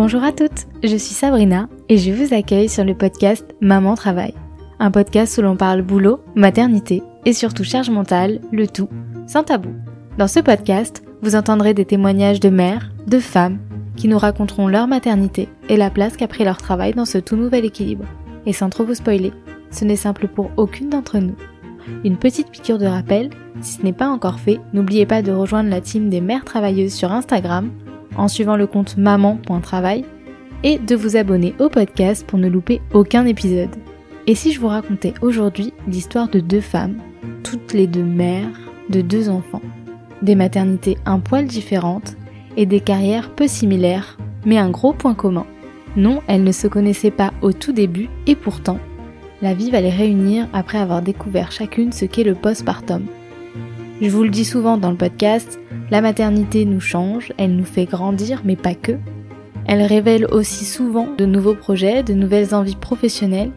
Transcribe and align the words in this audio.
Bonjour 0.00 0.22
à 0.22 0.30
toutes, 0.30 0.68
je 0.84 0.96
suis 0.96 1.12
Sabrina 1.12 1.68
et 1.88 1.98
je 1.98 2.12
vous 2.12 2.32
accueille 2.32 2.68
sur 2.68 2.84
le 2.84 2.94
podcast 2.94 3.44
Maman 3.60 3.96
Travail. 3.96 4.32
Un 4.78 4.92
podcast 4.92 5.36
où 5.36 5.42
l'on 5.42 5.56
parle 5.56 5.82
boulot, 5.82 6.20
maternité 6.36 7.02
et 7.24 7.32
surtout 7.32 7.64
charge 7.64 7.90
mentale, 7.90 8.40
le 8.52 8.68
tout 8.68 8.88
sans 9.26 9.42
tabou. 9.42 9.70
Dans 10.16 10.28
ce 10.28 10.38
podcast, 10.38 11.02
vous 11.20 11.34
entendrez 11.34 11.74
des 11.74 11.84
témoignages 11.84 12.38
de 12.38 12.48
mères, 12.48 12.92
de 13.08 13.18
femmes 13.18 13.58
qui 13.96 14.06
nous 14.06 14.18
raconteront 14.18 14.68
leur 14.68 14.86
maternité 14.86 15.48
et 15.68 15.76
la 15.76 15.90
place 15.90 16.16
qu'a 16.16 16.28
pris 16.28 16.44
leur 16.44 16.58
travail 16.58 16.92
dans 16.92 17.04
ce 17.04 17.18
tout 17.18 17.34
nouvel 17.34 17.64
équilibre. 17.64 18.04
Et 18.46 18.52
sans 18.52 18.70
trop 18.70 18.84
vous 18.84 18.94
spoiler, 18.94 19.32
ce 19.72 19.84
n'est 19.84 19.96
simple 19.96 20.28
pour 20.28 20.52
aucune 20.56 20.90
d'entre 20.90 21.18
nous. 21.18 21.34
Une 22.04 22.18
petite 22.18 22.52
piqûre 22.52 22.78
de 22.78 22.86
rappel, 22.86 23.30
si 23.62 23.78
ce 23.78 23.82
n'est 23.82 23.92
pas 23.92 24.06
encore 24.06 24.38
fait, 24.38 24.60
n'oubliez 24.72 25.06
pas 25.06 25.22
de 25.22 25.32
rejoindre 25.32 25.70
la 25.70 25.80
team 25.80 26.08
des 26.08 26.20
mères 26.20 26.44
travailleuses 26.44 26.94
sur 26.94 27.10
Instagram 27.10 27.72
en 28.18 28.28
suivant 28.28 28.56
le 28.56 28.66
compte 28.66 28.96
maman.travail 28.98 30.04
et 30.62 30.78
de 30.78 30.96
vous 30.96 31.16
abonner 31.16 31.54
au 31.58 31.68
podcast 31.68 32.26
pour 32.26 32.38
ne 32.38 32.48
louper 32.48 32.82
aucun 32.92 33.24
épisode. 33.24 33.74
Et 34.26 34.34
si 34.34 34.52
je 34.52 34.60
vous 34.60 34.68
racontais 34.68 35.14
aujourd'hui 35.22 35.72
l'histoire 35.86 36.28
de 36.28 36.40
deux 36.40 36.60
femmes, 36.60 36.98
toutes 37.42 37.72
les 37.72 37.86
deux 37.86 38.04
mères 38.04 38.60
de 38.90 39.00
deux 39.00 39.30
enfants, 39.30 39.62
des 40.20 40.34
maternités 40.34 40.98
un 41.06 41.20
poil 41.20 41.46
différentes 41.46 42.16
et 42.56 42.66
des 42.66 42.80
carrières 42.80 43.30
peu 43.34 43.46
similaires, 43.46 44.18
mais 44.44 44.58
un 44.58 44.70
gros 44.70 44.92
point 44.92 45.14
commun. 45.14 45.46
Non, 45.96 46.20
elles 46.26 46.44
ne 46.44 46.52
se 46.52 46.66
connaissaient 46.66 47.10
pas 47.10 47.32
au 47.40 47.52
tout 47.52 47.72
début 47.72 48.08
et 48.26 48.34
pourtant, 48.34 48.78
la 49.40 49.54
vie 49.54 49.70
va 49.70 49.80
les 49.80 49.90
réunir 49.90 50.48
après 50.52 50.78
avoir 50.78 51.02
découvert 51.02 51.52
chacune 51.52 51.92
ce 51.92 52.04
qu'est 52.04 52.24
le 52.24 52.34
postpartum. 52.34 53.06
Je 54.00 54.10
vous 54.10 54.22
le 54.22 54.30
dis 54.30 54.44
souvent 54.44 54.78
dans 54.78 54.92
le 54.92 54.96
podcast, 54.96 55.58
la 55.90 56.00
maternité 56.00 56.64
nous 56.64 56.80
change, 56.80 57.32
elle 57.36 57.56
nous 57.56 57.64
fait 57.64 57.84
grandir, 57.84 58.42
mais 58.44 58.54
pas 58.54 58.76
que. 58.76 58.92
Elle 59.66 59.82
révèle 59.82 60.26
aussi 60.30 60.64
souvent 60.64 61.08
de 61.18 61.26
nouveaux 61.26 61.56
projets, 61.56 62.04
de 62.04 62.14
nouvelles 62.14 62.54
envies 62.54 62.76
professionnelles, 62.76 63.50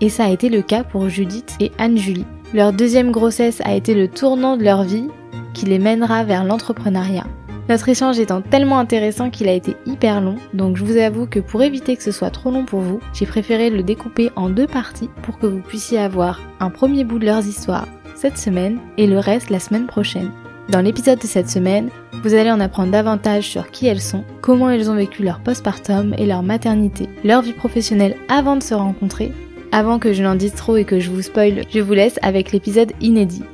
et 0.00 0.08
ça 0.08 0.24
a 0.24 0.30
été 0.30 0.48
le 0.48 0.62
cas 0.62 0.84
pour 0.84 1.10
Judith 1.10 1.54
et 1.60 1.70
Anne-Julie. 1.76 2.24
Leur 2.54 2.72
deuxième 2.72 3.10
grossesse 3.10 3.60
a 3.62 3.74
été 3.74 3.92
le 3.92 4.08
tournant 4.08 4.56
de 4.56 4.64
leur 4.64 4.84
vie 4.84 5.08
qui 5.52 5.66
les 5.66 5.78
mènera 5.78 6.24
vers 6.24 6.44
l'entrepreneuriat. 6.44 7.26
Notre 7.68 7.90
échange 7.90 8.18
étant 8.18 8.40
tellement 8.40 8.78
intéressant 8.78 9.28
qu'il 9.28 9.48
a 9.48 9.52
été 9.52 9.76
hyper 9.84 10.22
long, 10.22 10.36
donc 10.54 10.78
je 10.78 10.84
vous 10.84 10.96
avoue 10.96 11.26
que 11.26 11.40
pour 11.40 11.62
éviter 11.62 11.94
que 11.94 12.02
ce 12.02 12.10
soit 12.10 12.30
trop 12.30 12.50
long 12.50 12.64
pour 12.64 12.80
vous, 12.80 13.00
j'ai 13.12 13.26
préféré 13.26 13.68
le 13.68 13.82
découper 13.82 14.30
en 14.34 14.48
deux 14.48 14.66
parties 14.66 15.10
pour 15.22 15.38
que 15.38 15.46
vous 15.46 15.60
puissiez 15.60 15.98
avoir 15.98 16.40
un 16.58 16.70
premier 16.70 17.04
bout 17.04 17.18
de 17.18 17.26
leurs 17.26 17.46
histoires 17.46 17.86
cette 18.18 18.36
semaine 18.36 18.80
et 18.96 19.06
le 19.06 19.20
reste 19.20 19.48
la 19.48 19.60
semaine 19.60 19.86
prochaine. 19.86 20.32
Dans 20.70 20.80
l'épisode 20.80 21.20
de 21.20 21.26
cette 21.26 21.48
semaine, 21.48 21.88
vous 22.24 22.34
allez 22.34 22.50
en 22.50 22.58
apprendre 22.58 22.90
davantage 22.90 23.44
sur 23.44 23.70
qui 23.70 23.86
elles 23.86 24.00
sont, 24.00 24.24
comment 24.40 24.70
elles 24.70 24.90
ont 24.90 24.96
vécu 24.96 25.22
leur 25.22 25.38
postpartum 25.38 26.14
et 26.18 26.26
leur 26.26 26.42
maternité, 26.42 27.08
leur 27.22 27.42
vie 27.42 27.52
professionnelle 27.52 28.16
avant 28.28 28.56
de 28.56 28.62
se 28.62 28.74
rencontrer. 28.74 29.30
Avant 29.70 30.00
que 30.00 30.12
je 30.12 30.22
n'en 30.24 30.34
dise 30.34 30.54
trop 30.54 30.76
et 30.76 30.84
que 30.84 30.98
je 30.98 31.10
vous 31.10 31.22
spoil, 31.22 31.62
je 31.70 31.78
vous 31.78 31.92
laisse 31.92 32.18
avec 32.22 32.50
l'épisode 32.50 32.92
inédit. 33.00 33.44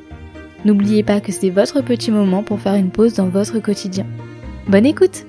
N'oubliez 0.64 1.02
pas 1.02 1.20
que 1.20 1.30
c'est 1.30 1.50
votre 1.50 1.82
petit 1.82 2.10
moment 2.10 2.42
pour 2.42 2.58
faire 2.58 2.74
une 2.74 2.90
pause 2.90 3.14
dans 3.14 3.28
votre 3.28 3.58
quotidien. 3.58 4.06
Bonne 4.66 4.86
écoute 4.86 5.26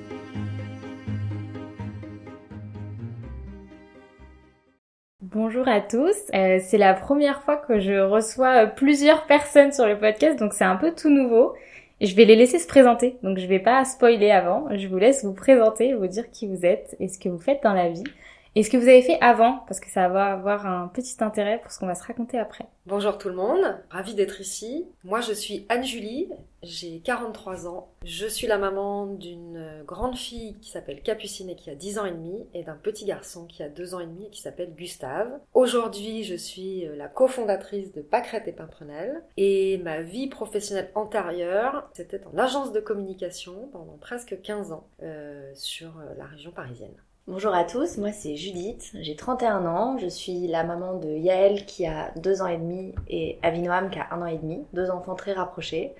Bonjour 5.36 5.68
à 5.68 5.82
tous, 5.82 6.16
euh, 6.34 6.60
c'est 6.62 6.78
la 6.78 6.94
première 6.94 7.42
fois 7.42 7.58
que 7.58 7.78
je 7.78 7.92
reçois 7.92 8.64
euh, 8.64 8.66
plusieurs 8.66 9.26
personnes 9.26 9.70
sur 9.70 9.86
le 9.86 9.98
podcast, 9.98 10.38
donc 10.38 10.54
c'est 10.54 10.64
un 10.64 10.76
peu 10.76 10.94
tout 10.94 11.10
nouveau. 11.10 11.52
Je 12.00 12.14
vais 12.14 12.24
les 12.24 12.36
laisser 12.36 12.58
se 12.58 12.66
présenter, 12.66 13.18
donc 13.22 13.36
je 13.36 13.46
vais 13.46 13.58
pas 13.58 13.84
spoiler 13.84 14.30
avant, 14.30 14.66
je 14.74 14.86
vous 14.88 14.96
laisse 14.96 15.26
vous 15.26 15.34
présenter, 15.34 15.92
vous 15.92 16.06
dire 16.06 16.30
qui 16.30 16.46
vous 16.46 16.64
êtes 16.64 16.96
et 17.00 17.08
ce 17.08 17.18
que 17.18 17.28
vous 17.28 17.36
faites 17.38 17.62
dans 17.62 17.74
la 17.74 17.90
vie. 17.90 18.04
Et 18.58 18.62
ce 18.62 18.70
que 18.70 18.78
vous 18.78 18.88
avez 18.88 19.02
fait 19.02 19.18
avant, 19.20 19.58
parce 19.68 19.80
que 19.80 19.90
ça 19.90 20.08
va 20.08 20.32
avoir 20.32 20.64
un 20.64 20.88
petit 20.88 21.22
intérêt 21.22 21.60
pour 21.60 21.70
ce 21.70 21.78
qu'on 21.78 21.86
va 21.86 21.94
se 21.94 22.02
raconter 22.02 22.38
après. 22.38 22.64
Bonjour 22.86 23.18
tout 23.18 23.28
le 23.28 23.34
monde, 23.34 23.76
ravie 23.90 24.14
d'être 24.14 24.40
ici. 24.40 24.86
Moi 25.04 25.20
je 25.20 25.34
suis 25.34 25.66
Anne-Julie, 25.68 26.30
j'ai 26.62 27.00
43 27.00 27.68
ans. 27.68 27.90
Je 28.02 28.26
suis 28.26 28.46
la 28.46 28.56
maman 28.56 29.08
d'une 29.08 29.82
grande 29.86 30.16
fille 30.16 30.54
qui 30.62 30.70
s'appelle 30.70 31.02
Capucine 31.02 31.50
et 31.50 31.54
qui 31.54 31.68
a 31.68 31.74
10 31.74 31.98
ans 31.98 32.06
et 32.06 32.12
demi 32.12 32.46
et 32.54 32.62
d'un 32.62 32.76
petit 32.76 33.04
garçon 33.04 33.44
qui 33.44 33.62
a 33.62 33.68
2 33.68 33.94
ans 33.94 34.00
et 34.00 34.06
demi 34.06 34.24
et 34.24 34.30
qui 34.30 34.40
s'appelle 34.40 34.72
Gustave. 34.74 35.38
Aujourd'hui 35.52 36.24
je 36.24 36.34
suis 36.34 36.88
la 36.96 37.08
cofondatrice 37.08 37.92
de 37.92 38.00
Pâquerette 38.00 38.48
et 38.48 38.52
Pimprenel 38.52 39.22
et 39.36 39.76
ma 39.84 40.00
vie 40.00 40.28
professionnelle 40.28 40.90
antérieure 40.94 41.90
c'était 41.92 42.26
en 42.26 42.38
agence 42.38 42.72
de 42.72 42.80
communication 42.80 43.68
pendant 43.70 43.98
presque 44.00 44.40
15 44.40 44.72
ans 44.72 44.88
euh, 45.02 45.52
sur 45.54 45.92
la 46.16 46.24
région 46.24 46.52
parisienne. 46.52 46.96
Bonjour 47.28 47.52
à 47.52 47.64
tous, 47.64 47.98
moi 47.98 48.12
c'est 48.12 48.36
Judith, 48.36 48.92
j'ai 49.00 49.16
31 49.16 49.66
ans, 49.66 49.98
je 49.98 50.06
suis 50.06 50.46
la 50.46 50.62
maman 50.62 50.94
de 50.94 51.08
Yael 51.08 51.66
qui 51.66 51.84
a 51.84 52.12
2 52.14 52.40
ans 52.40 52.46
et 52.46 52.56
demi 52.56 52.94
et 53.08 53.40
Avinoam 53.42 53.90
qui 53.90 53.98
a 53.98 54.06
1 54.12 54.22
an 54.22 54.26
et 54.26 54.38
demi, 54.38 54.64
deux 54.74 54.90
enfants 54.92 55.16
très 55.16 55.32
rapprochés. 55.32 55.90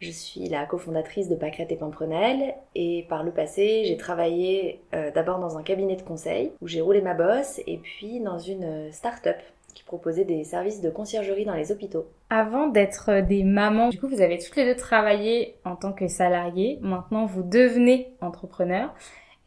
Je 0.00 0.10
suis 0.10 0.48
la 0.48 0.66
cofondatrice 0.66 1.28
de 1.28 1.36
Pâquerette 1.36 1.70
et 1.70 1.76
Pimprenel 1.76 2.56
et 2.74 3.06
par 3.08 3.22
le 3.22 3.30
passé 3.30 3.84
j'ai 3.84 3.96
travaillé 3.96 4.80
euh, 4.94 5.12
d'abord 5.12 5.38
dans 5.38 5.58
un 5.58 5.62
cabinet 5.62 5.94
de 5.94 6.02
conseil 6.02 6.50
où 6.60 6.66
j'ai 6.66 6.80
roulé 6.80 7.02
ma 7.02 7.14
bosse 7.14 7.60
et 7.68 7.78
puis 7.78 8.18
dans 8.18 8.40
une 8.40 8.90
start-up 8.90 9.38
qui 9.74 9.84
proposait 9.84 10.24
des 10.24 10.42
services 10.42 10.80
de 10.80 10.90
conciergerie 10.90 11.44
dans 11.44 11.54
les 11.54 11.70
hôpitaux. 11.70 12.08
Avant 12.30 12.66
d'être 12.66 13.20
des 13.20 13.44
mamans, 13.44 13.90
du 13.90 14.00
coup 14.00 14.08
vous 14.08 14.22
avez 14.22 14.38
toutes 14.38 14.56
les 14.56 14.64
deux 14.64 14.74
travaillé 14.74 15.54
en 15.64 15.76
tant 15.76 15.92
que 15.92 16.08
salariés, 16.08 16.80
maintenant 16.82 17.26
vous 17.26 17.44
devenez 17.44 18.12
entrepreneur. 18.20 18.92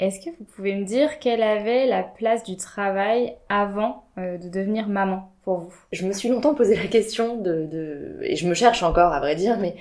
Est-ce 0.01 0.19
que 0.19 0.31
vous 0.31 0.45
pouvez 0.55 0.73
me 0.73 0.83
dire 0.83 1.19
quelle 1.19 1.43
avait 1.43 1.85
la 1.85 2.01
place 2.01 2.43
du 2.43 2.57
travail 2.57 3.35
avant 3.49 4.05
euh, 4.17 4.39
de 4.39 4.49
devenir 4.49 4.87
maman 4.87 5.31
pour 5.43 5.59
vous? 5.59 5.75
Je 5.91 6.07
me 6.07 6.11
suis 6.11 6.27
longtemps 6.27 6.55
posé 6.55 6.75
la 6.75 6.87
question 6.87 7.37
de, 7.37 7.67
de, 7.67 8.17
et 8.23 8.35
je 8.35 8.47
me 8.47 8.55
cherche 8.55 8.81
encore 8.81 9.13
à 9.13 9.19
vrai 9.19 9.35
dire, 9.35 9.59
mais 9.59 9.75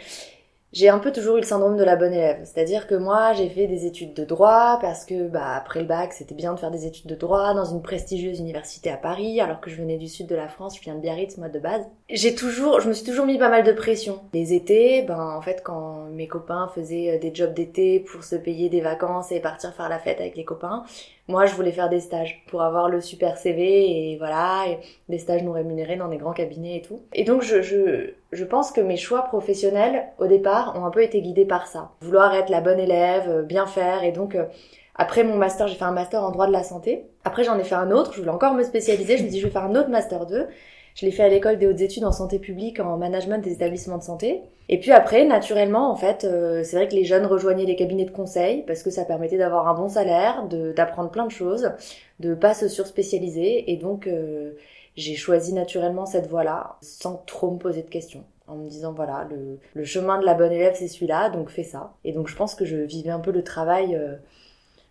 j'ai 0.73 0.89
un 0.89 0.99
peu 1.01 1.13
toujours 1.13 1.37
eu 1.37 1.41
le 1.41 1.47
syndrome 1.47 1.77
de 1.77 1.83
la 1.83 1.97
bonne 1.97 2.13
élève. 2.13 2.41
C'est-à-dire 2.45 2.87
que 2.87 2.95
moi, 2.95 3.33
j'ai 3.33 3.49
fait 3.49 3.67
des 3.67 3.87
études 3.87 4.15
de 4.15 4.25
droit 4.25 4.79
parce 4.81 5.05
que, 5.05 5.27
bah, 5.27 5.55
après 5.57 5.81
le 5.81 5.87
bac, 5.87 6.13
c'était 6.13 6.35
bien 6.35 6.55
de 6.55 6.61
faire 6.61 6.71
des 6.71 6.87
études 6.87 7.09
de 7.09 7.17
droit 7.17 7.55
dans 7.55 7.65
une 7.65 7.83
prestigieuse 7.83 8.39
université 8.39 8.91
à 8.91 8.97
Paris, 8.97 9.41
alors 9.41 9.61
que 9.61 9.69
je 9.69 9.77
venais 9.77 9.97
du 9.97 10.07
sud 10.07 10.29
de 10.29 10.37
la 10.37 10.49
France, 10.49 10.77
je 10.77 10.83
viens 10.83 10.95
de 10.95 11.01
Biarritz, 11.01 11.39
moi, 11.39 11.49
de 11.49 11.59
base. 11.59 11.83
J'ai 12.09 12.35
toujours, 12.35 12.81
je 12.81 12.89
me 12.89 12.93
suis 12.93 13.05
toujours 13.05 13.27
mis 13.27 13.39
pas 13.39 13.49
mal 13.49 13.65
de 13.65 13.73
pression. 13.73 14.21
Les 14.33 14.55
étés, 14.55 15.03
ben, 15.03 15.35
en 15.37 15.43
fait, 15.43 15.63
quand 15.65 16.07
mes 16.13 16.29
copains 16.29 16.71
faisaient 16.73 17.17
euh, 17.17 17.19
des 17.19 17.35
jobs 17.35 17.53
d'été 17.53 18.01
pour 18.01 18.23
se 18.23 18.37
payer 18.37 18.69
des 18.69 18.81
vacances 18.81 19.33
et 19.33 19.41
partir 19.41 19.75
faire 19.75 19.89
la 19.89 19.99
fête 19.99 20.21
avec 20.21 20.37
les 20.37 20.45
copains, 20.45 20.85
moi, 21.31 21.47
je 21.47 21.55
voulais 21.55 21.73
faire 21.73 21.89
des 21.89 22.01
stages 22.01 22.45
pour 22.49 22.63
avoir 22.63 22.89
le 22.89 23.01
super 23.01 23.39
CV 23.39 24.13
et 24.13 24.19
voilà, 24.19 24.65
des 25.09 25.19
stages 25.19 25.43
non 25.43 25.53
rémunérés 25.53 25.97
dans 25.97 26.09
des 26.09 26.17
grands 26.19 26.33
cabinets 26.33 26.77
et 26.77 26.83
tout. 26.83 27.03
Et 27.13 27.25
donc, 27.25 27.43
je, 27.43 27.63
je, 27.63 28.11
je 28.33 28.45
pense 28.45 28.73
que 28.73 28.81
mes 28.81 28.97
choix 28.97 29.23
professionnels, 29.23 30.05
au 30.19 30.27
départ, 30.27 30.75
ont 30.77 30.85
un 30.85 30.91
peu 30.91 31.03
été 31.03 31.23
guidés 31.23 31.45
par 31.47 31.67
ça. 31.67 31.93
Vouloir 32.01 32.35
être 32.35 32.51
la 32.51 32.61
bonne 32.61 32.79
élève, 32.79 33.29
euh, 33.29 33.43
bien 33.43 33.67
faire, 33.67 34.05
et 34.05 34.13
donc, 34.13 34.35
euh, 34.35 34.45
après 34.97 35.25
mon 35.25 35.37
master, 35.37 35.69
j'ai 35.69 35.77
fait 35.77 35.85
un 35.85 35.93
master 35.93 36.23
en 36.23 36.31
droit 36.31 36.47
de 36.47 36.53
la 36.53 36.63
santé. 36.63 37.07
Après, 37.25 37.45
j'en 37.45 37.59
ai 37.59 37.65
fait 37.65 37.75
un 37.75 37.91
autre, 37.91 38.13
je 38.13 38.19
voulais 38.19 38.31
encore 38.33 38.55
me 38.55 38.65
spécialiser, 38.65 39.17
je 39.17 39.25
me 39.25 39.29
dis, 39.29 39.41
je 39.41 39.47
vais 39.47 39.53
faire 39.53 39.65
un 39.65 39.75
autre 39.75 39.89
master 39.89 40.27
2. 40.27 40.49
Je 40.95 41.07
l'ai 41.07 41.13
fait 41.13 41.23
à 41.23 41.29
l'école 41.29 41.59
des 41.59 41.67
hautes 41.67 41.81
études 41.81 42.05
en 42.05 42.13
santé 42.13 42.39
publique, 42.39 42.81
en 42.81 42.97
management 42.97 43.43
des 43.43 43.53
établissements 43.53 43.99
de 43.99 44.03
santé. 44.03 44.43
Et 44.69 44.79
puis 44.79 44.93
après, 44.93 45.25
naturellement, 45.25 45.91
en 45.91 45.97
fait, 45.97 46.25
euh, 46.25 46.63
c'est 46.65 46.77
vrai 46.77 46.89
que 46.89 46.95
les 46.95 47.05
jeunes 47.05 47.27
rejoignaient 47.27 47.65
les 47.65 47.77
cabinets 47.77 48.05
de 48.05 48.11
conseil 48.11 48.65
parce 48.67 48.83
que 48.83 48.91
ça 48.91 49.05
permettait 49.05 49.39
d'avoir 49.39 49.69
un 49.69 49.75
bon 49.75 49.89
salaire, 49.89 50.47
d'apprendre 50.49 51.11
plein 51.11 51.27
de 51.27 51.31
choses, 51.31 51.73
de 52.21 52.35
pas 52.35 52.55
se 52.55 52.69
surspécialiser. 52.69 53.71
Et 53.73 53.77
donc, 53.77 54.07
euh, 54.07 54.53
j'ai 54.97 55.17
choisi 55.17 55.53
naturellement 55.55 56.07
cette 56.07 56.27
voie-là 56.27 56.77
sans 56.83 57.23
trop 57.27 57.51
me 57.51 57.59
poser 57.59 57.83
de 57.83 57.89
questions 57.89 58.25
en 58.47 58.57
me 58.57 58.69
disant 58.69 58.93
voilà 58.93 59.29
le, 59.75 59.85
chemin 59.85 60.19
de 60.19 60.25
la 60.25 60.35
bonne 60.35 60.53
élève 60.53 60.75
c'est 60.75 60.89
celui-là 60.89 61.31
donc 61.31 61.51
fais 61.51 61.63
ça 61.63 61.95
et 62.05 62.13
donc 62.13 62.29
je 62.29 62.35
pense 62.35 62.55
que 62.55 62.65
je 62.65 62.77
vivais 62.77 63.11
un 63.11 63.21
peu 63.21 63.31
le 63.31 63.45
travail 63.45 63.95
euh, 63.95 64.17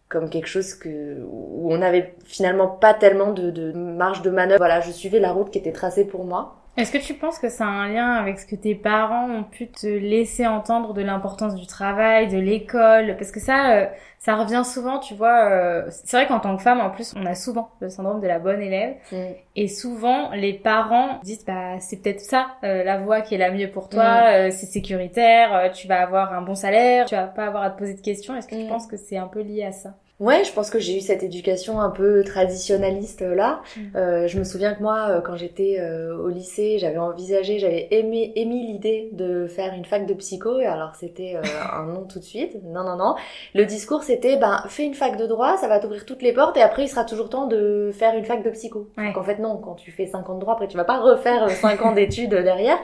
comme 0.10 0.30
quelque 0.30 0.48
chose 0.48 0.74
que 0.74 1.24
où 1.24 1.72
on 1.72 1.78
n'avait 1.78 2.16
finalement 2.26 2.68
pas 2.68 2.94
tellement 2.94 3.32
de, 3.32 3.52
de 3.52 3.72
marge 3.72 4.22
de 4.24 4.32
manœuvre. 4.32 4.58
Voilà, 4.58 4.82
je 4.82 4.92
suivais 4.92 5.20
la 5.20 5.32
route 5.32 5.52
qui 5.52 5.60
était 5.60 5.72
tracée 5.72 6.06
pour 6.06 6.26
moi. 6.26 6.59
Est-ce 6.80 6.94
que 6.94 6.98
tu 6.98 7.14
penses 7.14 7.40
que 7.40 7.50
ça 7.50 7.66
a 7.66 7.68
un 7.68 7.90
lien 7.90 8.14
avec 8.14 8.40
ce 8.40 8.46
que 8.46 8.56
tes 8.56 8.74
parents 8.74 9.30
ont 9.30 9.44
pu 9.44 9.68
te 9.68 9.86
laisser 9.86 10.48
entendre 10.48 10.94
de 10.94 11.02
l'importance 11.02 11.56
du 11.56 11.68
travail, 11.68 12.30
de 12.30 12.38
l'école? 12.38 13.18
Parce 13.18 13.34
que 13.34 13.42
ça, 13.42 13.74
euh, 13.74 13.86
ça 14.18 14.38
revient 14.38 14.64
souvent, 14.64 14.98
tu 14.98 15.14
vois. 15.14 15.50
Euh, 15.50 15.90
c'est 15.90 16.16
vrai 16.16 16.26
qu'en 16.26 16.40
tant 16.40 16.56
que 16.56 16.64
femme, 16.64 16.80
en 16.80 16.90
plus, 16.90 17.14
on 17.18 17.26
a 17.26 17.36
souvent 17.36 17.72
le 17.82 17.90
syndrome 17.90 18.22
de 18.22 18.28
la 18.28 18.40
bonne 18.40 18.62
élève. 18.62 18.96
Mm. 19.12 19.18
Et 19.58 19.68
souvent, 19.68 20.32
les 20.32 20.54
parents 20.54 21.20
disent, 21.22 21.44
bah, 21.46 21.82
c'est 21.82 21.98
peut-être 21.98 22.22
ça, 22.22 22.52
euh, 22.64 22.86
la 22.86 22.98
voie 22.98 23.20
qui 23.20 23.36
est 23.36 23.40
la 23.40 23.52
mieux 23.52 23.70
pour 23.70 23.90
toi, 23.90 24.48
mm. 24.48 24.52
c'est 24.52 24.68
sécuritaire, 24.68 25.72
tu 25.74 25.86
vas 25.90 26.02
avoir 26.02 26.32
un 26.32 26.42
bon 26.42 26.56
salaire, 26.56 27.08
tu 27.08 27.16
vas 27.16 27.28
pas 27.28 27.48
avoir 27.48 27.64
à 27.64 27.72
te 27.72 27.78
poser 27.78 27.96
de 27.96 28.02
questions. 28.02 28.38
Est-ce 28.38 28.48
que 28.48 28.56
tu 28.56 28.64
mm. 28.64 28.70
penses 28.70 28.88
que 28.88 28.96
c'est 28.96 29.18
un 29.18 29.28
peu 29.28 29.42
lié 29.42 29.66
à 29.66 29.74
ça? 29.74 29.96
Ouais, 30.20 30.44
je 30.44 30.52
pense 30.52 30.70
que 30.70 30.80
j'ai 30.80 30.98
eu 30.98 31.00
cette 31.00 31.24
éducation 31.24 31.80
un 31.80 31.90
peu 31.90 32.26
traditionnaliste 32.26 33.22
euh, 33.22 33.36
là. 33.36 33.62
Mm. 33.78 33.82
Euh, 33.96 34.28
je 34.28 34.38
me 34.38 34.44
souviens 34.44 34.74
que 34.74 34.82
moi, 34.82 35.08
euh, 35.10 35.22
quand 35.22 35.38
j'étais 35.38 35.78
euh, 35.80 36.18
au 36.18 36.28
lycée, 36.28 36.78
j'avais 36.78 36.98
envisagé, 36.98 37.58
j'avais 37.58 37.88
aimé, 37.92 38.34
émis 38.36 38.68
l'idée 38.68 39.10
de 39.14 39.48
faire 39.48 39.74
une 39.74 39.86
fac 39.86 40.06
de 40.06 40.14
psycho. 40.14 40.60
Et 40.60 40.66
alors 40.66 40.96
c'était 40.96 41.38
un 41.72 41.86
non 41.86 42.04
tout 42.04 42.20
de 42.20 42.26
suite. 42.26 42.58
Non, 42.66 42.84
non, 42.84 42.98
non. 42.98 43.16
Le 43.56 43.66
discours 43.66 44.04
c'était, 44.04 44.36
ben, 44.36 44.62
fais 44.68 44.84
une 44.86 44.94
fac 44.94 45.16
de 45.16 45.26
droit, 45.26 45.56
ça 45.56 45.70
va 45.70 45.80
t'ouvrir 45.80 46.06
toutes 46.06 46.22
les 46.22 46.34
portes, 46.34 46.58
et 46.58 46.62
après, 46.62 46.84
il 46.84 46.90
sera 46.90 47.06
toujours 47.06 47.30
temps 47.30 47.48
de 47.48 47.92
faire 47.94 48.14
une 48.16 48.26
fac 48.26 48.44
de 48.44 48.50
psycho. 48.50 48.90
Ouais. 48.98 49.08
Donc 49.08 49.18
en 49.18 49.24
fait, 49.24 49.40
non, 49.40 49.56
quand 49.56 49.76
tu 49.76 49.92
fais 49.92 50.06
5 50.06 50.30
ans 50.30 50.36
de 50.36 50.42
droit, 50.42 50.54
après, 50.54 50.68
tu 50.68 50.76
vas 50.76 50.84
pas 50.84 51.00
refaire 51.00 51.50
5 51.50 51.82
ans 51.82 51.94
d'études 51.94 52.32
derrière. 52.32 52.78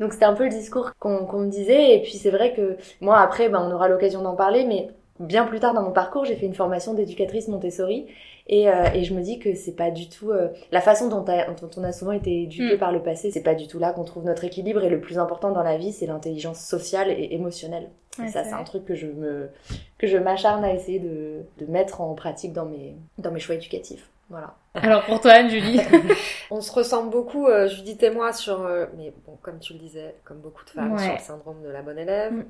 Donc 0.00 0.12
c'était 0.12 0.24
un 0.24 0.34
peu 0.34 0.44
le 0.44 0.50
discours 0.50 0.90
qu'on 0.98 1.26
qu'on 1.26 1.40
me 1.40 1.48
disait, 1.48 1.94
et 1.94 2.02
puis 2.02 2.14
c'est 2.14 2.30
vrai 2.30 2.54
que 2.54 2.76
moi, 3.00 3.20
après, 3.20 3.48
ben, 3.48 3.60
on 3.64 3.72
aura 3.72 3.86
l'occasion 3.86 4.22
d'en 4.22 4.34
parler, 4.34 4.64
mais 4.64 4.88
bien 5.26 5.44
plus 5.46 5.60
tard 5.60 5.74
dans 5.74 5.82
mon 5.82 5.92
parcours, 5.92 6.24
j'ai 6.24 6.36
fait 6.36 6.46
une 6.46 6.54
formation 6.54 6.94
d'éducatrice 6.94 7.48
Montessori, 7.48 8.06
et, 8.48 8.68
euh, 8.68 8.86
et 8.94 9.04
je 9.04 9.14
me 9.14 9.22
dis 9.22 9.38
que 9.38 9.54
c'est 9.54 9.76
pas 9.76 9.90
du 9.90 10.08
tout 10.08 10.30
euh, 10.32 10.48
la 10.72 10.80
façon 10.80 11.08
dont, 11.08 11.22
t'as- 11.22 11.46
dont 11.52 11.70
on 11.76 11.84
a 11.84 11.92
souvent 11.92 12.12
été 12.12 12.42
éduqué 12.42 12.74
Mm. 12.74 12.78
par 12.78 12.92
le 12.92 13.00
passé, 13.02 13.30
c'est 13.30 13.42
pas 13.42 13.54
du 13.54 13.66
tout 13.68 13.78
là 13.78 13.92
qu'on 13.92 14.04
trouve 14.04 14.24
notre 14.24 14.44
équilibre, 14.44 14.82
et 14.82 14.88
le 14.90 15.00
plus 15.00 15.18
important 15.18 15.50
dans 15.52 15.62
la 15.62 15.76
vie, 15.76 15.92
c'est 15.92 16.06
l'intelligence 16.06 16.58
sociale 16.60 17.10
et 17.10 17.28
émotionnelle. 17.34 17.88
Ouais, 18.18 18.26
Et 18.26 18.28
ça, 18.28 18.44
c'est 18.44 18.52
un 18.52 18.64
truc 18.64 18.84
que 18.84 18.94
je 18.94 19.06
me 19.06 19.48
que 19.96 20.06
je 20.06 20.18
m'acharne 20.18 20.64
à 20.64 20.74
essayer 20.74 20.98
de, 20.98 21.42
de 21.58 21.66
mettre 21.66 22.00
en 22.02 22.12
pratique 22.14 22.52
dans 22.52 22.66
mes 22.66 22.94
dans 23.18 23.30
mes 23.30 23.40
choix 23.40 23.54
éducatifs. 23.54 24.10
Voilà. 24.28 24.54
Alors 24.74 25.04
pour 25.04 25.20
toi, 25.20 25.30
Anne-Julie 25.32 25.80
On 26.50 26.60
se 26.60 26.72
ressemble 26.72 27.10
beaucoup, 27.10 27.46
euh, 27.46 27.68
Judith 27.68 28.02
et 28.02 28.10
moi, 28.10 28.32
sur, 28.32 28.60
euh, 28.62 28.86
mais 28.98 29.12
bon, 29.26 29.36
comme 29.40 29.58
tu 29.60 29.72
le 29.74 29.78
disais, 29.78 30.14
comme 30.24 30.38
beaucoup 30.38 30.64
de 30.64 30.70
femmes, 30.70 30.92
Ouais. 30.92 30.98
sur 31.04 31.12
le 31.12 31.18
syndrome 31.20 31.62
de 31.62 31.68
la 31.70 31.80
bonne 31.82 31.98
élève, 31.98 32.32
Mm. 32.32 32.44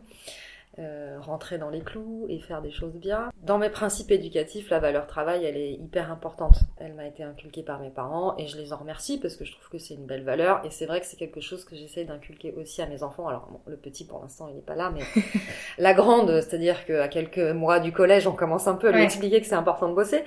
Euh, 0.79 1.19
rentrer 1.21 1.59
dans 1.59 1.69
les 1.69 1.81
clous 1.83 2.27
et 2.31 2.39
faire 2.41 2.63
des 2.63 2.71
choses 2.71 2.95
bien. 2.95 3.31
Dans 3.43 3.59
mes 3.59 3.69
principes 3.69 4.11
éducatifs, 4.11 4.71
la 4.71 4.79
valeur 4.79 5.07
travail, 5.07 5.45
elle 5.45 5.57
est 5.57 5.73
hyper 5.75 6.11
importante. 6.11 6.55
Elle 6.79 6.95
m'a 6.95 7.07
été 7.07 7.23
inculquée 7.23 7.63
par 7.63 7.79
mes 7.79 7.91
parents 7.91 8.35
et 8.39 8.47
je 8.47 8.57
les 8.57 8.73
en 8.73 8.79
remercie 8.79 9.21
parce 9.21 9.37
que 9.37 9.45
je 9.45 9.53
trouve 9.53 9.69
que 9.69 9.79
c'est 9.79 9.95
une 9.95 10.07
belle 10.07 10.25
valeur 10.25 10.65
et 10.65 10.71
c'est 10.71 10.87
vrai 10.87 11.01
que 11.01 11.07
c'est 11.07 11.19
quelque 11.19 11.41
chose 11.41 11.65
que 11.67 11.77
j'essaie 11.77 12.05
d'inculquer 12.05 12.53
aussi 12.55 12.81
à 12.81 12.87
mes 12.87 13.03
enfants. 13.03 13.29
Alors 13.29 13.49
bon, 13.51 13.61
le 13.67 13.77
petit 13.77 14.07
pour 14.07 14.21
l'instant 14.23 14.49
il 14.49 14.55
n'est 14.55 14.63
pas 14.63 14.75
là, 14.77 14.91
mais 14.95 15.03
la 15.79 15.93
grande, 15.93 16.41
c'est-à-dire 16.41 16.87
qu'à 16.87 17.09
quelques 17.09 17.39
mois 17.39 17.79
du 17.79 17.93
collège, 17.93 18.27
on 18.27 18.33
commence 18.33 18.67
un 18.67 18.75
peu 18.75 18.89
à 18.89 18.93
lui 18.93 18.99
Ouais. 18.99 19.05
expliquer 19.05 19.41
que 19.41 19.47
c'est 19.47 19.55
important 19.55 19.89
de 19.91 19.95
bosser. 19.95 20.25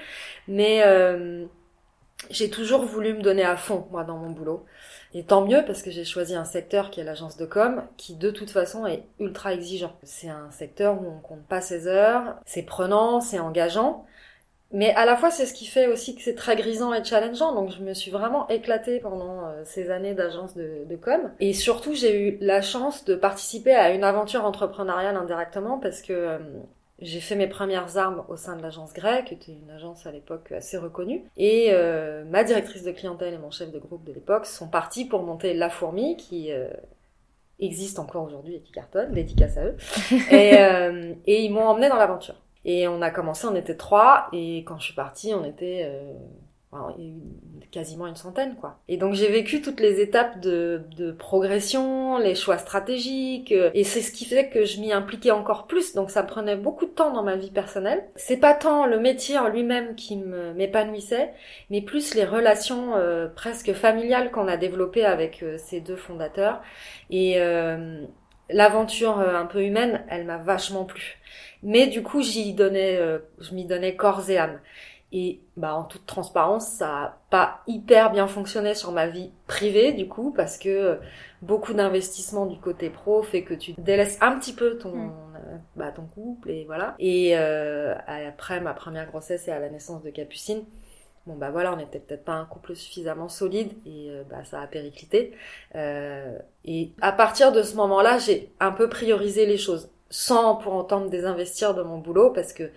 Mais 0.48 0.84
euh, 0.86 1.46
j'ai 2.30 2.50
toujours 2.50 2.84
voulu 2.86 3.14
me 3.14 3.22
donner 3.22 3.44
à 3.44 3.56
fond, 3.58 3.88
moi, 3.92 4.04
dans 4.04 4.18
mon 4.18 4.30
boulot. 4.32 4.66
Et 5.18 5.24
tant 5.24 5.46
mieux, 5.46 5.64
parce 5.66 5.82
que 5.82 5.92
j'ai 5.92 6.04
choisi 6.04 6.36
un 6.36 6.44
secteur 6.44 6.92
qui 6.92 7.00
est 7.00 7.06
l'agence 7.06 7.38
de 7.38 7.46
com, 7.46 7.84
qui 7.96 8.16
de 8.16 8.32
toute 8.32 8.50
façon 8.50 8.86
est 8.86 9.06
ultra 9.18 9.54
exigeant. 9.54 9.94
C'est 10.04 10.28
un 10.28 10.52
secteur 10.52 11.02
où 11.02 11.08
on 11.08 11.22
compte 11.22 11.46
pas 11.48 11.62
ses 11.62 11.88
heures, 11.88 12.36
c'est 12.46 12.64
prenant, 12.64 13.22
c'est 13.22 13.40
engageant. 13.40 14.06
Mais 14.74 14.94
à 14.96 15.06
la 15.06 15.16
fois, 15.16 15.32
c'est 15.32 15.46
ce 15.46 15.54
qui 15.54 15.68
fait 15.68 15.88
aussi 15.88 16.16
que 16.18 16.22
c'est 16.22 16.36
très 16.36 16.58
grisant 16.58 16.94
et 16.94 17.02
challengeant. 17.02 17.56
Donc, 17.56 17.72
je 17.72 17.82
me 17.82 17.94
suis 17.94 18.12
vraiment 18.12 18.46
éclatée 18.50 19.00
pendant 19.00 19.46
euh, 19.46 19.62
ces 19.64 19.90
années 19.90 20.14
d'agence 20.14 20.54
de, 20.54 20.96
com. 21.02 21.32
Et 21.40 21.54
surtout, 21.54 21.94
j'ai 21.94 22.20
eu 22.20 22.38
la 22.42 22.62
chance 22.62 23.06
de 23.06 23.16
participer 23.16 23.74
à 23.74 23.92
une 23.92 24.04
aventure 24.04 24.44
entrepreneuriale 24.44 25.16
indirectement 25.16 25.80
parce 25.80 26.02
que 26.02 26.12
euh, 26.12 26.40
j'ai 27.00 27.20
fait 27.20 27.36
mes 27.36 27.48
premières 27.48 27.98
armes 27.98 28.24
au 28.30 28.38
sein 28.38 28.56
de 28.56 28.62
l'agence 28.62 28.94
grecque, 28.94 29.26
qui 29.26 29.34
était 29.34 29.52
une 29.52 29.70
agence 29.70 30.06
à 30.06 30.12
l'époque 30.12 30.52
assez 30.52 30.78
reconnue. 30.78 31.24
Et 31.36 31.68
euh, 31.72 32.24
ma 32.26 32.44
directrice 32.44 32.84
de 32.84 32.92
clientèle 32.92 33.34
et 33.34 33.38
mon 33.38 33.52
chef 33.52 33.72
de 33.72 33.80
groupe 33.80 34.06
de 34.06 34.14
l'époque 34.14 34.46
sont 34.46 34.70
partis 34.70 35.06
pour 35.06 35.24
monter 35.24 35.54
La 35.54 35.70
Fourmi, 35.70 36.16
qui 36.16 36.52
euh, 36.52 36.70
existe 37.60 38.00
encore 38.00 38.24
aujourd'hui 38.24 38.56
et 38.56 38.62
qui 38.62 38.72
cartonne, 38.72 39.12
dédicace 39.12 39.58
à 39.58 39.66
eux. 39.66 39.76
et, 40.32 40.58
euh, 40.60 41.14
et 41.26 41.44
ils 41.44 41.52
m'ont 41.52 41.68
emmené 41.68 41.90
dans 41.90 41.98
l'aventure. 41.98 42.36
Et 42.64 42.88
on 42.88 43.02
a 43.02 43.12
commencé, 43.12 43.46
on 43.46 43.56
était 43.56 43.76
trois, 43.76 44.28
et 44.34 44.64
quand 44.66 44.80
je 44.80 44.86
suis 44.86 44.96
partie, 44.96 45.34
on 45.34 45.46
était 45.46 45.84
euh, 45.86 46.14
quasiment 47.72 48.08
une 48.08 48.16
centaine, 48.16 48.56
quoi. 48.56 48.80
Et 48.88 48.98
donc 48.98 49.14
j'ai 49.14 49.30
vécu 49.30 49.62
toutes 49.62 49.80
les 49.80 50.00
étapes 50.00 50.40
de, 50.40 50.82
de 50.96 51.12
progression, 51.12 52.18
les 52.18 52.36
choix 52.36 52.58
stratégiques, 52.58 53.52
euh, 53.52 53.70
et 53.74 53.84
c'est 53.84 54.02
ce 54.02 54.12
qui 54.12 54.26
fait 54.26 54.50
que 54.50 54.64
je 54.66 54.80
m'y 54.80 54.94
impliquais 54.94 55.32
encore 55.32 55.68
plus, 55.68 55.94
donc 55.94 56.10
ça 56.10 56.24
prenait 56.24 56.56
beaucoup 56.56 56.86
de 56.86 56.92
temps 56.92 57.12
dans 57.12 57.24
ma 57.24 57.36
vie 57.36 57.52
personnelle. 57.52 58.06
C'est 58.16 58.38
pas 58.38 58.54
tant 58.54 58.86
le 58.86 59.00
métier 59.00 59.38
en 59.38 59.50
lui-même 59.50 59.96
qui 59.96 60.18
m'épanouissait, 60.18 61.34
mais 61.70 61.82
plus 61.82 62.16
les 62.16 62.26
relations 62.26 62.96
euh, 62.96 63.28
presque 63.28 63.74
familiales 63.74 64.32
qu'on 64.32 64.48
a 64.48 64.58
développées 64.58 65.06
avec 65.06 65.44
euh, 65.44 65.58
ces 65.58 65.82
deux 65.82 65.96
fondateurs. 65.96 66.62
Et 67.10 67.36
euh, 67.42 68.02
l'aventure 68.50 69.20
euh, 69.20 69.36
un 69.36 69.46
peu 69.46 69.64
humaine, 69.64 70.04
elle 70.10 70.26
m'a 70.26 70.38
vachement 70.38 70.86
plu. 70.86 71.20
Mais 71.64 71.88
du 71.88 72.04
coup, 72.04 72.22
j'y 72.22 72.54
donnais, 72.54 73.00
je 73.40 73.56
m'y 73.56 73.66
donnais 73.66 73.96
corps 73.96 74.30
et 74.30 74.38
âme. 74.38 74.60
Et 75.12 75.40
bah 75.56 75.76
en 75.76 75.84
toute 75.84 76.06
transparence, 76.06 76.68
ça 76.68 76.90
a 76.90 77.18
pas 77.30 77.62
hyper 77.68 78.12
bien 78.12 78.28
fonctionné 78.28 78.74
sur 78.76 78.92
ma 78.92 79.08
vie 79.08 79.32
privée 79.48 79.94
du 79.94 80.08
coup 80.08 80.34
parce 80.36 80.58
que 80.58 80.70
euh, 80.70 80.96
beaucoup 81.42 81.74
d'investissement 81.74 82.46
du 82.46 82.58
côté 82.60 82.90
pro 82.90 83.22
fait 83.24 83.44
que 83.44 83.54
tu 83.54 83.74
délaisses 83.78 84.18
un 84.22 84.38
petit 84.40 84.54
peu 84.54 84.78
ton 84.78 84.92
Mm. 84.92 85.12
euh, 85.36 85.58
bah, 85.76 85.92
ton 85.92 86.04
couple 86.06 86.50
et 86.52 86.66
voilà. 86.66 86.96
Et 87.00 87.38
euh, 87.38 87.96
après 88.08 88.60
ma 88.62 88.74
première 88.74 89.08
grossesse 89.08 89.48
et 89.48 89.52
à 89.52 89.60
la 89.60 89.70
naissance 89.70 90.02
de 90.04 90.10
Capucine, 90.10 90.64
bon 91.26 91.36
bah 91.36 91.52
voilà, 91.52 91.74
on 91.74 91.78
n'était 91.78 92.00
peut-être 92.00 92.26
pas 92.26 92.34
un 92.34 92.46
couple 92.46 92.76
suffisamment 92.76 93.30
solide 93.30 93.72
et 93.86 94.10
euh, 94.10 94.24
bah 94.30 94.44
ça 94.46 94.62
a 94.62 94.68
périclité. 94.68 95.34
Euh, 95.76 96.38
et 96.66 96.92
à 97.02 97.12
partir 97.12 97.52
de 97.52 97.64
ce 97.64 97.76
moment-là, 97.76 98.18
j'ai 98.20 98.52
un 98.60 98.72
peu 98.72 98.90
priorisé 98.90 99.46
les 99.46 99.58
choses 99.58 99.90
sans 100.10 100.56
pour 100.56 100.74
autant 100.74 101.02
me 101.02 101.10
désinvestir 101.10 101.74
de 101.74 101.82
mon 101.84 101.98
boulot 101.98 102.30
parce 102.32 102.54
que 102.54 102.70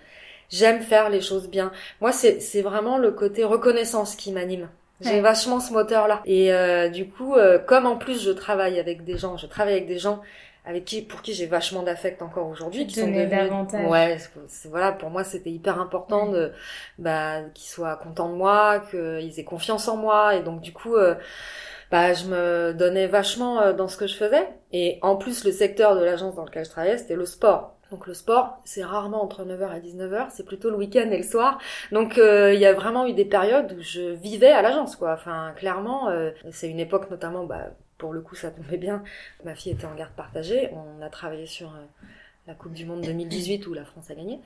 j'aime 0.49 0.81
faire 0.83 1.11
les 1.11 1.21
choses 1.21 1.49
bien. 1.49 1.73
Moi, 2.00 2.12
c'est 2.12 2.41
c'est 2.41 2.62
vraiment 2.62 2.99
le 2.99 3.11
côté 3.12 3.45
reconnaissance 3.45 4.17
qui 4.17 4.33
m'anime. 4.33 4.69
J'ai 5.00 5.11
Ouais. 5.17 5.21
vachement 5.21 5.61
ce 5.61 5.73
moteur-là. 5.73 6.23
Et 6.25 6.53
euh, 6.53 6.89
du 6.89 7.09
coup, 7.09 7.35
euh, 7.35 7.59
comme 7.59 7.87
en 7.87 7.97
plus 7.97 8.21
je 8.23 8.31
travaille 8.33 8.81
avec 8.81 9.05
des 9.05 9.17
gens, 9.17 9.37
je 9.37 9.47
travaille 9.47 9.75
avec 9.75 9.87
des 9.87 9.99
gens 9.99 10.21
avec 10.65 10.85
qui, 10.85 11.00
pour 11.03 11.23
qui 11.23 11.33
j'ai 11.33 11.47
vachement 11.47 11.83
d'affect 11.83 12.21
encore 12.21 12.47
aujourd'hui, 12.49 12.87
qui 12.87 12.97
sont 12.97 13.06
devenus, 13.06 13.31
davantage. 13.31 13.87
ouais, 13.91 14.19
voilà, 14.67 14.93
pour 14.93 15.09
moi 15.09 15.25
c'était 15.25 15.49
hyper 15.50 15.81
important 15.81 16.27
de, 16.31 16.53
bah, 16.99 17.41
qu'ils 17.55 17.69
soient 17.71 17.97
contents 17.97 18.29
de 18.29 18.35
moi, 18.35 18.81
qu'ils 18.91 19.39
aient 19.41 19.45
confiance 19.45 19.89
en 19.89 19.97
moi, 19.97 20.35
et 20.35 20.43
donc 20.43 20.61
du 20.61 20.73
coup, 20.75 20.95
euh, 20.97 21.15
bah, 21.91 22.12
je 22.12 22.27
me 22.27 22.73
donnais 22.75 23.06
vachement 23.06 23.61
euh, 23.62 23.73
dans 23.73 23.89
ce 23.89 23.97
que 23.97 24.06
je 24.06 24.15
faisais. 24.17 24.47
Et 24.73 24.99
en 25.03 25.17
plus, 25.17 25.45
le 25.45 25.53
secteur 25.53 25.95
de 25.97 26.05
l'agence 26.05 26.35
dans 26.35 26.45
lequel 26.45 26.65
je 26.67 26.71
travaillais, 26.71 26.99
c'était 26.99 27.17
le 27.17 27.25
sport. 27.27 27.77
Donc 27.90 28.06
le 28.06 28.14
sport, 28.14 28.61
c'est 28.64 28.85
rarement 28.85 29.23
entre 29.23 29.44
9h 29.44 29.76
et 29.76 29.81
19h, 29.81 30.26
c'est 30.31 30.44
plutôt 30.44 30.69
le 30.70 30.76
week-end 30.76 31.11
et 31.11 31.17
le 31.17 31.23
soir. 31.23 31.58
Donc 31.90 32.19
euh, 32.19 32.52
il 32.52 32.61
y 32.61 32.67
a 32.67 32.75
vraiment 32.75 33.06
eu 33.06 33.14
des 33.14 33.25
périodes 33.25 33.75
où 33.79 33.82
je 33.82 34.12
vivais 34.12 34.52
à 34.52 34.61
l'agence, 34.62 34.94
quoi. 34.96 35.12
Enfin, 35.14 35.52
clairement, 35.56 36.08
euh, 36.11 36.31
c'est 36.52 36.69
une 36.69 36.81
époque 36.81 37.11
notamment, 37.11 37.44
bah, 37.44 37.70
pour 37.96 38.12
le 38.12 38.20
coup, 38.20 38.35
ça 38.35 38.50
tombait 38.50 38.76
bien. 38.76 39.02
Ma 39.44 39.55
fille 39.55 39.73
était 39.73 39.87
en 39.87 39.94
garde 39.94 40.12
partagée. 40.12 40.70
On 40.73 41.02
a 41.02 41.08
travaillé 41.08 41.46
sur 41.46 41.69
euh, 41.69 41.79
la 42.46 42.55
Coupe 42.55 42.73
du 42.75 42.85
Monde 42.85 43.00
2018 43.00 43.67
où 43.67 43.75
la 43.75 43.85
France 43.85 44.11
a 44.11 44.14
gagné. 44.14 44.38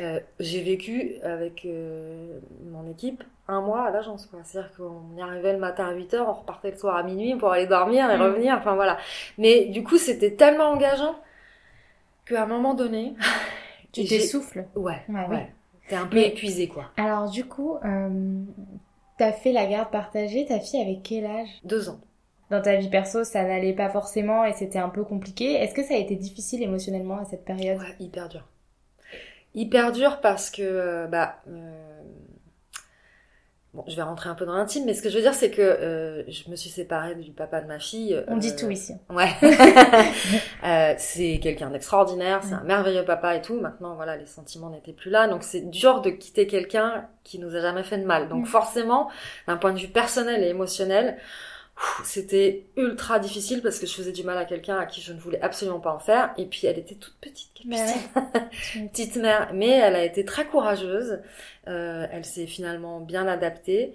Euh, 0.00 0.20
J'ai 0.38 0.62
vécu 0.62 1.16
avec 1.22 1.64
euh, 1.64 2.38
mon 2.70 2.88
équipe 2.90 3.24
un 3.48 3.60
mois 3.62 3.84
à 3.86 3.90
l'agence, 3.90 4.26
quoi. 4.26 4.40
C'est-à-dire 4.44 4.70
qu'on 4.76 5.16
y 5.18 5.22
arrivait 5.22 5.52
le 5.54 5.58
matin 5.58 5.86
à 5.88 5.94
8h, 5.94 6.18
on 6.28 6.32
repartait 6.32 6.70
le 6.70 6.76
soir 6.76 6.94
à 6.96 7.02
minuit 7.02 7.34
pour 7.36 7.50
aller 7.52 7.66
dormir 7.66 8.10
et 8.10 8.18
Mm. 8.18 8.22
revenir. 8.22 8.54
Enfin 8.58 8.74
voilà. 8.74 8.98
Mais 9.38 9.64
du 9.66 9.82
coup, 9.82 9.96
c'était 9.98 10.32
tellement 10.32 10.68
engageant 10.70 11.16
qu'à 12.26 12.42
un 12.42 12.46
moment 12.46 12.74
donné, 12.74 13.14
Tu 13.92 14.04
t'essouffles. 14.06 14.66
Ouais, 14.74 15.02
Ouais, 15.08 15.14
ouais. 15.14 15.26
oui. 15.30 15.38
T'es 15.88 15.96
un 15.96 16.06
peu 16.06 16.16
Mais- 16.16 16.28
épuisé, 16.28 16.68
quoi. 16.68 16.90
Alors 16.96 17.28
du 17.30 17.44
coup, 17.44 17.76
euh, 17.84 18.44
t'as 19.18 19.32
fait 19.32 19.52
la 19.52 19.66
garde 19.66 19.90
partagée, 19.90 20.46
ta 20.46 20.58
fille 20.60 20.80
avec 20.80 21.02
quel 21.02 21.26
âge? 21.26 21.48
Deux 21.64 21.88
ans. 21.90 22.00
Dans 22.50 22.62
ta 22.62 22.76
vie 22.76 22.88
perso, 22.88 23.24
ça 23.24 23.42
n'allait 23.44 23.72
pas 23.74 23.88
forcément 23.90 24.44
et 24.44 24.52
c'était 24.52 24.78
un 24.78 24.88
peu 24.88 25.04
compliqué. 25.04 25.52
Est-ce 25.54 25.74
que 25.74 25.82
ça 25.82 25.94
a 25.94 25.98
été 25.98 26.16
difficile 26.16 26.62
émotionnellement 26.62 27.18
à 27.18 27.24
cette 27.24 27.44
période? 27.44 27.78
Ouais, 27.78 27.94
hyper 27.98 28.28
dur. 28.28 28.46
Hyper 29.54 29.92
dur 29.92 30.20
parce 30.22 30.50
que, 30.50 30.62
euh, 30.62 31.06
bah, 31.08 31.36
euh, 31.48 32.00
bon, 33.74 33.84
je 33.88 33.96
vais 33.96 34.02
rentrer 34.02 34.28
un 34.28 34.34
peu 34.34 34.44
dans 34.44 34.54
l'intime, 34.54 34.84
mais 34.84 34.94
ce 34.94 35.02
que 35.02 35.08
je 35.08 35.16
veux 35.16 35.22
dire, 35.22 35.34
c'est 35.34 35.50
que 35.50 35.62
euh, 35.62 36.22
je 36.30 36.50
me 36.50 36.56
suis 36.56 36.70
séparée 36.70 37.14
du 37.14 37.32
papa 37.32 37.60
de 37.60 37.66
ma 37.66 37.78
fille. 37.78 38.22
On 38.28 38.36
dit 38.36 38.50
euh, 38.50 38.56
tout 38.58 38.70
ici. 38.70 38.94
Ouais. 39.10 39.30
Euh, 40.64 40.94
c'est 40.96 41.40
quelqu'un 41.42 41.70
d'extraordinaire, 41.70 42.40
c'est 42.44 42.54
un 42.54 42.62
merveilleux 42.62 43.04
papa 43.04 43.34
et 43.34 43.42
tout. 43.42 43.58
Maintenant, 43.60 43.96
voilà, 43.96 44.16
les 44.16 44.26
sentiments 44.26 44.70
n'étaient 44.70 44.92
plus 44.92 45.10
là. 45.10 45.26
Donc, 45.26 45.42
c'est 45.42 45.68
dur 45.70 46.00
de 46.02 46.10
quitter 46.10 46.46
quelqu'un 46.46 47.08
qui 47.24 47.40
nous 47.40 47.56
a 47.56 47.60
jamais 47.60 47.82
fait 47.82 47.98
de 47.98 48.04
mal. 48.04 48.28
Donc, 48.28 48.44
Mm. 48.44 48.46
forcément, 48.46 49.10
d'un 49.48 49.56
point 49.56 49.72
de 49.72 49.78
vue 49.80 49.88
personnel 49.88 50.42
et 50.44 50.48
émotionnel, 50.48 51.16
c'était 52.04 52.66
ultra 52.76 53.18
difficile 53.18 53.62
parce 53.62 53.78
que 53.78 53.86
je 53.86 53.94
faisais 53.94 54.12
du 54.12 54.24
mal 54.24 54.38
à 54.38 54.44
quelqu'un 54.44 54.78
à 54.78 54.86
qui 54.86 55.00
je 55.00 55.12
ne 55.12 55.18
voulais 55.20 55.40
absolument 55.42 55.80
pas 55.80 55.92
en 55.92 55.98
faire. 55.98 56.32
Et 56.36 56.46
puis, 56.46 56.66
elle 56.66 56.78
était 56.78 56.94
toute 56.94 57.14
petite, 57.20 57.50
Capucine. 57.54 58.02
petite 58.92 59.16
mère. 59.16 59.50
Mais 59.54 59.70
elle 59.70 59.96
a 59.96 60.04
été 60.04 60.24
très 60.24 60.46
courageuse. 60.46 61.20
Euh, 61.68 62.06
elle 62.10 62.24
s'est 62.24 62.46
finalement 62.46 63.00
bien 63.00 63.26
adaptée. 63.26 63.94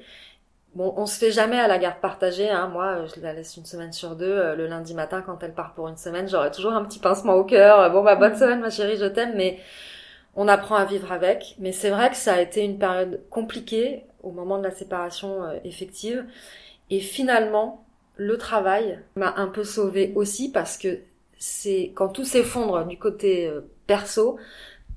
Bon, 0.76 0.94
on 0.98 1.06
se 1.08 1.18
fait 1.20 1.32
jamais 1.32 1.60
à 1.60 1.68
la 1.68 1.78
garde 1.80 2.00
partagée. 2.02 2.50
Hein. 2.50 2.68
Moi, 2.68 3.06
je 3.16 3.22
la 3.22 3.34
laisse 3.34 3.58
une 3.58 3.66
semaine 3.66 3.94
sur 3.94 4.16
deux. 4.16 4.26
Euh, 4.32 4.56
Le 4.56 4.68
lundi 4.68 4.94
matin, 4.94 5.24
quand 5.26 5.42
elle 5.44 5.54
part 5.54 5.74
pour 5.74 5.88
une 5.88 5.98
semaine, 5.98 6.30
j'aurai 6.30 6.52
toujours 6.52 6.74
un 6.74 6.86
petit 6.86 7.00
pincement 7.00 7.34
au 7.36 7.46
cœur. 7.46 7.92
Bon, 7.92 8.04
bah, 8.04 8.16
bonne 8.16 8.34
Mhm. 8.34 8.40
semaine, 8.40 8.60
ma 8.62 8.70
chérie, 8.70 8.98
je 8.98 9.06
t'aime. 9.06 9.34
Mais 9.36 9.60
on 10.36 10.48
apprend 10.48 10.76
à 10.76 10.86
vivre 10.86 11.12
avec. 11.12 11.56
Mais 11.60 11.72
c'est 11.72 11.90
vrai 11.90 12.10
que 12.10 12.16
ça 12.18 12.36
a 12.36 12.42
été 12.42 12.64
une 12.64 12.80
période 12.80 13.22
compliquée 13.30 14.06
au 14.24 14.32
moment 14.32 14.58
de 14.60 14.64
la 14.64 14.72
séparation 14.72 15.44
euh, 15.44 15.58
effective. 15.64 16.26
Et 16.90 17.00
finalement, 17.00 17.86
le 18.16 18.38
travail 18.38 19.00
m'a 19.16 19.34
un 19.38 19.48
peu 19.48 19.64
sauvée 19.64 20.12
aussi 20.16 20.52
parce 20.52 20.78
que 20.78 21.00
c'est 21.38 21.92
quand 21.96 22.10
tout 22.10 22.26
s'effondre 22.26 22.86
du 22.86 22.98
côté 22.98 23.48
euh, 23.48 23.62
perso, 23.86 24.38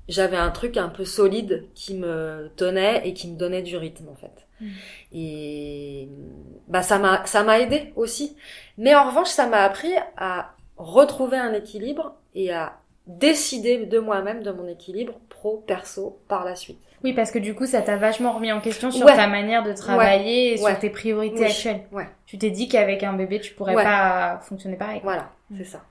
j'avais 0.07 0.37
un 0.37 0.49
truc 0.49 0.77
un 0.77 0.89
peu 0.89 1.05
solide 1.05 1.65
qui 1.75 1.95
me 1.95 2.49
tenait 2.55 3.07
et 3.07 3.13
qui 3.13 3.29
me 3.29 3.37
donnait 3.37 3.61
du 3.61 3.77
rythme 3.77 4.09
en 4.09 4.15
fait. 4.15 4.47
Mm. 4.59 4.67
Et 5.13 6.09
bah 6.67 6.81
ça 6.81 6.97
m'a 6.97 7.25
ça 7.25 7.43
m'a 7.43 7.59
aidé 7.59 7.93
aussi. 7.95 8.35
Mais 8.77 8.95
en 8.95 9.07
revanche, 9.09 9.29
ça 9.29 9.47
m'a 9.47 9.61
appris 9.61 9.93
à 10.17 10.55
retrouver 10.77 11.37
un 11.37 11.53
équilibre 11.53 12.15
et 12.33 12.51
à 12.51 12.80
décider 13.07 13.85
de 13.85 13.99
moi-même 13.99 14.43
de 14.43 14.51
mon 14.51 14.67
équilibre 14.67 15.13
pro 15.29 15.57
perso 15.67 16.19
par 16.27 16.45
la 16.45 16.55
suite. 16.55 16.79
Oui, 17.03 17.13
parce 17.13 17.31
que 17.31 17.39
du 17.39 17.55
coup, 17.55 17.65
ça 17.65 17.81
t'a 17.81 17.97
vachement 17.97 18.31
remis 18.33 18.51
en 18.51 18.61
question 18.61 18.91
sur 18.91 19.07
Ouais. 19.07 19.15
ta 19.15 19.25
manière 19.27 19.63
de 19.63 19.73
travailler 19.73 20.53
et 20.53 20.57
sur 20.57 20.67
Ouais. 20.67 20.77
tes 20.77 20.91
priorités 20.91 21.39
Oui. 21.39 21.45
actuelles. 21.45 21.81
Ouais. 21.91 22.07
Tu 22.27 22.37
t'es 22.37 22.51
dit 22.51 22.67
qu'avec 22.69 23.01
un 23.03 23.13
bébé, 23.13 23.39
tu 23.39 23.53
pourrais 23.55 23.73
pas 23.73 24.39
fonctionner 24.43 24.75
pareil. 24.75 25.01
Voilà, 25.03 25.31
c'est 25.57 25.63
ça. 25.63 25.81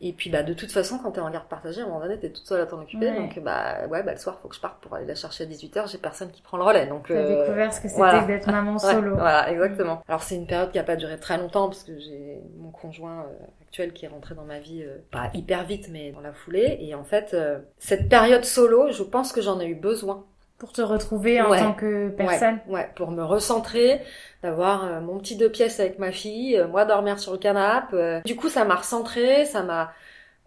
Et 0.00 0.12
puis 0.12 0.28
bah 0.28 0.42
de 0.42 0.52
toute 0.52 0.70
façon 0.70 0.98
quand 0.98 1.12
t'es 1.12 1.20
en 1.20 1.30
garde 1.30 1.48
partagée, 1.48 1.80
à 1.80 1.84
un 1.84 1.86
moment 1.86 2.00
donné 2.00 2.18
t'es 2.18 2.28
toute 2.28 2.44
seule 2.46 2.60
à 2.60 2.66
t'en 2.66 2.82
occuper, 2.82 3.12
donc 3.12 3.38
bah 3.38 3.86
ouais 3.88 4.02
bah 4.02 4.12
le 4.12 4.18
soir 4.18 4.38
faut 4.42 4.48
que 4.48 4.54
je 4.54 4.60
parte 4.60 4.78
pour 4.82 4.94
aller 4.94 5.06
la 5.06 5.14
chercher 5.14 5.44
à 5.44 5.46
18h, 5.46 5.90
j'ai 5.90 5.96
personne 5.98 6.30
qui 6.30 6.42
prend 6.42 6.58
le 6.58 6.64
relais, 6.64 6.86
donc 6.86 7.06
T'as 7.08 7.14
euh, 7.14 7.44
découvert 7.44 7.72
ce 7.72 7.80
que 7.80 7.88
c'était 7.88 7.98
voilà. 8.00 8.24
d'être 8.24 8.50
maman 8.50 8.76
solo. 8.78 9.14
voilà, 9.14 9.50
exactement. 9.50 10.02
Alors 10.06 10.22
c'est 10.22 10.34
une 10.34 10.46
période 10.46 10.70
qui 10.72 10.78
a 10.78 10.82
pas 10.82 10.96
duré 10.96 11.18
très 11.18 11.38
longtemps 11.38 11.68
parce 11.68 11.82
que 11.84 11.98
j'ai 11.98 12.40
mon 12.58 12.70
conjoint 12.70 13.20
euh, 13.22 13.46
actuel 13.74 13.92
qui 13.92 14.04
est 14.04 14.08
rentré 14.08 14.36
dans 14.36 14.44
ma 14.44 14.60
vie 14.60 14.84
euh, 14.84 14.98
pas 15.10 15.30
hyper 15.34 15.64
vite 15.64 15.88
mais 15.90 16.12
dans 16.12 16.20
la 16.20 16.32
foulée 16.32 16.78
et 16.80 16.94
en 16.94 17.02
fait 17.02 17.34
euh, 17.34 17.58
cette 17.78 18.08
période 18.08 18.44
solo, 18.44 18.92
je 18.92 19.02
pense 19.02 19.32
que 19.32 19.40
j'en 19.42 19.58
ai 19.58 19.66
eu 19.66 19.74
besoin. 19.74 20.24
Pour 20.58 20.72
te 20.72 20.80
retrouver 20.80 21.42
en 21.42 21.50
Ouais. 21.50 21.58
tant 21.58 21.72
que 21.74 22.10
personne. 22.10 22.60
Ouais, 22.68 22.74
ouais, 22.74 22.90
pour 22.94 23.10
me 23.10 23.24
recentrer, 23.24 24.00
d'avoir 24.44 24.84
euh, 24.84 25.00
mon 25.00 25.18
petit 25.18 25.36
deux 25.36 25.50
pièces 25.50 25.80
avec 25.80 25.98
ma 25.98 26.12
fille, 26.12 26.56
euh, 26.56 26.68
moi 26.68 26.84
dormir 26.84 27.18
sur 27.18 27.32
le 27.32 27.38
canapé. 27.38 27.96
euh. 27.96 28.20
Du 28.24 28.36
coup, 28.36 28.48
ça 28.48 28.64
m'a 28.64 28.76
recentré, 28.76 29.44
ça 29.44 29.64
m'a 29.64 29.92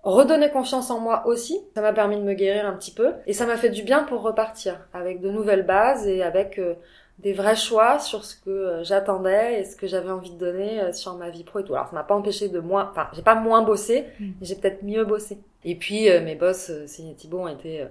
redonné 0.04 0.50
confiance 0.50 0.90
en 0.90 1.02
moi 1.02 1.28
aussi. 1.28 1.60
Ça 1.76 1.82
m'a 1.82 1.92
permis 1.92 2.16
de 2.16 2.22
me 2.24 2.34
guérir 2.34 2.66
un 2.66 2.74
petit 2.78 2.94
peu 2.94 3.12
et 3.28 3.34
ça 3.34 3.46
m'a 3.46 3.58
fait 3.58 3.70
du 3.70 3.84
bien 3.84 4.04
pour 4.04 4.22
repartir 4.22 4.80
avec 4.94 5.20
de 5.20 5.30
nouvelles 5.30 5.66
bases 5.66 6.08
et 6.08 6.24
avec 6.24 6.58
euh, 6.58 6.76
des 7.20 7.34
vrais 7.34 7.56
choix 7.56 8.00
sur 8.00 8.24
ce 8.24 8.36
que 8.36 8.50
euh, 8.50 8.84
j'attendais 8.84 9.60
et 9.60 9.66
ce 9.66 9.76
que 9.76 9.88
j'avais 9.88 10.12
envie 10.12 10.32
de 10.32 10.38
donner 10.38 10.82
euh, 10.82 10.94
sur 10.94 11.16
ma 11.16 11.30
vie 11.30 11.44
pro 11.44 11.60
et 11.60 11.64
tout. 11.64 11.74
Alors, 11.74 11.88
ça 11.88 11.96
m'a 11.96 12.04
pas 12.04 12.16
empêché 12.16 12.48
de 12.48 12.60
moins, 12.60 12.90
enfin, 12.92 13.08
j'ai 13.14 13.24
pas 13.24 13.36
moins 13.36 13.64
bossé, 13.64 14.06
Mm. 14.20 14.26
mais 14.40 14.46
j'ai 14.46 14.56
peut-être 14.56 14.84
mieux 14.84 15.04
bossé. 15.04 15.40
Et 15.64 15.76
puis, 15.76 16.10
euh, 16.10 16.22
mes 16.22 16.36
boss, 16.36 16.72
Céline 16.86 17.12
et 17.12 17.16
Thibault, 17.16 17.40
ont 17.40 17.48
été 17.48 17.86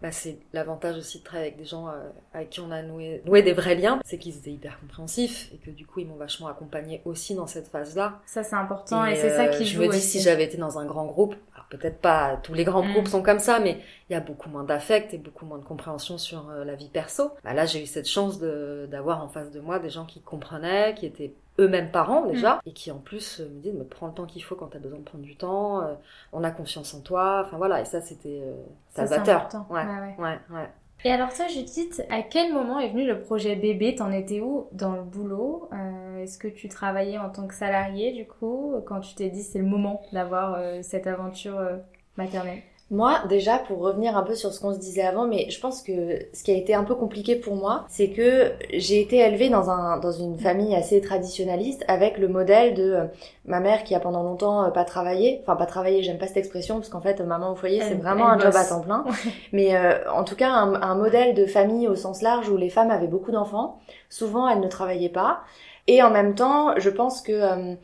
bah, 0.00 0.12
c'est 0.12 0.38
l'avantage 0.54 0.96
aussi 0.96 1.18
de 1.18 1.24
travailler 1.24 1.48
avec 1.48 1.58
des 1.58 1.66
gens 1.66 1.88
avec 2.32 2.48
qui 2.48 2.60
on 2.60 2.70
a 2.70 2.80
noué, 2.80 3.20
noué 3.26 3.42
des 3.42 3.52
vrais 3.52 3.74
liens, 3.74 4.00
c'est 4.02 4.16
qu'ils 4.16 4.34
étaient 4.38 4.50
hyper 4.50 4.80
compréhensifs 4.80 5.50
et 5.52 5.58
que 5.58 5.70
du 5.70 5.84
coup 5.84 6.00
ils 6.00 6.06
m'ont 6.06 6.16
vachement 6.16 6.46
accompagné 6.46 7.02
aussi 7.04 7.34
dans 7.34 7.46
cette 7.46 7.68
phase-là. 7.68 8.18
Ça, 8.24 8.42
c'est 8.42 8.56
important 8.56 9.04
et, 9.04 9.14
c'est 9.16 9.36
ça 9.36 9.48
qui 9.48 9.66
je 9.66 9.74
joue 9.74 9.82
me 9.82 9.88
dis 9.88 9.98
aussi. 9.98 10.06
si 10.06 10.20
j'avais 10.20 10.44
été 10.44 10.56
dans 10.56 10.78
un 10.78 10.86
grand 10.86 11.04
groupe, 11.04 11.34
peut-être 11.70 12.00
pas 12.00 12.36
tous 12.42 12.54
les 12.54 12.64
grands 12.64 12.82
Mm. 12.82 12.92
groupes 12.92 13.08
sont 13.08 13.22
comme 13.22 13.38
ça, 13.38 13.60
mais 13.60 13.80
il 14.08 14.12
y 14.12 14.16
a 14.16 14.20
beaucoup 14.20 14.48
moins 14.50 14.64
d'affect 14.64 15.14
et 15.14 15.18
beaucoup 15.18 15.46
moins 15.46 15.58
de 15.58 15.64
compréhension 15.64 16.18
sur 16.18 16.50
euh, 16.50 16.64
la 16.64 16.74
vie 16.74 16.88
perso. 16.90 17.30
Bah, 17.44 17.54
là 17.54 17.66
j'ai 17.66 17.82
eu 17.82 17.86
cette 17.86 18.08
chance 18.08 18.38
d'avoir 18.40 19.22
en 19.24 19.28
face 19.28 19.50
de 19.50 19.60
moi 19.60 19.78
des 19.78 19.90
gens 19.90 20.04
qui 20.06 20.20
comprenaient, 20.20 20.94
qui 20.94 21.06
étaient 21.06 21.34
eux-mêmes 21.58 21.90
parents 21.90 22.26
déjà, 22.26 22.60
et 22.66 22.72
qui 22.72 22.90
en 22.90 22.98
plus 22.98 23.40
euh, 23.40 23.44
me 23.48 23.60
disent 23.60 23.74
mais 23.76 23.84
prends 23.84 24.06
le 24.08 24.14
temps 24.14 24.26
qu'il 24.26 24.42
faut 24.42 24.56
quand 24.56 24.68
t'as 24.68 24.78
besoin 24.78 24.98
de 24.98 25.04
prendre 25.04 25.24
du 25.24 25.36
temps, 25.36 25.82
euh, 25.82 25.94
on 26.32 26.42
a 26.44 26.50
confiance 26.50 26.94
en 26.94 27.00
toi, 27.00 27.42
enfin 27.44 27.56
voilà, 27.58 27.80
et 27.80 27.84
ça 27.84 28.00
c'était 28.00 28.42
euh, 28.44 28.54
salvateur. 28.88 29.40
important. 29.42 29.66
Ouais, 29.70 29.84
Ouais, 29.84 30.00
ouais. 30.00 30.14
ouais, 30.18 30.38
ouais. 30.50 30.70
Et 31.04 31.10
alors 31.10 31.32
toi, 31.32 31.46
Judith, 31.48 32.02
à 32.10 32.22
quel 32.22 32.52
moment 32.52 32.78
est 32.78 32.90
venu 32.90 33.06
le 33.06 33.20
projet 33.20 33.56
bébé? 33.56 33.94
T'en 33.94 34.10
étais 34.12 34.40
où 34.40 34.68
dans 34.72 34.94
le 34.94 35.02
boulot? 35.02 35.68
Euh, 35.72 36.22
Est-ce 36.22 36.38
que 36.38 36.48
tu 36.48 36.68
travaillais 36.68 37.16
en 37.18 37.30
tant 37.30 37.46
que 37.46 37.54
salarié 37.54 38.12
du 38.12 38.26
coup? 38.26 38.74
Quand 38.86 39.00
tu 39.00 39.14
t'es 39.14 39.30
dit 39.30 39.42
c'est 39.42 39.58
le 39.58 39.64
moment 39.66 40.02
d'avoir 40.12 40.54
euh, 40.54 40.82
cette 40.82 41.06
aventure 41.06 41.58
euh, 41.58 41.78
maternelle? 42.16 42.62
Moi, 42.92 43.20
déjà, 43.28 43.58
pour 43.58 43.78
revenir 43.78 44.16
un 44.16 44.24
peu 44.24 44.34
sur 44.34 44.52
ce 44.52 44.60
qu'on 44.60 44.74
se 44.74 44.78
disait 44.80 45.06
avant, 45.06 45.24
mais 45.24 45.48
je 45.48 45.60
pense 45.60 45.80
que 45.80 46.18
ce 46.32 46.42
qui 46.42 46.50
a 46.50 46.56
été 46.56 46.74
un 46.74 46.82
peu 46.82 46.96
compliqué 46.96 47.36
pour 47.36 47.54
moi, 47.54 47.84
c'est 47.88 48.10
que 48.10 48.52
j'ai 48.72 49.00
été 49.00 49.18
élevée 49.18 49.48
dans, 49.48 49.70
un, 49.70 49.98
dans 49.98 50.10
une 50.10 50.36
famille 50.36 50.74
assez 50.74 51.00
traditionnaliste 51.00 51.84
avec 51.86 52.18
le 52.18 52.26
modèle 52.26 52.74
de 52.74 52.92
euh, 52.92 53.04
ma 53.44 53.60
mère 53.60 53.84
qui 53.84 53.94
a 53.94 54.00
pendant 54.00 54.24
longtemps 54.24 54.64
euh, 54.64 54.70
pas 54.70 54.84
travaillé. 54.84 55.38
Enfin, 55.42 55.54
pas 55.54 55.66
travaillé, 55.66 56.02
j'aime 56.02 56.18
pas 56.18 56.26
cette 56.26 56.38
expression, 56.38 56.76
parce 56.76 56.88
qu'en 56.88 57.00
fait, 57.00 57.20
maman 57.20 57.52
au 57.52 57.54
foyer, 57.54 57.80
c'est 57.80 57.94
vraiment 57.94 58.28
un 58.28 58.40
job 58.40 58.56
à 58.56 58.64
temps 58.64 58.80
plein. 58.80 59.04
Mais 59.52 59.76
euh, 59.76 60.10
en 60.10 60.24
tout 60.24 60.34
cas, 60.34 60.50
un, 60.50 60.74
un 60.82 60.96
modèle 60.96 61.34
de 61.34 61.46
famille 61.46 61.86
au 61.86 61.94
sens 61.94 62.22
large 62.22 62.48
où 62.48 62.56
les 62.56 62.70
femmes 62.70 62.90
avaient 62.90 63.06
beaucoup 63.06 63.30
d'enfants. 63.30 63.78
Souvent, 64.08 64.48
elles 64.48 64.60
ne 64.60 64.68
travaillaient 64.68 65.08
pas. 65.08 65.42
Et 65.86 66.02
en 66.02 66.10
même 66.10 66.34
temps, 66.34 66.74
je 66.76 66.90
pense 66.90 67.22
que 67.22 67.32
euh, 67.32 67.74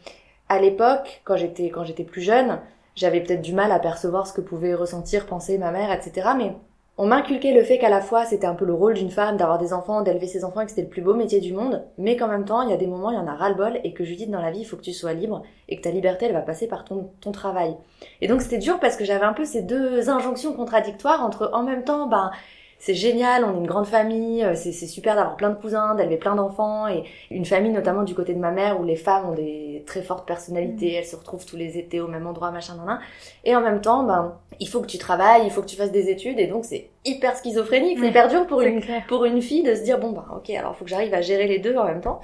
à 0.48 0.60
l'époque, 0.60 1.22
quand 1.24 1.36
j'étais 1.36 1.70
quand 1.70 1.84
j'étais 1.84 2.04
plus 2.04 2.22
jeune, 2.22 2.58
j'avais 2.96 3.20
peut-être 3.20 3.42
du 3.42 3.52
mal 3.52 3.70
à 3.70 3.78
percevoir 3.78 4.26
ce 4.26 4.32
que 4.32 4.40
pouvait 4.40 4.74
ressentir, 4.74 5.26
penser 5.26 5.58
ma 5.58 5.70
mère, 5.70 5.92
etc. 5.92 6.30
Mais 6.36 6.56
on 6.98 7.06
m'inculquait 7.06 7.52
le 7.52 7.62
fait 7.62 7.78
qu'à 7.78 7.90
la 7.90 8.00
fois 8.00 8.24
c'était 8.24 8.46
un 8.46 8.54
peu 8.54 8.64
le 8.64 8.72
rôle 8.72 8.94
d'une 8.94 9.10
femme 9.10 9.36
d'avoir 9.36 9.58
des 9.58 9.74
enfants, 9.74 10.00
d'élever 10.00 10.26
ses 10.26 10.44
enfants, 10.44 10.62
et 10.62 10.64
que 10.64 10.70
c'était 10.70 10.82
le 10.82 10.88
plus 10.88 11.02
beau 11.02 11.14
métier 11.14 11.40
du 11.40 11.52
monde, 11.52 11.84
mais 11.98 12.16
qu'en 12.16 12.26
même 12.26 12.46
temps 12.46 12.62
il 12.62 12.70
y 12.70 12.72
a 12.72 12.78
des 12.78 12.86
moments 12.86 13.10
il 13.10 13.16
y 13.16 13.20
en 13.20 13.26
a 13.26 13.34
ras 13.34 13.50
le 13.50 13.54
bol 13.54 13.78
et 13.84 13.92
que 13.92 14.02
Judith 14.02 14.30
dans 14.30 14.40
la 14.40 14.50
vie 14.50 14.60
il 14.60 14.64
faut 14.64 14.78
que 14.78 14.82
tu 14.82 14.94
sois 14.94 15.12
libre 15.12 15.42
et 15.68 15.76
que 15.76 15.82
ta 15.82 15.90
liberté 15.90 16.24
elle 16.24 16.32
va 16.32 16.40
passer 16.40 16.66
par 16.66 16.84
ton 16.84 17.10
ton 17.20 17.32
travail. 17.32 17.76
Et 18.22 18.28
donc 18.28 18.40
c'était 18.40 18.58
dur 18.58 18.80
parce 18.80 18.96
que 18.96 19.04
j'avais 19.04 19.26
un 19.26 19.34
peu 19.34 19.44
ces 19.44 19.60
deux 19.60 20.08
injonctions 20.08 20.54
contradictoires 20.54 21.22
entre 21.22 21.50
en 21.52 21.62
même 21.62 21.84
temps 21.84 22.06
ben 22.06 22.30
c'est 22.78 22.94
génial, 22.94 23.44
on 23.44 23.54
est 23.54 23.58
une 23.58 23.66
grande 23.66 23.86
famille, 23.86 24.44
euh, 24.44 24.54
c'est 24.54 24.72
super 24.72 25.16
d'avoir 25.16 25.36
plein 25.36 25.50
de 25.50 25.54
cousins, 25.54 25.94
d'élever 25.94 26.18
plein 26.18 26.34
d'enfants 26.34 26.86
et 26.88 27.04
une 27.30 27.44
famille 27.44 27.72
notamment 27.72 28.02
du 28.02 28.14
côté 28.14 28.34
de 28.34 28.38
ma 28.38 28.50
mère 28.50 28.80
où 28.80 28.84
les 28.84 28.96
femmes 28.96 29.30
ont 29.30 29.34
des 29.34 29.82
très 29.86 30.02
fortes 30.02 30.26
personnalités, 30.26 30.92
elles 30.92 31.06
se 31.06 31.16
retrouvent 31.16 31.46
tous 31.46 31.56
les 31.56 31.78
étés 31.78 32.00
au 32.00 32.08
même 32.08 32.26
endroit, 32.26 32.50
machin, 32.50 32.76
nan, 32.76 32.86
nan. 32.86 33.00
Et 33.44 33.56
en 33.56 33.60
même 33.60 33.80
temps, 33.80 34.04
ben, 34.04 34.36
il 34.60 34.68
faut 34.68 34.80
que 34.80 34.86
tu 34.86 34.98
travailles, 34.98 35.42
il 35.44 35.50
faut 35.50 35.62
que 35.62 35.68
tu 35.68 35.76
fasses 35.76 35.92
des 35.92 36.10
études 36.10 36.38
et 36.38 36.46
donc 36.46 36.64
c'est 36.64 36.90
hyper 37.04 37.36
schizophrénique, 37.36 37.98
c'est 38.00 38.08
hyper 38.08 38.28
dur 38.28 38.46
pour 38.46 38.60
une, 38.60 38.80
clair. 38.80 39.02
pour 39.08 39.24
une 39.24 39.40
fille 39.40 39.62
de 39.62 39.74
se 39.74 39.82
dire 39.82 39.98
bon 39.98 40.12
bah 40.12 40.26
ok 40.36 40.50
alors 40.50 40.76
faut 40.76 40.84
que 40.84 40.90
j'arrive 40.90 41.14
à 41.14 41.20
gérer 41.20 41.46
les 41.46 41.58
deux 41.58 41.76
en 41.76 41.84
même 41.84 42.00
temps. 42.00 42.20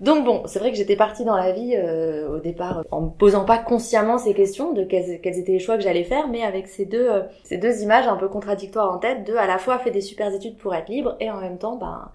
Donc 0.00 0.24
bon, 0.24 0.42
c'est 0.46 0.60
vrai 0.60 0.70
que 0.70 0.76
j'étais 0.76 0.94
partie 0.96 1.24
dans 1.24 1.36
la 1.36 1.50
vie 1.52 1.74
euh, 1.76 2.28
au 2.28 2.38
départ 2.38 2.84
en 2.92 3.00
me 3.02 3.10
posant 3.10 3.44
pas 3.44 3.58
consciemment 3.58 4.16
ces 4.18 4.32
questions 4.32 4.72
de 4.72 4.84
quels, 4.84 5.20
quels 5.20 5.38
étaient 5.38 5.52
les 5.52 5.58
choix 5.58 5.76
que 5.76 5.82
j'allais 5.82 6.04
faire, 6.04 6.28
mais 6.28 6.44
avec 6.44 6.68
ces 6.68 6.84
deux 6.86 7.08
euh, 7.10 7.22
ces 7.42 7.58
deux 7.58 7.82
images 7.82 8.06
un 8.06 8.16
peu 8.16 8.28
contradictoires 8.28 8.92
en 8.92 8.98
tête 8.98 9.24
de 9.26 9.34
à 9.34 9.46
la 9.46 9.58
fois 9.58 9.78
fait 9.80 9.90
des 9.90 10.00
super 10.00 10.32
études 10.32 10.56
pour 10.56 10.72
être 10.74 10.88
libre 10.88 11.16
et 11.18 11.30
en 11.30 11.40
même 11.40 11.58
temps 11.58 11.76
ben 11.76 12.10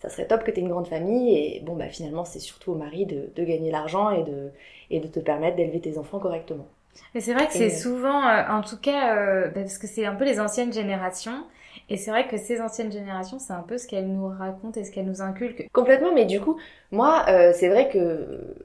ça 0.00 0.10
serait 0.10 0.26
top 0.28 0.44
que 0.44 0.50
tu 0.52 0.58
aies 0.58 0.62
une 0.62 0.68
grande 0.68 0.86
famille 0.86 1.36
et 1.36 1.60
bon 1.60 1.74
bah 1.76 1.88
finalement 1.88 2.24
c'est 2.24 2.38
surtout 2.40 2.72
au 2.72 2.76
mari 2.76 3.04
de, 3.06 3.30
de 3.34 3.44
gagner 3.44 3.70
l'argent 3.72 4.10
et 4.10 4.22
de 4.22 4.50
et 4.90 5.00
de 5.00 5.08
te 5.08 5.18
permettre 5.20 5.56
d'élever 5.56 5.80
tes 5.80 5.98
enfants 5.98 6.20
correctement. 6.20 6.66
Mais 7.14 7.20
c'est 7.20 7.34
vrai 7.34 7.46
que 7.46 7.52
Et- 7.54 7.58
c'est 7.58 7.70
souvent, 7.70 8.26
euh, 8.26 8.42
en 8.48 8.62
tout 8.62 8.76
cas, 8.78 9.16
euh, 9.16 9.48
bah, 9.48 9.60
parce 9.62 9.78
que 9.78 9.86
c'est 9.86 10.04
un 10.06 10.14
peu 10.14 10.24
les 10.24 10.40
anciennes 10.40 10.72
générations. 10.72 11.44
Et 11.90 11.96
c'est 11.96 12.10
vrai 12.10 12.26
que 12.26 12.36
ces 12.36 12.60
anciennes 12.60 12.90
générations, 12.90 13.38
c'est 13.38 13.52
un 13.52 13.62
peu 13.62 13.76
ce 13.76 13.86
qu'elles 13.86 14.08
nous 14.08 14.26
racontent 14.26 14.80
et 14.80 14.84
ce 14.84 14.90
qu'elles 14.90 15.06
nous 15.06 15.20
inculquent. 15.20 15.68
Complètement, 15.72 16.14
mais 16.14 16.24
du 16.24 16.40
coup, 16.40 16.58
moi, 16.90 17.24
euh, 17.28 17.52
c'est 17.54 17.68
vrai 17.68 17.88
que 17.88 18.56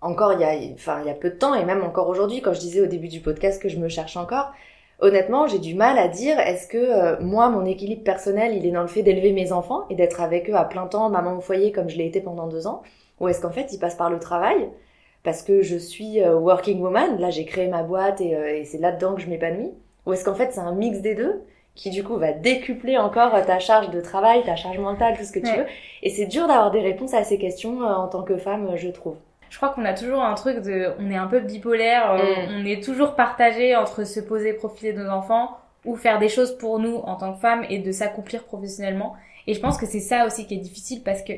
encore 0.00 0.32
il 0.32 0.40
y 0.40 0.44
a, 0.44 0.54
enfin 0.74 1.00
il 1.02 1.06
y 1.06 1.10
a 1.10 1.14
peu 1.14 1.30
de 1.30 1.34
temps 1.34 1.54
et 1.54 1.64
même 1.64 1.82
encore 1.82 2.08
aujourd'hui, 2.08 2.40
quand 2.40 2.52
je 2.52 2.60
disais 2.60 2.80
au 2.80 2.86
début 2.86 3.08
du 3.08 3.20
podcast 3.20 3.60
que 3.60 3.68
je 3.68 3.78
me 3.78 3.88
cherche 3.88 4.16
encore, 4.16 4.52
honnêtement, 5.00 5.46
j'ai 5.46 5.58
du 5.58 5.74
mal 5.74 5.98
à 5.98 6.08
dire 6.08 6.38
est-ce 6.38 6.68
que 6.68 6.78
euh, 6.78 7.20
moi, 7.20 7.50
mon 7.50 7.64
équilibre 7.64 8.04
personnel, 8.04 8.54
il 8.54 8.64
est 8.64 8.70
dans 8.70 8.82
le 8.82 8.88
fait 8.88 9.02
d'élever 9.02 9.32
mes 9.32 9.52
enfants 9.52 9.86
et 9.90 9.94
d'être 9.96 10.20
avec 10.20 10.48
eux 10.48 10.54
à 10.54 10.64
plein 10.64 10.86
temps, 10.86 11.10
maman 11.10 11.38
au 11.38 11.40
foyer 11.40 11.72
comme 11.72 11.88
je 11.88 11.98
l'ai 11.98 12.06
été 12.06 12.20
pendant 12.20 12.46
deux 12.46 12.66
ans, 12.66 12.82
ou 13.18 13.28
est-ce 13.28 13.40
qu'en 13.40 13.50
fait, 13.50 13.72
il 13.72 13.78
passe 13.78 13.96
par 13.96 14.10
le 14.10 14.18
travail? 14.18 14.70
Parce 15.22 15.42
que 15.42 15.60
je 15.62 15.76
suis 15.76 16.22
euh, 16.22 16.38
working 16.38 16.80
woman, 16.80 17.18
là 17.18 17.30
j'ai 17.30 17.44
créé 17.44 17.66
ma 17.68 17.82
boîte 17.82 18.20
et, 18.20 18.30
et 18.30 18.64
c'est 18.64 18.78
là-dedans 18.78 19.14
que 19.14 19.20
je 19.20 19.28
m'épanouis, 19.28 19.72
ou 20.06 20.12
est-ce 20.14 20.24
qu'en 20.24 20.34
fait 20.34 20.52
c'est 20.52 20.60
un 20.60 20.72
mix 20.74 21.00
des 21.00 21.14
deux? 21.14 21.42
Qui 21.74 21.90
du 21.90 22.02
coup 22.04 22.16
va 22.16 22.32
décupler 22.32 22.98
encore 22.98 23.32
ta 23.46 23.58
charge 23.58 23.90
de 23.90 24.00
travail, 24.00 24.42
ta 24.44 24.56
charge 24.56 24.78
mentale, 24.78 25.16
tout 25.16 25.24
ce 25.24 25.32
que 25.32 25.38
tu 25.38 25.46
Ouais. 25.46 25.56
veux. 25.58 25.66
Et 26.02 26.10
c'est 26.10 26.26
dur 26.26 26.46
d'avoir 26.46 26.70
des 26.70 26.80
réponses 26.80 27.14
à 27.14 27.24
ces 27.24 27.38
questions 27.38 27.82
euh, 27.82 27.86
en 27.94 28.08
tant 28.08 28.22
que 28.22 28.36
femme, 28.36 28.68
euh, 28.72 28.76
je 28.76 28.88
trouve. 28.88 29.16
Je 29.48 29.56
crois 29.56 29.70
qu'on 29.70 29.84
a 29.84 29.94
toujours 29.94 30.22
un 30.22 30.34
truc 30.34 30.58
de, 30.60 30.92
on 31.00 31.10
est 31.10 31.16
un 31.16 31.26
peu 31.26 31.40
bipolaire, 31.40 32.12
euh, 32.12 32.18
Mm. 32.18 32.60
on 32.60 32.66
est 32.66 32.82
toujours 32.82 33.14
partagé 33.14 33.74
entre 33.76 34.04
se 34.04 34.20
poser, 34.20 34.52
profiter 34.52 34.92
de 34.92 35.02
nos 35.02 35.10
enfants 35.10 35.56
ou 35.84 35.96
faire 35.96 36.18
des 36.18 36.28
choses 36.28 36.56
pour 36.58 36.78
nous 36.78 36.96
en 36.96 37.16
tant 37.16 37.32
que 37.32 37.40
femme 37.40 37.64
et 37.70 37.78
de 37.78 37.90
s'accomplir 37.92 38.44
professionnellement. 38.44 39.14
Et 39.46 39.54
je 39.54 39.60
pense 39.60 39.78
que 39.78 39.86
c'est 39.86 40.00
ça 40.00 40.26
aussi 40.26 40.46
qui 40.46 40.54
est 40.54 40.58
difficile 40.58 41.02
parce 41.02 41.22
que 41.22 41.32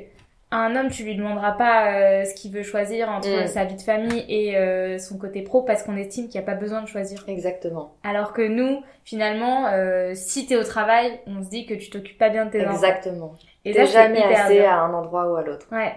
à 0.53 0.57
un 0.59 0.77
homme, 0.77 0.89
tu 0.91 1.03
lui 1.03 1.17
demanderas 1.17 1.53
pas 1.53 1.93
euh, 1.93 2.25
ce 2.25 2.35
qu'il 2.35 2.53
veut 2.53 2.63
choisir 2.63 3.09
entre 3.09 3.45
Mm. 3.45 3.47
sa 3.49 3.65
vie 3.65 3.75
de 3.77 3.83
famille 3.83 4.25
et 4.29 4.57
euh, 4.57 4.99
son 4.99 5.19
côté 5.19 5.43
pro 5.43 5.63
parce 5.63 5.83
qu'on 5.83 5.97
estime 5.97 6.29
qu'il 6.29 6.41
n'y 6.41 6.47
a 6.47 6.49
pas 6.49 6.55
besoin 6.59 6.83
de 6.83 6.87
choisir. 6.87 7.25
Exactement. 7.27 7.95
Alors 8.05 8.33
que 8.33 8.43
nous, 8.43 8.83
finalement, 9.05 9.67
euh, 9.69 10.13
si 10.15 10.47
t'es 10.47 10.57
au 10.57 10.63
travail, 10.65 11.19
on 11.27 11.43
se 11.43 11.49
dit 11.49 11.67
que 11.67 11.75
tu 11.75 11.91
t'occupes 11.91 12.19
pas 12.19 12.29
bien 12.29 12.45
de 12.47 12.51
tes 12.51 12.61
enfants. 12.65 12.75
Exactement. 12.75 13.35
Et 13.65 13.73
T'es 13.73 13.87
jamais 13.87 14.23
assez 14.23 14.61
à 14.65 14.81
un 14.81 14.93
endroit 14.95 15.31
ou 15.33 15.37
à 15.37 15.43
l'autre. 15.43 15.67
Ouais. 15.73 15.95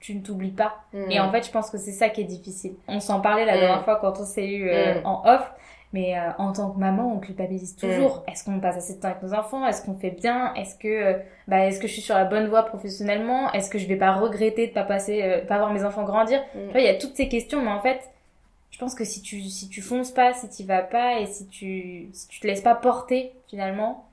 Tu 0.00 0.14
ne 0.14 0.20
t'oublies 0.20 0.50
pas. 0.50 0.74
Mm. 0.92 1.10
Et 1.10 1.20
en 1.20 1.30
fait, 1.30 1.46
je 1.46 1.50
pense 1.50 1.70
que 1.70 1.78
c'est 1.78 1.92
ça 1.92 2.08
qui 2.08 2.20
est 2.20 2.24
difficile. 2.24 2.74
On 2.88 3.00
s'en 3.00 3.20
parlait 3.20 3.44
la 3.46 3.56
Mm. 3.56 3.60
dernière 3.60 3.84
fois 3.84 3.96
quand 4.00 4.18
on 4.20 4.24
s'est 4.24 4.46
eu 4.46 4.68
euh, 4.70 5.00
en 5.04 5.22
off. 5.26 5.50
Mais 5.94 6.18
euh, 6.18 6.32
en 6.38 6.52
tant 6.52 6.72
que 6.72 6.80
maman, 6.80 7.14
on 7.14 7.20
culpabilise 7.20 7.76
toujours. 7.76 8.24
Est-ce 8.26 8.44
qu'on 8.44 8.58
passe 8.58 8.76
assez 8.78 8.94
de 8.94 9.00
temps 9.00 9.10
avec 9.10 9.22
nos 9.22 9.32
enfants? 9.32 9.64
Est-ce 9.64 9.80
qu'on 9.80 9.94
fait 9.94 10.10
bien? 10.10 10.52
Est-ce 10.54 10.74
que, 10.74 10.88
euh, 10.88 11.18
bah, 11.46 11.68
est-ce 11.68 11.78
que 11.78 11.86
je 11.86 11.92
suis 11.92 12.02
sur 12.02 12.16
la 12.16 12.24
bonne 12.24 12.48
voie 12.48 12.64
professionnellement? 12.64 13.52
Est-ce 13.52 13.70
que 13.70 13.78
je 13.78 13.86
vais 13.86 13.94
pas 13.94 14.12
regretter 14.12 14.66
de 14.66 14.72
pas 14.72 14.82
passer, 14.82 15.22
euh, 15.22 15.46
pas 15.46 15.58
voir 15.58 15.72
mes 15.72 15.84
enfants 15.84 16.02
grandir? 16.02 16.40
Mm. 16.56 16.70
Il 16.74 16.82
y 16.82 16.88
a 16.88 16.96
toutes 16.96 17.14
ces 17.14 17.28
questions, 17.28 17.62
mais 17.62 17.70
en 17.70 17.80
fait, 17.80 18.00
je 18.72 18.78
pense 18.80 18.96
que 18.96 19.04
si 19.04 19.22
tu 19.22 19.40
si 19.42 19.68
tu 19.68 19.82
fonces 19.82 20.10
pas, 20.10 20.32
si 20.32 20.48
tu 20.48 20.64
vas 20.64 20.82
pas 20.82 21.20
et 21.20 21.26
si 21.26 21.46
tu 21.46 22.08
si 22.12 22.26
tu 22.26 22.40
te 22.40 22.46
laisses 22.48 22.60
pas 22.60 22.74
porter 22.74 23.32
finalement, 23.46 24.04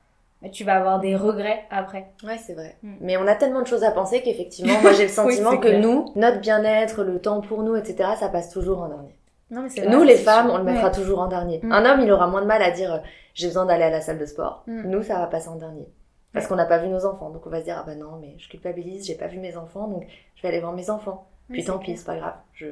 bah, 0.43 0.49
tu 0.49 0.63
vas 0.63 0.75
avoir 0.75 0.99
des 0.99 1.15
regrets 1.15 1.65
après. 1.71 2.09
Ouais, 2.23 2.37
c'est 2.37 2.53
vrai. 2.53 2.75
Mm. 2.83 2.93
Mais 3.01 3.17
on 3.17 3.25
a 3.25 3.33
tellement 3.33 3.63
de 3.63 3.67
choses 3.67 3.83
à 3.83 3.89
penser 3.89 4.21
qu'effectivement, 4.21 4.79
moi 4.83 4.93
j'ai 4.93 5.07
le 5.07 5.09
sentiment 5.21 5.57
que 5.57 5.69
clair. 5.69 5.81
nous, 5.81 6.11
notre 6.15 6.41
bien-être, 6.41 7.03
le 7.03 7.19
temps 7.19 7.41
pour 7.41 7.63
nous, 7.63 7.75
etc., 7.75 8.11
ça 8.19 8.29
passe 8.29 8.51
toujours 8.51 8.81
en 8.81 8.87
dernier. 8.89 9.15
Non 9.51 9.61
mais 9.63 9.69
c'est 9.69 9.85
Nous, 9.87 10.01
les 10.03 10.15
femmes, 10.17 10.45
sûr. 10.47 10.55
on 10.55 10.57
le 10.59 10.63
mettra 10.63 10.87
Ouais. 10.87 10.93
toujours 10.93 11.19
en 11.19 11.27
dernier. 11.27 11.59
Mm. 11.61 11.71
Un 11.71 11.85
homme, 11.85 11.99
il 12.01 12.11
aura 12.11 12.27
moins 12.27 12.41
de 12.41 12.47
mal 12.47 12.61
à 12.61 12.71
dire 12.71 12.93
euh, 12.93 12.99
j'ai 13.33 13.47
besoin 13.47 13.65
d'aller 13.65 13.83
à 13.83 13.89
la 13.89 14.01
salle 14.01 14.17
de 14.17 14.25
sport. 14.25 14.63
Mm. 14.67 14.89
Nous, 14.89 15.03
ça 15.03 15.19
va 15.19 15.27
passer 15.27 15.49
en 15.49 15.55
dernier. 15.57 15.87
Parce 16.33 16.45
Ouais. 16.45 16.49
qu'on 16.49 16.55
n'a 16.55 16.65
pas 16.65 16.77
vu 16.79 16.87
nos 16.87 17.05
enfants. 17.05 17.29
Donc 17.29 17.45
on 17.45 17.49
va 17.49 17.59
se 17.59 17.65
dire 17.65 17.75
ah 17.79 17.83
bah 17.85 17.95
non, 17.95 18.17
mais 18.21 18.35
je 18.39 18.47
culpabilise, 18.49 19.05
j'ai 19.05 19.15
pas 19.15 19.27
vu 19.27 19.37
mes 19.39 19.57
enfants, 19.57 19.87
donc 19.87 20.07
je 20.35 20.41
vais 20.41 20.47
aller 20.47 20.59
voir 20.61 20.71
mes 20.73 20.89
enfants. 20.89 21.27
Puis 21.49 21.63
tant 21.65 21.77
pis, 21.77 21.97
c'est 21.97 22.05
pas 22.05 22.15
grave. 22.15 22.35
Je 22.53 22.67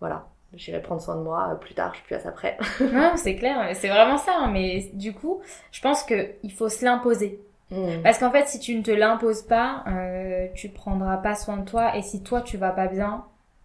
voilà, 0.00 0.26
j'irai 0.54 0.82
prendre 0.82 1.00
soin 1.00 1.14
de 1.16 1.22
moi 1.22 1.50
euh, 1.52 1.54
plus 1.54 1.74
tard, 1.74 1.90
je 1.92 1.98
suis 1.98 2.06
plus 2.06 2.16
à 2.16 2.20
ça 2.20 2.32
près. 2.32 2.58
Non, 2.92 3.12
c'est 3.14 3.36
clair, 3.36 3.70
c'est 3.74 3.88
vraiment 3.88 4.18
ça. 4.18 4.32
hein, 4.36 4.50
Mais 4.52 4.90
du 4.94 5.12
coup, 5.14 5.40
je 5.70 5.80
pense 5.80 6.02
que 6.02 6.30
il 6.42 6.50
faut 6.52 6.68
se 6.68 6.84
l'imposer. 6.84 7.40
Mm. 7.70 8.02
Parce 8.02 8.18
qu'en 8.18 8.30
fait, 8.32 8.48
si 8.48 8.58
tu 8.58 8.74
ne 8.74 8.82
te 8.82 8.90
l'imposes 8.90 9.42
pas, 9.42 9.84
euh, 9.86 10.48
tu 10.56 10.68
prendras 10.68 11.16
pas 11.18 11.34
soin 11.36 11.56
de 11.58 11.64
toi. 11.64 11.96
Et 11.96 12.02
si 12.02 12.22
toi, 12.24 12.40
tu 12.42 12.56
vas 12.56 12.70
pas 12.72 12.88
bien, 12.88 13.24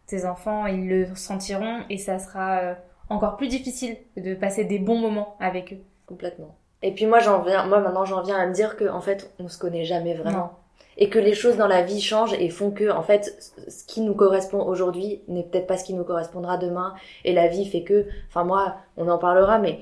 tes 0.10 0.26
enfants, 0.26 0.66
ils 0.66 0.88
le 0.88 1.08
sentiront 1.16 1.84
et 1.90 1.98
ça 1.98 2.20
sera 2.20 2.60
euh, 2.60 2.74
encore 3.10 3.38
plus 3.38 3.48
difficile 3.48 3.98
de 4.18 4.34
passer 4.34 4.66
des 4.66 4.80
bons 4.80 4.98
moments 4.98 5.36
avec 5.40 5.74
eux. 5.74 5.80
Complètement. 6.08 6.56
Et 6.82 6.92
puis 6.94 7.06
moi 7.06 7.20
j'en 7.20 7.44
viens, 7.44 7.66
moi 7.68 7.80
maintenant 7.80 8.06
j'en 8.06 8.22
viens 8.22 8.38
à 8.38 8.48
me 8.48 8.54
dire 8.54 8.76
que 8.76 8.90
en 8.90 9.02
fait 9.02 9.32
on 9.40 9.48
se 9.48 9.58
connaît 9.58 9.86
jamais 9.86 10.16
vraiment. 10.16 10.38
Non. 10.38 10.50
Et 10.98 11.10
que 11.10 11.20
les 11.20 11.34
choses 11.34 11.58
dans 11.58 11.68
la 11.68 11.82
vie 11.82 12.02
changent 12.02 12.34
et 12.34 12.50
font 12.50 12.72
que 12.72 12.90
en 12.90 13.04
fait 13.04 13.54
ce 13.68 13.86
qui 13.86 14.02
nous 14.02 14.16
correspond 14.16 14.62
aujourd'hui 14.64 15.22
n'est 15.28 15.44
peut-être 15.44 15.68
pas 15.68 15.78
ce 15.78 15.84
qui 15.84 15.94
nous 15.94 16.04
correspondra 16.04 16.58
demain. 16.58 16.94
Et 17.24 17.34
la 17.34 17.48
vie 17.48 17.66
fait 17.66 17.84
que, 17.84 18.08
enfin 18.30 18.44
moi 18.44 18.78
on 18.98 19.08
en 19.08 19.18
parlera 19.18 19.60
mais 19.60 19.80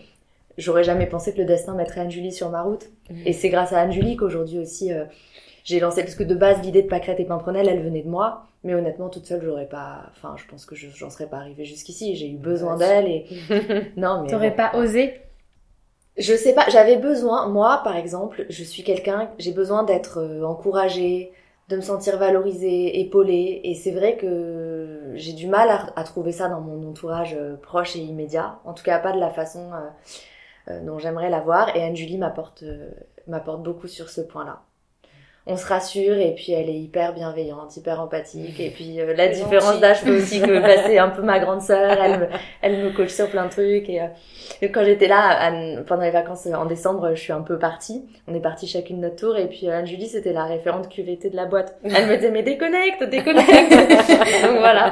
j'aurais 0.57 0.83
jamais 0.83 1.07
pensé 1.07 1.33
que 1.33 1.39
le 1.39 1.45
destin 1.45 1.73
mettrait 1.73 2.01
Anne-Julie 2.01 2.33
sur 2.33 2.49
ma 2.49 2.63
route. 2.63 2.89
Et 3.25 3.33
c'est 3.33 3.49
grâce 3.49 3.73
à 3.73 3.79
Anne-Julie 3.79 4.17
qu'aujourd'hui 4.17 4.59
aussi 4.59 4.91
euh, 4.91 5.05
j'ai 5.63 5.79
lancé 5.79 6.01
parce 6.01 6.15
que 6.15 6.23
de 6.23 6.35
base 6.35 6.61
l'idée 6.61 6.81
de 6.81 6.87
Pâquerette 6.87 7.19
et 7.19 7.25
Pimprenelle 7.25 7.69
elle 7.69 7.83
venait 7.83 8.03
de 8.03 8.09
moi. 8.09 8.46
Mais 8.63 8.73
honnêtement 8.75 9.09
toute 9.09 9.25
seule 9.25 9.43
j'aurais 9.43 9.67
pas, 9.69 10.05
enfin 10.11 10.35
je 10.37 10.45
pense 10.47 10.65
que 10.65 10.75
je- 10.75 10.89
j'en 10.89 11.09
serais 11.09 11.29
pas 11.29 11.37
arrivée 11.37 11.65
jusqu'ici. 11.65 12.15
J'ai 12.15 12.29
eu 12.31 12.37
besoin 12.37 12.77
Ouais, 12.77 12.77
d'elle 12.77 13.07
et 13.07 13.27
non 13.97 14.23
mais 14.23 14.37
T'aurais 14.37 14.55
pas 14.55 14.75
osé 14.75 15.21
Je 16.17 16.35
sais 16.35 16.53
pas, 16.53 16.65
j'avais 16.69 16.97
besoin, 16.97 17.47
moi 17.47 17.81
par 17.83 17.95
exemple, 17.95 18.45
je 18.49 18.63
suis 18.63 18.83
quelqu'un, 18.83 19.29
j'ai 19.37 19.51
besoin 19.51 19.83
d'être 19.83 20.17
euh, 20.19 20.43
encouragée, 20.43 21.31
de 21.69 21.75
me 21.75 21.81
sentir 21.81 22.17
valorisée, 22.17 22.99
épaulée, 23.01 23.61
et 23.63 23.75
c'est 23.75 23.91
vrai 23.91 24.17
que 24.17 25.11
j'ai 25.15 25.33
du 25.33 25.47
mal 25.47 25.69
à, 25.69 25.93
à 25.95 26.03
trouver 26.03 26.31
ça 26.31 26.49
dans 26.49 26.61
mon 26.61 26.89
entourage 26.89 27.35
euh, 27.35 27.55
proche 27.57 27.95
et 27.95 27.99
immédiat, 27.99 28.59
en 28.65 28.73
tout 28.73 28.83
cas 28.83 28.97
pas 28.99 29.11
de 29.13 29.19
la 29.19 29.29
façon 29.29 29.71
euh, 29.73 29.89
euh, 30.73 30.85
dont 30.85 30.99
j'aimerais 30.99 31.29
l'avoir, 31.29 31.75
et 31.75 31.83
Anne-Julie 31.83 32.17
m'apporte 32.19 32.63
euh, 32.63 32.91
m'apporte 33.27 33.63
beaucoup 33.63 33.87
sur 33.87 34.09
ce 34.09 34.21
point-là. 34.21 34.63
On 35.49 35.55
se 35.55 35.65
rassure 35.65 36.17
et 36.17 36.35
puis 36.35 36.51
elle 36.51 36.69
est 36.69 36.77
hyper 36.77 37.13
bienveillante, 37.13 37.75
hyper 37.77 38.01
empathique 38.01 38.59
et 38.59 38.69
puis 38.69 38.99
euh, 38.99 39.13
la 39.15 39.31
C'est 39.31 39.43
différence 39.43 39.63
gentil. 39.69 39.79
d'âge 39.79 39.97
fait 39.99 40.09
aussi 40.11 40.41
que 40.41 40.59
bah, 40.59 40.83
c'est 40.85 40.97
un 40.97 41.07
peu 41.09 41.21
ma 41.21 41.39
grande 41.39 41.61
sœur, 41.61 41.97
elle 42.03 42.19
me, 42.19 42.25
elle 42.61 42.83
me 42.83 42.89
coach 42.91 43.09
sur 43.09 43.29
plein 43.29 43.45
de 43.45 43.51
trucs 43.51 43.87
et, 43.89 44.01
euh, 44.01 44.07
et 44.61 44.71
quand 44.71 44.83
j'étais 44.83 45.07
là 45.07 45.21
à- 45.29 45.81
pendant 45.83 46.01
les 46.03 46.11
vacances 46.11 46.47
euh, 46.47 46.53
en 46.53 46.65
décembre, 46.65 47.11
je 47.15 47.21
suis 47.21 47.31
un 47.31 47.41
peu 47.41 47.57
partie. 47.57 48.05
On 48.27 48.35
est 48.35 48.41
partis 48.41 48.67
chacune 48.67 48.97
de 48.97 49.03
notre 49.03 49.15
tour 49.15 49.37
et 49.37 49.47
puis 49.47 49.69
euh, 49.69 49.77
Anne-Julie 49.79 50.07
c'était 50.09 50.33
la 50.33 50.43
référente 50.43 50.89
QVT 50.89 51.29
de 51.29 51.35
la 51.37 51.45
boîte. 51.45 51.77
Elle 51.83 52.07
me 52.07 52.15
disait 52.17 52.31
mais 52.31 52.43
déconnecte, 52.43 53.03
déconnecte. 53.03 53.71
Donc 54.43 54.57
voilà. 54.59 54.91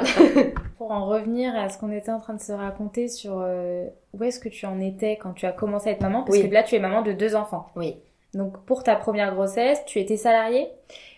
Pour 0.78 0.90
en 0.90 1.06
revenir 1.06 1.54
à 1.54 1.68
ce 1.68 1.78
qu'on 1.78 1.92
était 1.92 2.10
en 2.12 2.20
train 2.20 2.34
de 2.34 2.40
se 2.40 2.52
raconter 2.52 3.08
sur 3.08 3.40
euh, 3.44 3.84
où 4.14 4.24
est-ce 4.24 4.40
que 4.40 4.48
tu 4.48 4.64
en 4.66 4.80
étais 4.80 5.16
quand 5.20 5.32
tu 5.32 5.44
as 5.46 5.52
commencé 5.52 5.90
à 5.90 5.92
être 5.92 6.00
maman, 6.02 6.22
parce 6.22 6.36
Oui. 6.38 6.48
que 6.48 6.54
là 6.54 6.62
tu 6.62 6.76
es 6.76 6.78
maman 6.78 7.02
de 7.02 7.12
deux 7.12 7.34
enfants. 7.36 7.66
Oui. 7.76 7.96
Donc 8.36 8.58
pour 8.66 8.82
ta 8.82 8.94
première 8.96 9.34
grossesse, 9.34 9.82
tu 9.86 9.98
étais 9.98 10.16
salariée? 10.16 10.68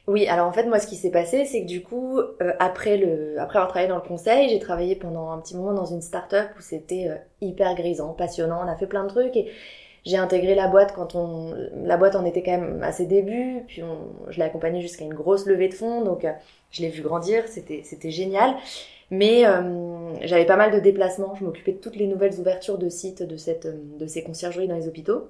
Oui, 0.06 0.26
alors 0.26 0.46
en 0.46 0.52
fait 0.52 0.64
moi 0.64 0.78
ce 0.78 0.86
qui 0.86 0.96
s'est 0.96 1.10
passé 1.10 1.44
c'est 1.44 1.62
que 1.62 1.66
du 1.66 1.82
coup 1.82 2.18
euh, 2.18 2.52
après 2.60 2.96
le 2.96 3.38
après 3.38 3.58
avoir 3.58 3.68
travaillé 3.68 3.88
dans 3.88 3.96
le 3.96 4.08
conseil, 4.08 4.48
j'ai 4.48 4.58
travaillé 4.58 4.96
pendant 4.96 5.30
un 5.30 5.38
petit 5.38 5.54
moment 5.54 5.74
dans 5.74 5.84
une 5.84 6.00
start-up 6.00 6.48
où 6.56 6.62
c'était 6.62 7.08
euh, 7.08 7.16
hyper 7.42 7.74
grisant, 7.74 8.14
passionnant, 8.14 8.62
on 8.64 8.68
a 8.68 8.76
fait 8.76 8.86
plein 8.86 9.02
de 9.02 9.08
trucs 9.08 9.36
et 9.36 9.50
j'ai 10.06 10.16
intégré 10.16 10.54
la 10.54 10.68
boîte 10.68 10.94
quand 10.94 11.14
on 11.14 11.54
la 11.84 11.96
boîte 11.98 12.14
en 12.16 12.24
était 12.24 12.42
quand 12.42 12.52
même 12.52 12.82
à 12.82 12.92
ses 12.92 13.04
débuts, 13.04 13.64
puis 13.66 13.82
je 14.28 14.38
l'ai 14.38 14.44
accompagnée 14.44 14.80
jusqu'à 14.80 15.04
une 15.04 15.12
grosse 15.12 15.44
levée 15.44 15.68
de 15.68 15.74
fonds 15.74 16.02
donc 16.02 16.24
euh, 16.24 16.32
je 16.70 16.82
l'ai 16.82 16.88
vu 16.88 17.02
grandir, 17.02 17.46
c'était 17.48 17.82
c'était 17.84 18.10
génial. 18.10 18.54
Mais 19.10 19.44
j'avais 20.22 20.44
pas 20.44 20.56
mal 20.56 20.70
de 20.70 20.80
déplacements, 20.80 21.34
je 21.34 21.42
m'occupais 21.42 21.72
de 21.72 21.78
toutes 21.78 21.96
les 21.96 22.06
nouvelles 22.06 22.38
ouvertures 22.40 22.76
de 22.76 22.90
sites 22.90 23.22
de 23.22 23.38
cette 23.38 23.66
de 23.98 24.06
ces 24.06 24.22
conciergeries 24.22 24.68
dans 24.68 24.76
les 24.76 24.86
hôpitaux. 24.86 25.28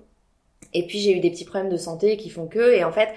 Et 0.75 0.87
puis 0.87 0.99
j'ai 0.99 1.17
eu 1.17 1.21
des 1.21 1.31
petits 1.31 1.45
problèmes 1.45 1.71
de 1.71 1.77
santé 1.77 2.17
qui 2.17 2.31
font 2.31 2.47
que 2.47 2.75
et 2.75 2.85
en 2.85 2.93
fait 2.93 3.09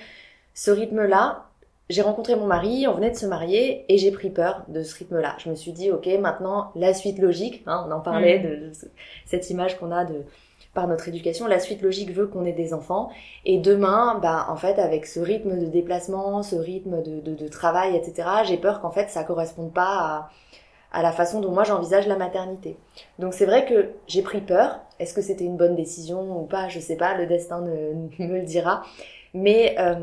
ce 0.54 0.72
rythme-là, 0.72 1.46
j'ai 1.90 2.02
rencontré 2.02 2.36
mon 2.36 2.46
mari, 2.48 2.88
on 2.88 2.94
venait 2.94 3.12
de 3.12 3.18
se 3.18 3.26
marier 3.26 3.86
et 3.90 3.98
j'ai 3.98 4.12
pris 4.12 4.30
peur 4.30 4.64
de 4.70 4.82
ce 4.84 4.96
rythme-là. 4.96 5.36
Je 5.40 5.50
me 5.50 5.56
suis 5.56 5.74
dit, 5.74 5.92
ok, 5.92 6.08
maintenant 6.22 6.72
la 6.76 6.94
suite 6.94 7.20
logique, 7.20 7.64
hein, 7.68 7.86
on 7.88 7.92
en 7.92 8.00
parlait 8.00 8.40
Mm. 8.40 8.44
de, 8.44 8.68
de 8.68 8.74
ce- 8.74 8.86
cette 9.26 9.50
image 9.50 9.78
qu'on 9.78 9.92
a 9.92 10.06
de 10.06 10.24
par 10.74 10.88
notre 10.88 11.10
éducation, 11.10 11.48
la 11.48 11.60
suite 11.60 11.82
logique 11.82 12.12
veut 12.12 12.28
qu'on 12.28 12.46
ait 12.46 12.54
des 12.54 12.74
enfants. 12.74 13.10
Et 13.44 13.58
demain, 13.58 14.20
bah 14.22 14.46
en 14.50 14.56
fait, 14.56 14.80
avec 14.80 15.06
ce 15.06 15.20
rythme 15.20 15.60
de 15.60 15.66
déplacement, 15.66 16.44
ce 16.44 16.56
rythme 16.56 17.04
de, 17.04 17.20
de, 17.20 17.36
de 17.36 17.48
travail, 17.50 17.94
etc., 17.98 18.26
j'ai 18.46 18.56
peur 18.56 18.80
qu'en 18.80 18.92
fait 18.92 19.10
ça 19.10 19.26
corresponde 19.26 19.74
pas 19.74 19.84
à, 19.84 20.30
à 20.91 21.01
la 21.01 21.12
façon 21.12 21.39
dont 21.39 21.51
moi 21.51 21.63
j'envisage 21.63 22.08
la 22.08 22.17
maternité. 22.17 22.77
Donc 23.19 23.34
c'est 23.34 23.45
vrai 23.45 23.65
que 23.65 23.89
j'ai 24.08 24.21
pris 24.21 24.41
peur. 24.41 24.80
Est-ce 24.99 25.13
que 25.13 25.21
c'était 25.21 25.45
une 25.45 25.58
bonne 25.58 25.75
décision 25.75 26.41
ou 26.41 26.45
pas? 26.45 26.67
Je 26.67 26.80
sais 26.80 26.95
pas, 26.97 27.15
le 27.17 27.25
destin 27.27 27.62
ne- 27.62 27.93
me 28.25 28.39
le 28.39 28.45
dira. 28.45 28.84
Mais 29.34 29.75
euh, 29.80 29.95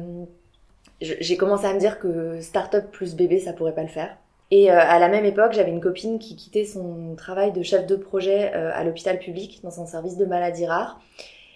j'ai 1.00 1.36
commencé 1.36 1.66
à 1.66 1.74
me 1.74 1.78
dire 1.78 1.98
que 1.98 2.40
start-up 2.40 2.90
plus 2.90 3.14
bébé, 3.14 3.38
ça 3.40 3.52
pourrait 3.52 3.74
pas 3.74 3.82
le 3.82 3.88
faire. 3.88 4.16
Et 4.50 4.70
euh, 4.72 4.78
à 4.78 4.98
la 4.98 5.08
même 5.08 5.26
époque, 5.26 5.52
j'avais 5.52 5.70
une 5.70 5.80
copine 5.80 6.18
qui 6.18 6.34
quittait 6.34 6.64
son 6.64 7.14
travail 7.16 7.52
de 7.52 7.62
chef 7.62 7.86
de 7.86 7.96
projet 7.96 8.52
euh, 8.54 8.70
à 8.74 8.82
l'hôpital 8.82 9.18
public 9.18 9.60
dans 9.62 9.80
un 9.80 9.86
service 9.86 10.16
de 10.16 10.24
maladies 10.24 10.66
rares 10.66 10.98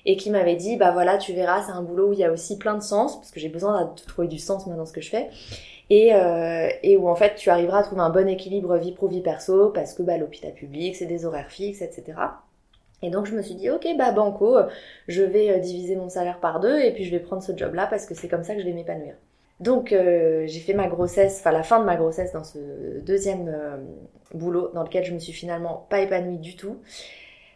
et 0.05 0.17
qui 0.17 0.31
m'avait 0.31 0.57
dit 0.57 0.77
bah 0.77 0.91
voilà 0.91 1.17
tu 1.17 1.33
verras 1.33 1.63
c'est 1.63 1.71
un 1.71 1.83
boulot 1.83 2.09
où 2.09 2.13
il 2.13 2.19
y 2.19 2.25
a 2.25 2.33
aussi 2.33 2.59
plein 2.59 2.75
de 2.75 2.83
sens 2.83 3.17
parce 3.17 3.31
que 3.31 3.39
j'ai 3.39 3.49
besoin 3.49 3.85
de 3.85 4.01
trouver 4.03 4.27
du 4.27 4.39
sens 4.39 4.69
dans 4.69 4.85
ce 4.85 4.93
que 4.93 5.01
je 5.01 5.09
fais 5.11 5.31
et, 5.93 6.15
euh, 6.15 6.69
et 6.83 6.97
où 6.97 7.09
en 7.09 7.15
fait 7.15 7.35
tu 7.35 7.51
arriveras 7.51 7.81
à 7.81 7.83
trouver 7.83 8.01
un 8.01 8.11
bon 8.11 8.29
équilibre 8.29 8.77
vie 8.79 8.93
pro 8.93 9.09
vie 9.09 9.21
perso 9.21 9.71
parce 9.71 9.93
que 9.93 10.03
bah 10.03 10.17
l'hôpital 10.17 10.55
public 10.55 10.97
c'est 10.97 11.07
des 11.07 11.27
horaires 11.27 11.51
fixes 11.51 11.83
etc 11.83 12.15
et 13.03 13.11
donc 13.11 13.27
je 13.27 13.35
me 13.35 13.43
suis 13.43 13.55
dit 13.55 13.69
ok 13.71 13.87
bah 13.99 14.13
banco 14.13 14.57
je 15.09 15.23
vais 15.23 15.51
euh, 15.51 15.59
diviser 15.59 15.97
mon 15.97 16.09
salaire 16.09 16.41
par 16.41 16.61
deux 16.61 16.79
et 16.81 16.93
puis 16.93 17.05
je 17.05 17.11
vais 17.11 17.21
prendre 17.21 17.43
ce 17.43 17.57
job 17.57 17.75
là 17.75 17.87
parce 17.87 18.07
que 18.07 18.15
c'est 18.15 18.29
comme 18.29 18.45
ça 18.45 18.55
que 18.55 18.61
je 18.61 18.67
vais 18.67 18.73
m'épanouir 18.73 19.15
donc 19.63 19.93
euh, 19.93 20.45
j'ai 20.49 20.59
fait 20.59 20.75
ma 20.75 20.89
grossesse, 20.89 21.39
enfin 21.39 21.53
la 21.53 21.63
fin 21.63 21.79
de 21.79 21.85
ma 21.85 21.95
grossesse 21.95 22.33
dans 22.33 22.43
ce 22.43 22.59
deuxième 23.07 23.49
euh, 23.49 23.77
boulot 24.35 24.71
dans 24.75 24.83
lequel 24.83 25.05
je 25.05 25.15
me 25.15 25.21
suis 25.21 25.33
finalement 25.33 25.87
pas 25.89 26.01
épanouie 26.01 26.39
du 26.39 26.57
tout. 26.57 26.79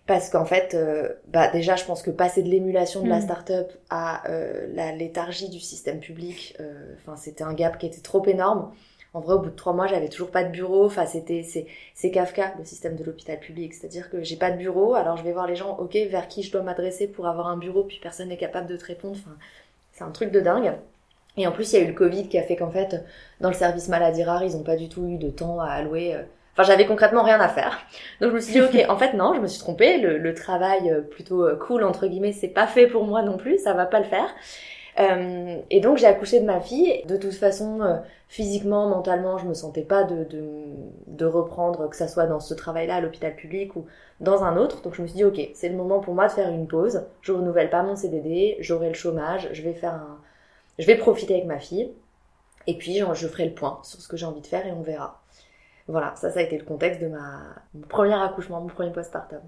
Parce 0.06 0.30
qu'en 0.30 0.44
fait, 0.44 0.74
euh, 0.74 1.14
bah 1.26 1.48
déjà 1.50 1.74
je 1.74 1.84
pense 1.84 2.02
que 2.02 2.10
passer 2.12 2.42
de 2.42 2.48
l'émulation 2.48 3.02
de 3.02 3.08
la 3.08 3.16
Mhm. 3.16 3.22
start-up 3.22 3.72
à 3.90 4.28
euh, 4.30 4.68
la 4.72 4.92
léthargie 4.92 5.48
du 5.48 5.58
système 5.58 5.98
public, 5.98 6.54
euh, 6.60 6.94
enfin 6.96 7.16
c'était 7.16 7.42
un 7.42 7.54
gap 7.54 7.76
qui 7.78 7.86
était 7.86 8.00
trop 8.00 8.24
énorme. 8.26 8.72
En 9.14 9.20
vrai, 9.20 9.34
au 9.34 9.38
bout 9.40 9.50
de 9.50 9.56
trois 9.56 9.72
mois, 9.72 9.86
j'avais 9.88 10.08
toujours 10.08 10.30
pas 10.30 10.44
de 10.44 10.50
bureau. 10.50 10.84
Enfin, 10.86 11.06
c'était 11.06 11.42
c'est 11.42 11.66
c'est 11.94 12.10
Kafka 12.12 12.54
le 12.58 12.64
système 12.64 12.94
de 12.96 13.02
l'hôpital 13.02 13.40
public, 13.40 13.74
c'est-à-dire 13.74 14.08
que 14.10 14.22
j'ai 14.22 14.36
pas 14.36 14.50
de 14.52 14.58
bureau. 14.58 14.94
Alors 14.94 15.16
je 15.16 15.24
vais 15.24 15.32
voir 15.32 15.46
les 15.48 15.56
gens, 15.56 15.76
ok, 15.78 15.94
vers 16.08 16.28
qui 16.28 16.42
je 16.44 16.52
dois 16.52 16.62
m'adresser 16.62 17.08
pour 17.08 17.26
avoir 17.26 17.48
un 17.48 17.56
bureau, 17.56 17.82
puis 17.84 17.98
personne 18.00 18.28
n'est 18.28 18.36
capable 18.36 18.68
de 18.68 18.76
te 18.76 18.84
répondre. 18.84 19.16
Enfin, 19.18 19.36
c'est 19.92 20.04
un 20.04 20.10
truc 20.12 20.30
de 20.32 20.40
dingue. 20.40 20.74
Et 21.38 21.46
en 21.46 21.52
plus, 21.52 21.72
il 21.72 21.76
y 21.76 21.78
a 21.82 21.84
eu 21.84 21.88
le 21.88 21.94
Covid 21.94 22.28
qui 22.28 22.38
a 22.38 22.42
fait 22.44 22.56
qu'en 22.56 22.70
fait, 22.70 23.04
dans 23.40 23.50
le 23.50 23.54
service 23.56 23.88
maladie 23.88 24.24
rare, 24.24 24.44
ils 24.44 24.56
ont 24.56 24.62
pas 24.64 24.76
du 24.76 24.88
tout 24.88 25.06
eu 25.08 25.18
de 25.18 25.30
temps 25.30 25.60
à 25.60 25.68
allouer. 25.70 26.16
Enfin, 26.56 26.62
j'avais 26.62 26.86
concrètement 26.86 27.22
rien 27.22 27.38
à 27.38 27.48
faire. 27.48 27.78
Donc, 28.20 28.30
je 28.30 28.36
me 28.36 28.40
suis 28.40 28.52
dit, 28.54 28.62
ok, 28.62 28.88
en 28.88 28.96
fait, 28.96 29.12
non, 29.12 29.34
je 29.34 29.40
me 29.40 29.46
suis 29.46 29.60
trompée. 29.60 29.98
Le, 29.98 30.16
le 30.16 30.34
travail 30.34 30.90
euh, 30.90 31.02
plutôt 31.02 31.44
euh, 31.44 31.54
cool, 31.56 31.84
entre 31.84 32.06
guillemets, 32.06 32.32
c'est 32.32 32.48
pas 32.48 32.66
fait 32.66 32.86
pour 32.86 33.04
moi 33.04 33.22
non 33.22 33.36
plus. 33.36 33.58
Ça 33.58 33.74
va 33.74 33.84
pas 33.84 33.98
le 33.98 34.06
faire. 34.06 34.28
Euh, 34.98 35.58
et 35.70 35.80
donc, 35.80 35.98
j'ai 35.98 36.06
accouché 36.06 36.40
de 36.40 36.46
ma 36.46 36.60
fille. 36.60 37.02
De 37.06 37.16
toute 37.18 37.34
façon, 37.34 37.82
euh, 37.82 37.96
physiquement, 38.28 38.88
mentalement, 38.88 39.36
je 39.38 39.44
me 39.46 39.52
sentais 39.54 39.82
pas 39.82 40.04
de, 40.04 40.24
de, 40.24 40.44
de 41.08 41.26
reprendre, 41.26 41.88
que 41.90 41.96
ça 41.96 42.08
soit 42.08 42.26
dans 42.26 42.40
ce 42.40 42.54
travail-là 42.54 42.96
à 42.96 43.00
l'hôpital 43.00 43.34
public 43.36 43.76
ou 43.76 43.84
dans 44.20 44.42
un 44.42 44.56
autre. 44.56 44.80
Donc, 44.82 44.94
je 44.94 45.02
me 45.02 45.06
suis 45.06 45.16
dit, 45.16 45.24
ok, 45.24 45.50
c'est 45.54 45.68
le 45.68 45.76
moment 45.76 46.00
pour 46.00 46.14
moi 46.14 46.26
de 46.28 46.32
faire 46.32 46.48
une 46.48 46.66
pause. 46.66 47.02
Je 47.20 47.32
renouvelle 47.32 47.68
pas 47.70 47.82
mon 47.82 47.96
CDD, 47.96 48.56
j'aurai 48.60 48.88
le 48.88 48.94
chômage, 48.94 49.48
je 49.52 49.62
vais 49.62 49.74
faire 49.74 49.92
un, 49.92 50.18
je 50.78 50.86
vais 50.86 50.96
profiter 50.96 51.34
avec 51.34 51.46
ma 51.46 51.58
fille. 51.58 51.90
Et 52.66 52.76
puis, 52.78 53.00
je 53.14 53.28
ferai 53.28 53.44
le 53.46 53.54
point 53.54 53.78
sur 53.82 54.00
ce 54.00 54.08
que 54.08 54.16
j'ai 54.16 54.26
envie 54.26 54.40
de 54.40 54.46
faire 54.46 54.66
et 54.66 54.72
on 54.72 54.82
verra. 54.82 55.20
Voilà, 55.88 56.14
ça, 56.16 56.30
ça 56.30 56.40
a 56.40 56.42
été 56.42 56.58
le 56.58 56.64
contexte 56.64 57.00
de 57.00 57.08
ma 57.08 57.40
mon 57.74 57.86
premier 57.86 58.14
accouchement, 58.14 58.60
mon 58.60 58.68
premier 58.68 58.92
postpartum. 58.92 59.40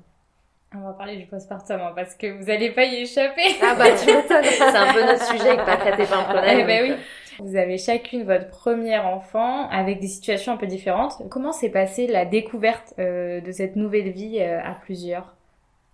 On 0.74 0.81
va 0.81 0.92
parler 0.92 1.16
du 1.16 1.27
postpartum 1.27 1.81
hein, 1.81 1.92
parce 1.96 2.14
que 2.14 2.27
vous 2.27 2.51
allez 2.51 2.70
pas 2.70 2.85
y 2.85 2.96
échapper. 2.96 3.57
Ah 3.62 3.74
bah, 3.74 3.87
tu 3.96 4.07
m'étonnes. 4.07 4.44
C'est 4.44 4.62
un 4.62 4.92
peu 4.92 5.05
notre 5.05 5.24
sujet 5.24 5.48
avec 5.48 5.64
Pâquerette 5.64 5.98
et. 5.98 6.03
Eh 6.03 6.64
ben 6.64 6.90
donc, 6.90 6.98
oui. 6.98 7.05
Vous 7.40 7.57
avez 7.57 7.79
chacune 7.79 8.24
votre 8.24 8.48
premier 8.48 8.98
enfant 8.98 9.68
avec 9.70 10.01
des 10.01 10.09
situations 10.09 10.53
un 10.53 10.57
peu 10.57 10.66
différentes. 10.66 11.22
Comment 11.31 11.53
s'est 11.53 11.70
passée 11.70 12.07
la 12.07 12.24
découverte 12.24 12.94
euh, 12.98 13.40
de 13.40 13.53
cette 13.53 13.77
nouvelle 13.77 14.11
vie 14.11 14.40
euh, 14.40 14.61
à 14.62 14.74
plusieurs? 14.74 15.37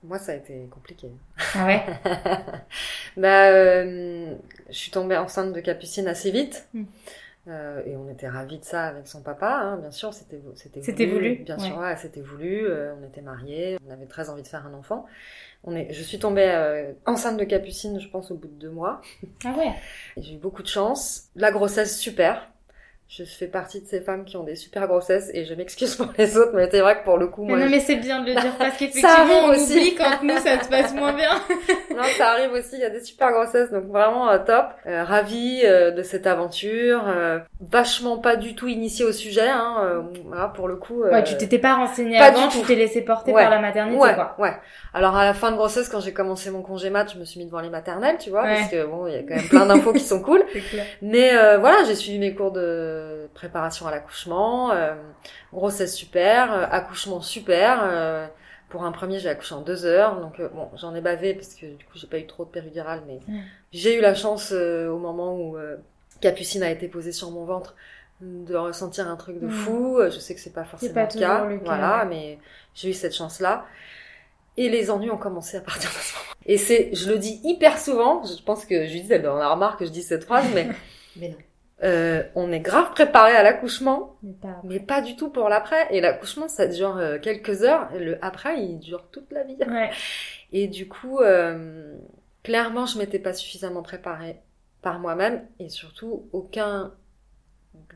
Moi, 0.03 0.19
ça 0.19 0.33
a 0.33 0.35
été 0.37 0.69
compliqué. 0.71 1.09
Ah 1.55 1.67
ouais? 1.67 1.83
Bah, 3.17 3.49
euh, 3.51 4.35
je 4.69 4.77
suis 4.77 4.91
tombée 4.91 5.17
enceinte 5.17 5.53
de 5.53 5.61
Capucine 5.61 6.09
assez 6.09 6.31
vite. 6.31 6.67
Mm. 6.75 6.85
Euh, 7.47 7.83
et 7.85 7.95
on 7.97 8.09
était 8.09 8.29
ravis 8.29 8.59
de 8.59 8.65
ça 8.65 8.85
avec 8.87 9.07
son 9.07 9.23
papa, 9.23 9.49
hein, 9.63 9.77
bien 9.77 9.91
sûr, 9.91 10.15
c'était 10.15 10.41
c'était 10.55 10.83
C'était 10.83 11.05
voulu, 11.07 11.35
Bien 11.45 11.59
ouais. 11.59 11.67
sûr, 11.67 11.77
ouais, 11.79 11.97
c'était 11.97 12.23
voulu. 12.23 12.67
euh, 12.67 12.95
on 12.99 13.07
était 13.07 13.21
mariés, 13.21 13.77
on 13.87 13.91
avait 13.91 14.07
très 14.07 14.31
envie 14.31 14.43
de 14.43 14.49
faire 14.49 14.67
un 14.67 14.73
enfant. 14.73 15.05
On 15.65 15.77
est, 15.77 15.93
je 15.93 16.03
suis 16.03 16.19
tombée 16.19 16.51
euh, 16.51 16.93
enceinte 17.07 17.39
de 17.39 17.45
Capucine, 17.45 18.01
je 18.01 18.09
pense, 18.09 18.31
au 18.31 18.37
bout 18.37 18.49
de 18.49 18.55
deux 18.55 18.71
mois. 18.71 19.03
Ah 19.45 19.53
ouais 19.59 19.75
J'ai 20.17 20.35
eu 20.35 20.39
beaucoup 20.39 20.63
de 20.63 20.69
chance. 20.69 21.29
La 21.37 21.53
grossesse, 21.53 21.99
super. 21.99 22.51
Je 23.07 23.23
fais 23.23 23.47
partie 23.47 23.81
de 23.81 23.87
ces 23.87 24.01
femmes 24.01 24.25
qui 24.25 24.37
ont 24.39 24.43
des 24.45 24.57
super 24.57 24.89
grossesses 24.89 25.31
et 25.35 25.45
je 25.45 25.55
m'excuse 25.55 25.95
pour 25.97 26.09
les 26.19 26.37
autres, 26.39 26.53
mais 26.55 26.69
c'est 26.71 26.81
vrai 26.81 26.99
que 26.99 27.05
pour 27.05 27.19
le 27.19 27.29
coup, 27.29 27.43
Mais 27.45 27.51
moi, 27.51 27.59
non 27.59 27.67
je- 27.67 27.71
mais 27.71 27.81
c'est 27.81 27.97
bien 27.97 28.23
de 28.23 28.27
le 28.27 28.33
dire 28.33 28.55
parce 28.59 28.71
qu'effectivement 28.79 29.45
on 29.45 29.51
aussi. 29.51 29.73
oublie 29.79 29.95
quand 29.95 30.23
nous 30.23 30.37
ça 30.39 30.61
se 30.63 30.69
passe 30.69 30.95
moins 30.95 31.13
bien. 31.13 31.31
non, 31.95 32.03
ça 32.17 32.31
arrive 32.31 32.53
aussi. 32.53 32.71
Il 32.73 32.81
y 32.81 32.85
a 32.85 32.91
des 32.91 33.05
super 33.05 33.31
grossesses, 33.31 33.71
donc 33.71 33.85
vraiment 33.85 34.31
euh, 34.31 34.39
top. 34.39 34.67
Euh, 34.87 35.05
ravie 35.05 35.61
euh, 35.65 35.91
de 35.93 36.03
cette 36.03 36.27
aventure. 36.27 37.05
euh, 37.07 37.39
vachement 37.61 38.19
pas 38.19 38.37
du 38.37 38.55
tout 38.55 38.69
initiée 38.69 39.05
au 39.05 39.13
sujet. 39.13 39.49
Hein, 39.49 40.05
voilà, 40.27 40.49
pour 40.49 40.67
le 40.67 40.77
coup. 40.77 41.03
Ouais, 41.03 41.23
tu 41.25 41.37
t'étais 41.37 41.59
pas 41.59 41.75
renseignée 41.77 42.19
pas 42.19 42.27
avant, 42.27 42.49
tu 42.49 42.61
t'es 42.63 42.75
laissé 42.75 43.03
porter 43.03 43.33
Ouais. 43.33 43.43
par 43.43 43.51
la 43.51 43.61
maternité 43.61 43.99
Ouais, 44.01 44.15
quoi. 44.15 44.35
ouais. 44.39 44.53
Alors 44.95 45.15
à 45.17 45.25
la 45.25 45.35
fin 45.35 45.51
de 45.51 45.57
grossesse, 45.57 45.89
quand 45.89 46.01
j'ai 46.01 46.13
commencé 46.13 46.51
mon 46.51 46.63
congé 46.63 46.89
mat, 46.91 47.07
je 47.13 47.19
me 47.19 47.25
suis 47.25 47.39
mis 47.39 47.47
devant 47.47 47.61
les 47.61 47.71
maternelles, 47.71 48.17
tu 48.19 48.31
vois, 48.31 48.43
Ouais. 48.43 48.55
parce 48.57 48.71
que 48.71 48.87
bon, 48.87 49.07
il 49.07 49.13
y 49.15 49.17
a 49.17 49.23
quand 49.23 49.35
même 49.37 49.49
plein 49.49 49.67
d'infos 49.67 49.93
qui 49.93 50.01
sont 50.01 50.21
cool. 50.23 50.45
Clair. 50.71 50.85
Mais 51.03 51.31
voilà, 51.59 51.85
j'ai 51.87 51.95
suivi 51.95 52.19
mes 52.19 52.35
cours 52.35 52.51
de 52.51 52.94
préparation 53.35 53.87
à 53.87 53.91
l'accouchement, 53.91 54.71
euh, 54.73 54.95
grossesse 55.53 55.95
super, 55.95 56.53
euh, 56.53 56.67
accouchement 56.71 57.21
super. 57.21 57.81
euh, 57.83 58.27
pour 58.71 58.85
un 58.85 58.93
premier, 58.93 59.21
j'ai 59.21 59.29
accouché 59.29 59.55
en 59.55 59.61
deux 59.61 59.85
heures, 59.85 60.21
donc 60.21 60.41
euh, 60.41 60.49
bon, 60.49 60.69
j'en 60.77 60.95
ai 60.97 61.01
bavé 61.01 61.35
parce 61.35 61.55
que 61.55 61.67
du 61.67 61.85
coup, 61.85 61.97
j'ai 61.97 62.09
pas 62.09 62.19
eu 62.19 62.27
trop 62.27 62.45
de 62.45 62.51
péridurale, 62.51 63.03
mais 63.07 63.21
j'ai 63.73 63.97
eu 63.97 64.01
la 64.01 64.15
chance 64.15 64.51
euh, 64.53 64.89
au 64.89 64.99
moment 64.99 65.37
où 65.37 65.57
euh, 65.57 65.77
Capucine 66.21 66.63
a 66.65 66.71
été 66.71 66.89
posée 66.89 67.13
sur 67.13 67.31
mon 67.31 67.45
ventre 67.45 67.77
de 68.21 68.55
ressentir 68.57 69.09
un 69.09 69.17
truc 69.17 69.39
de 69.41 69.47
Mm. 69.47 69.51
fou. 69.51 69.99
Euh, 69.99 70.11
Je 70.11 70.19
sais 70.19 70.35
que 70.35 70.41
c'est 70.41 70.53
pas 70.53 70.65
forcément 70.65 70.95
pas 70.95 71.03
le 71.03 71.07
cas, 71.21 71.35
toujours 71.37 71.49
le 71.51 71.59
cas, 71.59 71.65
voilà, 71.67 72.05
mais 72.07 72.39
j'ai 72.75 72.91
eu 72.91 72.95
cette 72.95 73.15
chance-là. 73.15 73.65
Et 74.57 74.69
les 74.69 74.91
ennuis 74.91 75.11
ont 75.11 75.19
commencé 75.19 75.57
à 75.57 75.61
partir 75.61 75.91
de 75.91 75.95
ce 75.97 76.15
moment. 76.15 76.25
Et 76.47 76.59
c'est, 76.59 76.95
je 76.95 77.11
le 77.11 77.19
dis 77.19 77.41
hyper 77.45 77.79
souvent, 77.79 78.23
je 78.25 78.43
pense 78.43 78.65
que 78.65 78.87
Judith, 78.87 79.11
elle 79.11 79.29
en 79.29 79.39
a 79.39 79.49
remarqué 79.53 79.81
que 79.81 79.87
je 79.87 79.91
dis 79.91 80.03
cette 80.03 80.25
phrase, 80.25 80.47
mais 80.55 80.69
Mais 81.17 81.29
non. 81.29 81.37
Euh, 81.83 82.23
on 82.35 82.53
est 82.53 82.61
grave 82.61 82.91
préparé 82.93 83.33
à 83.33 83.43
l'accouchement, 83.43 84.17
Mais 84.23 84.33
pas- 84.33 84.61
mais 84.65 84.81
pas 84.81 85.01
du 85.03 85.17
tout 85.17 85.31
pour 85.31 85.49
l'après. 85.49 85.87
Et 85.91 86.01
l'accouchement, 86.01 86.49
ça 86.49 86.67
dure 86.67 86.97
euh, 86.97 87.19
quelques 87.19 87.63
heures, 87.63 87.89
et 87.95 87.99
le 87.99 88.19
après, 88.25 88.63
il 88.63 88.79
dure 88.79 89.07
toute 89.11 89.31
la 89.33 89.43
vie. 89.45 89.57
Ouais. 89.67 89.91
Et 90.53 90.69
du 90.69 90.89
coup, 90.89 91.19
euh, 91.21 91.97
clairement, 92.45 92.87
je 92.87 92.99
m'étais 92.99 93.19
pas 93.19 93.33
suffisamment 93.33 93.83
préparée 93.83 94.41
par 94.83 95.01
moi-même, 95.01 95.45
et 95.59 95.69
surtout, 95.69 96.29
aucun, 96.33 96.93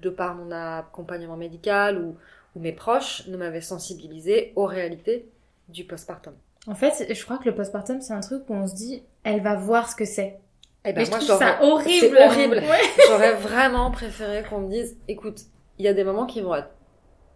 de 0.02 0.10
par 0.10 0.34
mon 0.34 0.50
accompagnement 0.50 1.36
médical 1.36 1.98
ou, 1.98 2.16
ou 2.56 2.60
mes 2.60 2.72
proches, 2.72 3.26
ne 3.28 3.36
m'avait 3.36 3.60
sensibilisée 3.60 4.52
aux 4.56 4.64
réalités 4.66 5.28
du 5.68 5.84
postpartum. 5.84 6.34
En 6.66 6.74
fait, 6.74 7.14
je 7.14 7.24
crois 7.24 7.38
que 7.38 7.44
le 7.48 7.54
postpartum 7.54 8.00
c'est 8.00 8.12
un 8.12 8.20
truc 8.20 8.42
où 8.48 8.54
on 8.54 8.66
se 8.66 8.74
dit 8.74 9.02
elle 9.22 9.42
va 9.42 9.54
voir 9.54 9.88
ce 9.90 9.96
que 9.96 10.04
c'est. 10.04 10.38
Eh 10.84 10.92
ben, 10.92 11.00
Mais 11.00 11.04
je 11.04 11.10
moi, 11.10 11.18
trouve 11.18 11.28
j'aurais- 11.30 11.44
ça 11.44 11.62
horrible. 11.62 11.90
c'est 12.16 12.24
horrible. 12.26 12.56
Ouais. 12.58 12.80
J'aurais 13.08 13.34
vraiment 13.34 13.90
préféré 13.90 14.42
qu'on 14.48 14.60
me 14.60 14.70
dise, 14.70 14.96
écoute, 15.08 15.40
il 15.78 15.84
y 15.84 15.88
a 15.88 15.92
des 15.92 16.04
moments 16.04 16.26
qui 16.26 16.40
vont 16.40 16.54
être 16.54 16.70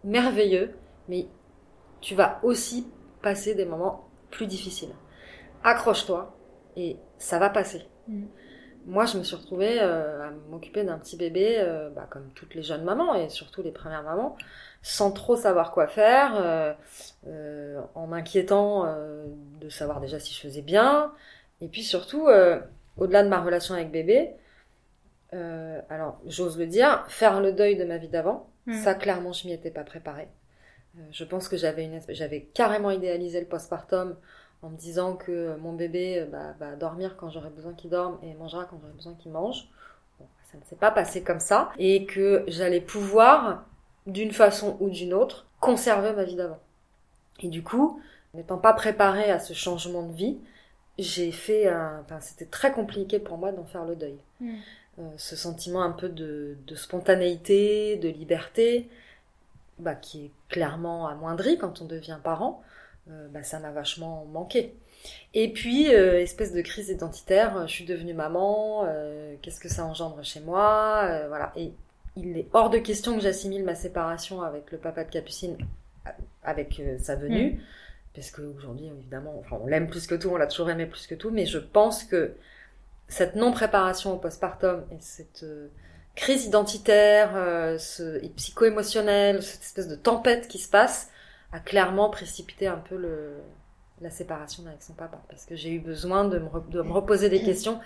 merveilleux, 0.05 0.75
mais 1.09 1.27
tu 2.01 2.15
vas 2.15 2.41
aussi 2.43 2.87
passer 3.23 3.55
des 3.55 3.65
moments 3.65 4.09
plus 4.31 4.47
difficiles. 4.47 4.95
Accroche-toi 5.65 6.35
et 6.77 6.97
ça 7.19 7.39
va 7.39 7.51
passer. 7.51 7.83
Mm. 8.09 8.25
Moi, 8.87 9.07
je 9.07 9.17
me 9.19 9.23
suis 9.23 9.37
retrouvée 9.37 9.79
euh, 9.81 10.27
à 10.27 10.31
m'occuper 10.51 10.83
d'un 10.83 10.99
petit 10.99 11.17
bébé, 11.17 11.57
euh, 11.59 11.89
bah, 11.91 12.07
comme 12.11 12.31
toutes 12.35 12.55
les 12.57 12.63
jeunes 12.65 12.83
mamans 12.83 13.15
et 13.15 13.29
surtout 13.29 13.63
les 13.63 13.71
premières 13.71 14.03
mamans, 14.03 14.37
sans 14.83 15.13
trop 15.13 15.37
savoir 15.37 15.71
quoi 15.71 15.87
faire, 15.87 16.33
euh, 16.37 16.73
euh, 17.29 17.81
en 17.95 18.09
m'inquiétant 18.09 18.87
de 19.61 19.69
savoir 19.69 20.01
déjà 20.01 20.19
si 20.19 20.35
je 20.35 20.41
faisais 20.41 20.63
bien, 20.63 21.13
et 21.61 21.69
puis 21.69 21.85
surtout, 21.85 22.27
euh, 22.27 22.59
au-delà 22.97 23.23
de 23.25 23.29
ma 23.29 23.41
relation 23.41 23.75
avec 23.75 23.91
bébé, 23.91 24.33
euh, 25.35 25.81
alors 25.89 26.21
j'ose 26.27 26.59
le 26.59 26.67
dire, 26.67 27.05
faire 27.09 27.41
le 27.41 27.53
deuil 27.53 27.77
de 27.77 27.85
ma 27.85 27.99
vie 27.99 28.09
d'avant, 28.09 28.49
Mm. 28.67 28.75
ça 28.85 28.95
clairement 28.95 29.33
je 29.33 29.47
m'y 29.49 29.53
étais 29.53 29.71
pas 29.73 29.83
préparée. 29.85 30.29
Euh, 30.99 31.03
je 31.13 31.25
pense 31.25 31.49
que 31.49 31.57
j'avais 31.57 31.85
une, 31.85 31.95
espèce- 31.95 32.17
j'avais 32.17 32.43
carrément 32.55 32.91
idéalisé 32.91 33.41
le 33.41 33.47
postpartum 33.47 34.17
en 34.63 34.71
me 34.71 34.77
disant 34.77 35.17
que 35.17 35.57
mon 35.57 35.73
bébé 35.75 36.21
euh, 36.21 36.27
bah, 36.27 36.55
va 36.61 36.77
dormir 36.77 37.17
quand 37.17 37.31
j'aurai 37.31 37.51
besoin 37.51 37.75
qu'il 37.75 37.91
dorme 37.91 38.19
et 38.23 38.35
mangera 38.35 38.67
quand 38.67 38.79
j'aurai 38.81 38.93
besoin 38.95 39.15
qu'il 39.15 39.33
mange. 39.33 39.69
Bon, 40.21 40.27
ça 40.53 40.59
ne 40.59 40.65
s'est 40.65 40.77
pas 40.77 40.91
passé 40.93 41.23
comme 41.23 41.41
ça 41.41 41.73
et 41.79 42.07
que 42.07 42.45
j'allais 42.49 42.81
pouvoir, 42.81 43.65
d'une 44.07 44.33
façon 44.33 44.77
ou 44.81 44.91
d'une 44.91 45.15
autre, 45.15 45.47
conserver 45.61 46.13
ma 46.13 46.25
vie 46.25 46.37
d'avant. 46.37 46.61
Et 47.41 47.49
du 47.49 47.63
coup, 47.65 48.01
n'étant 48.35 48.59
pas 48.59 48.73
préparée 48.75 49.31
à 49.31 49.39
ce 49.41 49.55
changement 49.55 50.03
de 50.05 50.13
vie, 50.13 50.39
j'ai 50.99 51.33
fait 51.33 51.69
un... 51.69 52.01
Enfin, 52.05 52.21
c'était 52.21 52.47
très 52.47 52.73
compliqué 52.73 53.19
pour 53.19 53.39
moi 53.39 53.53
d'en 53.53 53.65
faire 53.65 53.85
le 53.85 53.97
deuil. 53.97 54.19
Mm. 54.41 54.55
Euh, 54.99 55.03
ce 55.17 55.37
sentiment 55.37 55.83
un 55.83 55.91
peu 55.91 56.11
de, 56.11 56.57
de 56.67 56.75
spontanéité, 56.75 57.97
de 57.97 58.09
liberté, 58.09 58.89
bah, 59.79 59.95
qui 59.95 60.27
est 60.27 60.31
clairement 60.51 61.07
amoindri 61.07 61.57
quand 61.57 61.81
on 61.81 61.87
devient 61.87 62.19
parent, 62.23 62.63
euh, 63.11 63.27
bah, 63.29 63.43
ça 63.43 63.59
m'a 63.59 63.71
vachement 63.71 64.27
manqué. 64.31 64.75
Et 65.33 65.51
puis, 65.51 65.95
euh, 65.95 66.21
espèce 66.21 66.53
de 66.53 66.61
crise 66.61 66.91
identitaire, 66.91 67.67
je 67.67 67.73
suis 67.73 67.87
devenue 67.87 68.13
maman, 68.13 68.87
qu'est-ce 69.41 69.61
que 69.61 69.69
ça 69.69 69.85
engendre 69.85 70.23
chez 70.23 70.41
moi, 70.41 71.27
voilà. 71.29 71.53
Et 71.57 71.73
il 72.15 72.37
est 72.37 72.47
hors 72.53 72.69
de 72.69 72.79
question 72.79 73.17
que 73.17 73.23
j'assimile 73.23 73.65
ma 73.65 73.75
séparation 73.75 74.43
avec 74.43 74.71
le 74.71 74.79
papa 74.79 75.05
de 75.05 75.11
Capucine 75.11 75.57
avec 76.45 76.81
sa 76.99 77.17
venue, 77.17 77.61
parce 78.15 78.31
qu'aujourd'hui, 78.31 78.87
évidemment, 78.87 79.35
enfin, 79.39 79.59
on 79.63 79.67
l'aime 79.67 79.89
plus 79.89 80.07
que 80.07 80.15
tout, 80.15 80.29
on 80.29 80.37
l'a 80.37 80.47
toujours 80.47 80.71
aimé 80.71 80.87
plus 80.87 81.07
que 81.07 81.15
tout, 81.15 81.31
mais 81.31 81.47
je 81.47 81.59
pense 81.59 82.05
que 82.05 82.35
cette 83.09 83.37
non-préparation 83.37 84.13
au 84.13 84.17
postpartum 84.17 84.85
et 84.91 85.01
cette 85.01 85.43
euh, 85.45 85.69
crise 86.15 86.45
identitaire, 86.45 87.33
euh, 87.37 87.79
ce, 87.79 88.23
et 88.23 88.29
psycho-émotionnelle, 88.31 89.43
cette 89.43 89.63
espèce 89.63 89.89
de 89.89 89.97
tempête 89.97 90.49
qui 90.49 90.59
se 90.59 90.69
passe, 90.69 91.11
a 91.53 91.59
clairement 91.59 92.11
précipité 92.11 92.67
un 92.67 92.79
peu 92.79 92.97
le, 92.97 93.35
la 94.01 94.11
séparation 94.11 94.67
avec 94.67 94.83
son 94.83 94.95
papa. 94.95 95.21
Parce 95.29 95.45
que 95.45 95.57
j'ai 95.57 95.71
eu 95.71 95.81
besoin 95.81 96.25
de 96.25 96.39
me, 96.39 96.49
de 96.71 96.83
me 96.83 96.93
reposer 96.93 97.29
des 97.29 97.43
questions 97.43 97.81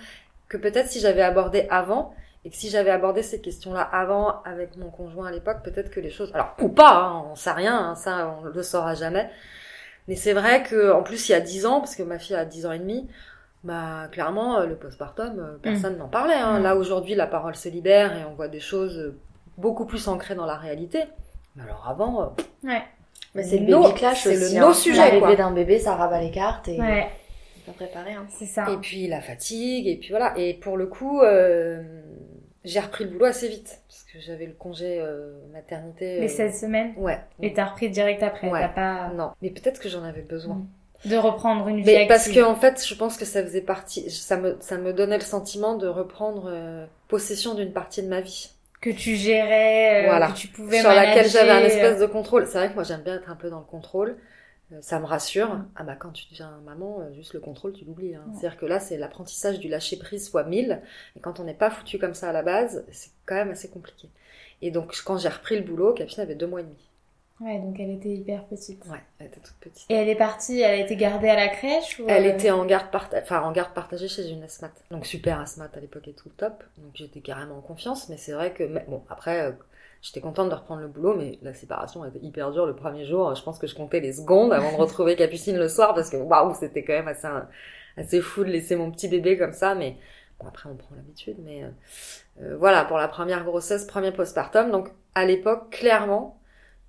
que 0.49 0.57
peut-être 0.57 0.89
si 0.89 1.01
j'avais 1.01 1.23
abordé 1.23 1.67
avant, 1.71 2.15
et 2.45 2.51
que 2.51 2.57
si 2.57 2.71
j'avais 2.71 2.91
abordé 2.91 3.25
ces 3.25 3.41
questions-là 3.41 3.83
avant 3.83 4.41
avec 4.45 4.77
mon 4.77 4.89
conjoint 4.89 5.27
à 5.27 5.33
l'époque, 5.33 5.65
peut-être 5.65 5.91
que 5.91 5.99
les 5.99 6.11
choses... 6.11 6.31
Alors, 6.33 6.55
ou 6.61 6.69
pas, 6.69 6.95
hein, 6.95 7.25
on 7.33 7.35
sait 7.35 7.51
rien, 7.51 7.77
hein, 7.77 7.95
ça 7.97 8.39
on 8.41 8.45
le 8.45 8.63
saura 8.63 8.95
jamais. 8.95 9.29
Mais 10.09 10.15
c'est 10.17 10.33
vrai 10.33 10.63
que 10.63 10.93
en 10.93 11.03
plus 11.03 11.29
il 11.29 11.33
y 11.33 11.35
a 11.35 11.41
10 11.41 11.67
ans, 11.67 11.81
parce 11.81 11.97
que 11.97 12.03
ma 12.03 12.19
fille 12.19 12.37
a 12.37 12.45
10 12.45 12.67
ans 12.67 12.73
et 12.73 12.79
demi, 12.79 13.09
bah 13.65 14.09
clairement 14.13 14.59
euh, 14.59 14.67
le 14.67 14.77
postpartum, 14.77 15.39
euh, 15.39 15.57
personne 15.61 15.97
n'en 15.99 16.09
parlait. 16.09 16.35
Hein. 16.35 16.61
Mm. 16.61 16.63
Là 16.63 16.77
aujourd'hui 16.77 17.15
la 17.15 17.27
parole 17.27 17.57
se 17.57 17.69
libère 17.69 18.17
et 18.17 18.25
on 18.25 18.35
voit 18.35 18.49
des 18.49 18.61
choses 18.61 18.99
euh, 18.99 19.19
beaucoup 19.59 19.85
plus 19.87 20.07
ancrées 20.09 20.35
dans 20.37 20.47
la 20.47 20.57
réalité. 20.57 21.05
Mais 21.57 21.63
alors 21.65 21.87
avant, 21.89 22.35
Ouais. 22.63 22.83
Mais 23.35 23.43
c'est 23.43 23.59
le 23.59 23.67
No- 23.67 23.93
clash 23.93 24.23
c'est 24.23 24.37
le 24.37 24.57
hein. 24.57 24.61
no-sujet, 24.61 24.99
L'arrivée 24.99 25.37
d'un 25.37 25.51
bébé, 25.51 25.79
ça 25.79 25.95
rabat 25.97 26.21
les 26.21 26.31
cartes 26.31 26.69
et 26.69 26.81
Ouais. 26.81 27.09
pas 27.67 27.73
préparé. 27.73 28.13
Hein. 28.15 28.27
C'est 28.31 28.47
ça. 28.47 28.67
et 28.71 28.77
puis 28.77 29.09
la 29.09 29.21
fatigue 29.21 29.89
et 29.89 29.97
puis 29.97 30.11
voilà. 30.11 30.33
Et 30.39 30.55
pour 30.55 30.77
le 30.77 30.87
coup, 30.87 31.21
euh, 31.23 31.83
j'ai 32.67 32.81
repris 32.81 33.05
le 33.05 33.11
boulot 33.11 33.25
assez 33.27 33.49
vite 33.49 33.81
parce 33.89 34.03
que 34.03 34.19
j'avais 34.21 34.45
le 34.47 34.53
congé 34.53 34.99
euh, 35.01 35.33
maternité. 35.53 36.21
Les 36.21 36.27
euh, 36.27 36.37
16 36.37 36.61
semaines. 36.61 36.93
Ouais. 36.97 37.19
Et 37.41 37.53
t'as 37.55 37.65
repris 37.67 37.89
direct 37.89 38.23
après. 38.23 38.51
Ouais. 38.51 38.61
T'as 38.61 38.69
pas 38.69 39.09
Non, 39.15 39.31
mais 39.41 39.51
peut-être 39.51 39.81
que 39.81 39.89
j'en 39.89 40.03
avais 40.05 40.23
besoin. 40.23 40.57
Mm. 41.05 41.09
de 41.11 41.17
reprendre 41.17 41.69
une 41.69 41.79
vie 41.79 41.85
Mais 41.87 42.07
parce 42.07 42.27
active. 42.27 42.43
que 42.43 42.47
en 42.47 42.57
fait, 42.57 42.85
je 42.87 42.95
pense 42.95 43.17
que 43.17 43.25
ça 43.25 43.43
faisait 43.43 43.61
partie, 43.61 44.11
ça 44.11 44.37
me, 44.37 44.57
ça 44.61 44.77
me 44.79 44.93
donnait 44.93 45.19
le 45.19 45.25
sentiment 45.25 45.77
de 45.77 45.87
reprendre 45.87 46.49
euh, 46.51 46.85
possession 47.09 47.55
d'une 47.55 47.73
partie 47.73 48.03
de 48.03 48.09
ma 48.09 48.21
vie, 48.21 48.51
que 48.81 48.91
tu 48.91 49.15
gérais, 49.17 50.03
euh, 50.05 50.07
Voilà. 50.09 50.29
que 50.29 50.37
tu 50.37 50.49
pouvais 50.49 50.81
sur 50.81 50.91
laquelle 50.91 51.29
j'avais 51.29 51.51
un 51.51 51.63
euh, 51.63 51.67
espèce 51.67 51.99
de 52.01 52.07
contrôle. 52.07 52.47
C'est 52.47 52.59
vrai 52.59 52.69
que 52.69 52.75
moi 52.75 52.83
j'aime 52.85 53.03
bien 53.03 53.15
être 53.17 53.31
un 53.31 53.37
peu 53.37 53.51
dans 53.51 53.59
le 53.61 53.65
contrôle. 53.65 54.17
Ça 54.81 54.99
me 54.99 55.05
rassure. 55.07 55.49
Mm. 55.55 55.69
Ah 55.77 55.85
bah 55.85 55.97
quand 55.97 56.11
tu 56.11 56.25
deviens 56.31 56.51
maman, 56.65 57.01
euh, 57.01 57.13
juste 57.15 57.35
le 57.35 57.41
contrôle, 57.41 57.73
tu 57.73 57.85
l'oublies. 57.85 58.15
Hein. 58.15 58.25
Ouais. 58.27 58.33
C'est-à-dire 58.39 58.59
que 58.59 58.67
là, 58.67 58.81
c'est 58.81 58.97
l'apprentissage 58.97 59.61
du 59.61 59.69
lâcher 59.69 59.97
prise 59.97 60.29
fois 60.31 60.45
1000. 60.45 60.83
Et 61.17 61.21
quand 61.21 61.41
on 61.41 61.45
n'est 61.45 61.55
pas 61.55 61.71
foutu 61.71 61.99
comme 61.99 62.15
ça 62.15 62.29
à 62.31 62.33
la 62.33 62.43
base, 62.43 62.85
c'est 62.91 63.11
quand 63.27 63.37
même 63.37 63.51
assez 63.51 63.69
compliqué. 63.69 64.09
Et 64.63 64.71
donc 64.71 65.01
quand 65.05 65.19
j'ai 65.19 65.29
repris 65.29 65.57
le 65.57 65.63
boulot, 65.63 65.93
Capucine 65.93 66.23
avait 66.23 66.35
deux 66.35 66.47
mois 66.47 66.61
et 66.61 66.65
demi. 66.65 66.89
Ouais, 67.39 67.59
donc 67.59 67.79
elle 67.79 67.91
était 67.91 68.09
hyper 68.09 68.45
petite. 68.47 68.83
Ouais, 68.87 69.03
elle 69.19 69.27
était 69.27 69.41
toute 69.41 69.57
petite. 69.57 69.85
Et 69.91 69.95
elle 69.95 70.09
est 70.09 70.17
partie, 70.17 70.61
elle 70.61 70.81
a 70.81 70.83
été 70.83 70.97
gardée 70.97 71.29
à 71.29 71.37
la 71.37 71.49
crèche 71.49 71.99
ou 72.01 72.07
Elle 72.09 72.25
euh, 72.25 72.33
était 72.33 72.51
en 72.51 72.65
garde, 72.65 72.91
parta- 72.91 73.21
enfin, 73.21 73.43
en 73.43 73.53
garde 73.53 73.75
partagée 73.75 74.09
chez 74.09 74.31
une 74.31 74.43
asthmate. 74.43 74.83
Donc 74.91 75.05
super 75.05 75.39
asthmate 75.39 75.77
à 75.77 75.81
l'époque 75.81 76.09
et 76.09 76.15
tout, 76.15 76.31
top. 76.31 76.65
Donc 76.79 76.93
j'étais 76.95 77.21
carrément 77.21 77.59
en 77.59 77.61
confiance, 77.61 78.09
mais 78.09 78.17
c'est 78.17 78.33
vrai 78.33 78.55
que... 78.55 78.65
bon, 78.89 79.03
après, 79.11 79.43
euh, 79.43 79.53
j'étais 80.07 80.21
contente 80.21 80.49
de 80.51 80.55
reprendre 80.55 80.83
le 80.83 80.89
boulot, 80.89 81.15
mais 81.17 81.39
la 81.43 81.53
séparation 81.53 82.05
était 82.05 82.21
hyper 82.25 82.53
dure 82.53 82.67
le 82.67 82.77
premier 82.77 83.05
jour. 83.05 83.35
Je 83.35 83.43
pense 83.43 83.59
que 83.59 83.67
je 83.67 83.75
comptais 83.75 84.01
les 84.01 84.13
secondes 84.13 84.53
avant 84.53 84.71
de 84.73 84.77
retrouver 84.77 85.17
Capucine 85.17 85.57
le 85.59 85.69
soir, 85.69 85.95
parce 85.95 86.11
que 86.11 86.17
waouh, 86.17 86.55
c'était 86.55 86.85
quand 86.85 86.93
même 86.93 87.09
assez, 87.09 87.27
assez 87.97 88.21
fou 88.21 88.45
de 88.45 88.51
laisser 88.51 88.77
mon 88.77 88.91
petit 88.91 89.09
bébé 89.09 89.37
comme 89.37 89.53
ça, 89.53 89.75
mais 89.75 89.97
bon, 90.41 90.47
après 90.47 90.69
on 90.69 90.77
prend 90.77 90.95
l'habitude. 90.95 91.37
Mais 91.45 91.65
euh, 91.65 91.69
euh, 92.43 92.57
voilà, 92.57 92.85
pour 92.85 92.99
la 92.99 93.09
première 93.09 93.45
grossesse, 93.45 93.85
premier 93.87 94.13
postpartum, 94.13 94.71
donc 94.71 94.89
à 95.15 95.25
l'époque, 95.25 95.71
clairement, 95.71 96.39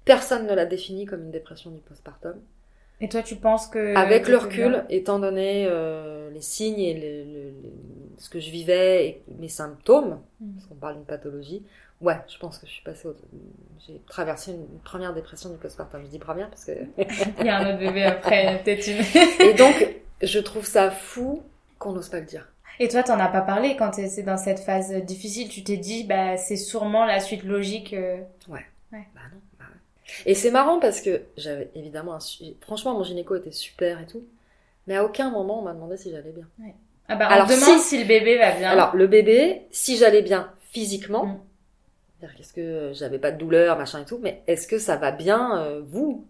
personne 0.05 0.45
ne 0.45 0.53
l'a 0.53 0.65
défini 0.65 1.05
comme 1.05 1.23
une 1.23 1.31
dépression 1.31 1.71
du 1.71 1.79
postpartum. 1.81 2.35
Et 2.99 3.09
toi, 3.09 3.21
tu 3.21 3.35
penses 3.35 3.67
que 3.67 3.95
Avec 3.95 4.27
le 4.27 4.37
recul, 4.37 4.83
étant 4.89 5.19
donné 5.19 5.67
euh, 5.69 6.31
les 6.31 6.41
signes 6.41 6.79
et 6.79 6.93
le- 6.95 7.31
le- 7.31 7.49
le- 7.49 8.17
ce 8.17 8.27
que 8.27 8.39
je 8.39 8.49
vivais 8.49 9.07
et 9.07 9.23
mes 9.37 9.49
symptômes, 9.49 10.19
Mm. 10.41 10.53
parce 10.55 10.65
qu'on 10.65 10.75
parle 10.75 10.95
d'une 10.95 11.05
pathologie, 11.05 11.63
ouais, 12.01 12.17
je 12.27 12.37
pense 12.37 12.57
que 12.59 12.67
je 12.67 12.71
suis 12.71 12.83
passée 12.83 13.07
au... 13.07 13.15
J'ai 13.85 14.01
traversé 14.07 14.51
une 14.51 14.79
première 14.83 15.13
dépression 15.13 15.49
du 15.49 15.57
postpartum. 15.57 16.01
Je 16.03 16.07
dis 16.09 16.19
première 16.19 16.49
parce 16.49 16.65
que... 16.65 16.71
Il 17.39 17.45
y 17.45 17.49
a 17.49 17.57
un 17.57 17.69
autre 17.69 17.79
bébé 17.79 18.03
après, 18.03 18.61
peut-être 18.65 18.87
une. 18.87 19.45
et 19.45 19.53
donc, 19.53 19.95
je 20.21 20.39
trouve 20.39 20.65
ça 20.65 20.91
fou 20.91 21.43
qu'on 21.79 21.93
n'ose 21.93 22.09
pas 22.09 22.19
le 22.19 22.25
dire. 22.25 22.47
Et 22.79 22.87
toi, 22.89 23.01
t'en 23.03 23.19
as 23.19 23.27
pas 23.29 23.41
parlé 23.41 23.75
quand 23.75 23.91
t'es 23.91 24.21
dans 24.23 24.37
cette 24.37 24.59
phase 24.59 24.91
difficile. 25.03 25.49
Tu 25.49 25.63
t'es 25.63 25.77
dit, 25.77 26.03
bah, 26.03 26.37
c'est 26.37 26.57
sûrement 26.57 27.05
la 27.05 27.19
suite 27.19 27.43
logique. 27.43 27.93
euh. 27.93 28.17
Bah 28.91 28.99
non. 29.31 29.39
bah 29.59 29.65
ouais. 29.67 30.13
Et 30.25 30.35
c'est 30.35 30.51
marrant 30.51 30.79
parce 30.79 31.01
que 31.01 31.21
j'avais 31.37 31.69
évidemment 31.75 32.13
un... 32.13 32.19
su- 32.19 32.53
Franchement, 32.61 32.93
mon 32.93 33.03
gynéco 33.03 33.35
était 33.35 33.51
super 33.51 33.99
et 33.99 34.05
tout. 34.05 34.23
Mais 34.85 34.95
à 34.95 35.03
aucun 35.03 35.29
moment 35.31 35.59
on 35.59 35.63
m'a 35.63 35.73
demandé 35.73 35.97
si 35.97 36.11
j'allais 36.11 36.31
bien. 36.31 36.47
Ah 37.09 37.15
bah, 37.15 37.27
on 37.29 37.33
Alors, 37.33 37.47
demande 37.47 37.79
si- 37.79 37.89
si... 37.89 37.99
le 37.99 38.05
bébé 38.05 38.37
va 38.37 38.51
bien. 38.51 38.69
Alors, 38.69 38.95
le 38.95 39.07
bébé, 39.07 39.63
si 39.71 39.97
j'allais 39.97 40.21
bien 40.21 40.51
physiquement, 40.71 41.25
Mm. 41.25 41.39
C'est-à-dire 42.19 42.37
qu'est-ce 42.37 42.53
que 42.53 42.91
j'avais 42.93 43.19
pas 43.19 43.31
de 43.31 43.37
douleur, 43.37 43.77
machin 43.77 44.01
et 44.01 44.05
tout, 44.05 44.19
mais 44.21 44.41
est-ce 44.47 44.67
que 44.67 44.79
ça 44.79 44.95
va 44.95 45.11
bien, 45.11 45.59
euh, 45.59 45.81
vous? 45.85 46.25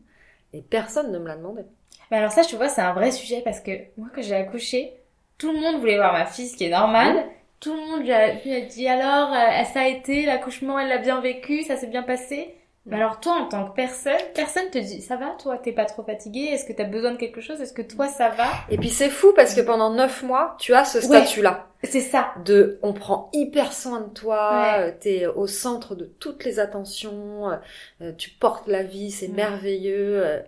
Et 0.54 0.62
personne 0.62 1.12
ne 1.12 1.19
me 1.19 1.28
l'a 1.28 1.36
demandé. 1.36 1.63
Mais 2.12 2.17
alors 2.17 2.32
ça, 2.32 2.41
je 2.41 2.50
te 2.50 2.56
vois, 2.56 2.69
c'est 2.69 2.82
un 2.82 2.93
vrai 2.93 3.12
sujet 3.12 3.41
parce 3.43 3.60
que 3.60 3.71
moi, 3.97 4.08
quand 4.13 4.21
j'ai 4.21 4.36
accouché, 4.36 4.93
tout 5.38 5.52
le 5.52 5.60
monde 5.60 5.80
voulait 5.80 5.97
voir 5.97 6.13
ma 6.13 6.26
fille, 6.26 6.47
ce 6.47 6.58
qui 6.58 6.65
est 6.65 6.69
normal. 6.69 7.15
Mmh. 7.15 7.30
Tout 7.60 7.73
le 7.73 7.80
monde 7.80 8.02
lui 8.02 8.12
a, 8.12 8.34
lui 8.34 8.54
a 8.54 8.62
dit 8.62 8.88
alors, 8.88 9.34
euh, 9.34 9.63
ça 9.73 9.82
a 9.82 9.88
été, 9.88 10.26
l'accouchement, 10.26 10.78
elle 10.80 10.89
l'a 10.89 11.00
bien 11.00 11.21
vécu, 11.21 11.63
ça 11.63 11.76
s'est 11.76 11.88
bien 11.88 12.04
passé? 12.04 12.56
Mais 12.89 12.95
Mmh. 12.95 13.00
alors 13.02 13.19
toi, 13.19 13.34
en 13.41 13.45
tant 13.50 13.65
que 13.69 13.76
personne, 13.76 14.15
personne 14.34 14.69
te 14.71 14.78
dit, 14.78 15.02
ça 15.02 15.17
va, 15.17 15.36
toi, 15.41 15.58
t'es 15.58 15.73
pas 15.73 15.84
trop 15.86 16.04
fatiguée 16.04 16.45
Est-ce 16.54 16.63
que 16.65 16.71
t'as 16.71 16.86
besoin 16.86 17.12
de 17.12 17.17
quelque 17.17 17.41
chose 17.41 17.60
Est-ce 17.62 17.73
que 17.73 17.82
toi, 17.82 18.08
ça 18.08 18.30
va 18.30 18.45
Et 18.69 18.78
puis 18.78 18.89
c'est 18.89 19.10
fou 19.10 19.34
parce 19.36 19.54
que 19.54 19.60
pendant 19.62 19.89
neuf 19.91 20.23
mois, 20.23 20.56
tu 20.58 20.73
as 20.73 20.86
ce 20.86 21.00
Ouais. 21.00 21.04
statut-là 21.04 21.67
C'est 21.84 22.00
ça. 22.00 22.32
de 22.45 22.80
on 22.82 22.93
prend 22.93 23.30
hyper 23.34 23.73
soin 23.73 24.00
de 24.02 24.10
toi, 24.13 24.52
Ouais. 24.54 24.80
euh, 24.80 24.91
t'es 25.00 25.26
au 25.28 25.47
centre 25.47 25.95
de 25.95 26.06
toutes 26.06 26.45
les 26.45 26.60
attentions, 26.60 27.50
euh, 27.52 27.56
euh, 28.02 28.12
tu 28.17 28.30
portes 28.30 28.67
la 28.67 28.84
vie, 28.84 29.12
c'est 29.12 29.28
Mm. 29.28 29.36
merveilleux. 29.36 30.41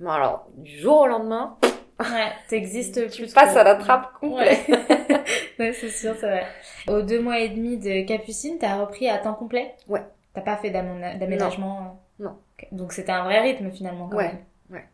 Bon 0.00 0.10
alors, 0.10 0.46
du 0.56 0.78
jour 0.80 1.02
au 1.02 1.06
lendemain, 1.06 1.56
Ouais, 2.00 2.32
t'existes 2.48 3.10
tu 3.10 3.22
plus 3.24 3.32
passes 3.34 3.50
trop. 3.50 3.58
à 3.58 3.64
la 3.64 3.74
trappe 3.76 4.14
complète. 4.18 4.66
Ouais, 4.68 4.78
ouais 5.58 5.72
c'est 5.74 5.90
sûr, 5.90 6.14
c'est 6.18 6.26
vrai. 6.26 6.46
Aux 6.88 7.02
deux 7.02 7.20
mois 7.20 7.38
et 7.38 7.50
demi 7.50 7.76
de 7.76 8.04
Capucine, 8.06 8.56
t'as 8.58 8.76
repris 8.76 9.08
à 9.08 9.18
temps 9.18 9.34
complet? 9.34 9.74
Ouais. 9.88 10.02
T'as 10.34 10.40
pas 10.40 10.56
fait 10.56 10.70
d'aménagement 10.70 12.00
euh 12.20 12.24
Non. 12.24 12.38
Donc 12.72 12.92
c'était 12.92 13.12
un 13.12 13.24
vrai 13.24 13.40
rythme 13.40 13.70
finalement 13.70 14.08
quand 14.08 14.16
Ouais, 14.16 14.28
même. 14.28 14.44
ouais, 14.70 14.84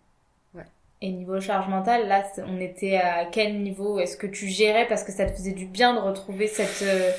ouais. 0.54 0.64
Et 1.00 1.10
niveau 1.12 1.40
charge 1.40 1.68
mentale, 1.68 2.08
là, 2.08 2.24
on 2.46 2.58
était 2.60 2.96
à 2.96 3.26
quel 3.26 3.60
niveau 3.62 4.00
Est-ce 4.00 4.16
que 4.16 4.26
tu 4.26 4.48
gérais? 4.48 4.86
Parce 4.88 5.04
que 5.04 5.12
ça 5.12 5.26
te 5.26 5.32
faisait 5.32 5.52
du 5.52 5.66
bien 5.66 5.94
de 5.94 6.00
retrouver 6.00 6.46
cette... 6.48 6.82
euh, 6.82 7.10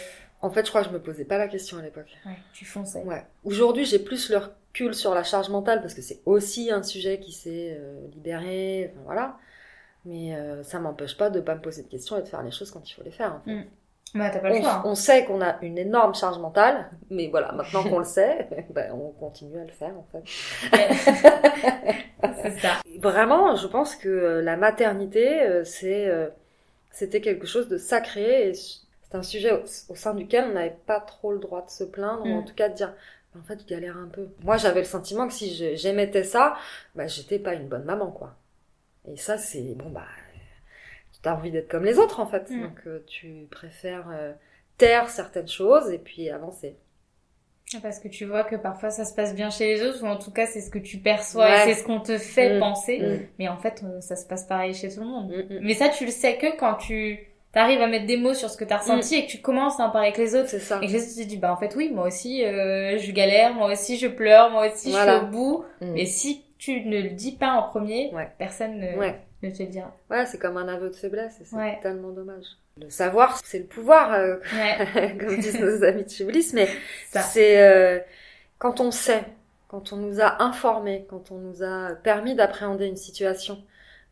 En 0.42 0.50
fait, 0.50 0.66
je 0.66 0.70
crois 0.72 0.82
que 0.84 0.90
je 0.90 0.94
me 0.94 1.00
posais 1.02 1.24
pas 1.26 1.38
la 1.38 1.48
question 1.48 1.78
à 1.78 1.82
l'époque. 1.82 2.10
Ouais, 2.26 2.34
tu 2.54 2.66
fonçais. 2.66 3.04
Ouais. 3.04 3.24
Aujourd'hui, 3.46 3.86
j'ai 3.86 4.00
plus 4.00 4.30
le 4.30 4.38
recul 4.38 4.94
sur 4.94 5.14
la 5.16 5.24
charge 5.24 5.50
mentale 5.50 5.82
parce 5.82 5.94
que 5.94 6.02
c'est 6.02 6.20
aussi 6.26 6.72
un 6.72 6.84
sujet 6.84 7.20
qui 7.20 7.32
s'est 7.32 7.78
euh, 7.80 8.06
libéré, 8.14 8.92
enfin, 8.94 9.02
voilà. 9.06 9.38
Mais 10.06 10.34
euh, 10.36 10.64
ça 10.64 10.80
m'empêche 10.80 11.18
pas 11.18 11.30
de 11.30 11.40
pas 11.42 11.56
me 11.56 11.62
poser 11.62 11.84
de 11.84 11.88
questions 11.88 12.18
et 12.18 12.22
de 12.22 12.28
faire 12.28 12.42
les 12.42 12.52
choses 12.52 12.72
quand 12.72 12.90
il 12.90 12.94
faut 12.94 13.04
les 13.04 13.12
faire. 13.12 13.36
en 13.36 13.40
fait. 13.42 13.54
Mm. 13.54 13.66
Bah 14.14 14.30
t'as 14.30 14.40
pas 14.40 14.50
le 14.50 14.54
On, 14.54 14.56
choix. 14.56 14.74
hein. 14.74 14.84
on 14.84 14.96
sait 14.96 15.26
qu'on 15.26 15.42
a 15.42 15.58
une 15.64 15.78
énorme 15.78 16.16
charge 16.16 16.40
mentale, 16.40 16.90
mais 17.10 17.28
voilà, 17.30 17.52
maintenant 17.54 17.86
qu'on 17.86 18.00
le 18.00 18.06
sait, 18.06 18.50
ben, 18.72 18.92
on 18.94 19.12
continue 19.12 19.60
à 19.60 19.66
le 19.66 19.72
faire 19.72 19.96
en 19.98 20.04
fait. 20.12 20.26
c'est 22.42 22.52
ça. 22.60 22.82
Vraiment, 22.98 23.56
je 23.56 23.68
pense 23.68 23.96
que 23.96 24.10
euh, 24.10 24.42
la 24.42 24.58
maternité, 24.58 25.42
euh, 25.44 25.64
c'est, 25.64 26.08
euh, 26.08 26.30
c'était 26.92 27.22
quelque 27.22 27.48
chose 27.48 27.68
de 27.70 27.78
sacré 27.78 28.50
et 28.50 28.54
c'est 28.56 29.16
un 29.16 29.24
sujet 29.24 29.52
au, 29.54 29.64
au 29.90 29.96
sein 29.96 30.16
duquel 30.16 30.46
on 30.52 30.54
n'avait 30.54 30.78
pas 30.88 31.00
trop 31.02 31.32
le 31.34 31.40
droit 31.40 31.66
de 31.66 31.70
se 31.72 31.84
plaindre, 31.84 32.28
ou 32.28 32.34
en 32.36 32.42
Mm. 32.42 32.44
tout 32.44 32.56
cas 32.56 32.70
de 32.70 32.76
dire, 32.76 32.94
en 33.40 33.44
fait, 33.44 33.62
je 33.62 33.68
galère 33.68 33.98
un 33.98 34.08
peu. 34.08 34.30
Moi, 34.44 34.58
j'avais 34.58 34.82
le 34.82 34.86
sentiment 34.88 35.28
que 35.28 35.34
si 35.34 35.54
j'émettais 35.78 36.24
ça, 36.24 36.56
bah, 36.96 37.08
j'étais 37.08 37.40
pas 37.40 37.54
une 37.56 37.68
bonne 37.68 37.86
maman, 37.86 38.12
quoi. 38.12 38.36
Et 39.12 39.18
ça, 39.18 39.38
c'est, 39.38 39.76
bon, 39.76 39.90
bah, 39.92 40.06
tu 41.24 41.30
as 41.30 41.36
envie 41.36 41.52
d'être 41.52 41.68
comme 41.70 41.84
les 41.86 41.98
autres, 42.00 42.20
en 42.20 42.26
fait. 42.28 42.50
Mm. 42.50 42.62
Donc, 42.62 42.80
euh, 42.88 43.04
tu 43.08 43.48
préfères 43.52 44.08
euh, 44.12 44.34
taire 44.78 45.10
certaines 45.10 45.48
choses 45.48 45.90
et 45.92 45.98
puis 46.00 46.30
avancer. 46.30 46.76
Parce 47.84 48.00
que 48.00 48.08
tu 48.08 48.26
vois 48.26 48.44
que 48.44 48.56
parfois 48.56 48.90
ça 48.90 49.06
se 49.06 49.14
passe 49.14 49.36
bien 49.36 49.52
chez 49.52 49.68
les 49.76 49.84
autres, 49.84 50.04
ou 50.04 50.08
en 50.08 50.18
tout 50.18 50.32
cas 50.32 50.48
c'est 50.48 50.60
ce 50.62 50.72
que 50.72 50.80
tu 50.80 50.98
perçois 50.98 51.46
Ouais. 51.46 51.70
et 51.70 51.74
c'est 51.74 51.82
ce 51.82 51.86
qu'on 51.86 52.00
te 52.00 52.18
fait 52.18 52.56
Mm. 52.56 52.60
penser. 52.60 53.00
Mm. 53.00 53.20
Mais 53.38 53.48
en 53.48 53.58
fait, 53.58 53.84
euh, 53.84 54.02
ça 54.02 54.16
se 54.16 54.26
passe 54.26 54.46
pareil 54.46 54.74
chez 54.74 54.90
tout 54.90 55.02
le 55.02 55.06
monde. 55.06 55.32
Mais 55.62 55.76
ça, 55.76 55.90
tu 55.90 56.06
le 56.06 56.12
sais 56.12 56.38
que 56.38 56.58
quand 56.58 56.76
tu 56.76 57.20
arrives 57.54 57.82
à 57.82 57.88
mettre 57.88 58.08
des 58.08 58.18
mots 58.18 58.34
sur 58.34 58.50
ce 58.50 58.58
que 58.58 58.64
t'as 58.64 58.78
ressenti 58.78 59.16
et 59.16 59.26
que 59.26 59.32
tu 59.32 59.40
commences 59.42 59.80
à 59.80 59.84
en 59.84 59.92
parler 59.92 60.08
avec 60.08 60.18
les 60.18 60.34
autres. 60.36 60.50
Ça. 60.50 60.80
Et 60.82 60.88
que 60.88 60.92
les 60.94 61.02
autres 61.04 61.16
te 61.16 61.28
disent, 61.28 61.40
bah 61.40 61.52
en 61.54 61.58
fait 61.58 61.76
oui, 61.76 61.92
moi 61.94 62.08
aussi 62.08 62.44
euh, 62.44 62.98
je 62.98 63.12
galère, 63.12 63.54
moi 63.54 63.72
aussi 63.72 63.98
je 63.98 64.08
pleure, 64.08 64.50
moi 64.50 64.68
aussi 64.72 64.90
Voilà. 64.92 65.14
je 65.14 65.18
suis 65.20 65.28
au 65.28 65.30
bout. 65.32 65.66
Et 65.96 66.06
si 66.08 66.44
tu 66.58 66.82
ne 66.86 67.02
le 67.02 67.10
dis 67.12 67.34
pas 67.34 67.52
en 67.54 67.64
premier, 67.64 68.12
Ouais. 68.16 68.30
personne 68.40 68.80
ne, 68.80 68.98
Ouais. 68.98 69.20
Ne 69.44 69.50
te 69.52 69.64
le 69.64 69.70
dira. 69.70 69.96
Ouais, 70.10 70.26
c'est 70.26 70.38
comme 70.38 70.58
un 70.58 70.68
aveu 70.68 70.90
de 70.90 70.96
faiblesse 70.96 71.40
c'est 71.44 71.56
Ouais. 71.56 71.80
tellement 71.82 72.10
dommage. 72.12 72.46
Le 72.78 72.90
savoir, 72.90 73.40
c'est 73.44 73.60
le 73.60 73.66
pouvoir, 73.66 74.14
euh, 74.14 74.38
Ouais, 74.54 75.18
comme 75.20 75.36
disent 75.38 75.60
nos 75.60 75.84
amis 75.84 76.04
de 76.06 76.10
chez 76.10 76.26
Bliss, 76.26 76.54
mais 76.54 76.68
c'est 77.12 77.62
euh, 77.62 78.00
quand 78.58 78.80
on 78.80 78.92
sait, 78.92 79.24
quand 79.68 79.92
on 79.94 79.98
nous 79.98 80.22
a 80.22 80.42
informés, 80.44 81.06
quand 81.10 81.32
on 81.32 81.38
nous 81.38 81.64
a 81.64 81.96
permis 81.96 82.36
d'appréhender 82.36 82.86
une 82.86 82.96
situation 82.98 83.62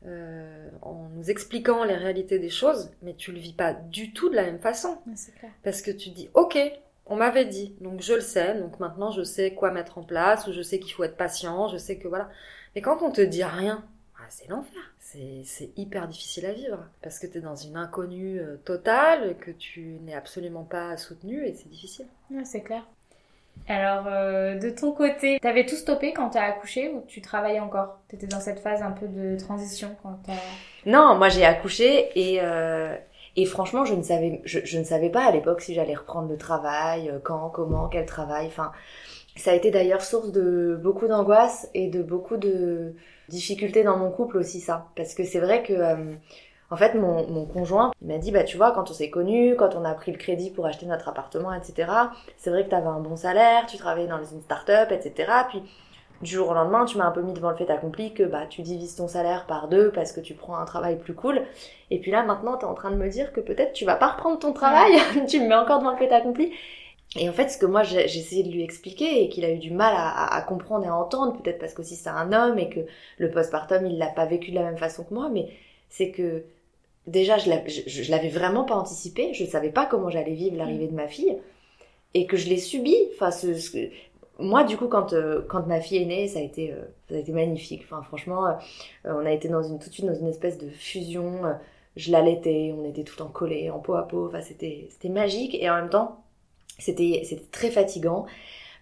euh, 0.05 0.69
en 0.81 1.07
nous 1.15 1.29
expliquant 1.31 1.83
les 1.83 1.95
réalités 1.95 2.39
des 2.39 2.49
choses, 2.49 2.91
mais 3.01 3.13
tu 3.15 3.31
le 3.31 3.39
vis 3.39 3.53
pas 3.53 3.73
du 3.73 4.13
tout 4.13 4.29
de 4.29 4.35
la 4.35 4.43
même 4.43 4.59
façon. 4.59 4.97
Clair. 5.39 5.51
Parce 5.63 5.81
que 5.81 5.91
tu 5.91 6.09
dis, 6.09 6.29
ok, 6.33 6.57
on 7.05 7.15
m'avait 7.15 7.45
dit, 7.45 7.73
donc 7.81 8.01
je 8.01 8.13
le 8.13 8.21
sais, 8.21 8.55
donc 8.55 8.79
maintenant 8.79 9.11
je 9.11 9.23
sais 9.23 9.51
quoi 9.53 9.71
mettre 9.71 9.97
en 9.97 10.03
place, 10.03 10.45
ou 10.47 10.53
je 10.53 10.61
sais 10.61 10.79
qu'il 10.79 10.93
faut 10.93 11.03
être 11.03 11.17
patient, 11.17 11.67
je 11.69 11.77
sais 11.77 11.97
que 11.97 12.07
voilà. 12.07 12.29
Mais 12.75 12.81
quand 12.81 13.01
on 13.01 13.11
te 13.11 13.21
dit 13.21 13.43
rien, 13.43 13.83
ah, 14.19 14.25
c'est 14.29 14.49
l'enfer. 14.49 14.81
C'est 14.99 15.41
c'est 15.45 15.69
hyper 15.77 16.07
difficile 16.07 16.45
à 16.45 16.53
vivre, 16.53 16.79
parce 17.01 17.19
que 17.19 17.27
tu 17.27 17.37
es 17.37 17.41
dans 17.41 17.55
une 17.55 17.77
inconnue 17.77 18.39
euh, 18.39 18.57
totale, 18.65 19.37
que 19.37 19.51
tu 19.51 19.99
n'es 20.03 20.13
absolument 20.13 20.63
pas 20.63 20.97
soutenu, 20.97 21.45
et 21.45 21.53
c'est 21.53 21.69
difficile. 21.69 22.07
Ouais, 22.31 22.45
c'est 22.45 22.61
clair. 22.61 22.83
Alors, 23.67 24.05
euh, 24.07 24.55
de 24.55 24.69
ton 24.69 24.91
côté, 24.91 25.39
t'avais 25.41 25.65
tout 25.65 25.75
stoppé 25.75 26.13
quand 26.13 26.29
t'as 26.29 26.43
accouché 26.43 26.89
ou 26.89 27.03
tu 27.07 27.21
travaillais 27.21 27.59
encore? 27.59 27.99
T'étais 28.07 28.27
dans 28.27 28.39
cette 28.39 28.59
phase 28.59 28.81
un 28.81 28.91
peu 28.91 29.07
de 29.07 29.37
transition 29.37 29.95
quand. 30.03 30.19
Non, 30.85 31.15
moi 31.15 31.29
j'ai 31.29 31.43
accouché 31.43 32.11
et 32.15 32.39
euh, 32.41 32.95
et 33.35 33.45
franchement 33.45 33.83
je 33.83 33.93
ne 33.93 34.03
savais 34.03 34.41
je, 34.45 34.59
je 34.63 34.77
ne 34.79 34.83
savais 34.83 35.09
pas 35.09 35.25
à 35.25 35.31
l'époque 35.31 35.61
si 35.61 35.73
j'allais 35.73 35.95
reprendre 35.95 36.29
le 36.29 36.37
travail, 36.37 37.09
euh, 37.09 37.19
quand, 37.21 37.49
comment, 37.49 37.87
quel 37.89 38.05
travail. 38.05 38.47
Enfin, 38.47 38.71
ça 39.35 39.51
a 39.51 39.53
été 39.53 39.69
d'ailleurs 39.71 40.01
source 40.01 40.31
de 40.31 40.79
beaucoup 40.81 41.07
d'angoisse 41.07 41.69
et 41.73 41.89
de 41.89 42.01
beaucoup 42.01 42.37
de 42.37 42.93
difficultés 43.29 43.83
dans 43.83 43.97
mon 43.97 44.11
couple 44.11 44.37
aussi 44.37 44.59
ça, 44.61 44.87
parce 44.95 45.13
que 45.13 45.23
c'est 45.23 45.39
vrai 45.39 45.63
que 45.63 45.73
euh, 45.73 46.15
en 46.71 46.75
fait 46.75 46.95
mon, 46.95 47.27
mon 47.27 47.45
conjoint 47.45 47.91
il 48.01 48.07
m'a 48.07 48.17
dit 48.17 48.31
bah 48.31 48.43
tu 48.43 48.57
vois 48.57 48.71
quand 48.71 48.89
on 48.89 48.93
s'est 48.93 49.09
connus, 49.09 49.55
quand 49.55 49.75
on 49.75 49.83
a 49.85 49.93
pris 49.93 50.11
le 50.11 50.17
crédit 50.17 50.49
pour 50.51 50.65
acheter 50.65 50.85
notre 50.85 51.09
appartement, 51.09 51.53
etc. 51.53 51.91
C'est 52.37 52.49
vrai 52.49 52.65
que 52.65 52.69
t'avais 52.69 52.87
un 52.87 52.99
bon 52.99 53.15
salaire, 53.15 53.65
tu 53.67 53.77
travaillais 53.77 54.07
dans 54.07 54.23
une 54.23 54.41
start-up, 54.41 54.91
etc. 54.91 55.31
Puis 55.49 55.63
du 56.21 56.31
jour 56.31 56.49
au 56.49 56.53
lendemain, 56.53 56.85
tu 56.85 56.97
m'as 56.97 57.05
un 57.05 57.11
peu 57.11 57.21
mis 57.21 57.33
devant 57.33 57.51
le 57.51 57.55
fait 57.55 57.69
accompli 57.69 58.13
que 58.13 58.23
bah 58.23 58.47
tu 58.49 58.61
divises 58.61 58.95
ton 58.95 59.07
salaire 59.07 59.45
par 59.45 59.67
deux 59.67 59.91
parce 59.91 60.11
que 60.11 60.19
tu 60.19 60.33
prends 60.33 60.55
un 60.57 60.65
travail 60.65 60.97
plus 60.97 61.13
cool. 61.13 61.41
Et 61.91 61.99
puis 61.99 62.11
là 62.11 62.23
maintenant, 62.23 62.57
t'es 62.57 62.65
en 62.65 62.73
train 62.73 62.91
de 62.91 62.95
me 62.95 63.09
dire 63.09 63.33
que 63.33 63.39
peut-être 63.39 63.73
tu 63.73 63.85
vas 63.85 63.95
pas 63.95 64.07
reprendre 64.07 64.39
ton 64.39 64.53
travail, 64.53 64.93
tu 65.27 65.39
me 65.39 65.47
mets 65.47 65.55
encore 65.55 65.79
devant 65.79 65.91
le 65.91 65.97
fait 65.97 66.11
accompli. 66.11 66.51
Et 67.15 67.29
en 67.29 67.33
fait, 67.33 67.49
ce 67.49 67.57
que 67.57 67.65
moi 67.65 67.83
j'ai 67.83 68.03
essayé 68.03 68.43
de 68.43 68.51
lui 68.51 68.63
expliquer 68.63 69.23
et 69.23 69.29
qu'il 69.29 69.45
a 69.45 69.51
eu 69.51 69.59
du 69.59 69.71
mal 69.71 69.93
à, 69.97 70.41
comprendre 70.47 70.85
et 70.85 70.89
à 70.89 70.95
entendre, 70.95 71.41
peut-être 71.41 71.57
parce 71.59 71.73
qu'aussi 71.73 71.95
c'est 71.95 72.09
un 72.09 72.33
homme 72.33 72.59
et 72.59 72.69
que 72.69 72.81
le 73.17 73.31
postpartum 73.31 73.85
il 73.87 73.97
l'a 73.97 74.07
pas 74.07 74.25
vécu 74.25 74.51
de 74.51 74.55
la 74.55 74.63
même 74.63 74.77
façon 74.77 75.03
que 75.03 75.13
moi, 75.13 75.29
mais 75.29 75.47
c'est 75.89 76.11
que 76.11 76.43
déjà 77.07 77.37
je 77.37 77.49
l'a- 77.49 77.67
je, 77.67 77.81
je- 77.87 78.03
je 78.03 78.11
l'avais 78.11 78.29
vraiment 78.29 78.65
pas 78.65 78.75
anticipé, 78.75 79.33
je 79.33 79.45
savais 79.45 79.71
pas 79.71 79.85
comment 79.87 80.09
j'allais 80.09 80.33
vivre 80.35 80.57
l'arrivée 80.57 80.87
de 80.87 80.95
ma 80.95 81.07
fille 81.07 81.37
et 82.13 82.25
que 82.27 82.37
je 82.37 82.49
l'ai 82.49 82.57
subi. 82.57 82.95
Enfin, 83.15 83.31
ce, 83.31 83.47
moi, 84.39 84.63
du 84.63 84.77
coup, 84.77 84.87
quand, 84.87 85.13
euh, 85.13 85.41
quand 85.49 85.65
ma 85.67 85.81
fille 85.81 86.01
est 86.01 86.05
née, 86.05 86.27
ça 86.27 86.39
a 86.39 86.41
été, 86.43 86.71
euh, 86.71 86.83
ça 87.09 87.15
a 87.15 87.17
été 87.19 87.31
magnifique. 87.31 87.81
Enfin, 87.85 88.01
franchement, 88.03 88.47
euh, 88.47 88.53
on 89.05 89.25
a 89.25 89.31
été 89.31 89.47
dans 89.49 89.63
une, 89.63 89.79
tout 89.79 89.89
de 89.89 89.93
suite 89.93 90.05
dans 90.05 90.15
une 90.15 90.27
espèce 90.27 90.57
de 90.59 90.69
fusion. 90.69 91.41
je 91.95 92.11
l'allaitais, 92.11 92.73
on 92.77 92.85
était 92.85 93.03
tout 93.03 93.21
en 93.23 93.27
collé, 93.27 93.69
en 93.71 93.79
peau 93.79 93.95
à 93.95 94.07
peau. 94.07 94.27
Enfin, 94.27 94.41
c'était, 94.41 94.87
c'était 94.91 95.09
magique. 95.09 95.55
Et 95.55 95.69
en 95.69 95.75
même 95.75 95.89
temps, 95.89 96.23
c'était, 96.79 97.23
c'était 97.25 97.49
très 97.51 97.71
fatigant 97.71 98.25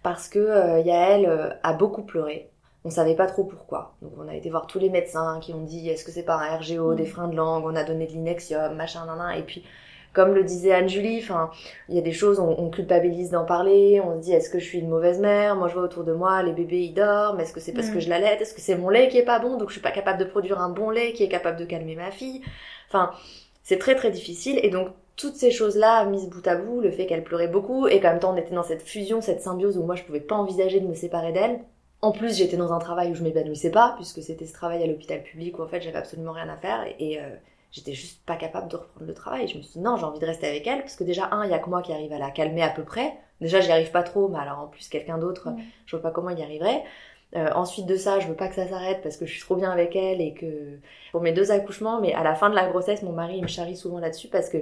parce 0.02 0.28
que 0.28 0.80
Yael 0.82 1.58
a 1.62 1.72
beaucoup 1.72 2.02
pleuré. 2.02 2.50
On 2.84 2.90
savait 2.90 3.16
pas 3.16 3.26
trop 3.26 3.42
pourquoi. 3.42 3.96
Donc, 4.00 4.12
on 4.16 4.28
a 4.28 4.36
été 4.36 4.48
voir 4.48 4.68
tous 4.68 4.78
les 4.78 4.90
médecins 4.90 5.40
qui 5.40 5.52
ont 5.52 5.64
dit 5.64 5.88
est-ce 5.88 6.04
que 6.04 6.12
c'est 6.12 6.22
par 6.22 6.40
un 6.40 6.56
RGO, 6.56 6.94
des 6.94 7.02
mmh. 7.02 7.06
freins 7.06 7.26
de 7.26 7.34
langue, 7.34 7.64
on 7.64 7.74
a 7.74 7.82
donné 7.82 8.06
de 8.06 8.12
l'inexium, 8.12 8.76
machin, 8.76 9.04
nan, 9.06 9.18
nan. 9.18 9.36
Et 9.36 9.42
puis, 9.42 9.64
comme 10.16 10.34
le 10.34 10.44
disait 10.44 10.72
Anne-Julie, 10.72 11.18
enfin, 11.22 11.50
il 11.90 11.94
y 11.94 11.98
a 11.98 12.00
des 12.00 12.12
choses, 12.12 12.40
on, 12.40 12.70
culpabilise 12.70 13.30
d'en 13.30 13.44
parler, 13.44 14.00
on 14.02 14.16
se 14.16 14.22
dit 14.22 14.32
est-ce 14.32 14.48
que 14.48 14.58
je 14.58 14.64
suis 14.64 14.78
une 14.78 14.88
mauvaise 14.88 15.20
mère? 15.20 15.56
Moi, 15.56 15.68
je 15.68 15.74
vois 15.74 15.82
autour 15.82 16.04
de 16.04 16.14
moi, 16.14 16.42
les 16.42 16.52
bébés 16.52 16.84
ils 16.84 16.94
dorment, 16.94 17.38
est-ce 17.38 17.52
que 17.52 17.60
c'est 17.60 17.74
parce 17.74 17.90
que 17.90 17.98
mm. 17.98 18.00
je 18.00 18.08
l'allaite? 18.08 18.40
Est-ce 18.40 18.54
que 18.54 18.62
c'est 18.62 18.76
mon 18.76 18.88
lait 18.88 19.08
qui 19.08 19.18
est 19.18 19.24
pas 19.24 19.40
bon, 19.40 19.58
donc 19.58 19.68
je 19.68 19.74
suis 19.74 19.82
pas 19.82 19.90
capable 19.90 20.18
de 20.18 20.24
produire 20.24 20.58
un 20.58 20.70
bon 20.70 20.88
lait 20.88 21.12
qui 21.12 21.22
est 21.22 21.28
capable 21.28 21.58
de 21.58 21.66
calmer 21.66 21.96
ma 21.96 22.10
fille 22.10 22.40
Enfin, 22.88 23.10
c'est 23.62 23.78
très 23.78 23.94
très 23.94 24.10
difficile, 24.10 24.58
et 24.62 24.70
donc 24.70 24.88
toutes 25.16 25.36
ces 25.36 25.50
choses-là 25.50 26.04
mises 26.04 26.28
bout 26.28 26.46
à 26.46 26.56
bout, 26.56 26.80
le 26.80 26.90
fait 26.90 27.06
qu'elle 27.06 27.24
pleurait 27.24 27.48
beaucoup, 27.48 27.86
et 27.86 28.00
qu'en 28.00 28.10
même 28.10 28.20
temps 28.20 28.34
on 28.34 28.36
était 28.36 28.54
dans 28.54 28.62
cette 28.62 28.82
fusion, 28.82 29.20
cette 29.20 29.42
symbiose 29.42 29.78
où 29.78 29.82
moi 29.82 29.94
je 29.94 30.04
pouvais 30.04 30.20
pas 30.20 30.36
envisager 30.36 30.80
de 30.80 30.86
me 30.86 30.94
séparer 30.94 31.32
d'elle. 31.32 31.60
En 32.02 32.12
plus, 32.12 32.36
j'étais 32.36 32.58
dans 32.58 32.72
un 32.72 32.78
travail 32.78 33.10
où 33.10 33.14
je 33.14 33.22
m'épanouissais 33.22 33.70
pas, 33.70 33.94
puisque 33.96 34.22
c'était 34.22 34.46
ce 34.46 34.52
travail 34.52 34.82
à 34.82 34.86
l'hôpital 34.86 35.22
public 35.22 35.58
où 35.58 35.62
en 35.62 35.66
fait 35.66 35.80
j'avais 35.80 35.96
absolument 35.96 36.32
rien 36.32 36.48
à 36.48 36.56
faire, 36.56 36.84
et, 36.98 37.18
euh, 37.18 37.34
j'étais 37.72 37.92
juste 37.92 38.24
pas 38.24 38.36
capable 38.36 38.68
de 38.68 38.76
reprendre 38.76 39.06
le 39.06 39.14
travail. 39.14 39.48
Je 39.48 39.56
me 39.56 39.62
suis 39.62 39.72
dit 39.72 39.80
non, 39.80 39.96
j'ai 39.96 40.04
envie 40.04 40.20
de 40.20 40.26
rester 40.26 40.46
avec 40.46 40.66
elle 40.66 40.80
parce 40.80 40.96
que 40.96 41.04
déjà 41.04 41.28
un, 41.32 41.44
il 41.44 41.50
y 41.50 41.54
a 41.54 41.58
que 41.58 41.68
moi 41.68 41.82
qui 41.82 41.92
arrive 41.92 42.12
à 42.12 42.18
la 42.18 42.30
calmer 42.30 42.62
à 42.62 42.70
peu 42.70 42.84
près. 42.84 43.14
Déjà, 43.40 43.60
j'y 43.60 43.70
arrive 43.70 43.90
pas 43.90 44.02
trop, 44.02 44.28
mais 44.28 44.38
alors 44.38 44.60
en 44.60 44.66
plus 44.66 44.88
quelqu'un 44.88 45.18
d'autre, 45.18 45.48
je 45.84 45.96
vois 45.96 46.02
pas 46.02 46.10
comment 46.10 46.30
il 46.30 46.38
y 46.38 46.42
arriverait. 46.42 46.84
Euh, 47.34 47.50
ensuite 47.54 47.86
de 47.86 47.96
ça, 47.96 48.20
je 48.20 48.28
veux 48.28 48.34
pas 48.34 48.48
que 48.48 48.54
ça 48.54 48.66
s'arrête 48.66 49.02
parce 49.02 49.16
que 49.16 49.26
je 49.26 49.32
suis 49.32 49.42
trop 49.42 49.56
bien 49.56 49.70
avec 49.70 49.94
elle 49.96 50.20
et 50.20 50.32
que 50.32 50.78
pour 51.12 51.20
mes 51.20 51.32
deux 51.32 51.50
accouchements, 51.50 52.00
mais 52.00 52.14
à 52.14 52.22
la 52.22 52.34
fin 52.34 52.48
de 52.48 52.54
la 52.54 52.66
grossesse, 52.66 53.02
mon 53.02 53.12
mari 53.12 53.36
il 53.38 53.42
me 53.42 53.48
charrie 53.48 53.76
souvent 53.76 53.98
là-dessus 53.98 54.28
parce 54.28 54.48
que 54.48 54.58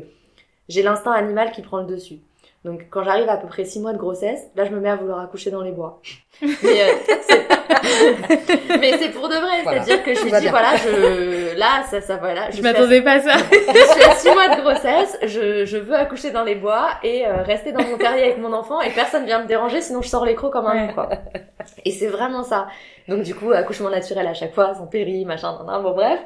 j'ai 0.68 0.82
l'instinct 0.82 1.12
animal 1.12 1.52
qui 1.52 1.62
prend 1.62 1.78
le 1.78 1.86
dessus. 1.86 2.20
Donc 2.64 2.86
quand 2.90 3.04
j'arrive 3.04 3.28
à 3.28 3.36
peu 3.36 3.46
près 3.46 3.66
six 3.66 3.78
mois 3.78 3.92
de 3.92 3.98
grossesse, 3.98 4.40
là 4.56 4.64
je 4.64 4.70
me 4.70 4.80
mets 4.80 4.88
à 4.88 4.96
vouloir 4.96 5.20
accoucher 5.20 5.50
dans 5.50 5.60
les 5.60 5.72
bois. 5.72 6.00
Mais 6.42 6.48
euh, 6.82 6.92
c'est 8.98 9.10
pour 9.10 9.28
de 9.28 9.34
vrai, 9.34 9.62
c'est-à-dire 9.62 10.02
que 10.02 10.14
je 10.14 10.24
me 10.24 10.40
dis 10.40 10.48
voilà, 10.48 10.74
je 10.76 11.58
là 11.58 11.84
ça 11.90 12.00
ça 12.00 12.16
voilà, 12.16 12.50
je, 12.50 12.56
je 12.56 12.62
m'attendais 12.62 13.02
pas 13.02 13.12
à 13.12 13.20
ça. 13.20 13.36
je 13.52 13.92
suis 13.92 14.02
à 14.02 14.14
six 14.14 14.30
mois 14.30 14.56
de 14.56 14.62
grossesse, 14.62 15.18
je, 15.24 15.66
je 15.66 15.76
veux 15.76 15.94
accoucher 15.94 16.30
dans 16.30 16.42
les 16.42 16.54
bois 16.54 16.88
et 17.02 17.26
euh, 17.26 17.42
rester 17.42 17.72
dans 17.72 17.84
mon 17.84 17.98
terrier 17.98 18.22
avec 18.22 18.38
mon 18.38 18.54
enfant 18.54 18.80
et 18.80 18.90
personne 18.90 19.26
vient 19.26 19.42
me 19.42 19.46
déranger 19.46 19.82
sinon 19.82 20.00
je 20.00 20.08
sors 20.08 20.24
les 20.24 20.34
crocs 20.34 20.52
comme 20.52 20.66
un 20.66 20.88
quoi. 20.88 21.10
Et 21.84 21.90
c'est 21.90 22.08
vraiment 22.08 22.44
ça. 22.44 22.68
Donc 23.08 23.24
du 23.24 23.34
coup 23.34 23.52
accouchement 23.52 23.90
naturel 23.90 24.26
à 24.26 24.32
chaque 24.32 24.54
fois, 24.54 24.74
sans 24.74 24.86
péri, 24.86 25.26
machin, 25.26 25.54
bon 25.82 25.90
bref. 25.92 26.20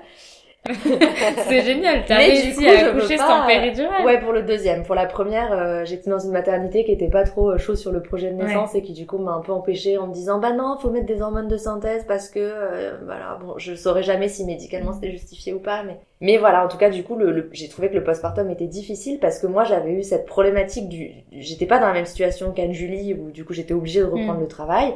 c'est 1.48 1.62
génial, 1.62 2.04
t'as 2.06 2.18
réussi 2.18 2.66
à 2.68 2.88
accoucher 2.88 3.16
sans 3.16 3.46
péridurale. 3.46 4.04
Ouais, 4.04 4.18
pour 4.18 4.32
le 4.32 4.42
deuxième. 4.42 4.82
Pour 4.82 4.94
la 4.94 5.06
première, 5.06 5.52
euh, 5.52 5.84
j'étais 5.84 6.10
dans 6.10 6.18
une 6.18 6.32
maternité 6.32 6.84
qui 6.84 6.92
était 6.92 7.08
pas 7.08 7.24
trop 7.24 7.52
euh, 7.52 7.58
chaud 7.58 7.76
sur 7.76 7.90
le 7.90 8.02
projet 8.02 8.30
de 8.30 8.34
naissance 8.34 8.74
et 8.74 8.82
qui 8.82 8.92
du 8.92 9.06
coup 9.06 9.18
m'a 9.18 9.32
un 9.32 9.40
peu 9.40 9.52
empêché 9.52 9.96
en 9.96 10.08
me 10.08 10.12
disant 10.12 10.38
bah 10.38 10.52
non, 10.52 10.76
faut 10.78 10.90
mettre 10.90 11.06
des 11.06 11.22
hormones 11.22 11.48
de 11.48 11.56
synthèse 11.56 12.04
parce 12.06 12.28
que 12.28 12.40
euh, 12.40 12.98
voilà, 13.04 13.38
bon, 13.40 13.54
je 13.56 13.74
saurais 13.74 14.02
jamais 14.02 14.28
si 14.28 14.44
médicalement 14.44 14.92
c'était 14.92 15.12
justifié 15.12 15.54
ou 15.54 15.60
pas, 15.60 15.84
mais 15.84 15.98
mais 16.20 16.36
voilà, 16.36 16.64
en 16.64 16.68
tout 16.68 16.78
cas 16.78 16.90
du 16.90 17.04
coup, 17.04 17.16
le, 17.16 17.48
j'ai 17.52 17.68
trouvé 17.68 17.88
que 17.88 17.94
le 17.94 18.02
postpartum 18.02 18.50
était 18.50 18.66
difficile 18.66 19.20
parce 19.20 19.38
que 19.38 19.46
moi 19.46 19.64
j'avais 19.64 19.92
eu 19.92 20.02
cette 20.02 20.26
problématique 20.26 20.88
du, 20.88 21.12
j'étais 21.32 21.66
pas 21.66 21.78
dans 21.78 21.86
la 21.86 21.94
même 21.94 22.06
situation 22.06 22.52
qu'Anne 22.52 22.72
Julie 22.72 23.14
où 23.14 23.30
du 23.30 23.44
coup 23.44 23.54
j'étais 23.54 23.74
obligée 23.74 24.00
de 24.00 24.06
reprendre 24.06 24.38
mm. 24.38 24.42
le 24.42 24.48
travail. 24.48 24.94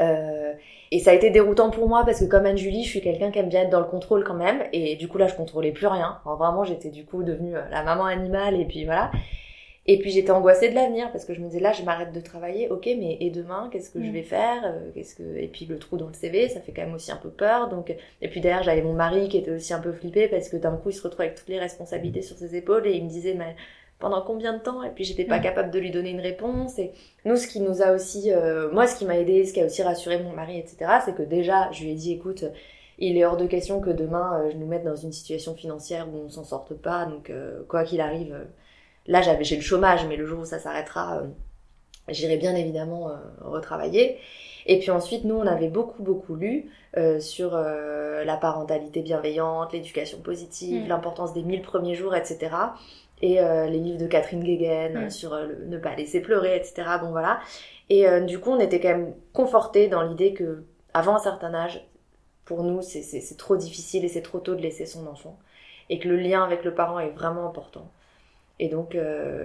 Euh, 0.00 0.52
et 0.90 1.00
ça 1.00 1.10
a 1.10 1.14
été 1.14 1.30
déroutant 1.30 1.70
pour 1.70 1.88
moi 1.88 2.04
parce 2.04 2.20
que 2.20 2.24
comme 2.24 2.46
Anne-Julie, 2.46 2.84
je 2.84 2.88
suis 2.88 3.00
quelqu'un 3.00 3.30
qui 3.30 3.38
aime 3.38 3.48
bien 3.48 3.62
être 3.62 3.70
dans 3.70 3.80
le 3.80 3.86
contrôle 3.86 4.24
quand 4.24 4.34
même. 4.34 4.64
Et 4.72 4.96
du 4.96 5.08
coup 5.08 5.18
là, 5.18 5.26
je 5.26 5.34
contrôlais 5.34 5.72
plus 5.72 5.86
rien. 5.86 6.18
vraiment, 6.24 6.64
j'étais 6.64 6.90
du 6.90 7.04
coup 7.04 7.22
devenue 7.22 7.56
euh, 7.56 7.68
la 7.70 7.82
maman 7.82 8.06
animale 8.06 8.58
et 8.58 8.64
puis 8.64 8.84
voilà. 8.84 9.10
Et 9.90 9.98
puis 9.98 10.10
j'étais 10.10 10.30
angoissée 10.30 10.68
de 10.68 10.74
l'avenir 10.74 11.10
parce 11.12 11.24
que 11.24 11.32
je 11.32 11.40
me 11.40 11.46
disais 11.46 11.60
là, 11.60 11.72
je 11.72 11.82
m'arrête 11.82 12.12
de 12.12 12.20
travailler. 12.20 12.68
Ok, 12.70 12.86
mais 12.86 13.18
et 13.20 13.30
demain, 13.30 13.68
qu'est-ce 13.72 13.90
que 13.90 14.02
je 14.02 14.08
mm. 14.08 14.12
vais 14.12 14.22
faire 14.22 14.62
euh, 14.64 14.90
Qu'est-ce 14.94 15.14
que 15.14 15.36
Et 15.36 15.48
puis 15.48 15.66
le 15.66 15.78
trou 15.78 15.98
dans 15.98 16.08
le 16.08 16.14
CV, 16.14 16.48
ça 16.48 16.60
fait 16.60 16.72
quand 16.72 16.82
même 16.82 16.94
aussi 16.94 17.10
un 17.10 17.16
peu 17.16 17.30
peur. 17.30 17.68
Donc 17.68 17.94
et 18.22 18.28
puis 18.28 18.40
derrière, 18.40 18.62
j'avais 18.62 18.82
mon 18.82 18.94
mari 18.94 19.28
qui 19.28 19.38
était 19.38 19.50
aussi 19.50 19.74
un 19.74 19.80
peu 19.80 19.92
flippé 19.92 20.28
parce 20.28 20.48
que 20.48 20.56
d'un 20.56 20.76
coup, 20.76 20.90
il 20.90 20.94
se 20.94 21.02
retrouve 21.02 21.22
avec 21.22 21.34
toutes 21.34 21.48
les 21.48 21.58
responsabilités 21.58 22.22
sur 22.22 22.36
ses 22.36 22.56
épaules 22.56 22.86
et 22.86 22.92
il 22.92 23.04
me 23.04 23.10
disait 23.10 23.34
mais 23.34 23.56
pendant 23.98 24.22
combien 24.22 24.52
de 24.52 24.62
temps 24.62 24.82
et 24.82 24.90
puis 24.90 25.04
j'étais 25.04 25.24
pas 25.24 25.38
mm. 25.38 25.42
capable 25.42 25.70
de 25.70 25.78
lui 25.78 25.90
donner 25.90 26.10
une 26.10 26.20
réponse 26.20 26.78
et 26.78 26.92
nous 27.24 27.36
ce 27.36 27.46
qui 27.46 27.60
nous 27.60 27.82
a 27.82 27.92
aussi 27.92 28.32
euh, 28.32 28.70
moi 28.72 28.86
ce 28.86 28.96
qui 28.96 29.04
m'a 29.04 29.18
aidé 29.18 29.44
ce 29.44 29.52
qui 29.52 29.60
a 29.60 29.66
aussi 29.66 29.82
rassuré 29.82 30.22
mon 30.22 30.32
mari 30.32 30.58
etc 30.58 30.98
c'est 31.04 31.14
que 31.14 31.22
déjà 31.22 31.70
je 31.72 31.82
lui 31.82 31.92
ai 31.92 31.94
dit 31.94 32.12
écoute 32.12 32.44
il 32.98 33.16
est 33.16 33.24
hors 33.24 33.36
de 33.36 33.46
question 33.46 33.80
que 33.80 33.90
demain 33.90 34.40
euh, 34.40 34.50
je 34.50 34.56
nous 34.56 34.66
mette 34.66 34.84
dans 34.84 34.96
une 34.96 35.12
situation 35.12 35.54
financière 35.54 36.08
où 36.08 36.16
on 36.16 36.28
s'en 36.28 36.44
sorte 36.44 36.74
pas 36.74 37.06
donc 37.06 37.30
euh, 37.30 37.62
quoi 37.68 37.84
qu'il 37.84 38.00
arrive 38.00 38.36
là 39.06 39.20
j'avais 39.20 39.44
j'ai 39.44 39.56
le 39.56 39.62
chômage 39.62 40.06
mais 40.06 40.16
le 40.16 40.26
jour 40.26 40.40
où 40.40 40.44
ça 40.44 40.58
s'arrêtera 40.60 41.22
j'irai 42.08 42.36
bien 42.36 42.54
évidemment 42.54 43.10
retravailler 43.40 44.18
et 44.66 44.78
puis 44.78 44.90
ensuite 44.90 45.24
nous 45.24 45.34
on 45.34 45.46
avait 45.46 45.68
beaucoup 45.68 46.02
beaucoup 46.02 46.36
lu 46.36 46.70
sur 47.20 47.52
la 47.52 48.36
parentalité 48.36 49.00
bienveillante 49.00 49.72
l'éducation 49.72 50.18
positive 50.18 50.84
mm. 50.84 50.88
l'importance 50.88 51.32
des 51.32 51.42
mille 51.42 51.62
premiers 51.62 51.94
jours 51.94 52.14
etc 52.14 52.50
et 53.22 53.40
euh, 53.40 53.66
les 53.66 53.78
livres 53.78 53.98
de 53.98 54.06
Catherine 54.06 54.42
Guéguen 54.42 55.10
sur 55.10 55.32
euh, 55.32 55.48
ne 55.66 55.78
pas 55.78 55.94
laisser 55.94 56.20
pleurer, 56.20 56.56
etc. 56.56 56.84
Bon 57.00 57.10
voilà. 57.10 57.40
Et 57.90 58.08
euh, 58.08 58.20
du 58.20 58.38
coup, 58.38 58.50
on 58.50 58.60
était 58.60 58.80
quand 58.80 58.88
même 58.88 59.14
confortés 59.32 59.88
dans 59.88 60.02
l'idée 60.02 60.34
que 60.34 60.64
avant 60.94 61.16
un 61.16 61.20
certain 61.20 61.54
âge, 61.54 61.84
pour 62.44 62.62
nous, 62.62 62.80
c'est 62.82 63.36
trop 63.36 63.56
difficile 63.56 64.04
et 64.04 64.08
c'est 64.08 64.22
trop 64.22 64.38
tôt 64.38 64.54
de 64.54 64.62
laisser 64.62 64.86
son 64.86 65.06
enfant, 65.06 65.38
et 65.90 65.98
que 65.98 66.08
le 66.08 66.16
lien 66.16 66.42
avec 66.42 66.64
le 66.64 66.72
parent 66.72 66.98
est 66.98 67.10
vraiment 67.10 67.46
important. 67.46 67.90
Et 68.58 68.68
donc, 68.68 68.96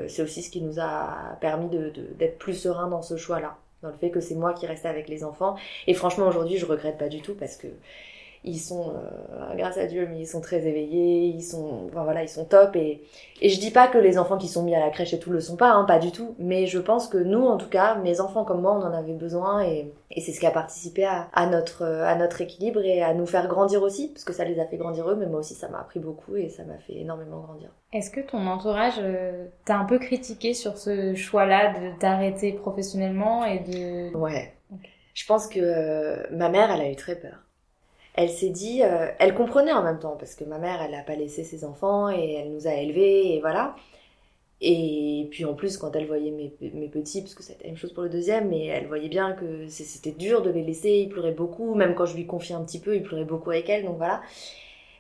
c'est 0.08 0.22
aussi 0.22 0.42
ce 0.42 0.50
qui 0.50 0.62
nous 0.62 0.80
a 0.80 1.38
permis 1.42 1.68
d'être 1.68 2.18
de, 2.18 2.28
plus 2.40 2.54
serein 2.54 2.88
dans 2.88 3.02
ce 3.02 3.18
choix-là, 3.18 3.58
dans 3.82 3.90
le 3.90 3.98
fait 3.98 4.10
que 4.10 4.22
c'est 4.22 4.36
moi 4.36 4.54
qui 4.54 4.68
restais 4.68 4.88
avec 4.88 5.10
les 5.10 5.26
enfants. 5.26 5.58
Et 5.86 5.94
franchement, 5.94 6.28
aujourd'hui, 6.28 6.58
je 6.58 6.66
regrette 6.66 6.98
pas 6.98 7.10
du 7.10 7.22
tout 7.22 7.36
parce 7.36 7.58
que 7.58 7.68
ils 8.44 8.60
sont 8.60 8.90
euh, 8.90 9.56
grâce 9.56 9.78
à 9.78 9.86
Dieu 9.86 10.08
mais 10.10 10.20
ils 10.20 10.28
sont 10.28 10.42
très 10.42 10.58
éveillés 10.68 11.28
ils 11.28 11.44
sont 11.44 11.88
enfin, 11.90 12.04
voilà 12.04 12.24
ils 12.24 12.30
sont 12.30 12.46
top. 12.46 12.76
Et 12.76 13.02
et 13.42 13.50
je 13.50 13.60
dis 13.60 13.72
pas 13.72 13.88
que 13.88 13.98
les 13.98 14.18
enfants 14.18 14.38
qui 14.38 14.48
sont 14.48 14.64
mis 14.64 14.76
à 14.76 14.80
la 14.80 14.90
crèche 14.90 15.14
et 15.14 15.20
tout 15.20 15.32
le 15.32 15.40
sont 15.40 15.56
pas 15.56 15.72
hein, 15.72 15.86
pas 15.86 16.00
du 16.00 16.12
tout. 16.12 16.36
Mais 16.40 16.66
je 16.66 16.80
pense 16.80 17.08
que 17.08 17.18
nous 17.18 17.46
en 17.46 17.58
tout 17.58 17.70
cas 17.70 17.96
mes 17.96 18.22
enfants 18.22 18.44
comme 18.44 18.62
moi 18.62 18.74
on 18.74 18.84
en 18.84 18.94
avait 18.94 19.14
besoin. 19.14 19.64
Et 19.64 19.92
et 20.12 20.22
c'est 20.22 20.32
ce 20.32 20.40
qui 20.40 20.46
a 20.46 20.52
participé 20.52 21.06
à, 21.06 21.28
à 21.34 21.48
notre 21.48 21.84
à 21.84 22.16
notre 22.16 22.42
équilibre 22.42 22.82
et 22.84 23.02
à 23.02 23.14
nous 23.14 23.26
faire 23.26 23.48
grandir 23.48 23.82
aussi. 23.82 24.10
Parce 24.10 24.24
que 24.24 24.34
ça 24.34 24.46
les 24.46 24.60
a 24.60 24.66
fait 24.66 24.78
grandir 24.78 25.10
eux 25.10 25.16
mais 25.16 25.26
moi 25.26 25.40
aussi 25.40 25.54
ça 25.54 25.70
m'a 25.70 25.80
appris 25.80 26.00
beaucoup 26.00 26.36
et 26.36 26.50
ça 26.50 26.64
m'a 26.64 26.78
fait 26.78 26.98
énormément 26.98 27.40
grandir. 27.40 27.70
Est-ce 27.94 28.10
que 28.10 28.22
ton 28.22 28.48
entourage 28.48 28.96
euh, 29.00 29.46
t'a 29.66 29.78
un 29.78 29.86
peu 29.86 30.00
critiqué 30.00 30.54
sur 30.54 30.78
ce 30.78 31.14
choix 31.16 31.46
là 31.46 31.74
de 31.74 32.00
t'arrêter 32.00 32.52
professionnellement 32.54 33.46
et 33.46 33.60
de 33.60 34.16
ouais. 34.18 34.54
Je 35.14 35.26
pense 35.28 35.48
que 35.48 35.60
euh, 35.60 36.24
ma 36.32 36.50
mère 36.50 36.72
elle 36.72 36.82
a 36.82 36.90
eu 36.90 36.96
très 36.96 37.16
peur 37.16 37.43
elle 38.16 38.30
s'est 38.30 38.50
dit, 38.50 38.82
euh, 38.84 39.08
elle 39.20 39.34
comprenait 39.34 39.74
en 39.74 39.84
même 39.84 40.00
temps, 40.00 40.16
parce 40.18 40.36
que 40.36 40.44
ma 40.44 40.60
mère, 40.60 40.82
elle 40.82 40.92
n'a 40.92 41.04
pas 41.04 41.16
laissé 41.16 41.44
ses 41.44 41.66
enfants 41.66 42.10
et 42.10 42.34
elle 42.34 42.52
nous 42.52 42.68
a 42.68 42.74
élevés, 42.74 43.36
et 43.36 43.42
voilà. 43.42 43.76
Et 44.62 45.28
puis 45.32 45.44
en 45.46 45.56
plus, 45.56 45.78
quand 45.78 45.96
elle 45.96 46.08
voyait 46.08 46.32
mes, 46.32 46.50
petits, 46.88 47.22
parce 47.22 47.36
que 47.36 47.44
c'était 47.44 47.66
la 47.66 47.72
même 47.72 47.78
chose 47.78 47.92
pour 47.94 48.04
le 48.04 48.10
deuxième, 48.10 48.50
mais 48.50 48.68
elle 48.68 48.88
voyait 48.88 49.10
bien 49.10 49.34
que 49.34 49.68
c'était 49.68 50.12
dur 50.12 50.42
de 50.42 50.50
les 50.50 50.64
laisser, 50.64 50.90
ils 50.90 51.10
pleuraient 51.10 51.34
beaucoup, 51.34 51.76
même 51.76 51.96
quand 51.96 52.06
je 52.06 52.16
lui 52.16 52.26
confiais 52.26 52.56
un 52.56 52.64
petit 52.64 52.80
peu, 52.80 52.96
ils 52.96 53.04
pleuraient 53.04 53.26
beaucoup 53.26 53.52
avec 53.52 53.70
elle, 53.70 53.84
donc 53.84 53.98
voilà. 53.98 54.22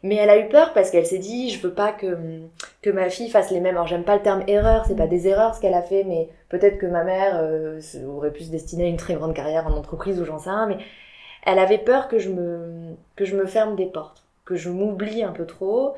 Mais 0.03 0.15
elle 0.15 0.29
a 0.29 0.37
eu 0.37 0.49
peur 0.49 0.73
parce 0.73 0.91
qu'elle 0.91 1.05
s'est 1.05 1.17
dit, 1.17 1.49
je 1.49 1.61
veux 1.65 1.73
pas 1.73 1.93
que, 1.93 2.41
que 2.81 2.89
ma 2.89 3.09
fille 3.09 3.29
fasse 3.29 3.51
les 3.51 3.61
mêmes. 3.61 3.75
Alors 3.75 3.87
j'aime 3.87 4.03
pas 4.03 4.17
le 4.17 4.21
terme 4.21 4.43
erreur, 4.47 4.85
c'est 4.85 4.97
pas 4.97 5.07
des 5.07 5.29
erreurs 5.29 5.55
ce 5.55 5.61
qu'elle 5.61 5.73
a 5.73 5.81
fait, 5.81 6.03
mais 6.03 6.27
peut-être 6.49 6.77
que 6.77 6.85
ma 6.85 7.05
mère 7.05 7.37
euh, 7.37 7.79
aurait 8.05 8.33
pu 8.33 8.43
se 8.43 8.51
destiner 8.51 8.83
à 8.83 8.87
une 8.87 8.97
très 8.97 9.13
grande 9.13 9.33
carrière 9.33 9.65
en 9.65 9.71
entreprise 9.71 10.19
ou 10.19 10.25
j'en 10.25 10.39
sais 10.39 10.49
rien, 10.49 10.67
mais 10.67 10.77
elle 11.45 11.59
avait 11.59 11.77
peur 11.77 12.07
que 12.07 12.19
je 12.19 12.29
me, 12.29 12.95
que 13.15 13.25
je 13.25 13.35
me 13.35 13.45
ferme 13.45 13.75
des 13.75 13.85
portes, 13.85 14.23
que 14.45 14.55
je 14.55 14.69
m'oublie 14.69 15.23
un 15.23 15.31
peu 15.31 15.45
trop 15.45 15.95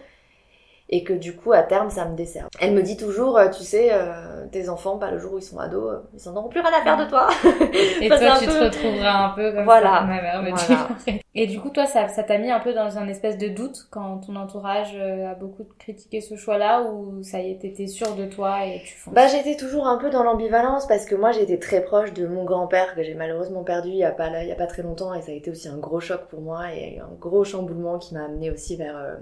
et 0.89 1.03
que 1.03 1.13
du 1.13 1.35
coup 1.35 1.51
à 1.51 1.63
terme 1.63 1.89
ça 1.89 2.05
me 2.05 2.15
dessert. 2.15 2.47
Elle 2.59 2.73
me 2.73 2.83
dit 2.83 2.97
toujours, 2.97 3.37
euh, 3.37 3.49
tu 3.49 3.63
sais, 3.63 3.89
euh, 3.91 4.45
tes 4.51 4.69
enfants, 4.69 4.97
pas 4.97 5.11
le 5.11 5.17
jour 5.17 5.33
où 5.33 5.37
ils 5.39 5.43
sont 5.43 5.57
ados, 5.57 5.93
euh, 5.93 5.99
ils 6.13 6.29
n'en 6.29 6.37
auront 6.37 6.49
plus 6.49 6.61
rien 6.61 6.71
à 6.71 6.83
faire 6.83 6.97
de 6.97 7.09
toi. 7.09 7.27
Et 8.01 8.07
toi 8.07 8.37
tu 8.39 8.45
te 8.45 8.63
retrouveras 8.63 9.25
un 9.25 9.29
peu 9.29 9.51
comme 9.51 9.63
voilà. 9.63 9.99
ça, 9.99 10.01
ma 10.01 10.21
mère 10.21 10.43
me 10.43 10.51
dit. 10.51 11.21
Et 11.35 11.47
du 11.47 11.59
coup 11.59 11.69
toi 11.69 11.85
ça 11.85 12.07
ça 12.07 12.23
t'a 12.23 12.37
mis 12.37 12.51
un 12.51 12.59
peu 12.59 12.73
dans 12.73 12.97
un 12.97 13.07
espèce 13.07 13.37
de 13.37 13.47
doute 13.47 13.87
quand 13.89 14.19
ton 14.19 14.35
entourage 14.35 14.95
a 14.95 15.33
beaucoup 15.33 15.65
critiqué 15.79 16.21
ce 16.21 16.35
choix-là 16.35 16.83
ou 16.83 17.23
ça 17.23 17.39
y 17.39 17.51
est 17.51 17.55
t'étais 17.59 17.87
sûre 17.87 18.15
de 18.15 18.25
toi 18.25 18.65
et 18.65 18.81
tu 18.85 18.95
fonces? 18.95 19.13
Bah 19.13 19.27
j'étais 19.27 19.57
toujours 19.57 19.87
un 19.87 19.97
peu 19.97 20.09
dans 20.09 20.23
l'ambivalence 20.23 20.87
parce 20.87 21.05
que 21.05 21.15
moi 21.15 21.31
j'étais 21.31 21.57
très 21.57 21.81
proche 21.81 22.13
de 22.13 22.27
mon 22.27 22.45
grand-père 22.45 22.95
que 22.95 23.03
j'ai 23.03 23.15
malheureusement 23.15 23.63
perdu 23.63 23.89
il 23.89 23.97
y 23.97 24.03
a 24.05 24.11
pas 24.11 24.43
il 24.43 24.47
y 24.47 24.51
a 24.51 24.55
pas 24.55 24.67
très 24.67 24.83
longtemps 24.83 25.13
et 25.13 25.21
ça 25.21 25.31
a 25.31 25.35
été 25.35 25.49
aussi 25.49 25.67
un 25.67 25.77
gros 25.77 25.99
choc 25.99 26.27
pour 26.29 26.41
moi 26.41 26.73
et 26.73 26.99
un 26.99 27.13
gros 27.19 27.43
chamboulement 27.43 27.97
qui 27.97 28.13
m'a 28.13 28.25
amené 28.25 28.51
aussi 28.51 28.77
vers 28.77 29.17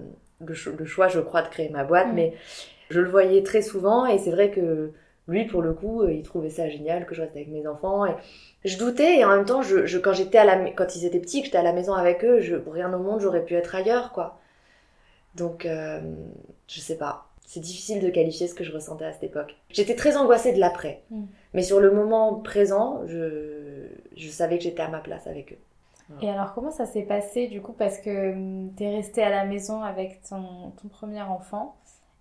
le, 0.47 0.85
choix, 0.85 1.07
je 1.07 1.19
crois, 1.19 1.41
de 1.41 1.47
créer 1.47 1.69
ma 1.69 1.83
boîte, 1.83 2.09
mm. 2.09 2.15
mais 2.15 2.33
je 2.89 2.99
le 2.99 3.09
voyais 3.09 3.43
très 3.43 3.61
souvent 3.61 4.05
et 4.05 4.17
c'est 4.19 4.31
vrai 4.31 4.51
que 4.51 4.91
Lui, 5.27 5.45
pour 5.45 5.61
le 5.61 5.73
coup, 5.73 6.05
il 6.07 6.21
trouvait 6.23 6.49
ça 6.49 6.67
génial 6.69 7.05
que 7.05 7.15
je 7.15 7.21
reste 7.21 7.35
avec 7.35 7.47
mes 7.47 7.65
enfants. 7.65 8.05
Et 8.05 8.13
je 8.65 8.77
doutais 8.77 9.19
et 9.19 9.25
en 9.25 9.29
même 9.29 9.45
temps, 9.45 9.61
je, 9.61 9.85
je 9.85 9.97
quand 9.97 10.13
j'étais 10.13 10.37
à 10.37 10.45
la, 10.45 10.71
quand 10.71 10.95
ils 10.95 11.05
étaient 11.05 11.19
petits, 11.19 11.39
que 11.39 11.45
j'étais 11.45 11.57
à 11.57 11.63
la 11.63 11.73
maison 11.73 11.93
avec 11.93 12.23
eux, 12.25 12.41
je, 12.41 12.57
pour 12.57 12.73
rien 12.73 12.93
au 12.93 12.99
monde, 12.99 13.21
j'aurais 13.21 13.45
pu 13.45 13.55
être 13.55 13.73
ailleurs, 13.73 14.11
quoi. 14.11 14.39
Donc, 15.35 15.65
euh, 15.65 16.01
je 16.67 16.79
sais 16.79 16.97
pas. 16.97 17.27
C'est 17.45 17.59
difficile 17.59 18.01
de 18.01 18.09
qualifier 18.09 18.47
ce 18.47 18.53
que 18.53 18.63
je 18.63 18.71
ressentais 18.71 19.05
à 19.05 19.13
cette 19.13 19.23
époque. 19.23 19.55
J'étais 19.69 19.95
très 19.95 20.17
angoissée 20.17 20.53
de 20.53 20.59
l'après. 20.59 21.03
Mm. 21.09 21.23
Mais 21.53 21.63
sur 21.63 21.79
le 21.79 21.91
moment 21.91 22.35
présent, 22.35 23.01
je, 23.07 23.87
je 24.17 24.29
savais 24.29 24.57
que 24.57 24.63
j'étais 24.63 24.81
à 24.81 24.89
ma 24.89 24.99
place 24.99 25.27
avec 25.27 25.53
eux. 25.53 25.57
Et 26.21 26.29
alors, 26.29 26.53
comment 26.53 26.71
ça 26.71 26.85
s'est 26.85 27.03
passé 27.03 27.47
du 27.47 27.61
coup 27.61 27.73
Parce 27.73 27.97
que 27.99 28.33
tu 28.77 28.83
es 28.83 28.89
restée 28.95 29.23
à 29.23 29.29
la 29.29 29.45
maison 29.45 29.81
avec 29.83 30.21
ton, 30.27 30.71
ton 30.81 30.87
premier 30.89 31.21
enfant. 31.21 31.75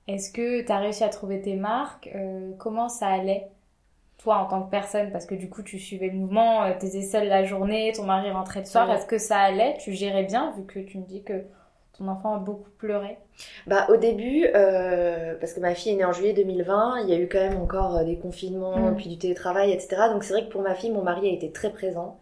Est-ce 0.09 0.33
que 0.33 0.63
tu 0.63 0.73
as 0.73 0.79
réussi 0.79 1.05
à 1.05 1.09
trouver 1.09 1.41
tes 1.43 1.55
marques 1.57 2.11
Euh, 2.15 2.53
Comment 2.59 2.89
ça 2.89 3.07
allait 3.09 3.49
toi 4.19 4.37
en 4.39 4.47
tant 4.47 4.63
que 4.63 4.71
personne? 4.71 5.11
Parce 5.13 5.27
que 5.27 5.35
du 5.35 5.49
coup, 5.51 5.63
tu 5.63 5.79
suivais 5.79 6.09
le 6.09 6.15
mouvement, 6.19 6.65
tu 6.81 6.87
étais 6.87 7.03
seule 7.03 7.29
la 7.29 7.45
journée, 7.45 7.93
ton 7.95 8.05
mari 8.05 8.31
rentrait 8.31 8.61
le 8.61 8.67
soir. 8.67 8.91
Est-ce 8.91 9.07
que 9.07 9.19
ça 9.19 9.39
allait? 9.39 9.77
Tu 9.81 9.93
gérais 9.93 10.25
bien 10.25 10.53
vu 10.57 10.65
que 10.65 10.79
tu 10.81 10.99
me 10.99 11.05
dis 11.05 11.23
que 11.23 11.45
ton 11.99 12.09
enfant 12.09 12.35
a 12.35 12.39
beaucoup 12.39 12.71
pleuré? 12.79 13.19
Bah 13.67 13.87
au 13.91 13.97
début, 13.97 14.47
euh, 14.55 15.37
parce 15.41 15.53
que 15.53 15.61
ma 15.61 15.75
fille 15.75 15.93
est 15.93 15.97
née 15.97 16.05
en 16.05 16.13
juillet 16.13 16.33
2020, 16.33 17.01
il 17.03 17.11
y 17.11 17.13
a 17.15 17.19
eu 17.19 17.29
quand 17.29 17.39
même 17.41 17.61
encore 17.61 17.97
euh, 17.97 18.05
des 18.05 18.17
confinements, 18.19 18.77
Mm. 18.93 18.97
puis 18.97 19.09
du 19.09 19.19
télétravail, 19.19 19.73
etc. 19.73 20.09
Donc 20.13 20.25
c'est 20.25 20.33
vrai 20.33 20.45
que 20.47 20.51
pour 20.53 20.63
ma 20.63 20.75
fille, 20.75 20.91
mon 20.91 21.03
mari 21.03 21.29
a 21.29 21.33
été 21.33 21.53
très 21.53 21.71
présent. 21.71 22.19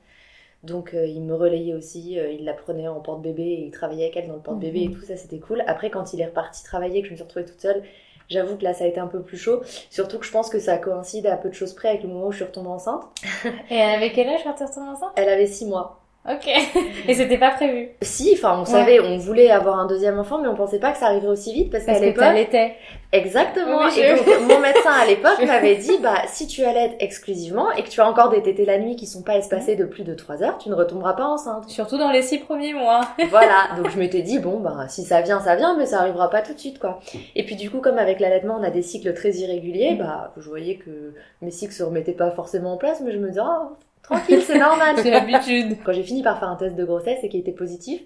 Donc 0.62 0.94
euh, 0.94 1.06
il 1.06 1.22
me 1.22 1.34
relayait 1.34 1.74
aussi, 1.74 2.18
euh, 2.18 2.30
il 2.32 2.44
la 2.44 2.52
prenait 2.54 2.88
en 2.88 3.00
porte-bébé 3.00 3.42
et 3.42 3.64
il 3.64 3.70
travaillait 3.70 4.04
avec 4.04 4.16
elle 4.16 4.28
dans 4.28 4.34
le 4.34 4.40
porte-bébé 4.40 4.80
Mhm. 4.80 4.90
et 4.90 4.90
tout, 4.90 5.02
ça 5.02 5.16
c'était 5.16 5.38
cool. 5.38 5.62
Après 5.66 5.90
quand 5.90 6.12
il 6.12 6.20
est 6.20 6.26
reparti 6.26 6.62
travailler, 6.64 7.00
que 7.00 7.06
je 7.08 7.12
me 7.12 7.16
suis 7.16 7.24
retrouvée 7.24 7.46
toute 7.46 7.60
seule, 7.60 7.82
j'avoue 8.28 8.56
que 8.56 8.64
là 8.64 8.74
ça 8.74 8.84
a 8.84 8.86
été 8.86 9.00
un 9.00 9.06
peu 9.06 9.22
plus 9.22 9.38
chaud. 9.38 9.62
Surtout 9.90 10.18
que 10.18 10.26
je 10.26 10.30
pense 10.32 10.50
que 10.50 10.58
ça 10.58 10.76
coïncide 10.78 11.26
à 11.26 11.36
peu 11.36 11.48
de 11.48 11.54
choses 11.54 11.72
près 11.74 11.88
avec 11.88 12.02
le 12.02 12.08
moment 12.10 12.26
où 12.28 12.32
je 12.32 12.36
suis 12.36 12.44
retombée 12.44 12.68
enceinte. 12.68 13.04
Et 13.70 13.80
avec 13.80 14.14
quel 14.14 14.28
âge 14.28 14.40
quand 14.44 14.54
tu 14.54 14.64
retournée 14.64 14.90
enceinte? 14.90 15.12
Elle 15.16 15.28
avait 15.30 15.46
six 15.46 15.66
mois. 15.66 15.99
Ok. 16.28 16.46
Et 17.08 17.14
c'était 17.14 17.38
pas 17.38 17.50
prévu 17.50 17.88
Si, 18.02 18.32
enfin 18.34 18.58
on 18.60 18.64
savait, 18.66 19.00
on 19.00 19.16
voulait 19.16 19.50
avoir 19.50 19.78
un 19.78 19.86
deuxième 19.86 20.18
enfant, 20.18 20.38
mais 20.38 20.48
on 20.48 20.54
pensait 20.54 20.78
pas 20.78 20.92
que 20.92 20.98
ça 20.98 21.06
arriverait 21.06 21.28
aussi 21.32 21.52
vite 21.54 21.70
parce, 21.72 21.84
Parce 21.84 21.96
qu'à 21.98 22.00
que 22.04 22.08
l'époque, 22.08 22.24
t'allaitais. 22.24 22.74
Exactement. 23.12 23.80
Oui, 23.86 23.98
et 23.98 24.16
je- 24.16 24.24
donc, 24.24 24.48
mon 24.48 24.60
médecin 24.60 24.90
à 24.92 25.06
l'époque 25.06 25.42
m'avait 25.46 25.76
dit, 25.76 25.96
bah, 26.02 26.18
si 26.26 26.46
tu 26.46 26.62
allaites 26.62 26.94
exclusivement 27.00 27.72
et 27.72 27.82
que 27.82 27.88
tu 27.88 28.00
as 28.02 28.06
encore 28.08 28.28
des 28.28 28.42
tétés 28.42 28.66
la 28.66 28.78
nuit 28.78 28.96
qui 28.96 29.06
sont 29.06 29.22
pas 29.22 29.36
espacés 29.38 29.76
de 29.76 29.84
plus 29.84 30.04
de 30.04 30.14
3 30.14 30.42
heures, 30.42 30.58
tu 30.58 30.68
ne 30.68 30.74
retomberas 30.74 31.14
pas 31.14 31.24
enceinte. 31.24 31.68
Surtout 31.70 31.96
dans 31.96 32.10
les 32.10 32.22
six 32.22 32.38
premiers 32.38 32.74
mois. 32.74 33.00
voilà. 33.30 33.70
Donc, 33.78 33.88
je 33.90 33.98
m'étais 33.98 34.22
dit, 34.22 34.38
bon, 34.38 34.60
bah, 34.60 34.86
si 34.88 35.04
ça 35.04 35.22
vient, 35.22 35.40
ça 35.40 35.56
vient, 35.56 35.74
mais 35.76 35.86
ça 35.86 36.00
arrivera 36.00 36.28
pas 36.30 36.42
tout 36.42 36.52
de 36.52 36.58
suite, 36.58 36.78
quoi. 36.78 37.00
Et 37.34 37.44
puis, 37.44 37.56
du 37.56 37.70
coup, 37.70 37.80
comme 37.80 37.98
avec 37.98 38.20
l'allaitement, 38.20 38.58
on 38.60 38.62
a 38.62 38.70
des 38.70 38.82
cycles 38.82 39.14
très 39.14 39.30
irréguliers, 39.30 39.94
bah, 39.98 40.32
je 40.36 40.48
voyais 40.48 40.76
que 40.76 41.14
mes 41.40 41.50
cycles 41.50 41.72
se 41.72 41.82
remettaient 41.82 42.12
pas 42.12 42.30
forcément 42.30 42.74
en 42.74 42.76
place, 42.76 43.00
mais 43.04 43.10
je 43.10 43.18
me 43.18 43.28
disais, 43.28 43.40
oh, 43.42 43.70
tranquille, 44.10 44.42
c'est 44.46 44.58
normal. 44.58 44.96
C'est 44.98 45.10
l'habitude. 45.10 45.78
Quand 45.84 45.92
j'ai 45.92 46.02
fini 46.02 46.22
par 46.22 46.38
faire 46.38 46.48
un 46.48 46.56
test 46.56 46.76
de 46.76 46.84
grossesse 46.84 47.18
et 47.22 47.28
qui 47.28 47.38
était 47.38 47.52
positif, 47.52 48.00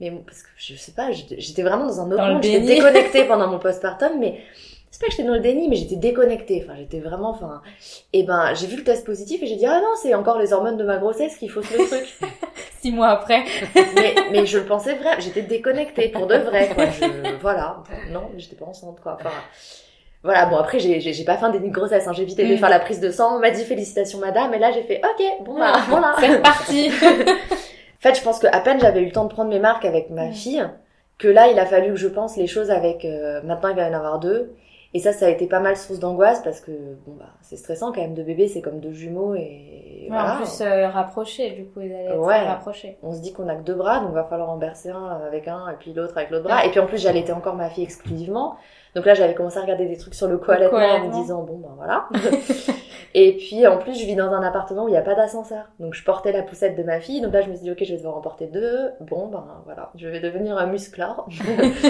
mais 0.00 0.10
parce 0.24 0.42
que 0.42 0.48
je 0.56 0.74
sais 0.74 0.92
pas, 0.92 1.10
j'étais 1.12 1.62
vraiment 1.62 1.86
dans 1.86 2.00
un 2.00 2.06
autre 2.06 2.16
Dans 2.16 2.34
monde, 2.34 2.42
j'étais 2.42 2.60
déconnectée 2.60 3.24
pendant 3.24 3.48
mon 3.48 3.58
postpartum, 3.58 4.18
mais 4.18 4.40
c'est 4.90 5.00
pas 5.00 5.06
que 5.06 5.12
j'étais 5.12 5.24
dans 5.24 5.34
le 5.34 5.40
déni, 5.40 5.68
mais 5.68 5.76
j'étais 5.76 5.96
déconnectée. 5.96 6.64
Enfin, 6.64 6.76
j'étais 6.78 7.00
vraiment, 7.00 7.30
enfin, 7.30 7.60
et 8.12 8.22
ben, 8.22 8.54
j'ai 8.54 8.66
vu 8.66 8.76
le 8.76 8.84
test 8.84 9.04
positif 9.04 9.42
et 9.42 9.46
j'ai 9.46 9.56
dit 9.56 9.66
ah 9.66 9.80
non, 9.80 9.94
c'est 10.00 10.14
encore 10.14 10.38
les 10.38 10.52
hormones 10.52 10.76
de 10.76 10.84
ma 10.84 10.98
grossesse 10.98 11.36
qui 11.36 11.48
faussent 11.48 11.70
le 11.76 11.86
truc. 11.86 12.18
Six 12.80 12.92
mois 12.92 13.08
après. 13.08 13.44
mais 13.74 14.14
mais 14.30 14.46
je 14.46 14.58
le 14.58 14.64
pensais 14.64 14.94
vrai, 14.94 15.20
j'étais 15.20 15.42
déconnectée 15.42 16.08
pour 16.08 16.28
de 16.28 16.36
vrai. 16.36 16.70
Quoi. 16.74 16.86
Je, 16.90 17.36
voilà, 17.40 17.82
non, 18.12 18.30
j'étais 18.36 18.56
pas 18.56 18.66
enceinte 18.66 19.00
quoi. 19.02 19.16
Enfin. 19.20 19.30
Voilà, 20.24 20.46
bon 20.46 20.56
après 20.56 20.78
j'ai 20.80 21.24
pas 21.24 21.36
fait 21.36 21.44
un 21.46 21.50
déni 21.50 21.68
de 21.68 21.74
grossesse, 21.74 22.06
hein. 22.08 22.12
j'ai 22.12 22.22
évité 22.22 22.46
de 22.46 22.54
Mm. 22.54 22.58
faire 22.58 22.68
la 22.70 22.80
prise 22.80 22.98
de 23.00 23.10
sang, 23.10 23.36
on 23.36 23.38
m'a 23.38 23.50
dit 23.50 23.64
félicitations 23.64 24.18
madame, 24.18 24.52
et 24.52 24.58
là 24.58 24.72
j'ai 24.72 24.82
fait 24.82 25.00
ok, 25.04 25.44
bon 25.46 25.58
bah 25.58 25.74
voilà. 25.88 26.14
C'est 26.18 26.36
reparti. 26.36 26.90
En 28.00 28.00
fait, 28.00 28.14
je 28.14 28.22
pense 28.22 28.38
que 28.38 28.46
à 28.46 28.60
peine 28.60 28.78
j'avais 28.80 29.00
eu 29.00 29.06
le 29.06 29.10
temps 29.12 29.24
de 29.24 29.32
prendre 29.32 29.50
mes 29.50 29.58
marques 29.58 29.84
avec 29.84 30.08
ma 30.10 30.26
Mm. 30.26 30.32
fille, 30.32 30.64
que 31.18 31.26
là, 31.26 31.48
il 31.48 31.58
a 31.58 31.66
fallu 31.66 31.88
que 31.90 31.96
je 31.96 32.06
pense 32.06 32.36
les 32.36 32.46
choses 32.46 32.70
avec. 32.70 33.04
euh, 33.04 33.40
maintenant, 33.42 33.70
il 33.70 33.74
va 33.76 33.88
y 33.88 33.90
en 33.90 33.94
avoir 33.94 34.20
deux. 34.20 34.54
Et 34.94 35.00
ça, 35.00 35.12
ça 35.12 35.26
a 35.26 35.28
été 35.30 35.46
pas 35.48 35.58
mal 35.60 35.76
source 35.76 35.98
d'angoisse 35.98 36.40
parce 36.42 36.60
que 36.60 36.70
bon 37.06 37.12
bah 37.18 37.26
c'est 37.42 37.56
stressant 37.56 37.92
quand 37.92 38.00
même 38.00 38.14
de 38.14 38.22
bébé, 38.22 38.46
c'est 38.48 38.62
comme 38.62 38.78
deux 38.80 38.92
jumeaux 38.92 39.34
et 39.34 39.40
Ouais, 40.04 40.06
voilà. 40.10 40.34
En 40.34 40.36
plus, 40.36 40.60
euh, 40.62 40.88
rapprochés, 40.88 41.50
du 41.50 41.64
coup, 41.66 41.80
ils 41.80 41.92
allaient 41.92 42.16
Ouais. 42.16 42.46
rapprochés. 42.46 42.96
On 43.02 43.12
se 43.12 43.20
dit 43.20 43.32
qu'on 43.32 43.48
a 43.48 43.54
que 43.56 43.62
deux 43.62 43.74
bras, 43.74 43.98
donc 44.00 44.12
va 44.12 44.22
falloir 44.24 44.48
en 44.48 44.56
bercer 44.56 44.90
un 44.90 45.20
avec 45.26 45.46
un 45.48 45.68
et 45.68 45.74
puis 45.78 45.92
l'autre 45.92 46.16
avec 46.16 46.30
l'autre 46.30 46.44
bras. 46.44 46.64
Et 46.64 46.70
puis 46.70 46.78
en 46.80 46.86
plus, 46.86 47.02
j'allaitais 47.02 47.32
encore 47.32 47.54
ma 47.56 47.68
fille 47.68 47.82
exclusivement. 47.84 48.56
Donc 48.94 49.06
là, 49.06 49.14
j'avais 49.14 49.34
commencé 49.34 49.58
à 49.58 49.62
regarder 49.62 49.86
des 49.86 49.96
trucs 49.96 50.14
sur 50.14 50.28
le 50.28 50.38
co-allaitement 50.38 50.78
en 50.78 51.06
me 51.06 51.12
disant 51.12 51.42
bon 51.42 51.58
ben 51.58 51.72
voilà. 51.76 52.08
et 53.14 53.36
puis 53.36 53.66
en 53.66 53.78
plus, 53.78 53.94
je 53.98 54.06
vis 54.06 54.14
dans 54.16 54.30
un 54.32 54.42
appartement 54.42 54.84
où 54.84 54.88
il 54.88 54.92
n'y 54.92 54.96
a 54.96 55.02
pas 55.02 55.14
d'ascenseur. 55.14 55.66
Donc 55.78 55.94
je 55.94 56.04
portais 56.04 56.32
la 56.32 56.42
poussette 56.42 56.76
de 56.76 56.82
ma 56.82 57.00
fille. 57.00 57.20
Donc 57.20 57.32
là, 57.32 57.42
je 57.42 57.48
me 57.48 57.54
suis 57.54 57.64
dit 57.64 57.70
ok, 57.70 57.78
je 57.84 57.92
vais 57.92 57.98
devoir 57.98 58.16
en 58.16 58.20
porter 58.20 58.46
deux. 58.46 58.90
Bon 59.00 59.28
ben 59.28 59.44
voilà, 59.64 59.90
je 59.94 60.08
vais 60.08 60.20
devenir 60.20 60.56
un 60.58 60.66
musclore. 60.66 61.28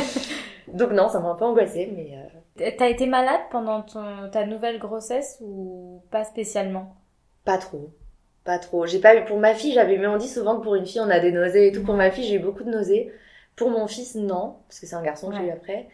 donc 0.72 0.92
non, 0.92 1.09
ça 1.09 1.20
m'a 1.20 1.28
un 1.30 1.34
peu 1.34 1.44
angoissée, 1.44 1.92
mais 1.94 2.16
euh, 2.16 2.70
T'as 2.76 2.88
été 2.88 3.07
malade 3.07 3.40
pendant 3.51 3.82
ton- 3.82 4.28
ta 4.32 4.44
nouvelle 4.44 4.78
grossesse 4.78 5.38
ou 5.40 6.03
pas 6.11 6.24
spécialement? 6.24 6.94
Pas 7.44 7.59
trop. 7.59 7.90
Pas 8.44 8.59
trop. 8.59 8.86
J'ai 8.86 8.99
pas 9.01 9.14
eu 9.16 9.24
pour 9.24 9.38
ma 9.38 9.55
fille, 9.55 9.72
j'avais 9.72 9.99
mais 9.99 10.07
on 10.07 10.16
dit 10.16 10.28
souvent 10.28 10.57
que 10.59 10.62
pour 10.62 10.74
une 10.74 10.86
fille 10.86 11.01
on 11.01 11.11
a 11.11 11.20
des 11.20 11.32
nausées 11.32 11.68
et 11.68 11.72
tout. 11.72 11.82
Pour 11.84 11.94
ma 11.94 12.11
fille, 12.11 12.24
j'ai 12.24 12.34
eu 12.36 12.38
beaucoup 12.40 12.64
de 12.64 12.70
nausées. 12.70 13.12
Pour 13.57 13.70
mon 13.70 13.86
fils, 13.86 14.14
non, 14.14 14.57
parce 14.68 14.80
que 14.80 14.86
c'est 14.86 14.94
un 14.94 15.03
garçon 15.03 15.30
que 15.30 15.36
j'ai 15.36 15.44
eu 15.46 15.51
après. 15.51 15.88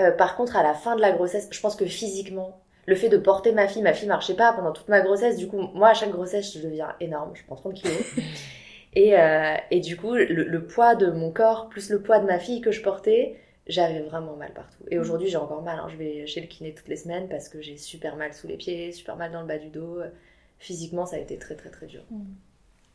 Euh, 0.00 0.12
par 0.12 0.36
contre, 0.36 0.56
à 0.56 0.62
la 0.64 0.74
fin 0.74 0.96
de 0.96 1.00
la 1.00 1.12
grossesse, 1.12 1.48
je 1.52 1.60
pense 1.60 1.76
que 1.76 1.84
physiquement, 1.86 2.60
le 2.86 2.96
fait 2.96 3.08
de 3.08 3.18
porter 3.18 3.52
ma 3.52 3.68
fille, 3.68 3.82
ma 3.82 3.92
fille 3.92 4.08
marchait 4.08 4.34
pas 4.34 4.52
pendant 4.52 4.72
toute 4.72 4.88
ma 4.88 5.00
grossesse. 5.02 5.36
Du 5.36 5.46
coup, 5.48 5.58
moi, 5.74 5.90
à 5.90 5.94
chaque 5.94 6.10
grossesse, 6.10 6.54
je 6.54 6.60
deviens 6.62 6.94
énorme. 7.00 7.32
Je 7.34 7.44
prends 7.44 7.56
30 7.56 7.74
kilos. 7.74 8.04
et, 8.94 9.18
euh, 9.18 9.54
et 9.70 9.80
du 9.80 9.96
coup, 9.96 10.14
le, 10.14 10.24
le 10.24 10.66
poids 10.66 10.94
de 10.96 11.10
mon 11.10 11.32
corps 11.32 11.68
plus 11.68 11.90
le 11.90 12.02
poids 12.02 12.18
de 12.18 12.26
ma 12.26 12.38
fille 12.38 12.60
que 12.60 12.72
je 12.72 12.82
portais, 12.82 13.36
j'avais 13.66 14.00
vraiment 14.00 14.36
mal 14.36 14.52
partout. 14.52 14.82
Et 14.90 14.98
aujourd'hui, 14.98 15.28
j'ai 15.28 15.36
encore 15.36 15.62
mal. 15.62 15.78
hein. 15.78 15.88
Je 15.90 15.96
vais 15.96 16.26
chez 16.26 16.40
le 16.40 16.46
kiné 16.48 16.74
toutes 16.74 16.88
les 16.88 16.96
semaines 16.96 17.28
parce 17.28 17.48
que 17.48 17.60
j'ai 17.60 17.76
super 17.76 18.16
mal 18.16 18.32
sous 18.34 18.48
les 18.48 18.56
pieds, 18.56 18.92
super 18.92 19.16
mal 19.16 19.32
dans 19.32 19.42
le 19.42 19.46
bas 19.46 19.58
du 19.58 19.68
dos. 19.68 19.98
Physiquement, 20.58 21.06
ça 21.06 21.16
a 21.16 21.18
été 21.20 21.38
très 21.38 21.54
très 21.56 21.70
très 21.70 21.86
dur. 21.86 22.02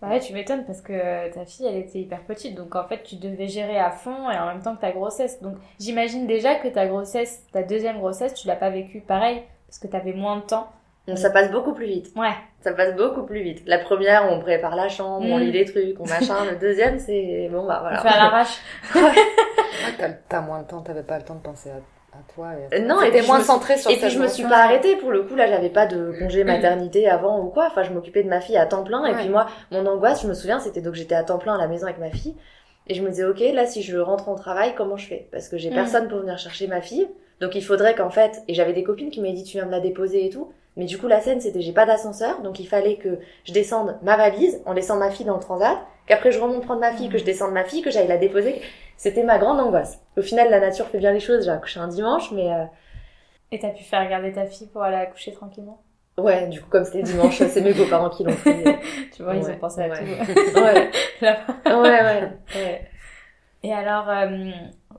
Bah 0.01 0.09
ouais, 0.09 0.19
tu 0.19 0.33
m'étonnes 0.33 0.65
parce 0.65 0.81
que 0.81 1.31
ta 1.33 1.45
fille, 1.45 1.65
elle 1.65 1.77
était 1.77 1.99
hyper 1.99 2.21
petite. 2.23 2.55
Donc 2.55 2.75
en 2.75 2.83
fait, 2.87 3.01
tu 3.03 3.15
devais 3.15 3.47
gérer 3.47 3.79
à 3.79 3.91
fond 3.91 4.29
et 4.29 4.37
en 4.37 4.47
même 4.47 4.61
temps 4.61 4.75
que 4.75 4.81
ta 4.81 4.91
grossesse. 4.91 5.41
Donc 5.41 5.55
j'imagine 5.79 6.27
déjà 6.27 6.55
que 6.55 6.67
ta 6.67 6.85
grossesse, 6.85 7.43
ta 7.53 7.63
deuxième 7.63 7.99
grossesse, 7.99 8.33
tu 8.33 8.47
l'as 8.47 8.55
pas 8.57 8.69
vécue 8.69 8.99
pareil 9.01 9.41
parce 9.67 9.79
que 9.79 9.87
t'avais 9.87 10.13
moins 10.13 10.37
de 10.37 10.41
temps. 10.43 10.67
Donc, 11.07 11.19
ça 11.19 11.29
passe 11.29 11.51
beaucoup 11.51 11.73
plus 11.73 11.85
vite. 11.85 12.11
Ouais. 12.15 12.33
Ça 12.61 12.73
passe 12.73 12.95
beaucoup 12.95 13.21
plus 13.23 13.43
vite. 13.43 13.61
La 13.67 13.77
première, 13.77 14.27
on 14.31 14.39
prépare 14.39 14.75
la 14.75 14.89
chambre, 14.89 15.23
on 15.23 15.37
Mm. 15.37 15.41
lit 15.41 15.51
les 15.51 15.65
trucs, 15.65 15.99
on 15.99 16.05
machin. 16.07 16.43
Le 16.49 16.55
deuxième, 16.57 16.97
c'est 16.97 17.47
bon 17.51 17.63
bah 17.67 17.77
voilà. 17.81 17.99
On 17.99 18.01
fait 18.01 18.07
à 18.09 18.17
l'arrache. 18.17 18.57
T'as, 19.99 20.09
t'as 20.27 20.41
moins 20.41 20.61
de 20.63 20.67
temps, 20.67 20.81
t'avais 20.81 21.03
pas 21.03 21.17
le 21.19 21.23
temps 21.23 21.35
de 21.35 21.41
penser 21.41 21.69
à, 21.69 21.75
à 22.19 22.33
toi. 22.33 22.51
Et... 22.71 22.75
Euh, 22.75 22.85
non, 22.85 23.01
et 23.01 23.11
puis 23.11 23.25
moins 23.27 23.41
centré 23.41 23.77
sur 23.77 23.91
Et 23.91 23.97
puis 23.97 24.09
je 24.09 24.19
me 24.19 24.27
suis 24.27 24.43
pas 24.43 24.63
arrêtée 24.63 24.95
pour 24.95 25.11
le 25.11 25.23
coup 25.23 25.35
là 25.35 25.47
j'avais 25.47 25.69
pas 25.69 25.85
de 25.85 26.13
congé 26.19 26.43
maternité 26.53 27.09
avant 27.09 27.39
ou 27.41 27.49
quoi 27.49 27.67
enfin 27.67 27.83
je 27.83 27.91
m'occupais 27.91 28.23
de 28.23 28.29
ma 28.29 28.41
fille 28.41 28.57
à 28.57 28.65
temps 28.65 28.83
plein 28.83 29.05
et 29.05 29.13
puis 29.13 29.29
moi 29.29 29.47
mon 29.71 29.85
angoisse 29.85 30.21
je 30.23 30.27
me 30.27 30.33
souviens 30.33 30.59
c'était 30.59 30.81
donc 30.81 30.93
j'étais 30.95 31.15
à 31.15 31.23
temps 31.23 31.37
plein 31.37 31.55
à 31.55 31.57
la 31.57 31.67
maison 31.67 31.85
avec 31.85 31.99
ma 31.99 32.09
fille 32.11 32.35
et 32.87 32.93
je 32.93 33.01
me 33.01 33.09
disais 33.09 33.25
ok 33.25 33.39
là 33.53 33.65
si 33.65 33.81
je 33.83 33.97
rentre 33.97 34.29
en 34.29 34.35
travail 34.35 34.73
comment 34.75 34.97
je 34.97 35.07
fais? 35.07 35.27
Parce 35.31 35.49
que 35.49 35.57
j'ai 35.57 35.69
Mm. 35.69 35.73
personne 35.75 36.07
pour 36.07 36.19
venir 36.19 36.37
chercher 36.37 36.67
ma 36.67 36.81
fille 36.81 37.07
donc 37.41 37.55
il 37.55 37.63
faudrait 37.63 37.95
qu'en 37.95 38.09
fait 38.09 38.41
et 38.47 38.53
j'avais 38.53 38.73
des 38.73 38.83
copines 38.83 39.09
qui 39.09 39.19
m'avaient 39.21 39.33
dit 39.33 39.43
tu 39.43 39.57
viens 39.57 39.65
me 39.65 39.71
la 39.71 39.79
déposer 39.79 40.25
et 40.25 40.29
tout 40.29 40.51
mais 40.77 40.85
du 40.85 40.97
coup 40.97 41.07
la 41.07 41.21
scène 41.21 41.39
c'était 41.41 41.61
j'ai 41.61 41.73
pas 41.73 41.85
d'ascenseur 41.85 42.41
donc 42.41 42.59
il 42.59 42.67
fallait 42.67 42.97
que 42.97 43.19
je 43.43 43.53
descende 43.53 43.97
ma 44.03 44.17
valise 44.17 44.61
en 44.65 44.73
laissant 44.73 44.97
ma 44.97 45.09
fille 45.09 45.25
dans 45.25 45.35
le 45.35 45.41
transat 45.41 45.77
qu'après 46.07 46.31
je 46.31 46.39
remonte 46.39 46.63
prendre 46.63 46.81
ma 46.81 46.91
fille 46.91 47.09
que 47.09 47.17
je 47.17 47.23
descende 47.23 47.51
ma 47.53 47.63
fille 47.63 47.81
que 47.81 47.91
j'aille 47.91 48.07
la 48.07 48.17
déposer 48.17 48.61
c'était 48.97 49.23
ma 49.23 49.37
grande 49.37 49.59
angoisse 49.59 49.99
au 50.17 50.21
final 50.21 50.49
la 50.49 50.59
nature 50.59 50.87
fait 50.87 50.99
bien 50.99 51.11
les 51.11 51.19
choses 51.19 51.45
j'ai 51.45 51.51
accouché 51.51 51.79
un 51.79 51.87
dimanche 51.87 52.31
mais 52.31 52.51
euh, 52.51 52.65
Et 53.51 53.59
t'as 53.59 53.69
pu 53.69 53.83
faire 53.83 54.07
garder 54.09 54.33
ta 54.33 54.45
fille 54.45 54.67
pour 54.67 54.83
aller 54.83 54.97
accoucher 54.97 55.31
tranquillement? 55.31 55.81
Ouais, 56.17 56.47
du 56.47 56.61
coup, 56.61 56.69
comme 56.69 56.85
c'était 56.85 57.03
dimanche, 57.03 57.37
c'est 57.37 57.61
mes 57.61 57.73
beaux-parents 57.73 58.09
qui 58.09 58.23
l'ont 58.23 58.31
fait. 58.31 58.79
Tu 59.13 59.21
vois, 59.23 59.35
ils 59.35 59.49
ont 59.49 59.57
pensé 59.57 59.81
à 59.81 59.87
ouais. 59.89 59.99
tout. 59.99 60.59
Ouais, 60.59 60.89
ouais, 61.21 61.73
ouais. 61.75 62.31
ouais. 62.55 62.89
Et 63.63 63.73
alors, 63.73 64.09
euh, 64.09 64.49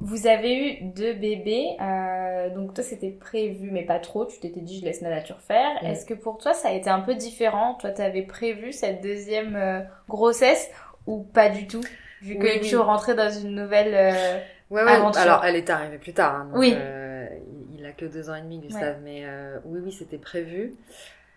vous 0.00 0.26
avez 0.26 0.56
eu 0.80 0.84
deux 0.84 1.14
bébés, 1.14 1.76
euh, 1.80 2.50
donc 2.54 2.74
toi 2.74 2.84
c'était 2.84 3.10
prévu, 3.10 3.70
mais 3.70 3.82
pas 3.84 3.98
trop, 3.98 4.26
tu 4.26 4.38
t'étais 4.40 4.60
dit 4.60 4.78
je 4.80 4.84
laisse 4.84 5.00
la 5.00 5.10
nature 5.10 5.40
faire. 5.40 5.70
Est-ce 5.84 6.04
que 6.04 6.14
pour 6.14 6.38
toi 6.38 6.54
ça 6.54 6.68
a 6.68 6.72
été 6.72 6.90
un 6.90 7.00
peu 7.00 7.14
différent? 7.14 7.74
Toi 7.74 7.90
t'avais 7.90 8.22
prévu 8.22 8.72
cette 8.72 9.02
deuxième 9.02 9.56
euh, 9.56 9.80
grossesse 10.08 10.70
ou 11.06 11.22
pas 11.22 11.48
du 11.48 11.66
tout? 11.66 11.80
Vu 12.20 12.38
que 12.38 12.46
Oui, 12.46 12.58
tu 12.60 12.76
oui. 12.76 12.82
rentrais 12.82 13.14
dans 13.14 13.30
une 13.30 13.54
nouvelle... 13.54 13.94
euh, 13.94 14.38
Ouais, 14.70 14.82
ouais. 14.82 14.90
aventure. 14.90 15.20
Alors, 15.20 15.44
elle 15.44 15.56
est 15.56 15.70
arrivée 15.70 15.98
plus 15.98 16.12
tard. 16.12 16.34
hein, 16.34 16.44
donc, 16.46 16.58
Oui. 16.58 16.72
euh, 16.72 17.28
il- 17.72 17.78
il 17.78 17.86
a 17.86 17.92
que 17.92 18.04
deux 18.04 18.28
ans 18.30 18.34
et 18.34 18.42
demi, 18.42 18.58
Gustave. 18.58 18.96
Mais 19.02 19.22
euh, 19.24 19.58
oui, 19.64 19.80
oui, 19.82 19.92
c'était 19.92 20.18
prévu. 20.18 20.74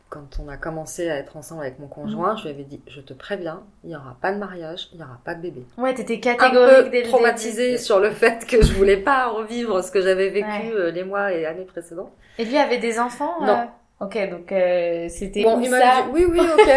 Quand 0.10 0.39
on 0.43 0.49
a 0.49 0.57
commencé 0.57 1.07
à 1.07 1.18
être 1.18 1.38
ensemble 1.38 1.62
avec 1.62 1.78
mon 1.78 1.88
conjoint, 1.88 2.36
je 2.36 2.43
lui 2.43 2.49
avais 2.49 2.64
dit, 2.64 2.82
je 2.88 2.99
te 2.99 3.14
préviens, 3.14 3.62
il 3.84 3.89
n'y 3.91 3.95
aura 3.95 4.18
pas 4.20 4.32
de 4.32 4.39
mariage, 4.39 4.88
il 4.91 4.97
n'y 4.97 5.03
aura 5.03 5.20
pas 5.24 5.36
de 5.36 5.41
bébé. 5.41 5.62
Ouais, 5.78 5.93
t'étais 5.93 6.16
Un 6.16 6.36
catégorique 6.36 6.86
peu 6.86 6.89
dès 6.89 7.03
le 7.03 7.07
traumatisée 7.10 7.72
début. 7.74 7.84
sur 7.84 7.99
le 7.99 8.10
fait 8.10 8.43
que 8.47 8.60
je 8.64 8.74
voulais 8.74 8.97
pas 8.97 9.28
revivre 9.28 9.84
ce 9.84 9.91
que 9.91 10.01
j'avais 10.01 10.30
vécu 10.30 10.47
Ouais. 10.47 10.72
euh, 10.74 10.89
les 10.91 11.03
mois 11.03 11.32
et 11.34 11.45
années 11.45 11.64
précédentes. 11.66 12.12
Et 12.39 12.45
lui 12.45 12.57
avait 12.57 12.80
des 12.80 12.99
enfants 12.99 13.36
Non. 13.41 13.53
euh, 13.60 13.66
Ok, 14.05 14.18
donc 14.32 14.51
euh, 14.51 15.07
c'était 15.10 15.43
Bon, 15.43 15.60
il 15.62 15.70
ça 15.70 15.80
dit 15.80 16.10
oui, 16.14 16.26
oui, 16.28 16.39
ok. 16.39 16.70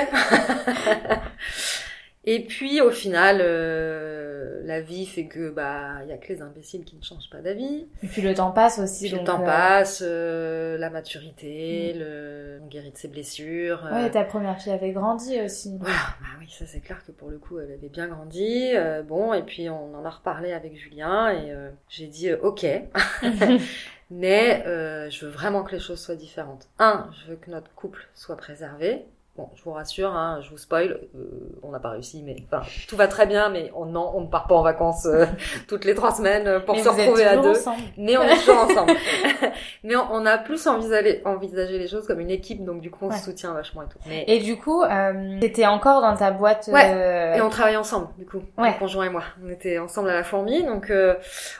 Et 2.25 2.45
puis 2.45 2.81
au 2.81 2.91
final, 2.91 3.39
euh, 3.41 4.22
la 4.65 4.81
vie 4.81 5.07
fait 5.07 5.27
que 5.27 5.51
bah 5.51 6.03
il 6.03 6.09
y 6.09 6.13
a 6.13 6.17
que 6.19 6.33
les 6.33 6.43
imbéciles 6.43 6.85
qui 6.85 6.97
ne 6.97 7.03
changent 7.03 7.31
pas 7.31 7.41
d'avis. 7.41 7.87
Et 8.03 8.07
puis 8.07 8.23
le 8.23 8.35
temps 8.35 8.51
passe 8.53 8.79
aussi. 8.79 9.09
Puis 9.09 9.19
le 9.19 9.25
temps 9.25 9.43
euh, 9.43 9.47
passe, 9.47 10.03
euh, 10.07 10.77
la 10.79 10.91
maturité, 10.91 11.93
le 11.95 12.61
on 12.63 12.67
guérit 12.69 12.91
de 12.93 12.97
ses 12.99 13.09
blessures. 13.09 13.87
euh, 13.87 13.93
Ouais, 14.05 14.11
ta 14.11 14.25
première 14.25 14.61
fille 14.61 14.73
avait 14.73 14.93
grandi 14.93 15.41
aussi. 15.41 15.77
Voilà, 15.79 15.95
bah 16.21 16.27
oui, 16.41 16.47
ça 16.51 16.67
c'est 16.67 16.81
clair 16.81 17.03
que 17.07 17.13
pour 17.13 17.31
le 17.31 17.39
coup, 17.39 17.59
elle 17.59 17.73
avait 17.73 17.89
bien 17.89 18.09
grandi. 18.09 18.73
euh, 18.75 19.03
bon, 19.03 19.33
et 19.33 19.43
puis 19.43 19.69
on 19.71 19.95
en 19.95 20.05
a 20.05 20.11
reparlé 20.11 20.53
avec 20.53 20.77
Julien 20.77 21.31
et 21.31 21.51
euh, 21.51 21.71
j'ai 21.89 22.07
dit 22.07 22.31
euh, 22.31 22.39
ok, 22.43 22.65
mais 24.11 24.65
euh, 24.67 25.09
je 25.11 25.25
veux 25.27 25.31
vraiment 25.33 25.63
que 25.63 25.73
les 25.73 25.81
choses 25.81 26.01
soient 26.01 26.17
différentes. 26.17 26.69
Un, 26.79 27.11
je 27.25 27.31
veux 27.31 27.37
que 27.37 27.51
notre 27.51 27.73
couple 27.75 28.09
soit 28.15 28.37
préservé. 28.37 29.05
Bon, 29.35 29.49
je 29.55 29.63
vous 29.65 29.73
rassure, 29.73 30.15
hein, 30.15 30.41
je 30.43 30.51
vous 30.51 30.59
spoil, 30.59 31.01
euh, 31.17 31.59
on 31.63 31.71
n'a 31.71 31.79
pas 31.81 31.89
réussi, 31.89 32.23
mais 32.23 32.37
enfin, 32.45 32.61
tout 32.87 32.97
va 32.97 33.09
très 33.09 33.25
bien, 33.25 33.49
mais 33.49 33.73
on, 33.75 33.87
non, 33.87 34.13
on 34.15 34.21
ne 34.21 34.27
part 34.27 34.47
pas 34.47 34.55
en 34.57 34.61
vacances 34.63 35.07
euh, 35.07 35.25
toutes 35.69 35.87
les 35.87 35.95
trois 35.95 36.13
semaines 36.13 36.47
euh, 36.47 36.61
pour 36.61 36.75
Mais 36.75 36.83
se 36.83 36.91
retrouver 36.91 37.25
à 37.25 37.39
deux. 37.39 37.49
ensemble. 37.53 37.81
Mais 37.97 38.15
on 38.19 38.23
est 38.25 38.37
toujours 38.37 38.59
ensemble. 38.71 38.93
mais 39.85 39.97
on, 39.97 40.07
on 40.13 40.27
a 40.27 40.37
plus 40.37 40.67
envisagé, 40.67 41.23
envisagé 41.25 41.79
les 41.79 41.89
choses 41.89 42.07
comme 42.07 42.21
une 42.21 42.29
équipe, 42.31 42.63
donc 42.63 42.83
du 42.83 42.91
coup 42.91 43.07
on 43.07 43.09
Ouais. 43.09 43.17
se 43.17 43.25
soutient 43.25 43.55
vachement 43.55 43.81
et 43.85 43.87
tout. 43.87 43.97
Mais, 44.07 44.25
Et 44.29 44.39
du 44.41 44.59
coup, 44.59 44.83
euh, 44.83 45.41
t'étais 45.41 45.65
encore 45.65 46.03
dans 46.03 46.15
ta 46.15 46.31
boîte. 46.31 46.69
Ouais, 46.71 46.93
euh, 46.95 47.35
Et 47.37 47.41
on 47.41 47.49
travaillait 47.49 47.79
ensemble, 47.79 48.09
du 48.19 48.27
coup, 48.27 48.43
Ouais. 48.59 48.73
mon 48.73 48.79
conjoint 48.81 49.07
et 49.07 49.09
moi. 49.11 49.23
On 49.43 49.49
était 49.49 49.79
ensemble 49.79 50.11
à 50.11 50.15
la 50.15 50.25
fourmi, 50.25 50.63
donc 50.63 50.91
euh, 50.91 51.15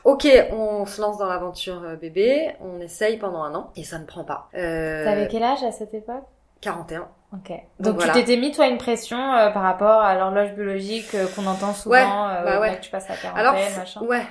ok, 0.05 0.29
on 0.53 0.85
se 0.85 1.01
lance 1.01 1.17
dans 1.17 1.27
l'aventure 1.27 1.81
bébé, 1.99 2.51
on 2.61 2.81
essaye 2.83 3.17
pendant 3.17 3.43
un 3.45 3.55
an, 3.55 3.71
et 3.77 3.83
ça 3.85 3.99
ne 3.99 4.05
prend 4.05 4.25
pas. 4.25 4.51
Euh, 4.55 5.05
T'avais 5.07 5.27
quel 5.27 5.43
âge 5.43 5.63
à 5.65 5.73
cette 5.73 5.95
époque? 5.95 6.25
41. 6.61 7.09
Ok. 7.33 7.51
Donc, 7.81 7.95
voilà. 7.97 8.13
tu 8.13 8.19
t'étais 8.21 8.37
mis 8.37 8.53
toi 8.53 8.67
une 8.67 8.77
pression 8.79 9.33
euh, 9.35 9.51
par 9.51 9.63
rapport 9.63 10.03
à 10.03 10.15
l'horloge 10.15 10.53
biologique 10.53 11.15
euh, 11.15 11.27
qu'on 11.35 11.47
entend 11.47 11.73
souvent, 11.73 11.95
Ouais, 11.95 12.03
euh, 12.37 12.45
bah 12.45 12.61
ouais. 12.61 12.71
mec, 12.73 12.81
tu 12.83 12.91
passes 12.91 13.09
la 13.09 13.17
quarantaine, 13.17 13.47
Alors, 13.47 13.55
machin. 13.79 14.01
ouais. 14.03 14.27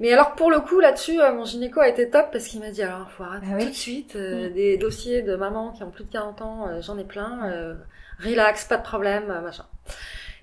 Mais 0.00 0.12
alors 0.12 0.32
pour 0.32 0.50
le 0.50 0.58
coup 0.60 0.80
là-dessus, 0.80 1.20
euh, 1.20 1.32
mon 1.32 1.44
gynéco 1.44 1.78
a 1.80 1.88
été 1.88 2.10
top 2.10 2.30
parce 2.32 2.46
qu'il 2.46 2.60
m'a 2.60 2.70
dit 2.70 2.82
alors 2.82 3.08
faut 3.12 3.22
arrêter 3.22 3.46
Ah 3.50 3.54
oui 3.56 3.64
tout 3.66 3.70
de 3.70 3.74
suite 3.74 4.16
euh, 4.16 4.48
Mm. 4.50 4.52
des 4.52 4.76
dossiers 4.78 5.22
de 5.22 5.36
mamans 5.36 5.70
qui 5.70 5.84
ont 5.84 5.90
plus 5.92 6.04
de 6.04 6.10
40 6.10 6.42
ans, 6.42 6.66
euh, 6.68 6.80
j'en 6.80 6.98
ai 6.98 7.04
plein, 7.04 7.44
euh, 7.44 7.74
relax, 8.18 8.64
pas 8.64 8.78
de 8.78 8.82
problème, 8.82 9.30
euh, 9.30 9.40
machin. 9.40 9.64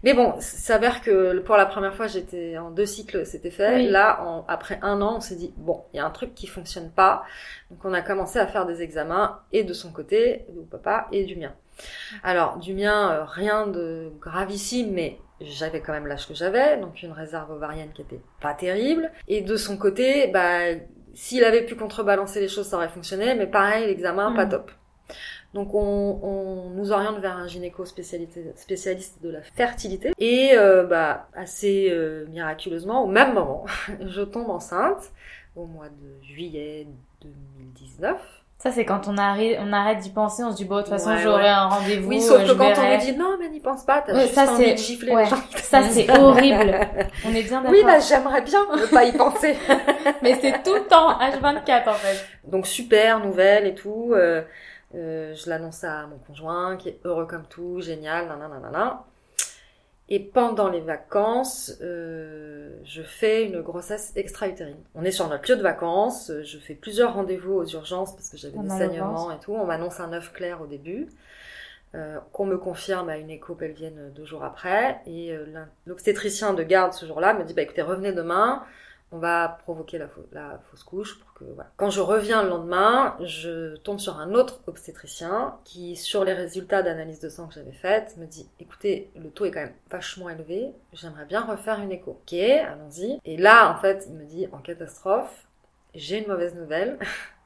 Mais 0.04 0.14
bon, 0.14 0.34
il 0.38 0.42
s'avère 0.42 1.02
que 1.02 1.40
pour 1.40 1.58
la 1.58 1.66
première 1.66 1.96
fois 1.96 2.08
j'étais 2.08 2.58
en 2.58 2.72
deux 2.72 2.86
cycles, 2.86 3.26
c'était 3.26 3.50
fait. 3.52 3.76
Oui. 3.76 3.88
Là, 3.90 4.22
en- 4.24 4.46
après 4.48 4.80
un 4.82 5.02
an, 5.02 5.16
on 5.18 5.22
s'est 5.22 5.36
dit 5.36 5.54
bon, 5.58 5.84
il 5.94 5.98
y 5.98 6.00
a 6.00 6.06
un 6.06 6.12
truc 6.12 6.34
qui 6.36 6.48
fonctionne 6.48 6.92
pas, 6.92 7.24
donc 7.72 7.80
on 7.84 7.94
a 7.94 8.02
commencé 8.02 8.40
à 8.40 8.48
faire 8.48 8.66
des 8.66 8.82
examens 8.82 9.40
et 9.52 9.64
de 9.64 9.74
son 9.74 9.92
côté, 9.92 10.46
de 10.56 10.62
papa 10.62 11.08
et 11.12 11.26
du 11.26 11.36
mien. 11.36 11.54
Alors 12.24 12.58
du 12.58 12.74
mien, 12.74 13.12
euh, 13.12 13.24
rien 13.26 13.68
de 13.68 14.12
gravissime, 14.20 14.92
mais 14.92 15.18
j'avais 15.42 15.82
quand 15.82 15.94
même 15.94 16.08
l'âge 16.08 16.28
que 16.28 16.34
j'avais, 16.34 16.78
donc 16.78 17.02
une 17.04 17.12
réserve 17.12 17.52
ovarienne 17.52 17.92
qui 17.94 18.02
était 18.02 18.22
pas 18.42 18.54
terrible. 18.56 19.12
Et 19.28 19.42
de 19.42 19.56
son 19.56 19.78
côté, 19.78 20.28
bah, 20.28 20.60
s'il 21.14 21.44
avait 21.44 21.64
pu 21.66 21.76
contrebalancer 21.76 22.40
les 22.40 22.48
choses, 22.48 22.68
ça 22.68 22.78
aurait 22.78 22.90
fonctionné, 22.90 23.36
mais 23.36 23.48
pareil, 23.48 23.86
l'examen, 23.88 24.32
pas 24.34 24.46
Mhm. 24.46 24.52
top. 24.52 24.72
Donc 25.54 25.74
on, 25.74 26.20
on 26.22 26.70
nous 26.72 26.92
oriente 26.92 27.20
vers 27.20 27.36
un 27.38 27.48
gynéco 27.48 27.86
spécialité- 27.86 28.52
spécialiste 28.56 29.22
de 29.24 29.30
la 29.30 29.42
fertilité. 29.42 30.12
Et 30.20 30.52
euh, 30.56 30.84
bah, 30.84 31.28
assez 31.34 31.88
euh, 31.90 32.26
miraculeusement, 32.30 33.04
au 33.04 33.08
même 33.08 33.34
moment, 33.34 33.66
je 34.06 34.22
tombe 34.22 34.50
enceinte 34.50 35.12
au 35.56 35.66
mois 35.66 35.88
de 35.90 36.24
juillet 36.26 36.86
2019. 37.22 38.16
Ça, 38.60 38.72
c'est 38.72 38.86
quand 38.86 39.08
on 39.08 39.18
arrête, 39.20 39.60
on 39.62 39.72
arrête 39.72 40.00
d'y 40.00 40.10
penser, 40.10 40.44
on 40.44 40.52
se 40.52 40.58
dit, 40.58 40.66
bon, 40.66 40.78
de 40.78 40.82
toute 40.82 40.90
façon, 40.90 41.12
Ouais, 41.12 41.20
j'aurai 41.22 41.44
ouais. 41.44 41.50
un 41.50 41.68
rendez-vous. 41.68 42.10
Oui, 42.10 42.20
sauf 42.22 42.38
euh, 42.38 42.42
que 42.42 42.48
je 42.48 42.54
quand 42.54 42.64
on 42.76 42.92
nous 42.92 42.98
dit 43.00 43.16
non, 43.16 43.38
mais 43.40 43.50
n'y 43.50 43.60
pense 43.60 43.84
pas, 43.86 44.02
t'as 44.02 44.14
Ouais, 44.16 44.22
juste 44.24 44.34
ça, 44.34 44.52
envie 44.52 44.72
de 44.74 44.78
gifler 44.78 45.16
les 45.16 45.26
gens. 45.26 45.36
Ça, 45.58 45.84
c'est 45.84 46.10
horrible. 46.20 46.76
On 47.24 47.36
est 47.36 47.44
bien 47.44 47.62
d'accord. 47.62 47.72
Oui, 47.72 47.84
bah 47.86 48.00
j'aimerais 48.00 48.42
bien 48.42 48.60
ne 48.76 48.86
pas 48.88 49.06
y 49.06 49.12
penser. 49.12 49.56
Mais 50.24 50.40
c'est 50.42 50.64
tout 50.64 50.74
le 50.74 50.88
temps, 50.88 51.20
H24, 51.20 51.88
en 51.90 51.94
fait. 51.94 52.26
Donc 52.46 52.66
super 52.66 53.20
nouvelle 53.24 53.68
et 53.68 53.76
tout. 53.76 54.12
euh, 54.16 54.42
euh, 54.96 55.34
je 55.36 55.50
l'annonce 55.50 55.84
à 55.84 56.08
mon 56.08 56.18
conjoint 56.18 56.78
qui 56.78 56.90
est 56.90 57.00
heureux 57.04 57.26
comme 57.26 57.46
tout, 57.48 57.82
génial, 57.82 58.28
nanana, 58.28 58.60
nanana. 58.60 59.04
Et 60.10 60.20
pendant 60.22 60.70
les 60.70 60.80
vacances, 60.80 61.74
euh, 61.82 62.70
je 62.86 63.02
fais 63.02 63.44
une 63.44 63.62
grossesse 63.62 64.14
extra-utérine. 64.16 64.78
On 64.96 65.04
est 65.04 65.12
sur 65.12 65.28
notre 65.28 65.52
lieu 65.52 65.58
de 65.58 65.62
vacances, 65.62 66.30
euh, 66.30 66.44
je 66.44 66.58
fais 66.58 66.76
plusieurs 66.76 67.14
rendez-vous 67.14 67.54
aux 67.54 67.66
urgences 67.66 68.16
parce 68.16 68.30
que 68.30 68.38
j'avais 68.38 68.58
des 68.58 68.70
saignements 68.70 69.32
et 69.32 69.40
tout. 69.40 69.54
On 69.54 69.66
m'annonce 69.66 70.00
un 70.00 70.14
œuf 70.14 70.32
clair 70.32 70.62
au 70.62 70.66
début, 70.66 71.10
euh, 71.94 72.20
qu'on 72.32 72.46
me 72.46 72.58
confirme 72.58 73.10
à 73.10 73.18
une 73.18 73.30
écho 73.30 73.54
pelvienne 73.54 74.14
deux 74.16 74.24
jours 74.24 74.46
après. 74.46 75.02
Et 75.08 75.34
euh, 75.34 75.46
l'obstétricien 75.86 76.54
de 76.54 76.64
garde 76.64 76.94
ce 76.94 77.06
jour-là 77.06 77.34
me 77.34 77.44
dit, 77.44 77.54
bah 77.54 77.64
écoutez, 77.64 77.82
revenez 77.82 78.14
demain, 78.14 78.64
on 79.12 79.20
va 79.20 79.58
provoquer 79.64 79.98
la, 79.98 80.08
fau- 80.08 80.28
la 80.32 80.60
fausse 80.70 80.84
couche 80.84 81.20
pour 81.20 81.34
que 81.34 81.46
voilà. 81.46 81.72
Quand 81.78 81.90
je 81.90 82.02
reviens 82.02 82.44
le 82.44 82.50
lendemain, 82.50 83.16
je 83.22 83.76
tombe 83.78 84.00
sur 84.00 84.18
un 84.18 84.34
autre 84.34 84.60
obstétricien 84.68 85.58
qui, 85.64 85.96
sur 85.96 86.24
les 86.26 86.34
résultats 86.34 86.84
d'analyse 86.84 87.20
de 87.20 87.30
sang 87.30 87.48
que 87.48 87.54
j'avais 87.54 87.72
faites, 87.72 88.18
me 88.18 88.26
dit 88.26 88.50
écoutez, 88.60 89.10
le 89.16 89.30
taux 89.30 89.46
est 89.46 89.52
quand 89.52 89.62
même 89.62 89.74
vachement 89.90 90.30
élevé, 90.30 90.74
j'aimerais 90.94 91.26
bien 91.26 91.42
refaire 91.42 91.80
une 91.80 91.92
écho. 91.92 92.12
Ok, 92.22 92.34
allons-y. 92.34 93.20
Et 93.26 93.38
là, 93.38 93.72
en 93.72 93.80
fait, 93.82 94.06
il 94.08 94.14
me 94.16 94.26
dit 94.26 94.48
en 94.52 94.58
catastrophe, 94.60 95.46
j'ai 95.96 96.20
une 96.20 96.28
mauvaise 96.28 96.56
nouvelle. 96.56 97.00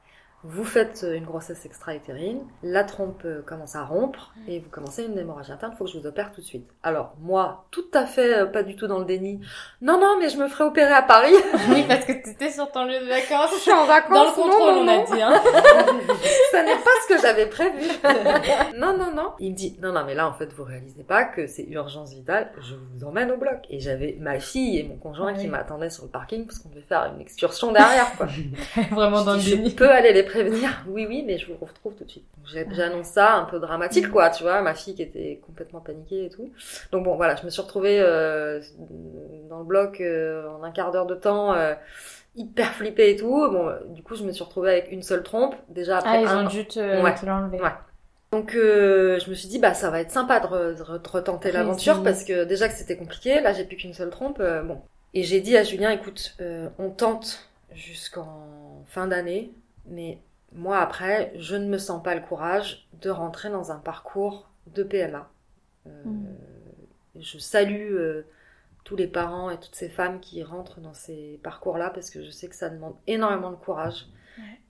Vous 0.44 0.64
faites 0.64 1.06
une 1.08 1.24
grossesse 1.24 1.64
extra-utérine, 1.66 2.40
la 2.64 2.82
trompe 2.82 3.22
euh, 3.24 3.42
commence 3.42 3.76
à 3.76 3.84
rompre 3.84 4.32
et 4.48 4.58
vous 4.58 4.68
commencez 4.70 5.04
une 5.04 5.16
hémorragie 5.16 5.52
interne, 5.52 5.72
il 5.74 5.78
faut 5.78 5.84
que 5.84 5.90
je 5.92 5.98
vous 5.98 6.06
opère 6.06 6.32
tout 6.32 6.40
de 6.40 6.46
suite. 6.46 6.68
Alors 6.82 7.14
moi, 7.20 7.66
tout 7.70 7.84
à 7.94 8.06
fait 8.06 8.38
euh, 8.38 8.46
pas 8.46 8.64
du 8.64 8.74
tout 8.74 8.88
dans 8.88 8.98
le 8.98 9.04
déni. 9.04 9.40
Non, 9.80 10.00
non, 10.00 10.16
mais 10.18 10.28
je 10.30 10.38
me 10.38 10.48
ferai 10.48 10.64
opérer 10.64 10.92
à 10.92 11.02
Paris. 11.02 11.32
Oui, 11.70 11.84
parce 11.86 12.04
que 12.04 12.12
t'étais 12.12 12.50
sur 12.50 12.70
ton 12.72 12.84
lieu 12.86 12.98
de 12.98 13.04
je 13.04 13.08
vacances. 13.08 13.54
suis 13.60 13.70
en 13.72 13.86
vacances. 13.86 14.12
Dans 14.12 14.24
le 14.24 14.30
contrôle, 14.32 14.74
non, 14.74 14.80
on 14.80 14.84
non, 14.84 14.92
a 14.92 14.96
non. 14.96 15.04
dit, 15.14 15.22
hein. 15.22 15.32
Ça 16.50 16.62
n'est 16.64 16.74
pas 16.74 16.90
ce 17.08 17.14
que 17.14 17.20
j'avais 17.22 17.46
prévu. 17.46 17.88
non, 18.76 18.96
non, 18.98 19.12
non. 19.14 19.32
Il 19.38 19.52
me 19.52 19.56
dit, 19.56 19.78
non, 19.80 19.92
non, 19.92 20.02
mais 20.04 20.14
là, 20.14 20.28
en 20.28 20.32
fait, 20.32 20.52
vous 20.52 20.64
réalisez 20.64 21.04
pas 21.04 21.24
que 21.24 21.46
c'est 21.46 21.62
urgence 21.70 22.12
vitale, 22.14 22.50
je 22.60 22.74
vous 22.74 23.04
emmène 23.04 23.30
au 23.30 23.36
bloc. 23.36 23.58
Et 23.70 23.78
j'avais 23.80 24.16
ma 24.20 24.40
fille 24.40 24.78
et 24.78 24.82
mon 24.82 24.96
conjoint 24.96 25.34
qui 25.34 25.46
m'attendaient 25.46 25.90
sur 25.90 26.04
le 26.04 26.10
parking 26.10 26.46
parce 26.46 26.58
qu'on 26.58 26.68
devait 26.70 26.82
faire 26.82 27.10
une 27.14 27.20
excursion 27.20 27.70
derrière, 27.72 28.12
quoi. 28.16 28.26
Vraiment 28.90 29.22
dans 29.22 29.34
le 29.34 29.38
Je 29.38 29.44
dis, 29.44 29.50
je 29.52 29.56
déni. 29.56 29.70
peux 29.74 29.88
aller 29.88 30.12
les 30.12 30.24
prévenir. 30.32 30.70
Oui, 30.88 31.06
oui, 31.08 31.22
mais 31.26 31.38
je 31.38 31.46
vous 31.52 31.64
retrouve 31.64 31.94
tout 31.94 32.04
de 32.04 32.10
suite. 32.10 32.24
J'annonce 32.72 33.06
ça 33.08 33.34
un 33.36 33.44
peu 33.44 33.58
dramatique, 33.60 34.08
quoi, 34.10 34.30
tu 34.30 34.42
vois, 34.42 34.60
ma 34.62 34.74
fille 34.74 34.94
qui 34.94 35.02
était 35.02 35.40
complètement 35.46 35.80
paniquée 35.80 36.26
et 36.26 36.30
tout. 36.30 36.50
Donc 36.90 37.04
bon, 37.04 37.16
voilà, 37.16 37.36
je 37.36 37.44
me 37.44 37.50
suis 37.50 37.62
retrouvée 37.62 38.00
euh, 38.00 38.60
dans 39.48 39.58
le 39.58 39.64
bloc 39.64 40.00
euh, 40.00 40.48
en 40.50 40.62
un 40.62 40.70
quart 40.72 40.90
d'heure 40.90 41.06
de 41.06 41.14
temps, 41.14 41.54
euh, 41.54 41.74
hyper 42.36 42.72
flippée 42.74 43.10
et 43.10 43.16
tout. 43.16 43.48
Bon, 43.50 43.72
du 43.90 44.02
coup, 44.02 44.16
je 44.16 44.24
me 44.24 44.32
suis 44.32 44.44
retrouvée 44.44 44.70
avec 44.72 44.90
une 44.92 45.02
seule 45.02 45.22
trompe, 45.22 45.54
déjà 45.68 45.98
après 45.98 46.18
Ah, 46.18 46.20
ils 46.22 46.28
un 46.28 46.46
ont 46.46 46.48
dû 46.48 46.66
te, 46.66 47.02
Ouais. 47.02 47.14
te 47.14 47.26
l'enlever. 47.26 47.60
Ouais. 47.60 47.70
Donc 48.32 48.54
euh, 48.54 49.18
je 49.20 49.28
me 49.28 49.34
suis 49.34 49.48
dit 49.48 49.58
bah 49.58 49.74
ça 49.74 49.90
va 49.90 50.00
être 50.00 50.10
sympa 50.10 50.40
de, 50.40 50.46
re- 50.46 50.74
de 50.78 50.82
re- 50.82 51.02
de 51.02 51.08
retenter 51.08 51.52
l'aventure 51.52 52.02
parce 52.02 52.24
que 52.24 52.44
déjà 52.44 52.66
que 52.68 52.74
c'était 52.74 52.96
compliqué, 52.96 53.40
là 53.42 53.52
j'ai 53.52 53.64
plus 53.64 53.76
qu'une 53.76 53.92
seule 53.92 54.08
trompe, 54.08 54.38
euh, 54.40 54.62
bon. 54.62 54.80
Et 55.12 55.22
j'ai 55.22 55.40
dit 55.42 55.54
à 55.54 55.64
Julien 55.64 55.90
écoute, 55.90 56.34
euh, 56.40 56.68
on 56.78 56.88
tente 56.88 57.46
jusqu'en 57.74 58.46
fin 58.86 59.06
d'année, 59.06 59.52
mais 59.86 60.20
moi 60.52 60.78
après 60.78 61.32
je 61.36 61.56
ne 61.56 61.66
me 61.66 61.78
sens 61.78 62.02
pas 62.02 62.14
le 62.14 62.20
courage 62.20 62.88
de 63.00 63.10
rentrer 63.10 63.50
dans 63.50 63.72
un 63.72 63.78
parcours 63.78 64.50
de 64.66 64.82
PMA. 64.82 65.30
Euh, 65.86 65.90
Mm. 66.04 66.26
Je 67.16 67.38
salue 67.38 67.94
euh, 67.94 68.26
tous 68.84 68.96
les 68.96 69.06
parents 69.06 69.50
et 69.50 69.58
toutes 69.58 69.74
ces 69.74 69.88
femmes 69.88 70.20
qui 70.20 70.42
rentrent 70.42 70.80
dans 70.80 70.94
ces 70.94 71.38
parcours-là 71.42 71.90
parce 71.90 72.10
que 72.10 72.22
je 72.22 72.30
sais 72.30 72.48
que 72.48 72.56
ça 72.56 72.70
demande 72.70 72.94
énormément 73.06 73.50
de 73.50 73.56
courage 73.56 74.06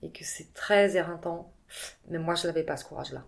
et 0.01 0.09
que 0.09 0.23
c'est 0.23 0.53
très 0.53 0.97
éreintant. 0.97 1.51
Mais 2.09 2.19
moi, 2.19 2.35
je 2.35 2.45
n'avais 2.45 2.63
pas 2.63 2.77
ce 2.77 2.85
courage-là. 2.85 3.23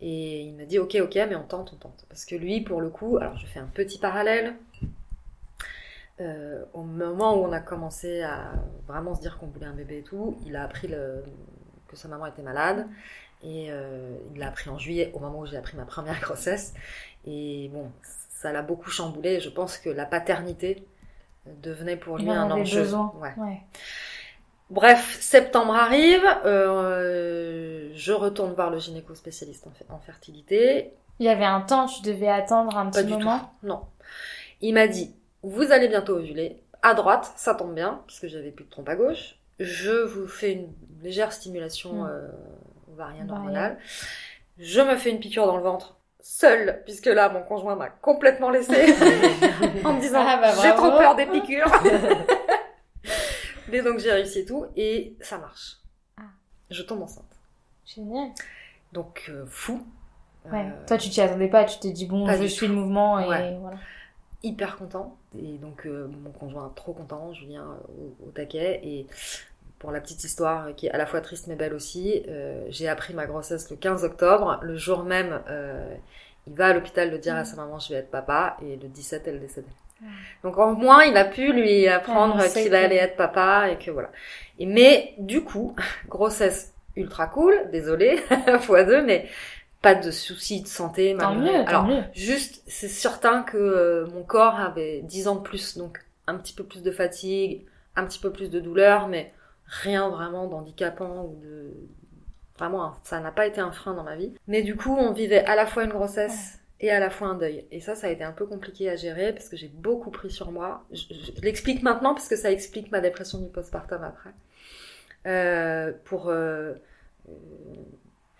Et 0.00 0.42
il 0.42 0.54
m'a 0.54 0.64
dit, 0.64 0.78
ok, 0.78 0.96
ok, 1.00 1.14
mais 1.14 1.34
on 1.34 1.42
tente, 1.42 1.72
on 1.72 1.76
tente. 1.76 2.04
Parce 2.08 2.24
que 2.24 2.36
lui, 2.36 2.60
pour 2.60 2.80
le 2.80 2.90
coup, 2.90 3.16
alors 3.16 3.36
je 3.38 3.46
fais 3.46 3.58
un 3.58 3.66
petit 3.66 3.98
parallèle. 3.98 4.54
Euh, 6.20 6.64
au 6.74 6.82
moment 6.82 7.34
où 7.34 7.44
on 7.46 7.52
a 7.52 7.60
commencé 7.60 8.22
à 8.22 8.52
vraiment 8.86 9.14
se 9.14 9.20
dire 9.22 9.38
qu'on 9.38 9.46
voulait 9.46 9.66
un 9.66 9.72
bébé 9.74 9.98
et 9.98 10.02
tout, 10.02 10.36
il 10.46 10.54
a 10.54 10.64
appris 10.64 10.86
le- 10.88 11.24
que 11.88 11.96
sa 11.96 12.08
maman 12.08 12.26
était 12.26 12.42
malade. 12.42 12.86
Et 13.42 13.68
euh, 13.70 14.16
il 14.34 14.38
l'a 14.38 14.48
appris 14.48 14.68
en 14.68 14.78
juillet, 14.78 15.10
au 15.14 15.18
moment 15.18 15.38
où 15.40 15.46
j'ai 15.46 15.56
appris 15.56 15.76
ma 15.78 15.86
première 15.86 16.20
grossesse. 16.20 16.74
Et 17.26 17.70
bon, 17.72 17.90
ça 18.02 18.52
l'a 18.52 18.60
beaucoup 18.62 18.90
chamboulé. 18.90 19.40
Je 19.40 19.48
pense 19.48 19.78
que 19.78 19.88
la 19.88 20.04
paternité 20.04 20.86
devenait 21.62 21.96
pour 21.96 22.18
lui 22.18 22.24
Il 22.24 22.30
un 22.30 22.50
enjeu. 22.50 22.86
Ouais. 23.18 23.32
Ouais. 23.38 23.60
Bref, 24.68 25.18
septembre 25.20 25.74
arrive, 25.74 26.22
euh, 26.44 27.90
je 27.94 28.12
retourne 28.12 28.52
voir 28.52 28.70
le 28.70 28.78
gynéco 28.78 29.14
spécialiste 29.14 29.66
en, 29.66 29.70
fe- 29.70 29.92
en 29.92 29.98
fertilité. 29.98 30.92
Il 31.18 31.26
y 31.26 31.28
avait 31.28 31.44
un 31.46 31.60
temps, 31.60 31.86
tu 31.86 32.02
devais 32.02 32.28
attendre 32.28 32.76
un 32.76 32.86
Pas 32.86 33.02
petit 33.02 33.06
du 33.06 33.12
moment. 33.14 33.38
tout. 33.60 33.66
Non. 33.66 33.80
Il 34.60 34.74
m'a 34.74 34.86
dit, 34.86 35.12
vous 35.42 35.72
allez 35.72 35.88
bientôt 35.88 36.14
ovuler. 36.16 36.62
À 36.82 36.94
droite, 36.94 37.32
ça 37.36 37.54
tombe 37.54 37.74
bien, 37.74 38.02
puisque 38.06 38.26
j'avais 38.28 38.50
plus 38.50 38.64
de 38.64 38.70
trompe 38.70 38.88
à 38.88 38.96
gauche. 38.96 39.36
Je 39.58 39.90
vous 40.04 40.26
fais 40.26 40.52
une 40.52 40.72
légère 41.02 41.32
stimulation 41.32 42.04
Mm. 42.04 42.08
euh, 42.10 42.28
ovarienne 42.92 43.24
Ovarienne. 43.24 43.30
hormonale. 43.30 43.78
Je 44.58 44.80
me 44.80 44.96
fais 44.96 45.10
une 45.10 45.20
piqûre 45.20 45.46
dans 45.46 45.56
le 45.56 45.62
ventre, 45.62 45.96
seule, 46.20 46.82
puisque 46.84 47.06
là, 47.06 47.28
mon 47.28 47.42
conjoint 47.42 47.76
m'a 47.76 47.88
complètement 47.88 48.50
laissé 48.50 48.74
en 49.84 49.94
me 49.94 50.00
disant 50.00 50.24
Ah, 50.26 50.38
bah, 50.40 50.52
j'ai 50.62 50.74
trop 50.74 50.90
peur 50.90 51.14
des 51.16 51.26
piqûres. 51.26 51.70
Mais 53.68 53.82
donc 53.82 53.98
j'ai 53.98 54.12
réussi 54.12 54.40
et 54.40 54.44
tout, 54.44 54.66
et 54.76 55.16
ça 55.20 55.38
marche. 55.38 55.76
Ah. 56.18 56.22
Je 56.70 56.82
tombe 56.82 57.02
enceinte. 57.02 57.24
Génial. 57.86 58.30
Donc 58.92 59.26
euh, 59.28 59.44
fou. 59.48 59.86
Ouais. 60.50 60.66
Euh, 60.66 60.86
Toi, 60.86 60.96
tu 60.98 61.10
t'y 61.10 61.20
attendais 61.20 61.48
pas, 61.48 61.64
tu 61.64 61.78
t'es 61.78 61.90
dit, 61.90 62.06
bon, 62.06 62.26
Pas 62.26 62.36
je 62.40 62.46
suis 62.46 62.66
tout. 62.66 62.72
le 62.72 62.78
mouvement 62.80 63.18
et 63.20 63.28
Ouais. 63.28 63.56
voilà. 63.60 63.76
Hyper 64.42 64.76
content. 64.76 65.18
Et 65.38 65.58
donc, 65.58 65.86
euh, 65.86 66.08
mon 66.22 66.30
conjoint 66.30 66.72
trop 66.74 66.92
content, 66.92 67.32
Julien 67.32 67.64
euh, 67.64 68.02
au, 68.24 68.28
au 68.28 68.30
taquet. 68.30 68.80
Et 68.82 69.06
pour 69.80 69.90
la 69.90 70.00
petite 70.00 70.22
histoire, 70.22 70.66
euh, 70.68 70.72
qui 70.72 70.86
est 70.86 70.90
à 70.90 70.98
la 70.98 71.06
fois 71.06 71.20
triste 71.20 71.48
mais 71.48 71.56
belle 71.56 71.74
aussi, 71.74 72.22
euh, 72.28 72.64
j'ai 72.68 72.86
appris 72.86 73.14
ma 73.14 73.26
grossesse 73.26 73.68
le 73.70 73.76
15 73.76 74.04
octobre. 74.04 74.60
Le 74.62 74.76
jour 74.76 75.02
même, 75.02 75.40
euh, 75.48 75.94
il 76.46 76.54
va 76.54 76.66
à 76.66 76.72
l'hôpital 76.72 77.10
le 77.10 77.18
dire 77.18 77.34
à 77.34 77.44
sa 77.44 77.56
maman, 77.56 77.80
je 77.80 77.88
vais 77.88 77.96
être 77.96 78.10
papa. 78.10 78.56
Et 78.62 78.76
le 78.76 78.88
17, 78.88 79.26
elle 79.26 79.40
décédait. 79.40 79.66
Mm. 80.00 80.06
Donc, 80.44 80.58
au 80.58 80.74
moins, 80.74 81.02
il 81.04 81.16
a 81.16 81.24
pu 81.24 81.52
lui 81.52 81.88
apprendre 81.88 82.46
qu'il 82.52 82.74
allait 82.74 82.96
être 82.96 83.16
papa 83.16 83.70
et 83.70 83.78
que 83.78 83.90
voilà. 83.90 84.10
Et, 84.58 84.66
mais, 84.66 85.14
du 85.18 85.42
coup, 85.42 85.74
grossesse 86.08 86.74
ultra 86.94 87.26
cool, 87.26 87.54
désolée, 87.72 88.20
fois 88.60 88.84
deux, 88.84 89.02
mais 89.02 89.28
pas 89.82 89.94
de 89.94 90.10
soucis 90.10 90.62
de 90.62 90.66
santé. 90.68 91.16
Tant 91.18 91.34
malgré- 91.34 91.58
mieux, 91.58 91.64
tant 91.64 91.68
Alors, 91.70 91.86
mieux. 91.86 92.02
Juste, 92.14 92.62
c'est 92.66 92.88
certain 92.88 93.42
que 93.42 93.56
euh, 93.56 94.06
mon 94.08 94.22
corps 94.22 94.58
avait 94.60 95.00
10 95.02 95.28
ans 95.28 95.36
de 95.36 95.42
plus, 95.42 95.76
donc 95.78 96.04
un 96.26 96.36
petit 96.36 96.52
peu 96.52 96.64
plus 96.64 96.82
de 96.82 96.90
fatigue, 96.90 97.64
un 97.96 98.04
petit 98.06 98.18
peu 98.18 98.30
plus 98.30 98.50
de 98.50 98.60
douleur, 98.60 99.08
mais 99.08 99.32
rien 99.66 100.08
vraiment 100.08 100.46
d'handicapant 100.46 101.24
ou 101.24 101.40
de... 101.42 101.70
Vraiment, 102.58 102.84
hein, 102.84 102.94
ça 103.04 103.20
n'a 103.20 103.32
pas 103.32 103.46
été 103.46 103.60
un 103.60 103.72
frein 103.72 103.94
dans 103.94 104.02
ma 104.04 104.16
vie. 104.16 104.32
Mais 104.46 104.62
du 104.62 104.76
coup, 104.76 104.94
on 104.94 105.12
vivait 105.12 105.44
à 105.46 105.54
la 105.56 105.66
fois 105.66 105.84
une 105.84 105.90
grossesse 105.90 106.58
et 106.80 106.90
à 106.90 107.00
la 107.00 107.08
fois 107.08 107.28
un 107.28 107.34
deuil. 107.34 107.64
Et 107.70 107.80
ça, 107.80 107.94
ça 107.94 108.08
a 108.08 108.10
été 108.10 108.22
un 108.22 108.32
peu 108.32 108.44
compliqué 108.46 108.90
à 108.90 108.96
gérer 108.96 109.32
parce 109.32 109.48
que 109.48 109.56
j'ai 109.56 109.68
beaucoup 109.68 110.10
pris 110.10 110.30
sur 110.30 110.50
moi. 110.52 110.84
Je, 110.92 111.04
je- 111.10 111.32
je 111.36 111.40
l'explique 111.40 111.82
maintenant 111.82 112.12
parce 112.14 112.28
que 112.28 112.36
ça 112.36 112.50
explique 112.52 112.90
ma 112.92 113.00
dépression 113.00 113.38
du 113.38 113.48
postpartum 113.48 114.04
après. 114.04 114.30
Euh, 115.26 115.92
pour 116.04 116.28
euh, 116.28 116.74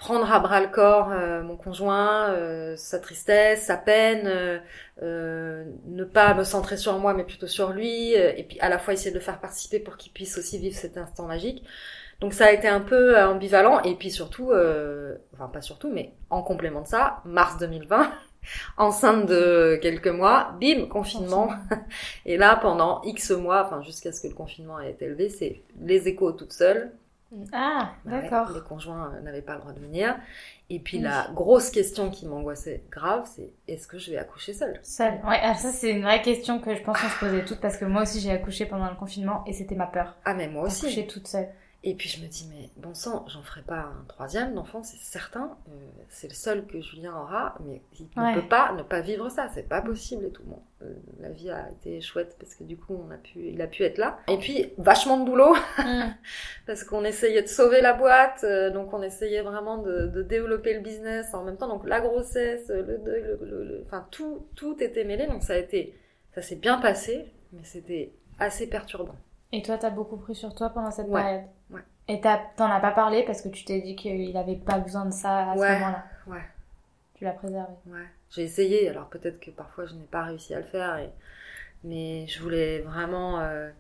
prendre 0.01 0.33
à 0.33 0.41
bras 0.41 0.63
le 0.63 0.69
corps 0.69 1.11
euh, 1.13 1.43
mon 1.43 1.57
conjoint, 1.57 2.31
euh, 2.31 2.75
sa 2.75 2.99
tristesse, 2.99 3.65
sa 3.67 3.77
peine, 3.77 4.23
euh, 4.25 4.59
euh, 5.03 5.65
ne 5.89 6.05
pas 6.05 6.33
me 6.33 6.43
centrer 6.43 6.79
sur 6.79 6.99
moi 6.99 7.13
mais 7.13 7.23
plutôt 7.23 7.47
sur 7.47 7.71
lui, 7.71 8.17
euh, 8.17 8.33
et 8.35 8.45
puis 8.45 8.59
à 8.61 8.71
la 8.71 8.79
fois 8.79 8.95
essayer 8.95 9.11
de 9.11 9.17
le 9.17 9.23
faire 9.23 9.39
participer 9.39 9.79
pour 9.79 9.99
qu'il 9.99 10.11
puisse 10.13 10.39
aussi 10.39 10.59
vivre 10.59 10.75
cet 10.75 10.97
instant 10.97 11.27
magique. 11.27 11.65
Donc 12.21 12.33
ça 12.33 12.47
a 12.47 12.53
été 12.53 12.67
un 12.67 12.81
peu 12.81 13.19
euh, 13.19 13.29
ambivalent, 13.29 13.83
et 13.83 13.95
puis 13.95 14.11
surtout, 14.11 14.53
euh, 14.53 15.17
enfin 15.35 15.49
pas 15.49 15.61
surtout, 15.61 15.91
mais 15.93 16.15
en 16.31 16.43
complément 16.43 16.81
de 16.81 16.87
ça, 16.89 17.21
mars 17.27 17.59
2020, 17.59 18.11
enceinte 18.79 19.27
de 19.27 19.79
quelques 19.83 20.09
mois, 20.09 20.57
bim, 20.63 20.87
confinement. 20.87 21.51
Et 22.25 22.39
là, 22.39 22.57
pendant 22.57 23.03
X 23.03 23.33
mois, 23.33 23.67
enfin 23.67 23.83
jusqu'à 23.83 24.13
ce 24.13 24.23
que 24.23 24.29
le 24.29 24.35
confinement 24.35 24.81
ait 24.81 24.93
été 24.93 25.09
levé, 25.09 25.29
c'est 25.29 25.61
les 25.79 26.09
échos 26.09 26.33
toutes 26.33 26.55
seules, 26.55 26.91
Ah, 27.53 27.93
bah 28.05 28.11
ouais, 28.17 28.23
d'accord. 28.23 28.51
les 28.53 28.61
conjoints 28.61 29.13
euh, 29.15 29.21
n'avaient 29.21 29.43
pas 29.43 29.55
le 29.55 29.61
droit 29.61 29.73
de 29.73 29.81
venir. 29.81 30.17
Et 30.69 30.79
puis 30.81 30.97
Oui. 30.99 31.03
la 31.05 31.29
grosse 31.33 31.71
question 31.71 32.11
qui 32.11 32.27
m'angoissait 32.27 32.83
grave, 32.91 33.29
c'est 33.33 33.53
est-ce 33.69 33.87
que 33.87 33.99
je 33.99 34.11
vais 34.11 34.19
accoucher 34.19 34.53
seule? 34.53 34.81
Seule. 34.83 35.15
Ouais, 35.27 35.39
ah, 35.43 35.55
ça 35.55 35.71
c'est 35.71 35.91
une 35.91 36.03
vraie 36.03 36.23
question 36.23 36.61
que 36.61 36.75
je 36.75 36.83
pense 36.83 37.01
qu'on 37.01 37.09
se 37.09 37.19
posait 37.21 37.45
toutes 37.45 37.61
parce 37.61 37.77
que 37.77 37.85
moi 37.85 38.03
aussi 38.03 38.21
j'ai 38.21 38.31
accouché 38.33 38.67
pendant 38.67 38.89
le 38.91 38.97
confinement 38.97 39.45
et 39.47 39.53
c'était 39.53 39.75
ma 39.77 39.87
peur. 39.87 40.17
Ah 40.25 40.35
mais 40.35 40.49
moi 40.49 40.65
aussi. 40.65 40.87
Accoucher 40.87 41.07
toute 41.07 41.29
seule. 41.29 41.49
Et 41.83 41.95
puis 41.95 42.11
je 42.11 42.21
me 42.23 42.27
dis 42.29 42.47
mais 42.51 42.69
bon 42.77 42.93
sang, 42.93 43.25
j'en 43.29 43.41
ferai 43.43 43.63
pas 43.63 43.81
un 43.99 44.05
troisième 44.07 44.55
d'enfant, 44.55 44.83
c'est 44.83 44.99
certain. 44.99 45.57
Euh, 45.69 45.73
c'est 46.11 46.29
le 46.29 46.35
seul 46.35 46.67
que 46.67 46.79
Julien 46.83 47.15
aura, 47.17 47.57
mais 47.65 47.81
il 47.99 48.07
Ouais. 48.21 48.35
ne 48.35 48.41
peut 48.43 48.47
pas 48.49 48.73
ne 48.75 48.83
pas 48.83 49.01
vivre 49.01 49.31
ça, 49.31 49.49
c'est 49.55 49.67
pas 49.67 49.81
possible 49.81 50.27
et 50.27 50.31
tout. 50.31 50.43
Bon, 50.45 50.63
euh, 50.83 50.93
la 51.21 51.31
vie 51.31 51.51
a 51.51 51.71
été 51.71 52.03
chouette 52.03 52.37
parce 52.39 52.55
que 52.55 52.65
du 52.65 52.77
coup 52.77 53.03
on 53.03 53.11
a 53.11 53.17
pu, 53.17 53.47
il 53.49 53.63
a 53.63 53.67
pu 53.67 53.83
être 53.85 53.97
là. 53.97 54.19
Et 54.29 54.37
puis 54.37 54.73
vachement 54.77 55.19
de 55.21 55.25
boulot. 55.25 55.57
parce 56.67 56.85
qu'on 56.85 57.05
essayait 57.05 57.41
de 57.43 57.49
sauver 57.49 57.81
la 57.81 57.95
boîte, 57.95 58.45
euh, 58.45 58.71
donc 58.71 58.93
on 58.93 59.03
essayait 59.03 59.43
vraiment 59.43 59.79
de, 59.79 60.07
de 60.07 60.23
développer 60.23 60.75
le 60.75 60.81
business 60.81 61.33
en 61.35 61.45
même 61.45 61.57
temps, 61.57 61.69
donc 61.69 61.87
la 61.87 62.01
grossesse, 62.03 62.69
le 62.69 62.99
deuil, 62.99 63.23
le, 63.23 63.39
le- 63.43 63.65
le- 63.65 63.83
enfin 63.87 64.07
tout, 64.11 64.47
tout 64.55 64.77
était 64.83 65.05
mêlé, 65.05 65.27
donc 65.27 65.43
ça 65.43 65.55
a 65.55 65.57
été, 65.59 65.95
ça 66.35 66.43
s'est 66.43 66.57
bien 66.57 66.79
passé, 66.79 67.33
mais 67.53 67.65
c'était 67.65 68.13
assez 68.39 68.67
perturbant. 68.67 69.17
Et 69.53 69.63
toi, 69.63 69.79
t'as 69.79 69.91
beaucoup 69.91 70.17
pris 70.17 70.35
sur 70.35 70.55
toi 70.55 70.71
pendant 70.71 70.91
cette 70.91 71.09
Ouais, 71.09 71.23
période. 71.23 71.45
ouais. 71.71 71.81
Et 72.09 72.21
t'en 72.21 72.71
as 72.71 72.81
pas 72.81 72.91
parlé 72.93 73.25
parce 73.25 73.41
que 73.43 73.49
tu 73.49 73.65
t'es 73.65 73.81
dit 73.81 73.97
qu'il 73.97 74.37
avait 74.37 74.57
pas 74.57 74.79
besoin 74.79 75.07
de 75.07 75.13
ça 75.13 75.51
à 75.51 75.55
ce 75.57 75.61
Ouais, 75.61 75.75
moment-là. 75.75 76.05
ouais. 76.27 76.43
Tu 77.15 77.25
l'as 77.25 77.33
préservé. 77.33 77.73
Ouais, 77.87 78.07
j'ai 78.31 78.43
essayé, 78.43 78.89
alors 78.89 79.09
peut-être 79.09 79.39
que 79.41 79.51
parfois 79.51 79.87
je 79.87 79.95
n'ai 79.95 80.07
pas 80.07 80.25
réussi 80.25 80.55
à 80.55 80.59
le 80.59 80.65
faire, 80.65 80.97
et... 80.99 81.11
mais 81.85 82.27
je 82.29 82.43
voulais 82.43 82.81
vraiment 82.81 83.41
euh, 83.41 83.71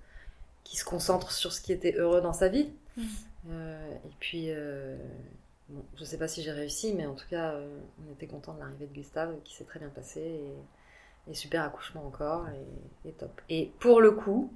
qu'il 0.64 0.78
se 0.78 0.84
concentre 0.84 1.32
sur 1.32 1.52
ce 1.52 1.60
qui 1.60 1.72
était 1.72 1.94
heureux 1.94 2.20
dans 2.20 2.32
sa 2.34 2.48
vie. 2.48 2.70
Mhm. 2.96 3.06
Euh, 3.50 3.94
et 4.04 4.10
puis, 4.20 4.46
euh, 4.50 4.96
bon, 5.68 5.82
je 5.96 6.04
sais 6.04 6.18
pas 6.18 6.28
si 6.28 6.42
j'ai 6.42 6.52
réussi, 6.52 6.94
mais 6.94 7.06
en 7.06 7.14
tout 7.14 7.26
cas, 7.30 7.52
euh, 7.52 7.78
on 8.06 8.12
était 8.12 8.26
content 8.26 8.54
de 8.54 8.60
l'arrivée 8.60 8.86
de 8.86 8.92
Gustave, 8.92 9.34
qui 9.44 9.54
s'est 9.56 9.64
très 9.64 9.78
bien 9.80 9.88
passé, 9.88 10.20
et, 10.20 11.30
et 11.30 11.34
super 11.34 11.62
accouchement 11.64 12.06
encore, 12.06 12.46
et, 12.50 13.08
et 13.08 13.12
top. 13.12 13.40
Et 13.48 13.72
pour 13.80 14.00
le 14.00 14.12
coup, 14.12 14.52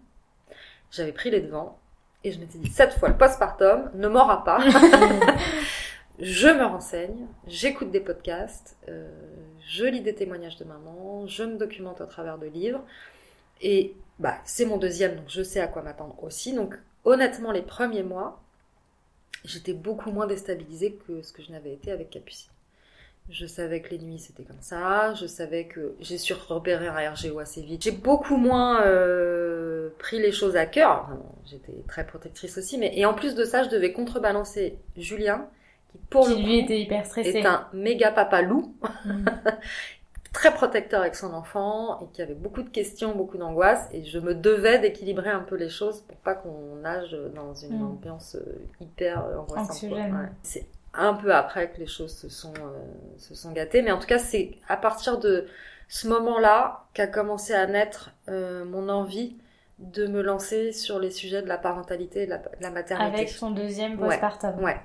j'avais 0.95 1.13
pris 1.13 1.31
les 1.31 1.41
devants, 1.41 1.79
et 2.23 2.33
je 2.33 2.39
m'étais 2.39 2.59
dit, 2.59 2.71
cette 2.71 2.95
fois, 2.95 3.09
le 3.09 3.17
postpartum 3.17 3.91
ne 3.95 4.09
m'aura 4.09 4.45
pas. 4.45 4.59
je 6.19 6.49
me 6.49 6.65
renseigne, 6.65 7.27
j'écoute 7.47 7.91
des 7.91 8.01
podcasts, 8.01 8.77
euh, 8.89 9.09
je 9.67 9.85
lis 9.85 10.01
des 10.01 10.15
témoignages 10.15 10.57
de 10.57 10.65
maman, 10.65 11.27
je 11.27 11.43
me 11.45 11.57
documente 11.57 12.01
au 12.01 12.07
travers 12.07 12.39
de 12.39 12.47
livres. 12.47 12.83
Et 13.61 13.95
bah, 14.19 14.37
c'est 14.45 14.65
mon 14.65 14.79
deuxième, 14.79 15.17
donc 15.17 15.29
je 15.29 15.43
sais 15.43 15.61
à 15.61 15.69
quoi 15.69 15.83
m'attendre 15.83 16.17
aussi. 16.23 16.55
Donc 16.55 16.79
honnêtement, 17.05 17.53
les 17.53 17.63
premiers 17.63 18.03
mois, 18.03 18.41
j'étais 19.45 19.75
beaucoup 19.75 20.11
moins 20.11 20.27
déstabilisée 20.27 20.95
que 21.07 21.23
ce 21.23 21.33
que 21.33 21.43
je 21.43 21.53
n'avais 21.53 21.73
été 21.73 21.93
avec 21.93 22.11
Capucine. 22.11 22.51
Je 23.31 23.47
savais 23.47 23.81
que 23.81 23.91
les 23.91 23.99
nuits 23.99 24.19
c'était 24.19 24.43
comme 24.45 24.61
ça, 24.61 25.15
je 25.15 25.27
savais 25.27 25.65
que 25.65 25.95
j'ai 25.99 26.19
su 26.19 26.35
repérer 26.35 26.89
un 26.89 27.11
RGO 27.13 27.39
assez 27.39 27.63
vite. 27.63 27.83
J'ai 27.83 27.91
beaucoup 27.91 28.37
moins 28.37 28.83
euh, 28.83 29.89
pris 29.99 30.19
les 30.21 30.31
choses 30.31 30.57
à 30.57 30.67
cœur. 30.67 31.05
Enfin, 31.07 31.19
J'étais 31.47 31.73
très 31.89 32.07
protectrice 32.07 32.59
aussi, 32.59 32.77
mais 32.79 32.93
et 32.97 33.07
en 33.07 33.15
plus 33.15 33.35
de 33.35 33.45
ça, 33.45 33.63
je 33.63 33.71
devais 33.71 33.93
contrebalancer 33.93 34.79
Julien, 34.97 35.49
qui 35.91 35.99
pour 36.11 36.29
le 36.29 36.35
qui 36.35 36.41
coup 36.43 36.47
lui 36.49 36.59
était 36.59 36.79
hyper 36.81 37.07
stressé. 37.07 37.39
est 37.39 37.47
un 37.47 37.67
méga 37.73 38.11
papa 38.11 38.43
loup, 38.43 38.75
Mm. 39.07 39.25
très 40.35 40.53
protecteur 40.53 41.01
avec 41.01 41.15
son 41.15 41.33
enfant 41.33 42.01
et 42.03 42.07
qui 42.13 42.21
avait 42.21 42.35
beaucoup 42.35 42.63
de 42.63 42.69
questions, 42.69 43.15
beaucoup 43.15 43.39
d'angoisses. 43.39 43.87
Et 43.93 44.05
je 44.05 44.19
me 44.19 44.35
devais 44.35 44.81
d'équilibrer 44.81 45.31
un 45.31 45.41
peu 45.41 45.55
les 45.57 45.69
choses 45.71 46.03
pour 46.03 46.17
pas 46.19 46.35
qu'on 46.35 46.77
nage 46.83 47.17
dans 47.35 47.55
une 47.55 47.79
Mm. 47.79 47.87
ambiance 47.87 48.35
euh, 48.37 48.59
hyper 48.81 49.25
euh, 49.25 49.39
angoissante. 49.39 49.91
C'est 50.43 50.67
un 50.97 51.15
peu 51.15 51.35
après 51.35 51.71
que 51.71 51.79
les 51.81 51.87
choses 51.87 52.15
se 52.17 52.29
sont, 52.29 52.55
euh, 52.59 52.79
se 53.19 53.35
sont 53.35 53.53
gâtées. 53.53 53.83
Mais 53.83 53.91
en 53.93 53.99
tout 53.99 54.07
cas, 54.07 54.19
c'est 54.19 54.53
à 54.69 54.77
partir 54.77 55.19
de 55.19 55.47
ce 55.89 56.09
moment-là 56.09 56.85
qu'a 56.95 57.07
commencé 57.07 57.53
à 57.55 57.67
naître 57.67 58.11
euh, 58.29 58.65
mon 58.65 58.89
envie 58.89 59.37
de 59.79 60.07
me 60.07 60.23
lancer 60.23 60.73
sur 60.73 60.99
les 61.01 61.11
sujets 61.11 61.43
de 61.43 61.49
la 61.49 61.59
parentalité 61.59 62.23
et 62.23 62.27
de 62.27 62.31
la, 62.31 62.39
de 62.39 62.45
la 62.61 62.71
maternité. 62.71 63.17
Avec 63.17 63.29
son 63.29 63.51
deuxième 63.51 64.01
Ouais. 64.01 64.09
postpartum. 64.09 64.63
Ouais. 64.63 64.77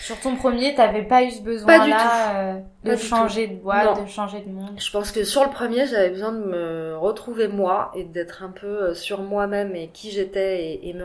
Sur 0.00 0.18
ton 0.18 0.34
premier, 0.34 0.74
t'avais 0.74 1.02
pas 1.04 1.22
eu 1.22 1.30
ce 1.30 1.36
du 1.38 1.44
besoin-là 1.44 2.54
euh, 2.54 2.60
de 2.82 2.90
Pas 2.90 2.96
changer 2.96 3.46
de 3.46 3.54
boîte, 3.56 4.02
de 4.02 4.06
changer 4.08 4.40
de 4.40 4.48
monde? 4.50 4.72
Je 4.76 4.90
pense 4.90 5.12
que 5.12 5.22
sur 5.22 5.44
le 5.44 5.50
premier, 5.50 5.86
j'avais 5.86 6.08
besoin 6.10 6.32
de 6.32 6.44
me 6.44 6.96
retrouver 6.96 7.46
moi 7.46 7.92
et 7.94 8.02
d'être 8.04 8.42
un 8.42 8.48
peu 8.50 8.66
euh, 8.66 8.94
sur 8.94 9.20
moi-même 9.22 9.76
et 9.76 9.88
qui 9.88 10.10
j'étais 10.10 10.64
et, 10.64 10.88
et 10.88 10.94
me 10.94 11.04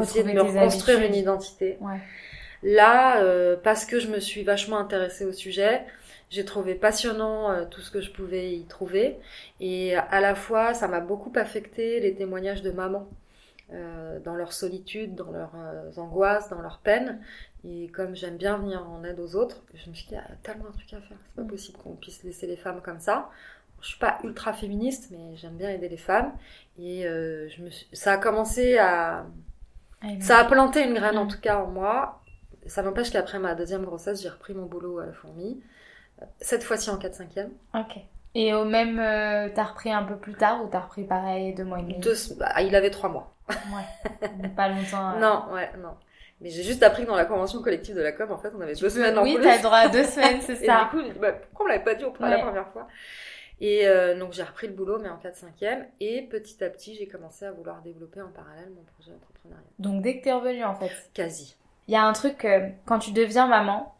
essayer 0.00 0.22
de 0.22 0.30
me 0.32 0.42
reconstruire 0.42 0.98
habitudes. 0.98 1.14
une 1.16 1.20
identité. 1.20 1.78
Ouais. 1.80 1.98
Là, 2.62 3.22
euh, 3.22 3.56
parce 3.62 3.84
que 3.86 3.98
je 4.00 4.08
me 4.08 4.20
suis 4.20 4.42
vachement 4.44 4.78
intéressée 4.78 5.24
au 5.24 5.32
sujet, 5.32 5.84
j'ai 6.30 6.44
trouvé 6.44 6.74
passionnant 6.74 7.50
euh, 7.50 7.64
tout 7.64 7.80
ce 7.80 7.90
que 7.90 8.00
je 8.00 8.10
pouvais 8.12 8.52
y 8.54 8.64
trouver. 8.66 9.18
Et 9.60 9.96
à 9.96 10.20
la 10.20 10.34
fois, 10.34 10.74
ça 10.74 10.86
m'a 10.88 11.00
beaucoup 11.00 11.32
affecté 11.36 12.00
les 12.00 12.14
témoignages 12.14 12.62
de 12.62 12.70
mamans 12.70 13.08
euh, 13.72 14.20
dans 14.20 14.34
leur 14.36 14.52
solitude, 14.52 15.14
dans 15.14 15.30
leurs 15.32 15.54
euh, 15.56 15.90
angoisses, 15.98 16.48
dans 16.50 16.60
leurs 16.62 16.78
peines. 16.80 17.20
Et 17.64 17.88
comme 17.88 18.16
j'aime 18.16 18.36
bien 18.36 18.58
venir 18.58 18.88
en 18.90 19.04
aide 19.04 19.20
aux 19.20 19.36
autres, 19.36 19.62
je 19.74 19.90
me 19.90 19.94
suis 19.94 20.06
dit, 20.08 20.16
ah, 20.16 20.24
il 20.28 20.32
y 20.32 20.34
a 20.34 20.38
tellement 20.42 20.66
un 20.68 20.72
truc 20.72 20.92
à 20.94 21.00
faire. 21.00 21.18
C'est 21.26 21.34
pas 21.36 21.42
Mm. 21.42 21.48
possible 21.48 21.78
qu'on 21.78 21.96
puisse 21.96 22.22
laisser 22.24 22.46
les 22.46 22.56
femmes 22.56 22.80
comme 22.82 23.00
ça. 23.00 23.30
Je 23.82 23.88
suis 23.88 23.98
pas 23.98 24.18
ultra 24.24 24.52
féministe, 24.52 25.08
mais 25.10 25.36
j'aime 25.36 25.56
bien 25.56 25.70
aider 25.70 25.88
les 25.88 25.96
femmes. 25.98 26.32
Et 26.78 27.06
euh, 27.06 27.48
je 27.48 27.62
me 27.62 27.70
suis... 27.70 27.86
ça 27.92 28.12
a 28.14 28.18
commencé 28.18 28.78
à, 28.78 29.26
Ah, 30.02 30.08
ça 30.18 30.38
a 30.38 30.44
planté 30.44 30.82
une 30.84 30.94
graine 30.94 31.18
en 31.18 31.26
Mm. 31.26 31.28
tout 31.28 31.40
cas 31.40 31.58
en 31.58 31.66
moi. 31.66 32.19
Ça 32.66 32.82
n'empêche 32.82 33.10
qu'après 33.10 33.38
ma 33.38 33.54
deuxième 33.54 33.84
grossesse, 33.84 34.22
j'ai 34.22 34.28
repris 34.28 34.54
mon 34.54 34.66
boulot 34.66 34.98
à 34.98 35.06
la 35.06 35.12
fourmi. 35.12 35.62
Cette 36.40 36.62
fois-ci 36.62 36.90
en 36.90 36.98
4-5e. 36.98 37.48
Ok. 37.74 37.98
Et 38.34 38.54
au 38.54 38.64
même, 38.64 38.98
euh, 39.00 39.48
t'as 39.54 39.64
repris 39.64 39.90
un 39.90 40.04
peu 40.04 40.16
plus 40.16 40.34
tard 40.34 40.62
ou 40.64 40.68
t'as 40.68 40.80
repris 40.80 41.04
pareil 41.04 41.54
deux 41.54 41.64
mois 41.64 41.78
et 41.80 41.82
demi? 41.82 41.98
Deux- 41.98 42.14
bah, 42.38 42.60
il 42.62 42.74
avait 42.76 42.90
trois 42.90 43.08
mois. 43.08 43.34
Ouais. 43.48 44.48
Pas 44.56 44.68
longtemps. 44.68 45.12
euh. 45.16 45.18
Non, 45.20 45.46
ouais, 45.52 45.70
non. 45.78 45.94
Mais 46.40 46.48
j'ai 46.50 46.62
juste 46.62 46.82
appris 46.82 47.02
que 47.02 47.08
dans 47.08 47.16
la 47.16 47.24
convention 47.24 47.60
collective 47.60 47.96
de 47.96 48.00
la 48.00 48.12
com, 48.12 48.30
en 48.30 48.38
fait, 48.38 48.52
on 48.56 48.60
avait 48.60 48.74
deux 48.74 48.88
semaines 48.88 49.18
en 49.18 49.22
oui, 49.22 49.36
t'as 49.42 49.58
droit 49.58 49.76
à 49.78 49.88
deux 49.88 50.04
semaines, 50.06 50.40
c'est 50.42 50.62
Et 50.62 50.66
ça. 50.66 50.88
du 50.92 51.02
coup, 51.02 51.18
bah, 51.20 51.32
pourquoi 51.32 51.66
on 51.66 51.68
l'avait 51.68 51.84
pas 51.84 51.94
dit 51.94 52.04
au 52.04 52.12
la 52.20 52.38
première 52.38 52.68
fois? 52.68 52.86
Et 53.62 53.86
euh, 53.86 54.18
donc 54.18 54.32
j'ai 54.32 54.42
repris 54.42 54.68
le 54.68 54.72
boulot, 54.72 54.98
mais 55.00 55.10
en 55.10 55.18
4-5e. 55.18 55.84
Et 56.00 56.22
petit 56.22 56.62
à 56.64 56.70
petit, 56.70 56.94
j'ai 56.94 57.06
commencé 57.06 57.44
à 57.44 57.52
vouloir 57.52 57.82
développer 57.82 58.22
en 58.22 58.30
parallèle 58.30 58.70
mon 58.74 58.82
projet 58.84 59.10
d'entrepreneuriat. 59.10 59.62
Donc 59.78 60.00
dès 60.02 60.18
que 60.18 60.24
t'es 60.24 60.32
revenue, 60.32 60.64
en 60.64 60.74
fait 60.74 60.90
Quasi. 61.12 61.56
Il 61.90 61.94
y 61.94 61.96
a 61.96 62.04
un 62.04 62.12
truc, 62.12 62.44
euh, 62.44 62.68
quand 62.86 63.00
tu 63.00 63.10
deviens 63.10 63.48
maman, 63.48 63.92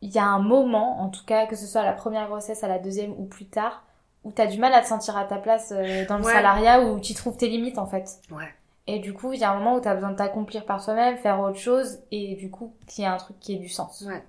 il 0.00 0.08
y 0.10 0.18
a 0.18 0.24
un 0.24 0.38
moment, 0.38 1.02
en 1.02 1.10
tout 1.10 1.22
cas, 1.26 1.46
que 1.46 1.54
ce 1.54 1.66
soit 1.66 1.82
à 1.82 1.84
la 1.84 1.92
première 1.92 2.26
grossesse, 2.28 2.64
à 2.64 2.68
la 2.68 2.78
deuxième 2.78 3.12
ou 3.12 3.26
plus 3.26 3.44
tard, 3.44 3.84
où 4.24 4.32
t'as 4.32 4.46
du 4.46 4.58
mal 4.58 4.72
à 4.72 4.80
te 4.80 4.86
sentir 4.86 5.18
à 5.18 5.26
ta 5.26 5.36
place 5.36 5.70
euh, 5.76 6.06
dans 6.06 6.16
le 6.16 6.24
Ouais. 6.24 6.32
salariat, 6.32 6.80
où 6.80 6.98
tu 6.98 7.12
trouves 7.12 7.36
tes 7.36 7.48
limites, 7.48 7.76
en 7.76 7.84
fait. 7.84 8.22
Ouais. 8.30 8.48
Et 8.86 9.00
du 9.00 9.12
coup, 9.12 9.34
il 9.34 9.38
y 9.38 9.44
a 9.44 9.50
un 9.50 9.58
moment 9.58 9.74
où 9.76 9.80
t'as 9.80 9.92
besoin 9.92 10.12
de 10.12 10.16
t'accomplir 10.16 10.64
par 10.64 10.82
toi-même, 10.82 11.18
faire 11.18 11.38
autre 11.40 11.58
chose, 11.58 11.98
et 12.10 12.36
du 12.36 12.50
coup, 12.50 12.72
qu'il 12.86 13.04
y 13.04 13.06
a 13.06 13.12
un 13.12 13.18
truc 13.18 13.38
qui 13.38 13.52
ait 13.52 13.58
du 13.58 13.68
sens. 13.68 14.00
Ouais. 14.08 14.24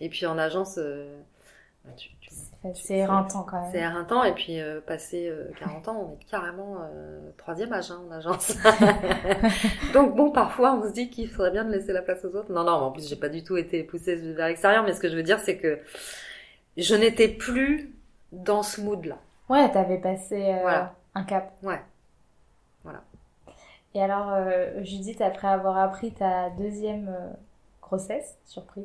Et 0.00 0.08
puis 0.08 0.24
en 0.26 0.38
agence, 0.38 0.76
euh, 0.78 1.20
bah, 1.84 1.90
tu- 1.96 2.10
C'est 2.74 2.98
éreintant 2.98 3.42
quand 3.44 3.64
c'est 3.70 3.78
même. 3.80 3.92
éreintant. 3.92 4.24
Et 4.24 4.32
puis 4.32 4.60
euh, 4.60 4.80
passé 4.80 5.28
euh, 5.28 5.50
40 5.58 5.88
ans, 5.88 6.10
on 6.10 6.14
est 6.14 6.24
carrément 6.30 6.76
euh, 6.82 7.20
troisième 7.36 7.72
âge 7.72 7.90
hein, 7.90 8.00
en 8.08 8.12
agence. 8.12 8.56
Donc 9.94 10.14
bon, 10.16 10.30
parfois 10.30 10.74
on 10.74 10.86
se 10.86 10.92
dit 10.92 11.10
qu'il 11.10 11.28
faudrait 11.28 11.50
bien 11.52 11.64
de 11.64 11.70
laisser 11.72 11.92
la 11.92 12.02
place 12.02 12.24
aux 12.24 12.34
autres. 12.36 12.52
Non, 12.52 12.64
non, 12.64 12.78
mais 12.78 12.84
en 12.86 12.90
plus 12.92 13.08
j'ai 13.08 13.16
pas 13.16 13.28
du 13.28 13.42
tout 13.44 13.56
été 13.56 13.82
poussée 13.82 14.16
vers 14.16 14.48
l'extérieur. 14.48 14.84
Mais 14.84 14.92
ce 14.92 15.00
que 15.00 15.08
je 15.08 15.16
veux 15.16 15.22
dire, 15.22 15.38
c'est 15.40 15.56
que 15.56 15.78
je 16.76 16.94
n'étais 16.94 17.28
plus 17.28 17.94
dans 18.32 18.62
ce 18.62 18.80
mood-là. 18.80 19.16
Ouais, 19.48 19.70
t'avais 19.70 19.98
passé 19.98 20.42
euh, 20.52 20.58
Voilà. 20.62 20.94
un 21.14 21.24
cap. 21.24 21.52
Ouais. 21.62 21.80
Voilà. 22.82 23.02
Et 23.94 24.02
alors, 24.02 24.30
euh, 24.32 24.82
Judith, 24.82 25.20
après 25.22 25.48
avoir 25.48 25.78
appris 25.78 26.12
ta 26.12 26.50
deuxième 26.50 27.08
euh, 27.08 27.32
grossesse, 27.80 28.36
surprise, 28.44 28.84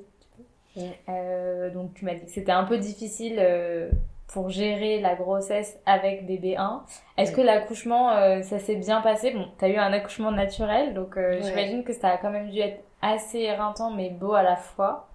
Ouais. 0.75 0.99
euh, 1.09 1.69
donc 1.69 1.93
tu 1.93 2.05
m'as 2.05 2.13
dit 2.13 2.25
que 2.25 2.31
c'était 2.31 2.51
un 2.51 2.63
peu 2.63 2.77
difficile 2.77 3.35
euh, 3.39 3.89
pour 4.27 4.49
gérer 4.49 5.01
la 5.01 5.15
grossesse 5.15 5.77
avec 5.85 6.25
bébé 6.25 6.55
1. 6.57 6.83
Est-ce 7.17 7.31
Ouais. 7.31 7.37
que 7.37 7.41
l'accouchement, 7.41 8.11
euh, 8.11 8.41
ça 8.41 8.59
s'est 8.59 8.77
bien 8.77 9.01
passé? 9.01 9.31
Bon, 9.31 9.47
t'as 9.57 9.67
eu 9.67 9.75
un 9.75 9.91
accouchement 9.91 10.31
naturel, 10.31 10.93
donc 10.93 11.17
euh, 11.17 11.35
Ouais. 11.35 11.41
j'imagine 11.43 11.83
que 11.83 11.91
ça 11.93 12.09
a 12.09 12.17
quand 12.17 12.29
même 12.31 12.49
dû 12.49 12.59
être 12.59 12.81
assez 13.01 13.39
éreintant, 13.39 13.91
mais 13.91 14.09
beau 14.09 14.33
à 14.33 14.43
la 14.43 14.55
fois. 14.55 15.07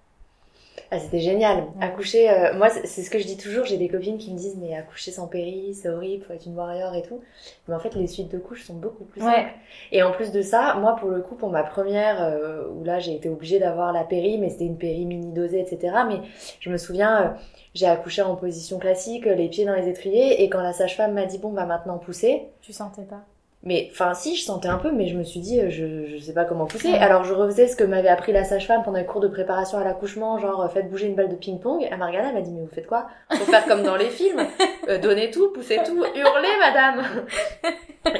Ah, 0.91 0.99
c'était 0.99 1.19
génial. 1.19 1.57
Ouais. 1.57 1.85
Accoucher, 1.85 2.29
euh, 2.29 2.53
moi, 2.55 2.69
c'est 2.69 3.03
ce 3.03 3.09
que 3.09 3.19
je 3.19 3.25
dis 3.25 3.35
toujours. 3.35 3.65
J'ai 3.65 3.77
des 3.77 3.89
copines 3.89 4.17
qui 4.17 4.31
me 4.31 4.37
disent, 4.37 4.55
mais 4.57 4.75
accoucher 4.75 5.11
sans 5.11 5.27
péri, 5.27 5.73
c'est 5.73 5.89
horrible, 5.89 6.23
faut 6.23 6.33
être 6.33 6.45
une 6.45 6.55
warrior 6.55 6.95
et 6.95 7.01
tout. 7.01 7.19
Mais 7.67 7.75
en 7.75 7.79
fait, 7.79 7.93
les 7.95 8.07
suites 8.07 8.31
de 8.31 8.37
couches 8.37 8.65
sont 8.65 8.75
beaucoup 8.75 9.03
plus 9.03 9.21
Ouais. 9.21 9.33
simples. 9.35 9.49
Et 9.91 10.01
en 10.03 10.11
plus 10.11 10.31
de 10.31 10.41
ça, 10.41 10.75
moi, 10.79 10.95
pour 10.95 11.09
le 11.09 11.21
coup, 11.21 11.35
pour 11.35 11.49
ma 11.49 11.63
première, 11.63 12.23
euh, 12.23 12.67
où 12.69 12.83
là, 12.85 12.99
j'ai 12.99 13.15
été 13.15 13.27
obligée 13.27 13.59
d'avoir 13.59 13.91
la 13.91 14.03
péri, 14.05 14.37
mais 14.37 14.49
c'était 14.49 14.65
une 14.65 14.77
péri 14.77 15.05
mini 15.05 15.33
dosée, 15.33 15.59
etc. 15.59 15.93
Mais 16.07 16.21
je 16.61 16.69
me 16.69 16.77
souviens, 16.77 17.21
euh, 17.21 17.29
j'ai 17.73 17.87
accouché 17.87 18.21
en 18.21 18.35
position 18.35 18.79
classique, 18.79 19.25
les 19.25 19.49
pieds 19.49 19.65
dans 19.65 19.75
les 19.75 19.89
étriers, 19.89 20.41
et 20.43 20.49
quand 20.49 20.61
la 20.61 20.73
sage-femme 20.73 21.13
m'a 21.13 21.25
dit, 21.25 21.37
bon, 21.37 21.49
va 21.51 21.65
maintenant 21.65 21.97
pousser, 21.97 22.43
Tu 22.61 22.71
sentais 22.71 23.03
pas? 23.03 23.25
Mais 23.67 23.89
enfin 23.91 24.13
si, 24.13 24.37
je 24.37 24.43
sentais 24.45 24.69
un 24.69 24.77
peu, 24.77 24.93
mais 24.93 25.07
je 25.07 25.17
me 25.17 25.23
suis 25.25 25.41
dit, 25.41 25.59
euh, 25.59 25.69
je, 25.69 26.05
je 26.05 26.17
sais 26.23 26.33
pas 26.33 26.45
comment 26.45 26.65
pousser. 26.67 26.93
Alors 26.93 27.25
je 27.25 27.33
refaisais 27.33 27.67
ce 27.67 27.75
que 27.75 27.83
m'avait 27.83 28.07
appris 28.07 28.31
la 28.31 28.45
sage-femme 28.45 28.81
pendant 28.81 28.97
les 28.97 29.05
cours 29.05 29.19
de 29.19 29.27
préparation 29.27 29.77
à 29.77 29.83
l'accouchement, 29.83 30.39
genre 30.39 30.61
euh, 30.61 30.69
faites 30.69 30.89
bouger 30.89 31.07
une 31.07 31.15
balle 31.15 31.27
de 31.27 31.35
ping-pong. 31.35 31.85
Elle 31.91 31.97
m'a 31.97 32.07
regardée, 32.07 32.29
elle 32.29 32.35
m'a 32.35 32.41
dit, 32.41 32.53
mais 32.53 32.61
vous 32.61 32.73
faites 32.73 32.87
quoi 32.87 33.07
Faut 33.29 33.43
faire 33.43 33.65
comme 33.65 33.83
dans 33.83 33.97
les 33.97 34.09
films, 34.09 34.41
Euh, 34.87 34.99
donnez 34.99 35.31
tout, 35.31 35.51
poussez 35.51 35.81
tout, 35.85 35.97
hurlez 35.97 36.55
madame 36.61 37.03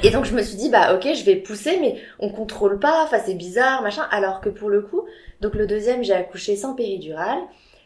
Et 0.03 0.09
donc 0.09 0.25
je 0.25 0.35
me 0.35 0.41
suis 0.41 0.57
dit, 0.57 0.69
bah 0.69 0.93
ok, 0.93 1.07
je 1.13 1.23
vais 1.23 1.37
pousser, 1.37 1.77
mais 1.79 1.95
on 2.19 2.29
contrôle 2.29 2.77
pas, 2.77 3.03
enfin 3.05 3.19
c'est 3.25 3.35
bizarre, 3.35 3.81
machin. 3.81 4.03
Alors 4.11 4.41
que 4.41 4.49
pour 4.49 4.69
le 4.69 4.81
coup, 4.81 5.03
donc 5.39 5.55
le 5.55 5.65
deuxième, 5.65 6.03
j'ai 6.03 6.13
accouché 6.13 6.57
sans 6.57 6.75
péridurale. 6.75 7.39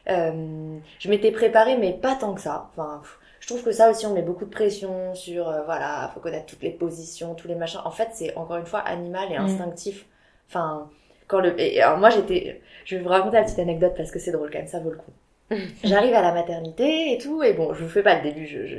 Euh, 0.10 0.78
je 0.98 1.10
m'étais 1.10 1.30
préparée, 1.30 1.78
mais 1.78 1.94
pas 1.94 2.16
tant 2.16 2.34
que 2.34 2.42
ça. 2.42 2.72
Enfin, 2.72 3.02
pff, 3.04 3.20
je 3.42 3.48
trouve 3.48 3.64
que 3.64 3.74
ça 3.74 3.92
aussi, 3.92 4.08
on 4.08 4.14
met 4.16 4.24
beaucoup 4.24 4.46
de 4.46 4.52
pression 4.52 5.16
sur, 5.16 5.50
euh, 5.50 5.64
voilà, 5.66 6.12
faut 6.14 6.22
connaître 6.22 6.48
toutes 6.48 6.64
les 6.64 6.72
positions, 6.72 7.36
tous 7.36 7.50
les 7.50 7.56
machins. 7.56 7.82
En 7.86 7.92
fait, 7.92 8.10
c'est 8.14 8.36
encore 8.38 8.58
une 8.58 8.68
fois 8.68 8.80
animal 8.82 9.32
et 9.34 9.38
Mm. 9.38 9.38
instinctif. 9.38 10.08
Enfin, 10.50 10.90
quand 11.28 11.42
le, 11.42 11.60
et 11.62 11.82
alors 11.82 12.00
moi 12.00 12.12
j'étais, 12.12 12.62
je 12.86 12.98
vais 12.98 13.04
vous 13.04 13.10
raconter 13.10 13.38
la 13.38 13.44
petite 13.44 13.60
anecdote 13.60 13.96
parce 13.98 14.12
que 14.12 14.20
c'est 14.20 14.32
drôle 14.34 14.52
quand 14.52 14.60
même, 14.60 14.68
ça 14.68 14.80
vaut 14.82 14.92
le 14.92 14.98
coup. 14.98 15.14
J'arrive 15.84 16.14
à 16.16 16.24
la 16.24 16.34
maternité 16.34 17.14
et 17.14 17.20
tout, 17.20 17.44
et 17.44 17.54
bon, 17.54 17.74
je 17.76 17.84
vous 17.84 17.90
fais 17.90 18.04
pas 18.04 18.16
le 18.18 18.24
début, 18.24 18.48
je, 18.48 18.68
je... 18.68 18.78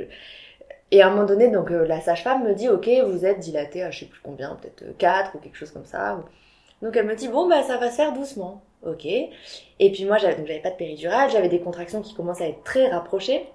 Et 0.91 1.01
à 1.01 1.07
un 1.07 1.09
moment 1.11 1.25
donné, 1.25 1.49
donc 1.49 1.71
euh, 1.71 1.85
la 1.87 2.01
sage-femme 2.01 2.43
me 2.45 2.53
dit, 2.53 2.69
ok, 2.69 2.89
vous 3.07 3.25
êtes 3.25 3.39
dilatée 3.39 3.83
à 3.83 3.91
je 3.91 4.01
sais 4.01 4.05
plus 4.05 4.21
combien, 4.23 4.55
peut-être 4.55 4.83
euh, 4.83 4.93
4 4.97 5.35
ou 5.35 5.39
quelque 5.39 5.57
chose 5.57 5.71
comme 5.71 5.85
ça. 5.85 6.17
ou- 6.17 6.85
Donc 6.85 6.97
elle 6.97 7.07
me 7.07 7.15
dit, 7.15 7.29
bon, 7.29 7.49
bah 7.49 7.63
ça 7.63 7.77
va 7.77 7.91
se 7.91 7.95
faire 7.97 8.13
doucement. 8.13 8.63
Ok. 8.85 9.05
Et 9.05 9.91
puis 9.91 10.05
moi, 10.05 10.17
j'avais 10.17 10.35
donc 10.35 10.47
j'avais 10.47 10.61
pas 10.61 10.71
de 10.71 10.75
péridurale, 10.75 11.29
j'avais 11.31 11.49
des 11.49 11.59
contractions 11.61 12.01
qui 12.01 12.13
commençaient 12.15 12.45
à 12.45 12.49
être 12.49 12.63
très 12.63 12.89
rapprochées. 12.89 13.47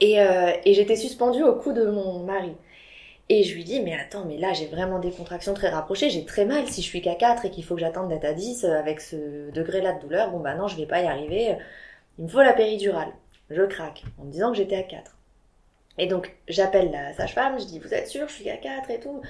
Et, 0.00 0.20
euh, 0.20 0.52
et 0.64 0.74
j'étais 0.74 0.96
suspendue 0.96 1.42
au 1.42 1.54
cou 1.54 1.72
de 1.72 1.84
mon 1.84 2.20
mari. 2.24 2.52
Et 3.28 3.42
je 3.42 3.54
lui 3.54 3.64
dis, 3.64 3.80
mais 3.80 3.94
attends, 3.94 4.24
mais 4.26 4.36
là 4.36 4.52
j'ai 4.52 4.66
vraiment 4.66 4.98
des 4.98 5.10
contractions 5.10 5.54
très 5.54 5.70
rapprochées, 5.70 6.10
j'ai 6.10 6.24
très 6.26 6.44
mal 6.44 6.66
si 6.68 6.82
je 6.82 6.86
suis 6.86 7.00
qu'à 7.00 7.14
4 7.14 7.46
et 7.46 7.50
qu'il 7.50 7.64
faut 7.64 7.74
que 7.74 7.80
j'attende 7.80 8.08
d'être 8.08 8.24
à 8.26 8.34
10 8.34 8.64
euh, 8.64 8.78
avec 8.78 9.00
ce 9.00 9.50
degré-là 9.52 9.94
de 9.94 10.00
douleur. 10.00 10.30
Bon 10.30 10.40
bah 10.40 10.54
non, 10.54 10.68
je 10.68 10.76
vais 10.76 10.86
pas 10.86 11.00
y 11.02 11.06
arriver. 11.06 11.56
Il 12.18 12.24
me 12.24 12.28
faut 12.28 12.42
la 12.42 12.52
péridurale. 12.52 13.12
Je 13.50 13.62
craque 13.62 14.04
en 14.18 14.24
me 14.24 14.30
disant 14.32 14.50
que 14.50 14.56
j'étais 14.58 14.76
à 14.76 14.82
4. 14.82 15.16
Et 15.98 16.06
donc 16.06 16.34
j'appelle 16.48 16.90
la 16.90 17.12
sage-femme, 17.14 17.58
je 17.58 17.64
dis, 17.66 17.78
vous 17.78 17.94
êtes 17.94 18.08
sûr, 18.08 18.28
je 18.28 18.34
suis 18.34 18.50
à 18.50 18.56
4 18.56 18.90
et 18.90 19.00
tout. 19.00 19.22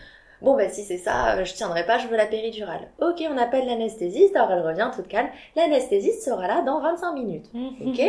Bon 0.45 0.55
bah 0.57 0.69
si 0.69 0.85
c'est 0.85 0.99
ça, 0.99 1.37
euh, 1.39 1.45
je 1.47 1.55
tiendrai 1.55 1.87
pas, 1.87 1.97
je 1.97 2.07
veux 2.07 2.19
la 2.19 2.27
péridurale. 2.27 2.91
Ok, 3.01 3.25
on 3.31 3.39
appelle 3.39 3.65
l'anesthésiste, 3.67 4.37
alors 4.37 4.53
elle 4.53 4.61
revient 4.61 4.91
toute 4.95 5.09
calme. 5.09 5.31
L'anesthésiste 5.57 6.23
sera 6.23 6.47
là 6.47 6.61
dans 6.61 6.83
25 6.83 7.15
minutes. 7.15 7.47
Ok 7.87 8.03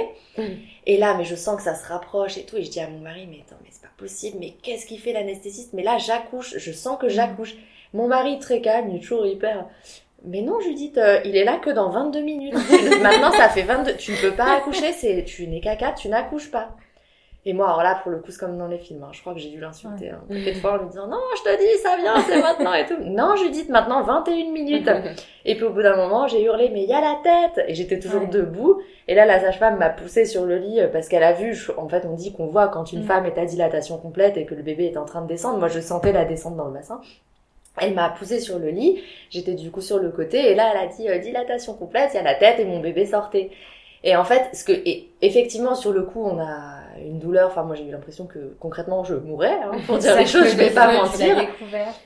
Et 0.85 0.97
là, 0.97 1.15
mais 1.17 1.23
je 1.23 1.35
sens 1.35 1.55
que 1.55 1.63
ça 1.63 1.75
se 1.75 1.87
rapproche 1.87 2.37
et 2.37 2.43
tout. 2.43 2.57
Et 2.57 2.63
je 2.63 2.69
dis 2.69 2.81
à 2.81 2.89
mon 2.89 2.99
mari, 2.99 3.25
mais 3.29 3.37
attends, 3.37 3.55
mais 3.63 3.69
c'est 3.71 3.81
pas 3.81 3.93
possible. 3.95 4.37
Mais 4.41 4.51
qu'est-ce 4.61 4.85
qu'il 4.85 4.99
fait 4.99 5.13
l'anesthésiste? 5.13 5.71
Mais 5.71 5.83
là, 5.83 5.97
j'accouche. 5.97 6.57
Je 6.57 6.71
sens 6.73 6.97
que 6.99 7.07
j'accouche. 7.07 7.55
Mon 7.93 8.09
mari, 8.09 8.37
très 8.39 8.59
calme, 8.59 8.89
il 8.89 8.97
est 8.97 8.99
toujours 8.99 9.25
hyper. 9.25 9.65
Mais 10.25 10.41
non, 10.41 10.59
Judith, 10.59 10.97
euh, 10.97 11.21
il 11.23 11.37
est 11.37 11.45
là 11.45 11.57
que 11.57 11.69
dans 11.69 11.89
22 11.89 12.19
minutes. 12.19 12.53
Maintenant, 13.01 13.31
ça 13.31 13.47
fait 13.47 13.61
22. 13.61 13.95
Tu 13.95 14.11
ne 14.11 14.17
peux 14.17 14.35
pas 14.35 14.57
accoucher. 14.57 14.91
C'est, 14.91 15.23
tu 15.23 15.47
n'es 15.47 15.61
qu'à 15.61 15.77
4, 15.77 16.01
tu 16.01 16.09
n'accouches 16.09 16.51
pas. 16.51 16.75
Et 17.47 17.53
moi, 17.53 17.67
alors 17.67 17.83
là, 17.83 17.99
pour 18.01 18.11
le 18.11 18.17
coup, 18.17 18.31
c'est 18.31 18.39
comme 18.39 18.57
dans 18.57 18.67
les 18.67 18.79
films. 18.79 19.03
hein. 19.03 19.09
Je 19.11 19.21
crois 19.21 19.33
que 19.35 19.39
j'ai 19.39 19.49
dû 19.49 19.59
l'insulter 19.59 20.11
paquet 20.27 20.51
de 20.53 20.57
fois 20.57 20.73
en 20.73 20.77
lui 20.77 20.87
disant 20.89 21.07
non, 21.07 21.19
je 21.37 21.43
te 21.43 21.59
dis, 21.59 21.77
ça 21.79 21.95
vient, 21.95 22.19
c'est 22.21 22.41
maintenant 22.41 22.73
et 22.73 22.85
tout. 22.85 22.95
Non, 23.03 23.35
Judith, 23.35 23.69
maintenant 23.69 24.01
21 24.01 24.51
minutes. 24.51 24.89
Et 25.45 25.53
puis 25.53 25.63
au 25.63 25.69
bout 25.69 25.83
d'un 25.83 25.95
moment, 25.95 26.27
j'ai 26.27 26.43
hurlé, 26.43 26.69
mais 26.73 26.81
il 26.83 26.89
y 26.89 26.93
a 26.93 27.01
la 27.01 27.19
tête 27.23 27.63
Et 27.67 27.75
j'étais 27.75 27.99
toujours 27.99 28.21
Ouais. 28.21 28.27
debout. 28.29 28.81
Et 29.07 29.13
là, 29.13 29.25
la 29.27 29.39
sage-femme 29.39 29.77
m'a 29.77 29.89
poussée 29.91 30.25
sur 30.25 30.45
le 30.45 30.57
lit 30.57 30.81
euh, 30.81 30.87
parce 30.87 31.07
qu'elle 31.07 31.21
a 31.21 31.33
vu, 31.33 31.55
en 31.77 31.87
fait, 31.87 32.03
on 32.07 32.13
dit 32.15 32.33
qu'on 32.33 32.47
voit 32.47 32.67
quand 32.69 32.91
une 32.91 33.01
Mm. 33.01 33.07
femme 33.07 33.25
est 33.27 33.37
à 33.37 33.45
dilatation 33.45 33.99
complète 33.99 34.37
et 34.37 34.45
que 34.47 34.55
le 34.55 34.63
bébé 34.63 34.85
est 34.87 34.97
en 34.97 35.05
train 35.05 35.21
de 35.21 35.27
descendre. 35.27 35.59
Moi, 35.59 35.67
je 35.67 35.79
sentais 35.79 36.11
la 36.13 36.25
descente 36.25 36.57
dans 36.57 36.65
le 36.65 36.73
bassin. 36.73 36.99
Elle 37.77 37.93
m'a 37.93 38.09
poussée 38.09 38.39
sur 38.39 38.57
le 38.57 38.69
lit. 38.69 39.03
J'étais 39.29 39.53
du 39.53 39.69
coup 39.69 39.81
sur 39.81 39.99
le 39.99 40.09
côté. 40.09 40.49
Et 40.51 40.55
là, 40.55 40.71
elle 40.73 40.87
a 40.89 40.91
dit 40.91 41.07
euh, 41.09 41.19
dilatation 41.19 41.73
complète, 41.75 42.11
il 42.13 42.15
y 42.15 42.19
a 42.19 42.23
la 42.23 42.33
tête 42.35 42.59
et 42.59 42.65
mon 42.65 42.79
bébé 42.79 43.05
sortait. 43.05 43.51
Et 44.05 44.15
en 44.15 44.23
fait, 44.23 44.55
ce 44.55 44.63
que, 44.63 44.71
et 44.71 45.09
effectivement, 45.23 45.73
sur 45.73 45.91
le 45.91 46.03
coup, 46.03 46.23
on 46.23 46.39
a 46.39 46.75
une 47.03 47.17
douleur. 47.17 47.47
Enfin, 47.47 47.63
moi, 47.63 47.75
j'ai 47.75 47.85
eu 47.85 47.91
l'impression 47.91 48.27
que 48.27 48.55
concrètement, 48.59 49.03
je 49.03 49.15
mourrais, 49.15 49.57
hein, 49.63 49.71
pour 49.87 49.97
dire 49.97 50.15
les 50.15 50.27
choses. 50.27 50.47
Je 50.47 50.55
vais 50.55 50.69
pas 50.69 50.93
mentir. 50.93 51.35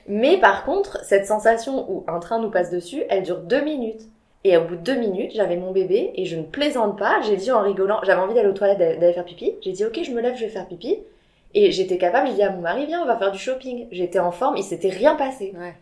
Mais 0.08 0.38
par 0.38 0.64
contre, 0.64 1.04
cette 1.04 1.28
sensation 1.28 1.91
où 1.91 2.06
un 2.08 2.20
train 2.20 2.39
nous 2.39 2.50
passe 2.50 2.72
dessus, 2.72 3.04
elle 3.10 3.24
dure 3.24 3.39
deux 3.39 3.62
minutes. 3.62 4.02
Et 4.45 4.56
au 4.56 4.64
bout 4.64 4.78
de 4.78 4.82
deux 4.82 4.95
minutes, 4.95 5.34
j'avais 5.36 5.58
mon 5.58 5.72
bébé 5.72 6.12
et 6.16 6.24
je 6.24 6.38
ne 6.38 6.43
plaisante 6.43 6.97
pas. 6.97 7.20
J'ai 7.22 7.36
dit 7.36 7.52
en 7.52 7.60
rigolant, 7.60 8.00
j'avais 8.04 8.22
envie 8.22 8.34
d'aller 8.34 8.47
aux 8.47 8.54
toilettes, 8.54 8.78
d'aller 8.78 8.95
d'aller 8.95 9.12
faire 9.12 9.26
pipi. 9.26 9.56
J'ai 9.62 9.74
dit 9.74 9.84
ok, 9.84 10.00
je 10.02 10.12
me 10.12 10.22
lève, 10.22 10.36
je 10.38 10.45
vais 10.45 10.50
faire 10.50 10.66
pipi. 10.66 11.00
Et 11.54 11.72
j'étais 11.72 11.97
capable, 11.97 12.28
j'ai 12.28 12.36
dit 12.36 12.43
à 12.43 12.52
mon 12.52 12.62
mari, 12.62 12.86
viens, 12.86 13.02
on 13.02 13.06
va 13.06 13.18
faire 13.18 13.32
du 13.32 13.39
shopping. 13.39 13.88
J'étais 13.91 14.20
en 14.20 14.32
forme, 14.32 14.56
il 14.56 14.64
s'était 14.64 14.89
rien 14.89 15.16
passé. 15.16 15.54
Ouais. 15.60 15.74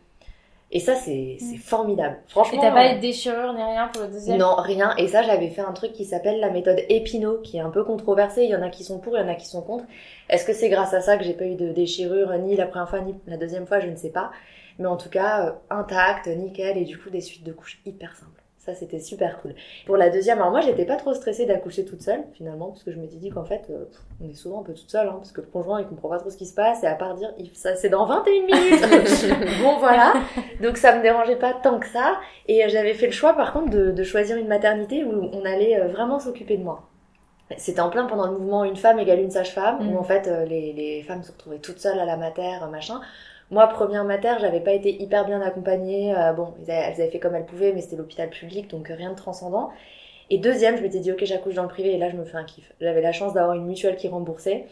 Et 0.72 0.80
ça, 0.82 0.95
c'est 0.95 1.38
c'est 1.39 1.55
Mm. 1.55 1.59
formidable. 1.59 2.20
Et 2.26 2.30
Franchement. 2.32 2.61
t'as 2.61 2.72
pas 2.72 2.88
euh, 2.88 2.91
eu 2.91 2.95
de 2.95 2.99
déchirure 3.01 3.53
ni 3.53 3.63
rien 3.63 3.88
pour 3.88 4.01
le 4.03 4.09
deuxième? 4.09 4.38
Non, 4.38 4.55
rien. 4.55 4.95
Et 4.97 5.07
ça, 5.07 5.22
j'avais 5.24 5.49
fait 5.49 5.61
un 5.61 5.72
truc 5.74 5.93
qui 5.93 6.03
s'appelle 6.05 6.39
la 6.41 6.49
méthode 6.49 6.82
Epino, 6.89 7.39
qui 7.39 7.57
est 7.57 7.61
un 7.61 7.70
peu 7.70 7.84
controversée. 7.86 8.43
Il 8.43 8.49
y 8.49 8.55
en 8.55 8.61
a 8.61 8.70
qui 8.70 8.84
sont 8.84 8.99
pour, 8.99 9.15
il 9.18 9.22
y 9.22 9.24
en 9.24 9.30
a 9.30 9.36
qui 9.36 9.45
sont 9.47 9.61
contre. 9.61 9.86
Est-ce 10.30 10.45
que 10.45 10.53
c'est 10.53 10.70
grâce 10.70 10.93
à 10.93 11.01
ça 11.01 11.18
que 11.18 11.24
j'ai 11.24 11.34
pas 11.34 11.45
eu 11.45 11.55
de 11.55 11.72
déchirure, 11.72 12.34
ni 12.39 12.55
la 12.57 12.65
première 12.68 12.89
fois, 12.89 12.99
ni 12.99 13.15
la 13.28 13.38
deuxième 13.38 13.65
fois, 13.65 13.80
je 13.80 13.88
ne 13.88 13.95
sais 13.95 14.09
pas. 14.11 14.32
Mais 14.80 14.88
en 14.88 14.97
tout 14.97 15.09
cas, 15.09 15.47
euh, 15.47 15.51
intact, 15.70 16.28
nickel, 16.28 16.78
et 16.78 16.84
du 16.86 16.97
coup, 16.99 17.09
des 17.09 17.22
suites 17.22 17.43
de 17.45 17.53
couches 17.53 17.80
hyper 17.86 18.15
simples. 18.15 18.36
Ça, 18.68 18.76
c'était 18.76 18.99
super 18.99 19.41
cool. 19.41 19.55
Pour 19.86 19.95
la 19.95 20.09
deuxième, 20.09 20.39
alors 20.39 20.51
moi, 20.51 20.59
j'étais 20.59 20.84
pas 20.84 20.97
trop 20.97 21.13
stressée 21.13 21.45
d'accoucher 21.45 21.86
toute 21.86 22.01
seule, 22.01 22.26
finalement, 22.34 22.68
parce 22.68 22.84
que 22.84 22.91
je 22.91 22.99
m'étais 22.99 23.15
dit 23.15 23.30
qu'en 23.30 23.45
fait, 23.45 23.61
euh, 23.70 23.86
on 24.22 24.30
est 24.30 24.34
souvent 24.34 24.59
un 24.59 24.63
peu 24.63 24.74
toute 24.74 24.91
seule, 24.91 25.07
hein, 25.07 25.15
parce 25.15 25.32
que 25.32 25.39
le 25.39 25.47
conjoint, 25.47 25.80
il 25.80 25.88
comprend 25.88 26.09
pas 26.09 26.20
trop 26.20 26.30
ce 26.30 26.36
qui 26.36 26.45
se 26.45 26.53
passe, 26.53 26.84
et 26.84 26.86
à 26.88 26.95
part 26.95 27.15
dire, 27.15 27.34
ça, 27.53 27.78
c'est 27.78 27.88
dans 27.88 28.05
21 28.05 28.34
minutes. 28.45 28.82
bon, 29.63 29.78
voilà. 29.80 30.15
Donc, 30.61 30.76
ça 30.76 30.97
me 30.97 31.01
dérangeait 31.01 31.38
pas 31.38 31.53
tant 31.53 31.80
que 31.80 31.88
ça. 31.88 32.18
Et 32.49 32.65
euh, 32.65 32.68
j'avais 32.68 32.93
fait 32.93 33.05
le 33.05 33.13
choix, 33.13 33.32
par 33.36 33.53
contre, 33.53 33.70
de, 33.70 33.91
de 33.91 34.03
choisir 34.03 34.36
une 34.36 34.49
maternité 34.49 35.05
où 35.05 35.30
on 35.32 35.45
allait 35.45 35.80
euh, 35.80 35.88
vraiment 35.88 36.20
s'occuper 36.20 36.57
de 36.57 36.63
moi. 36.63 36.89
C'était 37.55 37.80
en 37.80 37.89
plein 37.89 38.03
pendant 38.03 38.26
le 38.30 38.34
mouvement 38.38 38.65
Une 38.65 38.76
femme 38.76 38.99
égale 38.99 39.22
une 39.22 39.32
sage-femme, 39.32 39.78
Mm. 39.80 39.95
où 39.95 39.97
en 39.97 40.03
fait, 40.03 40.30
les, 40.49 40.74
les 40.74 41.03
femmes 41.03 41.24
se 41.24 41.32
retrouvaient 41.32 41.59
toutes 41.59 41.80
seules 41.80 41.99
à 41.99 42.03
la 42.03 42.18
mater, 42.18 42.57
machin. 42.70 42.99
Moi, 43.49 43.65
première 43.67 44.03
mater, 44.03 44.35
j'avais 44.39 44.59
pas 44.59 44.73
été 44.73 45.01
hyper 45.01 45.25
bien 45.25 45.41
accompagnée. 45.41 46.13
Euh, 46.15 46.33
bon, 46.33 46.53
elles 46.67 46.71
avaient 46.71 47.09
fait 47.09 47.19
comme 47.19 47.35
elles 47.35 47.45
pouvaient, 47.45 47.71
mais 47.73 47.81
c'était 47.81 47.95
l'hôpital 47.95 48.29
public, 48.29 48.69
donc 48.69 48.87
rien 48.89 49.11
de 49.11 49.15
transcendant. 49.15 49.69
Et 50.29 50.37
deuxième, 50.37 50.75
je 50.75 50.81
m'étais 50.81 50.99
dit, 50.99 51.11
ok, 51.11 51.23
j'accouche 51.23 51.53
dans 51.55 51.63
le 51.63 51.69
privé, 51.69 51.93
et 51.93 51.97
là, 51.97 52.09
je 52.09 52.17
me 52.17 52.25
fais 52.25 52.37
un 52.37 52.43
kiff. 52.43 52.73
J'avais 52.81 53.01
la 53.01 53.13
chance 53.13 53.33
d'avoir 53.33 53.55
une 53.55 53.65
mutuelle 53.65 53.95
qui 53.95 54.09
remboursait. 54.09 54.65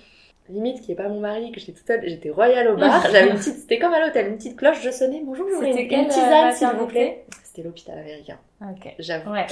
Limite, 0.50 0.82
qui 0.82 0.92
est 0.92 0.96
pas 0.96 1.08
mon 1.08 1.22
mari, 1.22 1.52
que 1.52 1.60
j'étais 1.60 1.72
toute 1.72 1.88
seule, 1.88 2.02
j'étais 2.06 2.30
royale 2.30 2.68
au 2.68 2.76
bar. 2.76 3.02
J'avais 3.12 3.30
une 3.30 3.38
petite, 3.38 3.56
c'était 3.56 3.80
comme 3.80 3.94
à 3.94 4.06
l'hôtel, 4.06 4.28
une 4.28 4.36
petite 4.36 4.58
cloche, 4.58 4.80
je 4.84 4.92
sonnais, 4.92 5.22
bonjour, 5.26 5.48
je 5.50 5.56
voulais 5.56 5.72
une, 5.72 5.92
une 6.02 6.08
tisane, 6.08 6.54
s'il 6.54 6.68
vous 6.68 6.86
plaît. 6.86 7.26
C'était 7.56 7.70
l'hôpital 7.70 7.98
américain. 7.98 8.38
Ok. 8.62 8.96
J'avoue. 9.00 9.32
Ouais. 9.32 9.46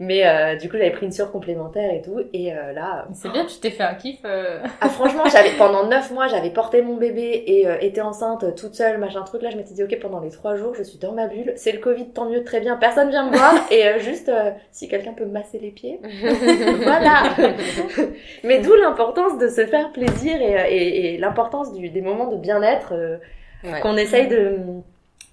Mais 0.00 0.26
euh, 0.26 0.56
du 0.56 0.68
coup, 0.68 0.76
j'avais 0.76 0.90
pris 0.90 1.06
une 1.06 1.12
sûre 1.12 1.30
complémentaire 1.30 1.92
et 1.94 2.02
tout. 2.02 2.20
Et 2.32 2.52
euh, 2.52 2.72
là. 2.72 3.06
C'est 3.14 3.30
bien, 3.30 3.44
tu 3.44 3.60
t'es 3.60 3.70
fait 3.70 3.84
un 3.84 3.94
kiff. 3.94 4.18
Euh... 4.24 4.58
Ah, 4.80 4.88
franchement, 4.88 5.22
j'avais 5.30 5.52
pendant 5.56 5.86
neuf 5.86 6.10
mois, 6.10 6.26
j'avais 6.26 6.50
porté 6.50 6.82
mon 6.82 6.96
bébé 6.96 7.44
et 7.46 7.68
euh, 7.68 7.78
été 7.80 8.00
enceinte 8.00 8.56
toute 8.56 8.74
seule, 8.74 8.98
machin 8.98 9.22
truc. 9.22 9.42
Là, 9.42 9.50
je 9.50 9.56
m'étais 9.56 9.74
dit, 9.74 9.84
ok, 9.84 9.96
pendant 10.00 10.18
les 10.18 10.30
trois 10.30 10.56
jours, 10.56 10.74
je 10.74 10.82
suis 10.82 10.98
dans 10.98 11.12
ma 11.12 11.28
bulle. 11.28 11.52
C'est 11.54 11.70
le 11.70 11.78
Covid, 11.78 12.08
tant 12.08 12.28
mieux, 12.28 12.42
très 12.42 12.58
bien. 12.58 12.76
Personne 12.78 13.10
vient 13.10 13.30
me 13.30 13.36
voir. 13.36 13.54
et 13.70 13.86
euh, 13.86 14.00
juste, 14.00 14.28
si 14.72 14.88
quelqu'un 14.88 15.12
peut 15.12 15.24
me 15.24 15.32
masser 15.32 15.60
les 15.60 15.70
pieds. 15.70 16.00
voilà. 16.82 17.22
Mais 18.42 18.58
d'où 18.58 18.74
l'importance 18.74 19.38
de 19.38 19.46
se 19.46 19.64
faire 19.66 19.92
plaisir 19.92 20.42
et, 20.42 20.76
et, 20.76 21.14
et 21.14 21.18
l'importance 21.18 21.72
des 21.72 22.00
moments 22.00 22.26
de 22.26 22.38
bien-être 22.38 22.92
ouais. 23.62 23.80
qu'on 23.82 23.96
essaye 23.96 24.26
de, 24.26 24.58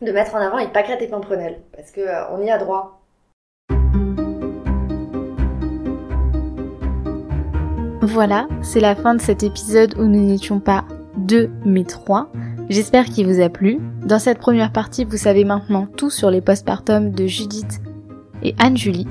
de 0.01 0.11
mettre 0.11 0.35
en 0.35 0.39
avant 0.39 0.57
pas 0.67 0.83
et 0.99 1.07
pimprenelle. 1.07 1.59
Parce 1.75 1.91
que 1.91 2.01
on 2.33 2.41
y 2.43 2.49
a 2.49 2.57
droit. 2.57 2.99
Voilà, 8.01 8.47
c'est 8.61 8.81
la 8.81 8.95
fin 8.95 9.15
de 9.15 9.21
cet 9.21 9.43
épisode 9.43 9.97
où 9.97 10.03
nous 10.03 10.25
n'étions 10.25 10.59
pas 10.59 10.83
deux 11.15 11.49
mais 11.65 11.85
trois. 11.85 12.29
J'espère 12.69 13.05
qu'il 13.05 13.27
vous 13.27 13.41
a 13.41 13.49
plu. 13.49 13.79
Dans 14.05 14.19
cette 14.19 14.39
première 14.39 14.71
partie, 14.71 15.05
vous 15.05 15.17
savez 15.17 15.45
maintenant 15.45 15.87
tout 15.97 16.09
sur 16.09 16.29
les 16.29 16.41
postpartum 16.41 17.11
de 17.11 17.27
Judith 17.27 17.81
et 18.41 18.55
Anne-Julie. 18.59 19.07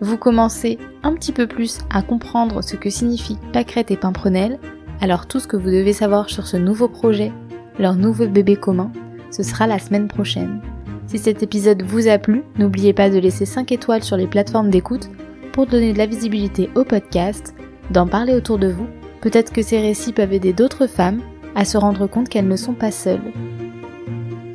Vous 0.00 0.16
commencez 0.16 0.78
un 1.02 1.12
petit 1.14 1.32
peu 1.32 1.46
plus 1.46 1.78
à 1.90 2.02
comprendre 2.02 2.62
ce 2.62 2.76
que 2.76 2.90
signifie 2.90 3.38
pâquerette 3.52 3.90
et 3.90 3.96
pimprenelle. 3.96 4.58
Alors 5.00 5.26
tout 5.26 5.38
ce 5.38 5.46
que 5.46 5.56
vous 5.56 5.70
devez 5.70 5.92
savoir 5.92 6.30
sur 6.30 6.46
ce 6.46 6.56
nouveau 6.56 6.88
projet, 6.88 7.32
leur 7.78 7.96
nouveau 7.96 8.26
bébé 8.26 8.56
commun, 8.56 8.90
ce 9.32 9.42
sera 9.42 9.66
la 9.66 9.80
semaine 9.80 10.06
prochaine. 10.06 10.60
Si 11.08 11.18
cet 11.18 11.42
épisode 11.42 11.82
vous 11.82 12.06
a 12.06 12.18
plu, 12.18 12.44
n'oubliez 12.58 12.92
pas 12.92 13.10
de 13.10 13.18
laisser 13.18 13.44
5 13.44 13.72
étoiles 13.72 14.04
sur 14.04 14.16
les 14.16 14.28
plateformes 14.28 14.70
d'écoute 14.70 15.10
pour 15.52 15.66
donner 15.66 15.92
de 15.92 15.98
la 15.98 16.06
visibilité 16.06 16.70
au 16.74 16.84
podcast 16.84 17.54
d'en 17.90 18.06
parler 18.06 18.34
autour 18.34 18.58
de 18.58 18.68
vous. 18.68 18.86
Peut-être 19.20 19.52
que 19.52 19.62
ces 19.62 19.80
récits 19.80 20.12
peuvent 20.12 20.32
aider 20.32 20.52
d'autres 20.52 20.86
femmes 20.86 21.20
à 21.54 21.64
se 21.64 21.76
rendre 21.76 22.06
compte 22.06 22.28
qu'elles 22.28 22.48
ne 22.48 22.56
sont 22.56 22.74
pas 22.74 22.90
seules. 22.90 23.32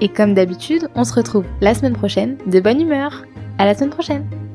Et 0.01 0.09
comme 0.09 0.33
d'habitude, 0.33 0.89
on 0.95 1.03
se 1.03 1.13
retrouve 1.13 1.45
la 1.61 1.73
semaine 1.73 1.95
prochaine 1.95 2.37
de 2.47 2.59
bonne 2.59 2.81
humeur. 2.81 3.25
À 3.57 3.65
la 3.65 3.73
semaine 3.73 3.89
prochaine! 3.89 4.46